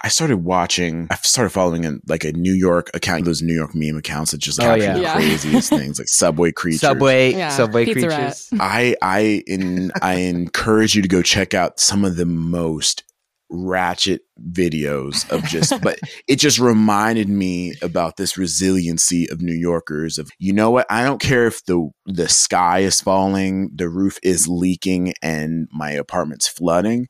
I 0.02 0.08
started 0.08 0.38
watching. 0.38 1.08
I 1.12 1.16
started 1.16 1.50
following 1.50 1.86
a, 1.86 1.98
like 2.08 2.24
a 2.24 2.32
New 2.32 2.54
York 2.54 2.90
account, 2.94 3.26
those 3.26 3.42
New 3.42 3.54
York 3.54 3.76
meme 3.76 3.98
accounts 3.98 4.32
that 4.32 4.38
just 4.40 4.60
Oh, 4.60 4.64
capture 4.64 4.84
yeah. 4.84 4.94
the 4.94 5.02
Yeah. 5.02 5.16
craziest 5.16 5.70
things, 5.80 6.00
like 6.00 6.08
subway 6.08 6.52
creatures. 6.52 6.82
Subway, 6.82 7.34
Yeah, 7.34 7.50
subway 7.50 7.86
Pizza 7.86 8.08
Rat. 8.08 8.20
creatures. 8.20 8.50
I 8.60 8.96
I 9.02 9.44
in 9.48 9.92
I 10.02 10.16
encourage 10.16 10.96
you 10.96 11.02
to 11.02 11.08
go 11.08 11.22
check 11.22 11.54
out 11.54 11.80
some 11.80 12.06
of 12.06 12.16
the 12.16 12.26
most 12.26 13.04
ratchet 13.52 14.22
videos 14.48 15.28
of 15.32 15.44
just 15.46 15.82
but 15.82 15.98
it 16.28 16.36
just 16.36 16.60
reminded 16.60 17.28
me 17.28 17.74
about 17.82 18.16
this 18.16 18.38
resiliency 18.38 19.28
of 19.32 19.42
New 19.42 19.56
Yorkers 19.56 20.20
of 20.20 20.30
you 20.38 20.54
know 20.54 20.70
what 20.70 20.86
I 20.92 21.04
don't 21.04 21.20
care 21.20 21.48
if 21.48 21.66
the 21.66 21.90
the 22.06 22.30
sky 22.30 22.80
is 22.80 23.02
falling 23.02 23.72
the 23.74 23.90
roof 23.90 24.20
is 24.22 24.48
leaking 24.48 25.14
and 25.24 25.68
my 25.72 25.90
apartment's 25.90 26.48
flooding 26.48 27.08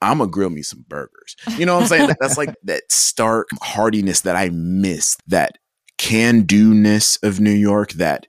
I'm 0.00 0.18
gonna 0.18 0.30
grill 0.30 0.50
me 0.50 0.62
some 0.62 0.84
burgers 0.88 1.36
you 1.56 1.66
know 1.66 1.74
what 1.74 1.82
I'm 1.82 1.88
saying 1.88 2.10
that's 2.20 2.38
like 2.38 2.54
that 2.64 2.90
stark 2.90 3.48
hardiness 3.62 4.22
that 4.22 4.36
I 4.36 4.50
miss 4.50 5.16
that 5.26 5.58
can 5.98 6.42
do 6.42 6.72
ness 6.72 7.18
of 7.22 7.40
New 7.40 7.50
York 7.50 7.92
that 7.94 8.26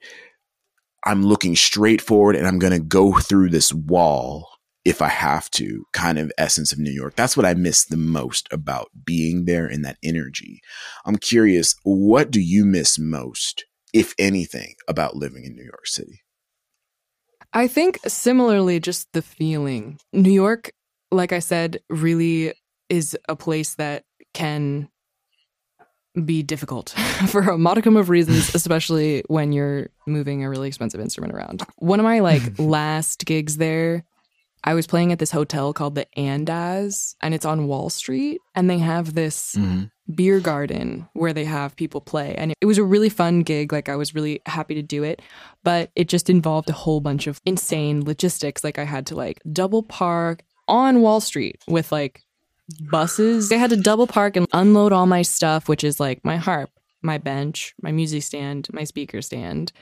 I'm 1.06 1.22
looking 1.22 1.56
straight 1.56 2.00
forward 2.02 2.36
and 2.36 2.46
I'm 2.46 2.58
to 2.58 2.78
go 2.78 3.12
through 3.14 3.50
this 3.50 3.72
wall 3.72 4.48
if 4.84 5.00
I 5.00 5.08
have 5.08 5.50
to 5.52 5.84
kind 5.92 6.18
of 6.18 6.32
essence 6.36 6.72
of 6.72 6.78
New 6.78 6.90
York. 6.90 7.14
That's 7.16 7.36
what 7.36 7.46
I 7.46 7.54
miss 7.54 7.84
the 7.84 7.96
most 7.96 8.48
about 8.50 8.90
being 9.04 9.44
there 9.44 9.66
in 9.66 9.82
that 9.82 9.98
energy. 10.02 10.60
I'm 11.04 11.16
curious, 11.16 11.74
what 11.84 12.30
do 12.30 12.40
you 12.40 12.64
miss 12.64 12.98
most, 12.98 13.64
if 13.92 14.14
anything, 14.18 14.74
about 14.88 15.16
living 15.16 15.44
in 15.44 15.54
New 15.54 15.64
York 15.64 15.86
City? 15.86 16.22
I 17.52 17.66
think 17.66 17.98
similarly, 18.06 18.78
just 18.78 19.12
the 19.12 19.22
feeling. 19.22 19.98
New 20.12 20.30
York, 20.30 20.72
like 21.10 21.32
I 21.32 21.38
said, 21.38 21.80
really 21.88 22.54
is 22.88 23.16
a 23.28 23.36
place 23.36 23.74
that 23.74 24.04
can 24.34 24.88
be 26.24 26.42
difficult 26.42 26.90
for 27.28 27.42
a 27.42 27.58
modicum 27.58 27.96
of 27.96 28.08
reasons, 28.08 28.54
especially 28.54 29.22
when 29.28 29.52
you're 29.52 29.88
moving 30.06 30.44
a 30.44 30.50
really 30.50 30.68
expensive 30.68 31.00
instrument 31.00 31.34
around. 31.34 31.64
One 31.76 32.00
of 32.00 32.04
my 32.04 32.20
like 32.20 32.42
last 32.58 33.24
gigs 33.26 33.56
there, 33.56 34.04
I 34.62 34.74
was 34.74 34.86
playing 34.86 35.12
at 35.12 35.18
this 35.18 35.30
hotel 35.30 35.72
called 35.72 35.94
the 35.94 36.06
Andaz, 36.16 37.14
and 37.22 37.32
it's 37.32 37.46
on 37.46 37.66
Wall 37.66 37.88
Street, 37.88 38.40
and 38.54 38.68
they 38.68 38.76
have 38.76 39.14
this 39.14 39.54
mm-hmm. 39.54 39.84
beer 40.14 40.38
garden 40.38 41.08
where 41.14 41.32
they 41.32 41.46
have 41.46 41.76
people 41.76 42.02
play. 42.02 42.34
And 42.34 42.52
it 42.60 42.66
was 42.66 42.76
a 42.76 42.84
really 42.84 43.08
fun 43.08 43.40
gig. 43.40 43.72
Like, 43.72 43.88
I 43.88 43.96
was 43.96 44.14
really 44.14 44.42
happy 44.44 44.74
to 44.74 44.82
do 44.82 45.02
it, 45.02 45.22
but 45.64 45.90
it 45.96 46.08
just 46.08 46.28
involved 46.28 46.68
a 46.68 46.74
whole 46.74 47.00
bunch 47.00 47.26
of 47.26 47.40
insane 47.46 48.04
logistics. 48.04 48.62
Like, 48.62 48.78
I 48.78 48.84
had 48.84 49.06
to 49.06 49.14
like 49.14 49.40
double 49.50 49.82
park 49.82 50.42
on 50.70 51.02
Wall 51.02 51.20
Street 51.20 51.62
with 51.68 51.92
like 51.92 52.22
buses. 52.90 53.50
I 53.52 53.56
had 53.56 53.70
to 53.70 53.76
double 53.76 54.06
park 54.06 54.36
and 54.36 54.46
unload 54.52 54.92
all 54.92 55.06
my 55.06 55.22
stuff, 55.22 55.68
which 55.68 55.84
is 55.84 56.00
like 56.00 56.24
my 56.24 56.36
harp, 56.36 56.70
my 57.02 57.18
bench, 57.18 57.74
my 57.82 57.92
music 57.92 58.22
stand, 58.22 58.68
my 58.72 58.84
speaker 58.84 59.20
stand, 59.20 59.72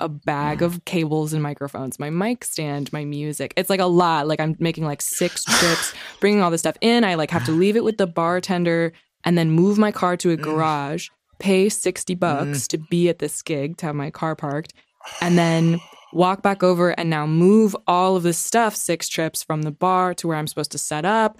a 0.00 0.08
bag 0.08 0.62
of 0.62 0.84
cables 0.84 1.32
and 1.32 1.42
microphones, 1.42 1.98
my 1.98 2.10
mic 2.10 2.44
stand, 2.44 2.92
my 2.92 3.04
music. 3.04 3.52
It's 3.56 3.70
like 3.70 3.80
a 3.80 3.86
lot. 3.86 4.26
Like 4.26 4.40
I'm 4.40 4.56
making 4.58 4.84
like 4.84 5.02
six 5.02 5.44
trips, 5.58 5.92
bringing 6.20 6.40
all 6.40 6.50
this 6.50 6.62
stuff 6.62 6.76
in. 6.80 7.04
I 7.04 7.14
like 7.14 7.30
have 7.30 7.44
to 7.46 7.52
leave 7.52 7.76
it 7.76 7.84
with 7.84 7.98
the 7.98 8.06
bartender 8.06 8.92
and 9.24 9.36
then 9.36 9.50
move 9.50 9.78
my 9.78 9.92
car 9.92 10.16
to 10.16 10.30
a 10.30 10.36
mm. 10.36 10.42
garage, 10.42 11.08
pay 11.38 11.68
60 11.68 12.14
bucks 12.14 12.64
mm. 12.64 12.68
to 12.68 12.78
be 12.78 13.08
at 13.08 13.18
this 13.18 13.42
gig 13.42 13.76
to 13.78 13.86
have 13.86 13.94
my 13.94 14.10
car 14.10 14.34
parked, 14.34 14.72
and 15.20 15.36
then 15.36 15.80
walk 16.12 16.42
back 16.42 16.62
over 16.62 16.90
and 16.90 17.10
now 17.10 17.26
move 17.26 17.76
all 17.86 18.16
of 18.16 18.22
this 18.22 18.38
stuff 18.38 18.74
six 18.74 19.08
trips 19.08 19.42
from 19.42 19.62
the 19.62 19.70
bar 19.70 20.14
to 20.14 20.28
where 20.28 20.36
I'm 20.36 20.46
supposed 20.46 20.72
to 20.72 20.78
set 20.78 21.04
up, 21.04 21.38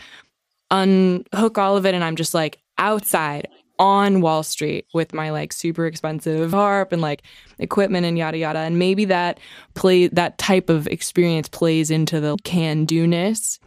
unhook 0.71 1.59
all 1.59 1.77
of 1.77 1.87
it, 1.87 1.95
and 1.95 2.05
I'm 2.05 2.17
just 2.17 2.35
like 2.35 2.59
outside 2.79 3.49
on 3.81 4.21
Wall 4.21 4.43
Street 4.43 4.87
with 4.93 5.15
my 5.15 5.31
like 5.31 5.53
super 5.53 5.87
expensive 5.87 6.51
harp 6.53 6.93
and 6.93 7.01
like 7.01 7.23
equipment 7.59 8.05
and 8.05 8.19
yada 8.19 8.37
yada. 8.37 8.59
And 8.61 8.79
maybe 8.79 9.07
that 9.07 9.41
play 9.75 10.09
that 10.09 10.37
type 10.39 10.69
of 10.69 10.87
experience 10.87 11.49
plays 11.49 11.91
into 11.91 12.21
the 12.21 12.37
can 12.45 12.85
do 12.85 13.07
ness 13.07 13.59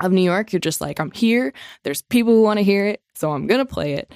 of 0.00 0.12
New 0.12 0.22
York. 0.22 0.52
You're 0.52 0.60
just 0.60 0.80
like, 0.80 1.00
I'm 1.00 1.10
here. 1.10 1.52
There's 1.82 2.00
people 2.00 2.32
who 2.32 2.42
want 2.42 2.58
to 2.58 2.64
hear 2.64 2.86
it, 2.86 3.02
so 3.14 3.32
I'm 3.32 3.48
gonna 3.48 3.66
play 3.66 3.94
it. 3.94 4.14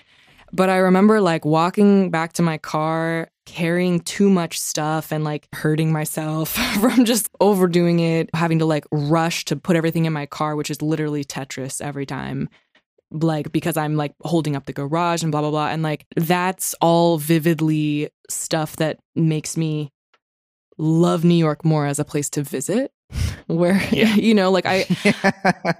But 0.53 0.71
I 0.71 0.77
remember 0.77 1.21
like 1.21 1.45
walking 1.45 2.11
back 2.11 2.35
to 2.35 2.43
my 2.43 2.57
car, 2.59 3.29
carrying 3.47 4.01
too 4.01 4.31
much 4.31 4.59
stuff 4.59 5.13
and 5.13 5.25
like 5.25 5.49
hurting 5.53 5.93
myself 5.93 6.51
from 6.81 7.05
just 7.05 7.29
overdoing 7.41 8.01
it, 8.01 8.31
having 8.35 8.59
to 8.59 8.65
like 8.65 8.85
rush 8.91 9.45
to 9.47 9.57
put 9.57 9.77
everything 9.77 10.05
in 10.05 10.13
my 10.13 10.27
car, 10.27 10.57
which 10.57 10.71
is 10.71 10.83
literally 10.83 11.25
Tetris 11.25 11.81
every 11.81 12.07
time. 12.07 12.49
Like, 13.11 13.53
because 13.53 13.77
I'm 13.77 13.97
like 13.97 14.15
holding 14.23 14.57
up 14.57 14.67
the 14.67 14.73
garage 14.73 15.23
and 15.23 15.31
blah, 15.31 15.41
blah, 15.41 15.51
blah. 15.51 15.69
And 15.69 15.83
like, 15.83 16.07
that's 16.17 16.75
all 16.81 17.19
vividly 17.19 18.11
stuff 18.29 18.77
that 18.77 18.99
makes 19.15 19.57
me 19.57 19.91
love 20.79 21.25
New 21.25 21.37
York 21.37 21.65
more 21.65 21.87
as 21.87 21.99
a 21.99 22.05
place 22.05 22.29
to 22.31 22.43
visit. 22.43 22.93
Where, 23.47 23.81
you 23.93 24.35
know, 24.35 24.51
like 24.51 24.67
I, 24.67 24.85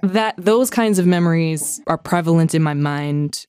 that 0.03 0.35
those 0.37 0.69
kinds 0.69 0.99
of 0.99 1.07
memories 1.07 1.81
are 1.87 1.97
prevalent 1.97 2.55
in 2.55 2.61
my 2.61 2.73
mind 2.73 3.45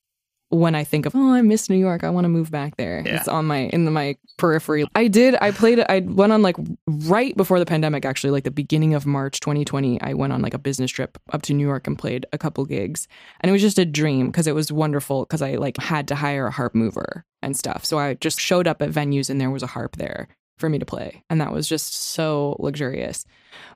when 0.50 0.74
I 0.74 0.84
think 0.84 1.06
of 1.06 1.14
oh 1.14 1.32
I 1.32 1.42
miss 1.42 1.68
New 1.68 1.76
York 1.76 2.04
I 2.04 2.10
want 2.10 2.24
to 2.24 2.28
move 2.28 2.50
back 2.50 2.76
there. 2.76 3.02
Yeah. 3.04 3.16
it's 3.16 3.28
on 3.28 3.46
my 3.46 3.64
in 3.72 3.84
the, 3.84 3.90
my 3.90 4.16
periphery. 4.36 4.86
I 4.94 5.08
did 5.08 5.36
I 5.40 5.50
played 5.50 5.80
I 5.80 6.00
went 6.00 6.32
on 6.32 6.42
like 6.42 6.56
right 6.86 7.36
before 7.36 7.58
the 7.58 7.66
pandemic 7.66 8.04
actually 8.04 8.30
like 8.30 8.44
the 8.44 8.50
beginning 8.50 8.94
of 8.94 9.06
March 9.06 9.40
2020 9.40 10.00
I 10.00 10.14
went 10.14 10.32
on 10.32 10.42
like 10.42 10.54
a 10.54 10.58
business 10.58 10.90
trip 10.90 11.18
up 11.32 11.42
to 11.42 11.54
New 11.54 11.66
York 11.66 11.86
and 11.86 11.98
played 11.98 12.26
a 12.32 12.38
couple 12.38 12.64
gigs. 12.64 13.08
And 13.40 13.50
it 13.50 13.52
was 13.52 13.62
just 13.62 13.78
a 13.78 13.84
dream 13.84 14.26
because 14.26 14.46
it 14.46 14.54
was 14.54 14.70
wonderful 14.70 15.24
because 15.24 15.42
I 15.42 15.56
like 15.56 15.76
had 15.78 16.08
to 16.08 16.14
hire 16.14 16.46
a 16.46 16.52
harp 16.52 16.74
mover 16.74 17.24
and 17.42 17.56
stuff. 17.56 17.84
So 17.84 17.98
I 17.98 18.14
just 18.14 18.40
showed 18.40 18.66
up 18.66 18.82
at 18.82 18.90
venues 18.90 19.30
and 19.30 19.40
there 19.40 19.50
was 19.50 19.62
a 19.62 19.68
harp 19.68 19.96
there 19.96 20.28
for 20.58 20.68
me 20.68 20.78
to 20.78 20.86
play. 20.86 21.22
And 21.28 21.40
that 21.40 21.52
was 21.52 21.68
just 21.68 21.92
so 21.92 22.56
luxurious. 22.58 23.24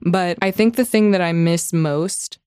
But 0.01 0.37
I 0.41 0.51
think 0.51 0.75
the 0.75 0.85
thing 0.85 1.11
that 1.11 1.21
I 1.21 1.31
miss 1.31 1.73
most 1.73 2.39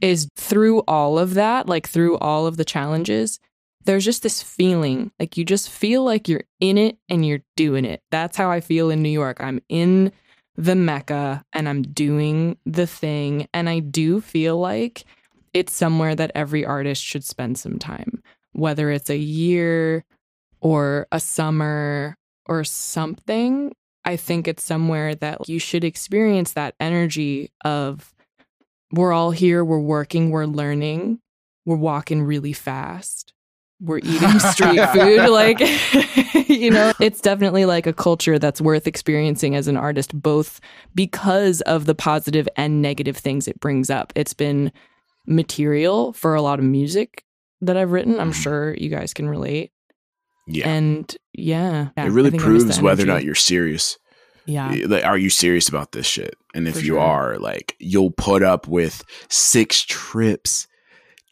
is 0.00 0.28
through 0.36 0.80
all 0.80 1.18
of 1.18 1.34
that, 1.34 1.68
like 1.68 1.88
through 1.88 2.18
all 2.18 2.46
of 2.46 2.56
the 2.56 2.64
challenges, 2.64 3.38
there's 3.84 4.04
just 4.04 4.22
this 4.22 4.42
feeling 4.42 5.10
like 5.18 5.36
you 5.36 5.44
just 5.44 5.68
feel 5.70 6.04
like 6.04 6.28
you're 6.28 6.44
in 6.60 6.78
it 6.78 6.98
and 7.08 7.26
you're 7.26 7.42
doing 7.56 7.84
it. 7.84 8.02
That's 8.10 8.36
how 8.36 8.50
I 8.50 8.60
feel 8.60 8.90
in 8.90 9.02
New 9.02 9.10
York. 9.10 9.38
I'm 9.40 9.60
in 9.68 10.12
the 10.56 10.74
Mecca 10.74 11.44
and 11.52 11.68
I'm 11.68 11.82
doing 11.82 12.56
the 12.64 12.86
thing. 12.86 13.48
And 13.52 13.68
I 13.68 13.80
do 13.80 14.20
feel 14.20 14.58
like 14.58 15.04
it's 15.52 15.72
somewhere 15.72 16.14
that 16.14 16.32
every 16.34 16.64
artist 16.64 17.02
should 17.02 17.24
spend 17.24 17.58
some 17.58 17.78
time, 17.78 18.22
whether 18.52 18.90
it's 18.90 19.10
a 19.10 19.16
year 19.16 20.04
or 20.60 21.06
a 21.12 21.20
summer 21.20 22.16
or 22.46 22.64
something. 22.64 23.74
I 24.04 24.16
think 24.16 24.48
it's 24.48 24.62
somewhere 24.62 25.14
that 25.16 25.48
you 25.48 25.58
should 25.58 25.84
experience 25.84 26.52
that 26.52 26.74
energy 26.78 27.50
of 27.64 28.14
we're 28.92 29.12
all 29.12 29.30
here, 29.30 29.64
we're 29.64 29.78
working, 29.78 30.30
we're 30.30 30.46
learning, 30.46 31.20
we're 31.64 31.76
walking 31.76 32.22
really 32.22 32.52
fast. 32.52 33.32
We're 33.80 33.98
eating 33.98 34.38
street 34.40 34.80
food. 34.92 35.28
Like, 35.28 35.60
you 36.48 36.70
know, 36.70 36.92
it's 37.00 37.20
definitely 37.20 37.64
like 37.64 37.86
a 37.86 37.92
culture 37.92 38.38
that's 38.38 38.60
worth 38.60 38.86
experiencing 38.86 39.54
as 39.54 39.68
an 39.68 39.76
artist, 39.76 40.20
both 40.20 40.60
because 40.94 41.60
of 41.62 41.86
the 41.86 41.94
positive 41.94 42.48
and 42.56 42.80
negative 42.80 43.16
things 43.16 43.48
it 43.48 43.60
brings 43.60 43.90
up. 43.90 44.12
It's 44.14 44.34
been 44.34 44.72
material 45.26 46.12
for 46.12 46.34
a 46.34 46.42
lot 46.42 46.58
of 46.58 46.64
music 46.64 47.24
that 47.60 47.76
I've 47.76 47.92
written. 47.92 48.20
I'm 48.20 48.30
mm-hmm. 48.30 48.40
sure 48.40 48.74
you 48.74 48.90
guys 48.90 49.14
can 49.14 49.28
relate. 49.28 49.72
Yeah. 50.46 50.68
And 50.68 51.16
yeah, 51.32 51.88
yeah, 51.96 52.06
it 52.06 52.10
really 52.10 52.28
I 52.28 52.30
think 52.32 52.42
I 52.42 52.48
miss 52.48 52.62
the 52.62 52.68
proves 52.68 52.82
whether 52.82 53.02
or 53.02 53.06
not 53.06 53.24
you're 53.24 53.34
serious. 53.34 53.98
Yeah. 54.46 54.72
Eh, 54.72 54.86
like, 54.86 55.04
are 55.04 55.16
you 55.18 55.30
serious 55.30 55.68
about 55.68 55.92
this 55.92 56.06
shit? 56.06 56.36
And 56.54 56.68
if 56.68 56.74
For 56.74 56.80
you 56.80 56.94
sure. 56.94 57.00
are, 57.00 57.38
like, 57.38 57.76
you'll 57.78 58.10
put 58.10 58.42
up 58.42 58.68
with 58.68 59.02
six 59.28 59.82
trips 59.82 60.66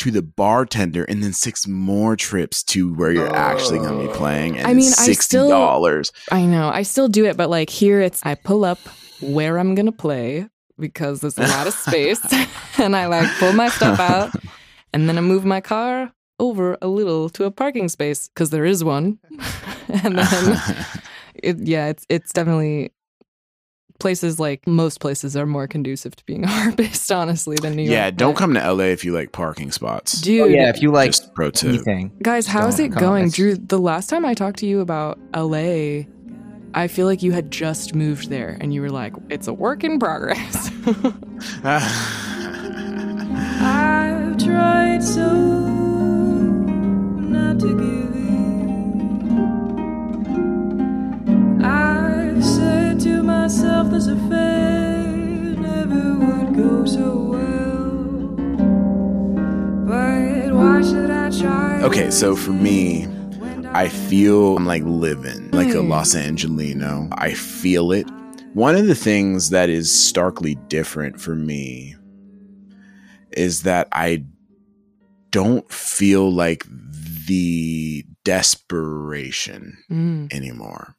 to 0.03 0.11
the 0.11 0.23
bartender 0.23 1.05
and 1.05 1.23
then 1.23 1.33
six 1.33 1.69
more 1.69 2.17
trips 2.17 2.65
to 2.65 2.93
where 2.95 3.13
you're 3.13 3.35
actually 3.35 3.79
going 3.79 4.01
to 4.01 4.07
be 4.07 4.13
oh. 4.13 4.17
playing. 4.17 4.59
And 4.59 4.67
I 4.67 4.75
mean, 4.75 4.89
I 4.89 5.05
sixty 5.07 5.37
still- 5.37 5.49
dollars. 5.49 6.11
I 6.33 6.45
know. 6.45 6.69
I 6.69 6.83
still 6.83 7.07
do 7.07 7.25
it, 7.25 7.37
but 7.37 7.49
like 7.49 7.71
here 7.71 8.01
it's 8.01 8.25
I 8.27 8.35
pull 8.35 8.65
up 8.65 8.79
where 9.21 9.59
I'm 9.59 9.77
gonna 9.77 9.93
play 9.93 10.49
because 10.77 11.21
there's 11.21 11.39
a 11.39 11.43
lot 11.43 11.69
of 11.69 11.75
space 11.75 12.21
and 12.79 12.97
I 12.97 13.07
like 13.07 13.31
pull 13.39 13.53
my 13.53 13.69
stuff 13.69 14.01
out 14.01 14.35
and 14.93 15.09
then 15.09 15.17
I 15.17 15.21
move 15.21 15.45
my 15.45 15.61
car 15.61 16.13
over 16.41 16.77
a 16.83 16.89
little 16.89 17.29
to 17.31 17.45
a 17.45 17.53
parking 17.53 17.89
space 17.89 18.27
because 18.29 18.51
there 18.51 18.65
is 18.65 18.83
one. 18.83 19.21
and 19.89 20.19
then 20.19 20.87
it, 21.37 21.59
yeah, 21.61 21.87
it's 21.87 22.05
it's 22.09 22.33
definitely 22.33 22.91
places 24.03 24.39
like 24.39 24.67
most 24.67 25.01
places 25.01 25.35
are 25.37 25.47
more 25.47 25.67
conducive 25.67 26.15
to 26.17 26.25
being 26.27 26.45
a 26.49 26.49
harpist, 26.49 27.11
honestly, 27.11 27.57
than 27.63 27.75
New 27.77 27.85
York. 27.85 27.93
yeah, 27.93 28.11
don't 28.11 28.37
come 28.37 28.53
to 28.55 28.61
LA 28.73 28.85
if 28.85 29.03
you 29.05 29.13
like 29.13 29.33
parking 29.33 29.71
spots. 29.73 30.21
Dude, 30.21 30.43
Oh, 30.43 30.45
yeah, 30.47 30.69
if 30.69 30.83
you 30.83 30.91
like 30.93 31.13
Just 31.13 31.33
pro 31.35 31.51
tip. 31.51 31.71
anything, 31.71 32.13
Guys, 32.23 32.47
how's 32.47 32.79
it 32.79 32.89
going? 32.89 33.23
It's- 33.29 33.37
Drew, 33.37 33.55
the 33.57 33.79
last 33.79 34.11
time 34.11 34.27
I 34.27 34.35
talked 34.35 34.59
to 34.59 34.67
you 34.67 34.81
about 34.81 35.19
LA, 35.35 36.03
I 36.75 36.89
feel 36.89 37.07
like 37.07 37.23
you 37.23 37.33
had 37.33 37.51
just 37.51 37.95
moved 37.95 38.29
there 38.31 38.57
and 38.61 38.73
you 38.75 38.81
were 38.83 38.91
like, 38.91 39.15
it's 39.31 39.47
a 39.47 39.53
work 39.53 39.85
in 39.85 39.99
progress. 39.99 40.71
I've 43.65 44.37
tried 44.39 45.03
so 45.03 45.52
so 62.13 62.37
for 62.37 62.53
me, 62.53 63.07
I 63.73 63.89
feel 63.89 64.57
I'm 64.57 64.67
like 64.67 64.83
living 64.85 65.51
like 65.51 65.75
a 65.75 65.81
Hmm. 65.81 65.89
Los 65.89 66.15
Angelino. 66.15 67.09
I 67.13 67.33
feel 67.33 67.91
it. 67.93 68.07
One 68.55 68.77
of 68.77 68.87
the 68.87 68.95
things 68.95 69.51
that 69.51 69.71
is 69.71 69.91
starkly 69.91 70.57
different 70.69 71.21
for 71.21 71.35
me 71.35 71.97
is 73.33 73.63
that 73.63 73.89
I 73.93 74.25
don't 75.31 75.71
feel 75.73 76.31
like 76.31 76.65
the 77.27 78.05
desperation 78.25 79.79
Mm. 79.91 80.33
anymore, 80.33 80.97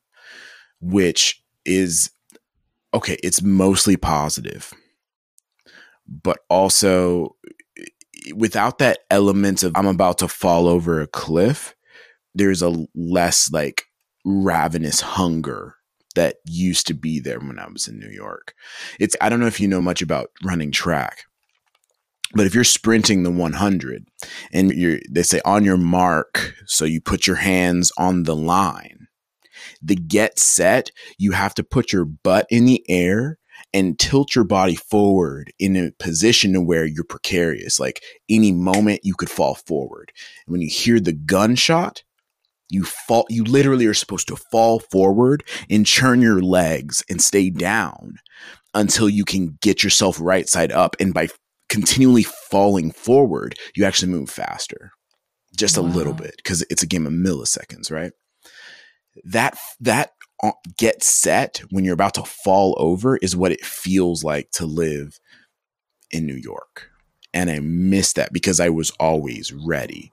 which 0.82 1.44
is 1.64 2.10
okay, 2.94 3.18
it's 3.24 3.42
mostly 3.42 3.98
positive, 3.98 4.74
but 6.08 6.40
also 6.50 7.36
without 8.36 8.80
that 8.80 9.00
element 9.10 9.64
of 9.64 9.74
I'm 9.76 9.88
about 9.88 10.20
to 10.20 10.28
fall 10.28 10.68
over 10.68 11.02
a 11.02 11.08
cliff, 11.08 11.76
there's 12.34 12.62
a 12.62 12.86
less 12.96 13.52
like 13.52 13.86
ravenous 14.26 15.02
hunger 15.02 15.76
that 16.16 16.38
used 16.46 16.88
to 16.88 16.94
be 16.94 17.20
there 17.20 17.40
when 17.40 17.60
I 17.60 17.68
was 17.68 17.88
in 17.88 18.00
New 18.00 18.10
York. 18.10 18.54
It's 19.00 19.16
I 19.22 19.30
don't 19.30 19.40
know 19.40 19.48
if 19.48 19.60
you 19.60 19.68
know 19.68 19.82
much 19.82 20.02
about 20.02 20.30
running 20.44 20.72
track. 20.72 21.24
But 22.36 22.48
if 22.48 22.56
you're 22.56 22.64
sprinting 22.64 23.22
the 23.22 23.32
100 23.32 24.08
and 24.52 24.72
you're 24.72 25.00
they 25.10 25.24
say 25.24 25.40
on 25.46 25.64
your 25.64 25.78
mark, 25.78 26.56
so 26.66 26.86
you 26.86 27.00
put 27.00 27.28
your 27.28 27.36
hands 27.38 27.92
on 27.98 28.24
the 28.24 28.36
line. 28.36 29.08
The 29.82 29.96
get 29.96 30.40
set, 30.40 30.90
you 31.18 31.34
have 31.34 31.54
to 31.56 31.64
put 31.64 31.94
your 31.94 32.06
butt 32.06 32.48
in 32.50 32.66
the 32.66 32.84
air 32.90 33.38
and 33.74 33.98
tilt 33.98 34.36
your 34.36 34.44
body 34.44 34.76
forward 34.76 35.52
in 35.60 35.76
a 35.76 35.92
position 36.00 36.54
to 36.54 36.62
where 36.62 36.86
you're 36.86 37.04
precarious. 37.04 37.80
Like 37.80 38.02
any 38.30 38.52
moment 38.52 39.02
you 39.04 39.16
could 39.16 39.30
fall 39.30 39.56
forward. 39.56 40.12
And 40.46 40.52
when 40.52 40.62
you 40.62 40.70
hear 40.70 41.00
the 41.00 41.14
gunshot, 41.14 42.04
you 42.70 42.84
fall 42.84 43.26
you 43.30 43.44
literally 43.44 43.86
are 43.86 43.94
supposed 43.94 44.28
to 44.28 44.36
fall 44.36 44.80
forward 44.80 45.44
and 45.70 45.86
churn 45.86 46.22
your 46.22 46.42
legs 46.42 47.04
and 47.10 47.22
stay 47.22 47.50
down 47.50 48.16
until 48.74 49.08
you 49.08 49.24
can 49.24 49.58
get 49.62 49.84
yourself 49.84 50.18
right 50.20 50.50
side 50.50 50.72
up 50.72 50.96
and 51.00 51.14
by 51.14 51.28
continually 51.70 52.24
falling 52.24 52.92
forward 52.92 53.56
you 53.76 53.86
actually 53.86 54.12
move 54.12 54.30
faster 54.30 54.92
just 55.56 55.78
a 55.78 55.82
little 55.82 56.14
bit 56.14 56.34
because 56.38 56.66
it's 56.70 56.84
a 56.84 56.88
game 56.88 57.06
of 57.06 57.14
milliseconds 57.14 57.92
right 57.92 58.14
that 59.24 59.58
that 59.80 60.12
get 60.78 61.04
set 61.04 61.62
when 61.72 61.84
you're 61.86 61.94
about 61.94 62.14
to 62.16 62.24
fall 62.24 62.76
over 62.78 63.18
is 63.18 63.36
what 63.36 63.52
it 63.52 63.66
feels 63.66 64.24
like 64.24 64.52
to 64.52 64.66
live 64.66 65.20
in 66.12 66.26
New 66.26 66.36
York 66.36 66.90
and 67.34 67.50
I 67.50 67.60
miss 67.60 68.14
that 68.14 68.32
because 68.34 68.60
I 68.60 68.70
was 68.70 68.92
always 69.00 69.52
ready 69.52 70.12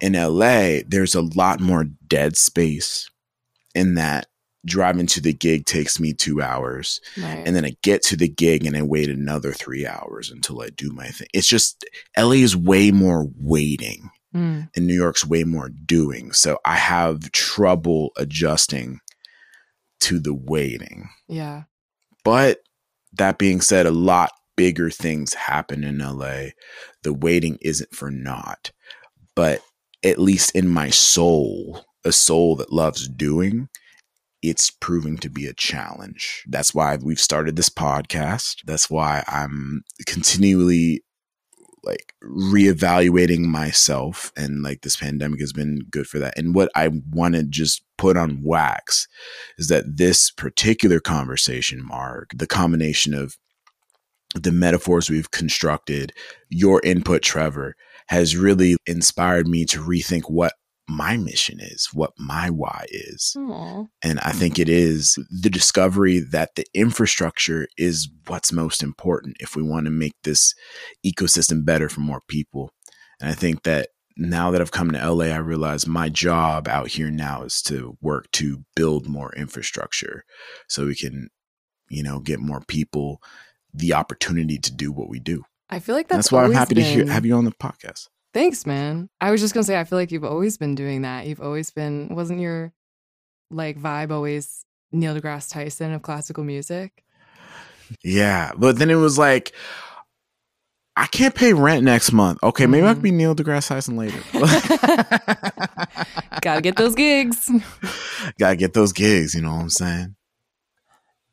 in 0.00 0.14
LA, 0.14 0.78
there's 0.86 1.14
a 1.14 1.20
lot 1.22 1.60
more 1.60 1.84
dead 2.06 2.36
space 2.36 3.10
in 3.74 3.94
that 3.96 4.26
driving 4.66 5.06
to 5.06 5.20
the 5.20 5.32
gig 5.32 5.64
takes 5.66 5.98
me 6.00 6.12
two 6.12 6.40
hours. 6.42 7.00
Right. 7.18 7.42
And 7.46 7.54
then 7.56 7.64
I 7.64 7.76
get 7.82 8.02
to 8.04 8.16
the 8.16 8.28
gig 8.28 8.64
and 8.66 8.76
I 8.76 8.82
wait 8.82 9.08
another 9.08 9.52
three 9.52 9.86
hours 9.86 10.30
until 10.30 10.62
I 10.62 10.68
do 10.70 10.90
my 10.90 11.08
thing. 11.08 11.28
It's 11.34 11.46
just 11.46 11.84
LA 12.16 12.32
is 12.32 12.56
way 12.56 12.90
more 12.90 13.28
waiting 13.38 14.10
Mm. 14.32 14.68
and 14.76 14.86
New 14.86 14.94
York's 14.94 15.26
way 15.26 15.42
more 15.42 15.70
doing. 15.70 16.30
So 16.30 16.60
I 16.64 16.76
have 16.76 17.32
trouble 17.32 18.12
adjusting 18.16 19.00
to 20.00 20.18
the 20.18 20.34
waiting. 20.34 21.08
Yeah. 21.28 21.64
But 22.24 22.58
that 23.12 23.38
being 23.38 23.60
said, 23.60 23.86
a 23.86 23.90
lot 23.90 24.30
bigger 24.56 24.90
things 24.90 25.34
happen 25.34 25.84
in 25.84 25.98
LA. 25.98 26.50
The 27.02 27.12
waiting 27.12 27.58
isn't 27.62 27.94
for 27.94 28.10
naught. 28.10 28.72
But 29.34 29.62
at 30.04 30.18
least 30.18 30.54
in 30.54 30.68
my 30.68 30.90
soul, 30.90 31.84
a 32.04 32.12
soul 32.12 32.56
that 32.56 32.72
loves 32.72 33.08
doing, 33.08 33.68
it's 34.42 34.70
proving 34.70 35.18
to 35.18 35.28
be 35.28 35.46
a 35.46 35.54
challenge. 35.54 36.44
That's 36.48 36.74
why 36.74 36.96
we've 36.96 37.20
started 37.20 37.56
this 37.56 37.68
podcast. 37.68 38.56
That's 38.64 38.88
why 38.90 39.22
I'm 39.28 39.82
continually 40.06 41.02
like 41.84 42.14
reevaluating 42.22 43.40
myself 43.40 44.32
and 44.36 44.62
like 44.62 44.82
this 44.82 44.96
pandemic 44.96 45.40
has 45.40 45.52
been 45.52 45.80
good 45.90 46.06
for 46.06 46.18
that. 46.18 46.36
And 46.36 46.54
what 46.54 46.70
I 46.74 46.90
want 47.10 47.34
to 47.34 47.42
just 47.44 47.82
put 47.98 48.16
on 48.16 48.42
wax 48.42 49.08
is 49.58 49.68
that 49.68 49.96
this 49.96 50.30
particular 50.30 51.00
conversation, 51.00 51.84
Marg, 51.84 52.36
the 52.36 52.46
combination 52.46 53.14
of 53.14 53.36
the 54.34 54.52
metaphors 54.52 55.10
we've 55.10 55.30
constructed, 55.30 56.12
your 56.48 56.80
input, 56.84 57.22
Trevor, 57.22 57.74
has 58.08 58.36
really 58.36 58.76
inspired 58.86 59.48
me 59.48 59.64
to 59.66 59.78
rethink 59.78 60.22
what 60.28 60.52
my 60.90 61.16
mission 61.16 61.60
is, 61.60 61.88
what 61.92 62.12
my 62.18 62.50
why 62.50 62.86
is. 62.90 63.34
Aw. 63.38 63.84
And 64.02 64.18
I 64.20 64.32
think 64.32 64.58
it 64.58 64.68
is 64.68 65.18
the 65.30 65.50
discovery 65.50 66.18
that 66.18 66.56
the 66.56 66.66
infrastructure 66.74 67.68
is 67.76 68.08
what's 68.26 68.52
most 68.52 68.82
important 68.82 69.36
if 69.40 69.54
we 69.54 69.62
want 69.62 69.86
to 69.86 69.90
make 69.90 70.16
this 70.24 70.54
ecosystem 71.06 71.64
better 71.64 71.88
for 71.88 72.00
more 72.00 72.20
people. 72.28 72.72
And 73.20 73.30
I 73.30 73.34
think 73.34 73.62
that 73.62 73.88
now 74.16 74.50
that 74.50 74.60
I've 74.60 74.72
come 74.72 74.90
to 74.90 75.10
LA, 75.10 75.26
I 75.26 75.36
realize 75.36 75.86
my 75.86 76.08
job 76.08 76.68
out 76.68 76.88
here 76.88 77.10
now 77.10 77.42
is 77.42 77.62
to 77.62 77.96
work 78.00 78.30
to 78.32 78.64
build 78.74 79.06
more 79.06 79.32
infrastructure 79.34 80.24
so 80.68 80.86
we 80.86 80.96
can, 80.96 81.28
you 81.88 82.02
know, 82.02 82.18
get 82.18 82.40
more 82.40 82.60
people 82.66 83.22
the 83.72 83.94
opportunity 83.94 84.58
to 84.58 84.72
do 84.72 84.90
what 84.92 85.08
we 85.08 85.20
do. 85.20 85.44
I 85.70 85.78
feel 85.78 85.94
like 85.94 86.08
That's, 86.08 86.26
that's, 86.26 86.32
why 86.32 86.44
I'm 86.44 86.52
happy 86.52 86.74
to 86.74 86.82
hear, 86.82 87.06
have 87.06 87.24
you 87.24 87.34
on 87.36 87.44
the 87.44 87.52
podcast. 87.52 88.08
Thanks, 88.32 88.64
man. 88.66 89.08
I 89.20 89.30
was 89.30 89.40
just 89.40 89.54
gonna 89.54 89.64
say, 89.64 89.78
I 89.78 89.84
feel 89.84 89.98
like 89.98 90.12
you've 90.12 90.24
always 90.24 90.56
been 90.56 90.74
doing 90.74 91.02
that. 91.02 91.26
You've 91.26 91.40
always 91.40 91.70
been, 91.70 92.08
wasn't 92.14 92.40
your 92.40 92.72
like 93.50 93.78
vibe 93.78 94.12
always 94.12 94.64
Neil 94.92 95.14
deGrasse 95.14 95.50
Tyson 95.50 95.92
of 95.92 96.02
classical 96.02 96.44
music? 96.44 97.04
Yeah. 98.04 98.52
But 98.56 98.78
then 98.78 98.90
it 98.90 98.94
was 98.94 99.18
like, 99.18 99.52
I 100.96 101.06
can't 101.06 101.34
pay 101.34 101.52
rent 101.54 101.82
next 101.84 102.12
month. 102.12 102.38
Okay, 102.42 102.66
maybe 102.66 102.86
I 102.86 102.90
Mhm. 102.90 102.94
could 102.94 103.02
be 103.02 103.10
Neil 103.10 103.34
deGrasse 103.34 103.68
Tyson 103.68 103.96
later. 103.96 104.20
Gotta 106.40 106.60
get 106.60 106.76
those 106.76 106.94
gigs. 106.94 107.50
Gotta 108.38 108.56
get 108.56 108.74
those 108.74 108.92
gigs, 108.92 109.34
you 109.34 109.42
know 109.42 109.54
what 109.54 109.62
I'm 109.62 109.70
saying? 109.70 110.14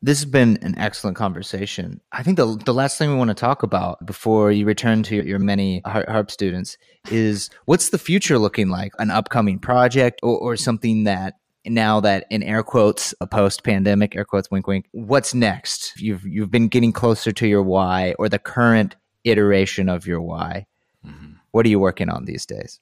This 0.01 0.19
has 0.19 0.29
been 0.29 0.59
an 0.61 0.77
excellent 0.77 1.17
conversation. 1.17 2.01
I 2.11 2.21
think 2.21 2.37
the 2.37 2.55
the 2.65 2.73
last 2.73 2.97
thing 2.97 3.09
we 3.09 3.15
want 3.15 3.29
to 3.29 3.33
talk 3.33 3.63
about 3.63 4.05
before 4.05 4.51
you 4.51 4.65
return 4.65 5.01
to 5.03 5.15
your 5.25 5.39
many 5.39 5.81
harp 5.85 6.29
students 6.29 6.77
is 7.09 7.49
what's 7.65 7.89
the 7.89 7.97
future 7.97 8.37
looking 8.37 8.69
like? 8.69 8.93
An 8.99 9.09
upcoming 9.09 9.57
project 9.57 10.19
or, 10.21 10.37
or 10.37 10.55
something 10.55 11.05
that 11.05 11.35
now 11.65 11.99
that 11.99 12.25
in 12.29 12.43
air 12.43 12.61
quotes 12.61 13.13
a 13.21 13.27
post 13.27 13.63
pandemic 13.63 14.15
air 14.15 14.23
quotes 14.23 14.51
wink 14.51 14.67
wink 14.67 14.85
what's 14.91 15.33
next? 15.33 15.99
You've 15.99 16.25
you've 16.25 16.51
been 16.51 16.67
getting 16.67 16.93
closer 16.93 17.31
to 17.31 17.47
your 17.47 17.63
why 17.63 18.13
or 18.19 18.29
the 18.29 18.39
current 18.39 18.95
iteration 19.23 19.89
of 19.89 20.05
your 20.05 20.21
why. 20.21 20.67
Mm-hmm. 21.05 21.33
What 21.51 21.65
are 21.65 21.69
you 21.69 21.79
working 21.79 22.09
on 22.09 22.25
these 22.25 22.45
days? 22.45 22.79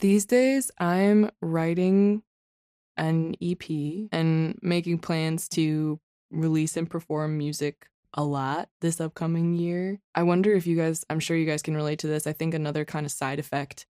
These 0.00 0.24
days, 0.24 0.70
I'm 0.78 1.30
writing 1.40 2.22
an 2.96 3.34
EP 3.40 3.62
and 4.10 4.58
making 4.62 4.98
plans 4.98 5.48
to 5.50 6.00
release 6.30 6.76
and 6.76 6.88
perform 6.88 7.36
music 7.38 7.86
a 8.14 8.24
lot 8.24 8.68
this 8.80 9.00
upcoming 9.00 9.54
year. 9.54 10.00
I 10.14 10.22
wonder 10.24 10.52
if 10.52 10.66
you 10.66 10.76
guys, 10.76 11.04
I'm 11.08 11.20
sure 11.20 11.36
you 11.36 11.46
guys 11.46 11.62
can 11.62 11.76
relate 11.76 12.00
to 12.00 12.06
this. 12.08 12.26
I 12.26 12.32
think 12.32 12.54
another 12.54 12.84
kind 12.84 13.06
of 13.06 13.12
side 13.12 13.38
effect 13.38 13.86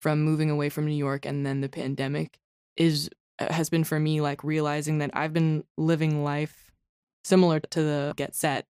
from 0.00 0.22
moving 0.22 0.50
away 0.50 0.68
from 0.68 0.86
New 0.86 0.96
York 0.96 1.24
and 1.24 1.46
then 1.46 1.60
the 1.60 1.68
pandemic 1.68 2.38
is 2.76 3.08
uh, 3.38 3.52
has 3.52 3.70
been 3.70 3.84
for 3.84 3.98
me 3.98 4.20
like 4.20 4.44
realizing 4.44 4.98
that 4.98 5.10
I've 5.14 5.32
been 5.32 5.64
living 5.78 6.22
life 6.24 6.70
similar 7.24 7.60
to 7.60 7.82
the 7.82 8.12
get 8.16 8.34
set 8.34 8.66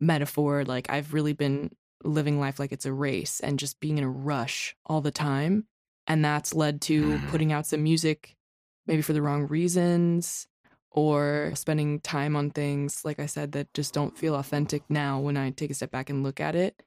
metaphor 0.00 0.64
like 0.64 0.90
I've 0.90 1.14
really 1.14 1.32
been 1.32 1.70
living 2.02 2.38
life 2.40 2.58
like 2.58 2.72
it's 2.72 2.86
a 2.86 2.92
race 2.92 3.40
and 3.40 3.58
just 3.58 3.80
being 3.80 3.98
in 3.98 4.04
a 4.04 4.10
rush 4.10 4.76
all 4.84 5.00
the 5.00 5.10
time 5.10 5.66
and 6.06 6.24
that's 6.24 6.54
led 6.54 6.80
to 6.82 7.02
Mhm. 7.02 7.30
putting 7.30 7.52
out 7.52 7.66
some 7.66 7.82
music 7.82 8.36
maybe 8.86 9.00
for 9.02 9.12
the 9.12 9.22
wrong 9.22 9.46
reasons 9.46 10.46
or 10.94 11.50
spending 11.54 12.00
time 12.00 12.36
on 12.36 12.50
things 12.50 13.04
like 13.04 13.18
I 13.18 13.26
said 13.26 13.52
that 13.52 13.72
just 13.74 13.92
don't 13.92 14.16
feel 14.16 14.34
authentic 14.36 14.82
now 14.88 15.18
when 15.18 15.36
I 15.36 15.50
take 15.50 15.70
a 15.70 15.74
step 15.74 15.90
back 15.90 16.08
and 16.08 16.22
look 16.22 16.40
at 16.40 16.54
it. 16.54 16.82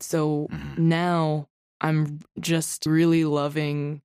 So 0.00 0.48
Mhm. 0.50 0.78
now 0.78 1.48
I'm 1.80 2.20
just 2.40 2.86
really 2.86 3.24
loving 3.24 4.02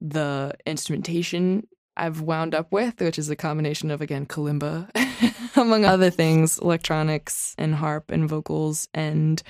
the 0.00 0.52
instrumentation 0.66 1.66
I've 1.96 2.22
wound 2.22 2.54
up 2.54 2.72
with, 2.72 3.00
which 3.00 3.18
is 3.18 3.28
a 3.28 3.36
combination 3.36 3.90
of 3.90 4.00
again 4.00 4.24
kalimba, 4.24 4.88
among 5.56 5.84
other 5.84 6.08
things, 6.08 6.58
electronics 6.58 7.54
and 7.58 7.74
harp 7.74 8.10
and 8.10 8.26
vocals, 8.28 8.88
and 8.94 9.42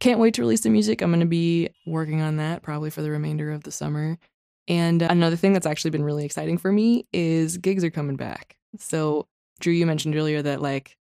can't 0.00 0.18
wait 0.18 0.34
to 0.34 0.42
release 0.42 0.62
the 0.62 0.70
music. 0.70 1.00
I'm 1.00 1.10
going 1.10 1.20
to 1.20 1.26
be 1.26 1.68
working 1.86 2.20
on 2.20 2.38
that 2.38 2.62
probably 2.62 2.90
for 2.90 3.02
the 3.02 3.10
remainder 3.12 3.52
of 3.52 3.62
the 3.62 3.70
summer. 3.70 4.18
And 4.66 5.02
another 5.02 5.36
thing 5.36 5.52
that's 5.52 5.66
actually 5.66 5.92
been 5.92 6.02
really 6.02 6.24
exciting 6.24 6.58
for 6.58 6.72
me 6.72 7.06
is 7.12 7.58
gigs 7.58 7.84
are 7.84 7.90
coming 7.90 8.16
back. 8.16 8.56
So, 8.78 9.28
Drew, 9.60 9.72
you 9.72 9.86
mentioned 9.86 10.16
earlier 10.16 10.42
that 10.42 10.60
like 10.62 10.96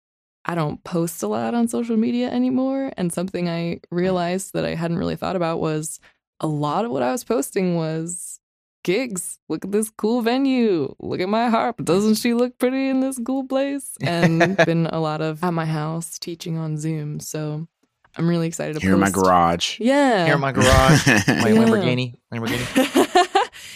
I 0.45 0.55
don't 0.55 0.83
post 0.83 1.21
a 1.21 1.27
lot 1.27 1.53
on 1.53 1.67
social 1.67 1.97
media 1.97 2.29
anymore. 2.29 2.91
And 2.97 3.11
something 3.13 3.47
I 3.49 3.81
realized 3.91 4.53
that 4.53 4.65
I 4.65 4.75
hadn't 4.75 4.97
really 4.97 5.15
thought 5.15 5.35
about 5.35 5.59
was 5.59 5.99
a 6.39 6.47
lot 6.47 6.85
of 6.85 6.91
what 6.91 7.03
I 7.03 7.11
was 7.11 7.23
posting 7.23 7.75
was 7.75 8.39
gigs. 8.83 9.37
Look 9.49 9.65
at 9.65 9.71
this 9.71 9.89
cool 9.89 10.21
venue. 10.21 10.95
Look 10.99 11.19
at 11.19 11.29
my 11.29 11.49
harp. 11.49 11.83
Doesn't 11.83 12.15
she 12.15 12.33
look 12.33 12.57
pretty 12.57 12.89
in 12.89 13.01
this 13.01 13.19
cool 13.23 13.45
place? 13.45 13.95
And 14.01 14.55
been 14.65 14.87
a 14.87 14.99
lot 14.99 15.21
of 15.21 15.43
at 15.43 15.51
my 15.53 15.65
house 15.65 16.17
teaching 16.17 16.57
on 16.57 16.77
Zoom. 16.77 17.19
So 17.19 17.67
I'm 18.15 18.27
really 18.27 18.47
excited 18.47 18.75
to 18.75 18.79
Here 18.79 18.93
in 18.93 18.99
my 18.99 19.11
garage. 19.11 19.79
Yeah. 19.79 20.25
Here 20.25 20.35
in 20.35 20.41
my 20.41 20.51
garage, 20.51 21.05
my 21.07 21.13
Yeah. 21.13 21.55
Lamborghini, 21.55 22.15
Lamborghini. 22.33 23.25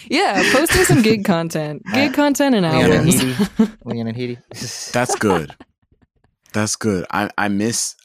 Yeah, 0.07 0.41
posting 0.53 0.83
some 0.83 1.01
gig 1.01 1.25
content, 1.25 1.83
gig 1.93 2.13
content 2.13 2.55
and 2.55 2.65
Leon 2.65 2.85
and 2.85 2.93
albums. 2.93 3.15
Heedy. 3.15 3.77
Leon 3.85 4.07
and 4.07 4.17
Heedy. 4.17 4.91
That's 4.91 5.15
good. 5.15 5.55
That's 6.53 6.75
good. 6.75 7.05
I 7.11 7.29
I 7.37 7.47
miss 7.47 7.95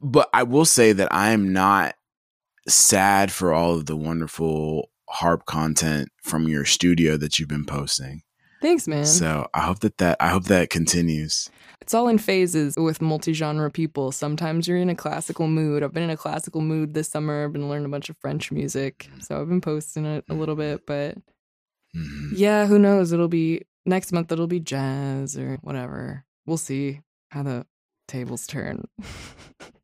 but 0.00 0.28
I 0.32 0.42
will 0.42 0.64
say 0.64 0.92
that 0.92 1.12
I 1.12 1.30
am 1.30 1.52
not 1.52 1.94
sad 2.68 3.30
for 3.30 3.52
all 3.52 3.74
of 3.74 3.86
the 3.86 3.96
wonderful 3.96 4.90
harp 5.08 5.44
content 5.44 6.08
from 6.22 6.48
your 6.48 6.64
studio 6.64 7.16
that 7.16 7.38
you've 7.38 7.48
been 7.48 7.66
posting. 7.66 8.22
Thanks, 8.62 8.86
man. 8.86 9.06
So 9.06 9.48
I 9.54 9.60
hope 9.60 9.80
that 9.80 9.98
that 9.98 10.16
I 10.20 10.28
hope 10.28 10.44
that 10.44 10.70
continues. 10.70 11.50
It's 11.90 11.94
all 11.96 12.06
in 12.06 12.18
phases 12.18 12.76
with 12.76 13.02
multi-genre 13.02 13.68
people. 13.68 14.12
Sometimes 14.12 14.68
you're 14.68 14.76
in 14.76 14.88
a 14.90 14.94
classical 14.94 15.48
mood. 15.48 15.82
I've 15.82 15.92
been 15.92 16.04
in 16.04 16.10
a 16.10 16.16
classical 16.16 16.60
mood 16.60 16.94
this 16.94 17.08
summer. 17.08 17.42
I've 17.44 17.52
been 17.52 17.68
learning 17.68 17.86
a 17.86 17.88
bunch 17.88 18.08
of 18.08 18.16
French 18.20 18.52
music, 18.52 19.10
so 19.18 19.40
I've 19.40 19.48
been 19.48 19.60
posting 19.60 20.04
it 20.04 20.24
a 20.30 20.34
little 20.34 20.54
bit. 20.54 20.86
But 20.86 21.18
Mhm. 21.96 22.30
yeah, 22.36 22.68
who 22.68 22.78
knows? 22.78 23.10
It'll 23.10 23.26
be 23.26 23.62
next 23.86 24.12
month. 24.12 24.30
It'll 24.30 24.46
be 24.46 24.60
jazz 24.60 25.36
or 25.36 25.56
whatever. 25.62 26.24
We'll 26.46 26.58
see 26.58 27.00
how 27.32 27.42
the 27.42 27.66
tables 28.06 28.46
turn. 28.46 28.84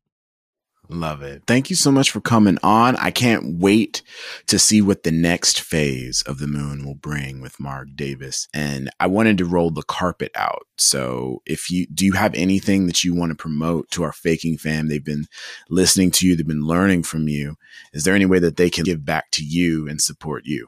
Love 0.89 1.21
it. 1.21 1.43
Thank 1.47 1.69
you 1.69 1.75
so 1.75 1.91
much 1.91 2.11
for 2.11 2.21
coming 2.21 2.57
on. 2.63 2.95
I 2.95 3.11
can't 3.11 3.59
wait 3.59 4.01
to 4.47 4.57
see 4.57 4.81
what 4.81 5.03
the 5.03 5.11
next 5.11 5.59
phase 5.59 6.21
of 6.21 6.39
the 6.39 6.47
moon 6.47 6.85
will 6.85 6.95
bring 6.95 7.41
with 7.41 7.59
Marg 7.59 7.95
Davis. 7.95 8.47
And 8.53 8.89
I 8.99 9.07
wanted 9.07 9.37
to 9.39 9.45
roll 9.45 9.69
the 9.69 9.83
carpet 9.83 10.31
out. 10.35 10.65
So 10.77 11.41
if 11.45 11.69
you 11.69 11.87
do 11.87 12.05
you 12.05 12.13
have 12.13 12.33
anything 12.35 12.87
that 12.87 13.03
you 13.03 13.13
want 13.13 13.31
to 13.31 13.35
promote 13.35 13.91
to 13.91 14.03
our 14.03 14.13
faking 14.13 14.57
fam? 14.57 14.87
They've 14.87 15.03
been 15.03 15.25
listening 15.69 16.11
to 16.11 16.27
you, 16.27 16.35
they've 16.35 16.47
been 16.47 16.65
learning 16.65 17.03
from 17.03 17.27
you. 17.27 17.55
Is 17.91 18.03
there 18.03 18.15
any 18.15 18.25
way 18.25 18.39
that 18.39 18.55
they 18.55 18.69
can 18.69 18.83
give 18.85 19.03
back 19.03 19.31
to 19.31 19.43
you 19.43 19.89
and 19.89 20.01
support 20.01 20.43
you? 20.45 20.67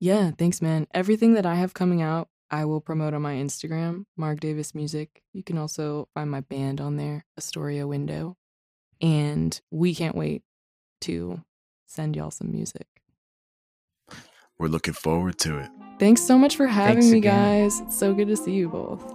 Yeah, 0.00 0.32
thanks, 0.36 0.62
man. 0.62 0.86
Everything 0.94 1.34
that 1.34 1.46
I 1.46 1.56
have 1.56 1.74
coming 1.74 2.02
out, 2.02 2.28
I 2.50 2.64
will 2.64 2.80
promote 2.80 3.14
on 3.14 3.22
my 3.22 3.34
Instagram, 3.34 4.04
Marg 4.16 4.40
Davis 4.40 4.74
Music. 4.74 5.22
You 5.32 5.42
can 5.42 5.58
also 5.58 6.08
find 6.14 6.30
my 6.30 6.40
band 6.40 6.80
on 6.80 6.96
there, 6.96 7.24
Astoria 7.36 7.86
Window. 7.86 8.36
And 9.00 9.60
we 9.70 9.94
can't 9.94 10.16
wait 10.16 10.42
to 11.02 11.42
send 11.86 12.16
y'all 12.16 12.30
some 12.30 12.50
music. 12.52 12.86
We're 14.58 14.68
looking 14.68 14.94
forward 14.94 15.38
to 15.40 15.58
it. 15.58 15.70
Thanks 15.98 16.22
so 16.22 16.36
much 16.38 16.56
for 16.56 16.66
having 16.66 16.96
Thanks 16.96 17.12
me, 17.12 17.18
again. 17.18 17.62
guys. 17.62 17.80
It's 17.80 17.98
so 17.98 18.12
good 18.12 18.28
to 18.28 18.36
see 18.36 18.52
you 18.54 18.68
both. 18.68 19.14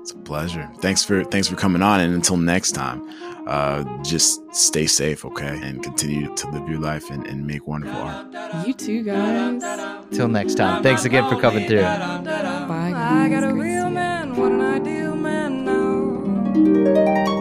It's 0.00 0.12
a 0.12 0.16
pleasure. 0.16 0.70
Thanks 0.78 1.04
for 1.04 1.24
thanks 1.24 1.48
for 1.48 1.56
coming 1.56 1.82
on. 1.82 2.00
And 2.00 2.14
until 2.14 2.38
next 2.38 2.72
time, 2.72 3.02
uh, 3.46 3.84
just 4.02 4.40
stay 4.54 4.86
safe, 4.86 5.26
okay? 5.26 5.60
And 5.62 5.82
continue 5.82 6.34
to 6.34 6.50
live 6.50 6.66
your 6.68 6.80
life 6.80 7.10
and, 7.10 7.26
and 7.26 7.46
make 7.46 7.66
wonderful 7.66 8.00
art. 8.00 8.66
You 8.66 8.72
too, 8.72 9.02
guys. 9.02 9.62
Till 10.10 10.28
next 10.28 10.54
time. 10.54 10.82
Thanks 10.82 11.04
again 11.04 11.28
for 11.28 11.38
coming 11.38 11.66
through. 11.68 11.82
Bye, 11.82 12.90
guys. 12.92 12.94
I 12.94 13.28
got 13.28 13.44
a 13.44 13.52
Great 13.52 13.64
to 13.64 13.70
see 13.70 13.76
real 13.76 13.90
man, 13.90 14.34
what 14.36 14.52
an 14.52 14.60
ideal 14.62 15.16
man 15.16 15.64
now. 15.66 17.39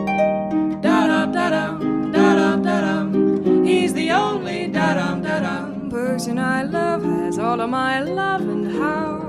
person 6.20 6.38
I 6.38 6.64
love 6.64 7.02
has 7.02 7.40
all 7.40 7.62
of 7.62 7.70
my 7.70 8.02
love 8.02 8.42
and 8.42 8.78
how. 8.78 9.20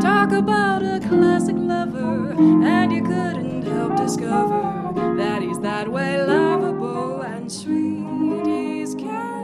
Talk 0.00 0.32
about 0.32 0.80
a 0.82 0.98
classic 1.06 1.56
lover, 1.58 2.32
and 2.64 2.90
you 2.90 3.02
couldn't 3.02 3.64
help 3.64 3.96
discover 3.96 4.94
that 5.18 5.42
he's 5.42 5.58
that 5.60 5.92
way 5.92 6.22
lovable 6.22 7.20
and 7.20 7.52
sweet. 7.52 8.46
He's 8.46 8.94
caring. 8.94 9.35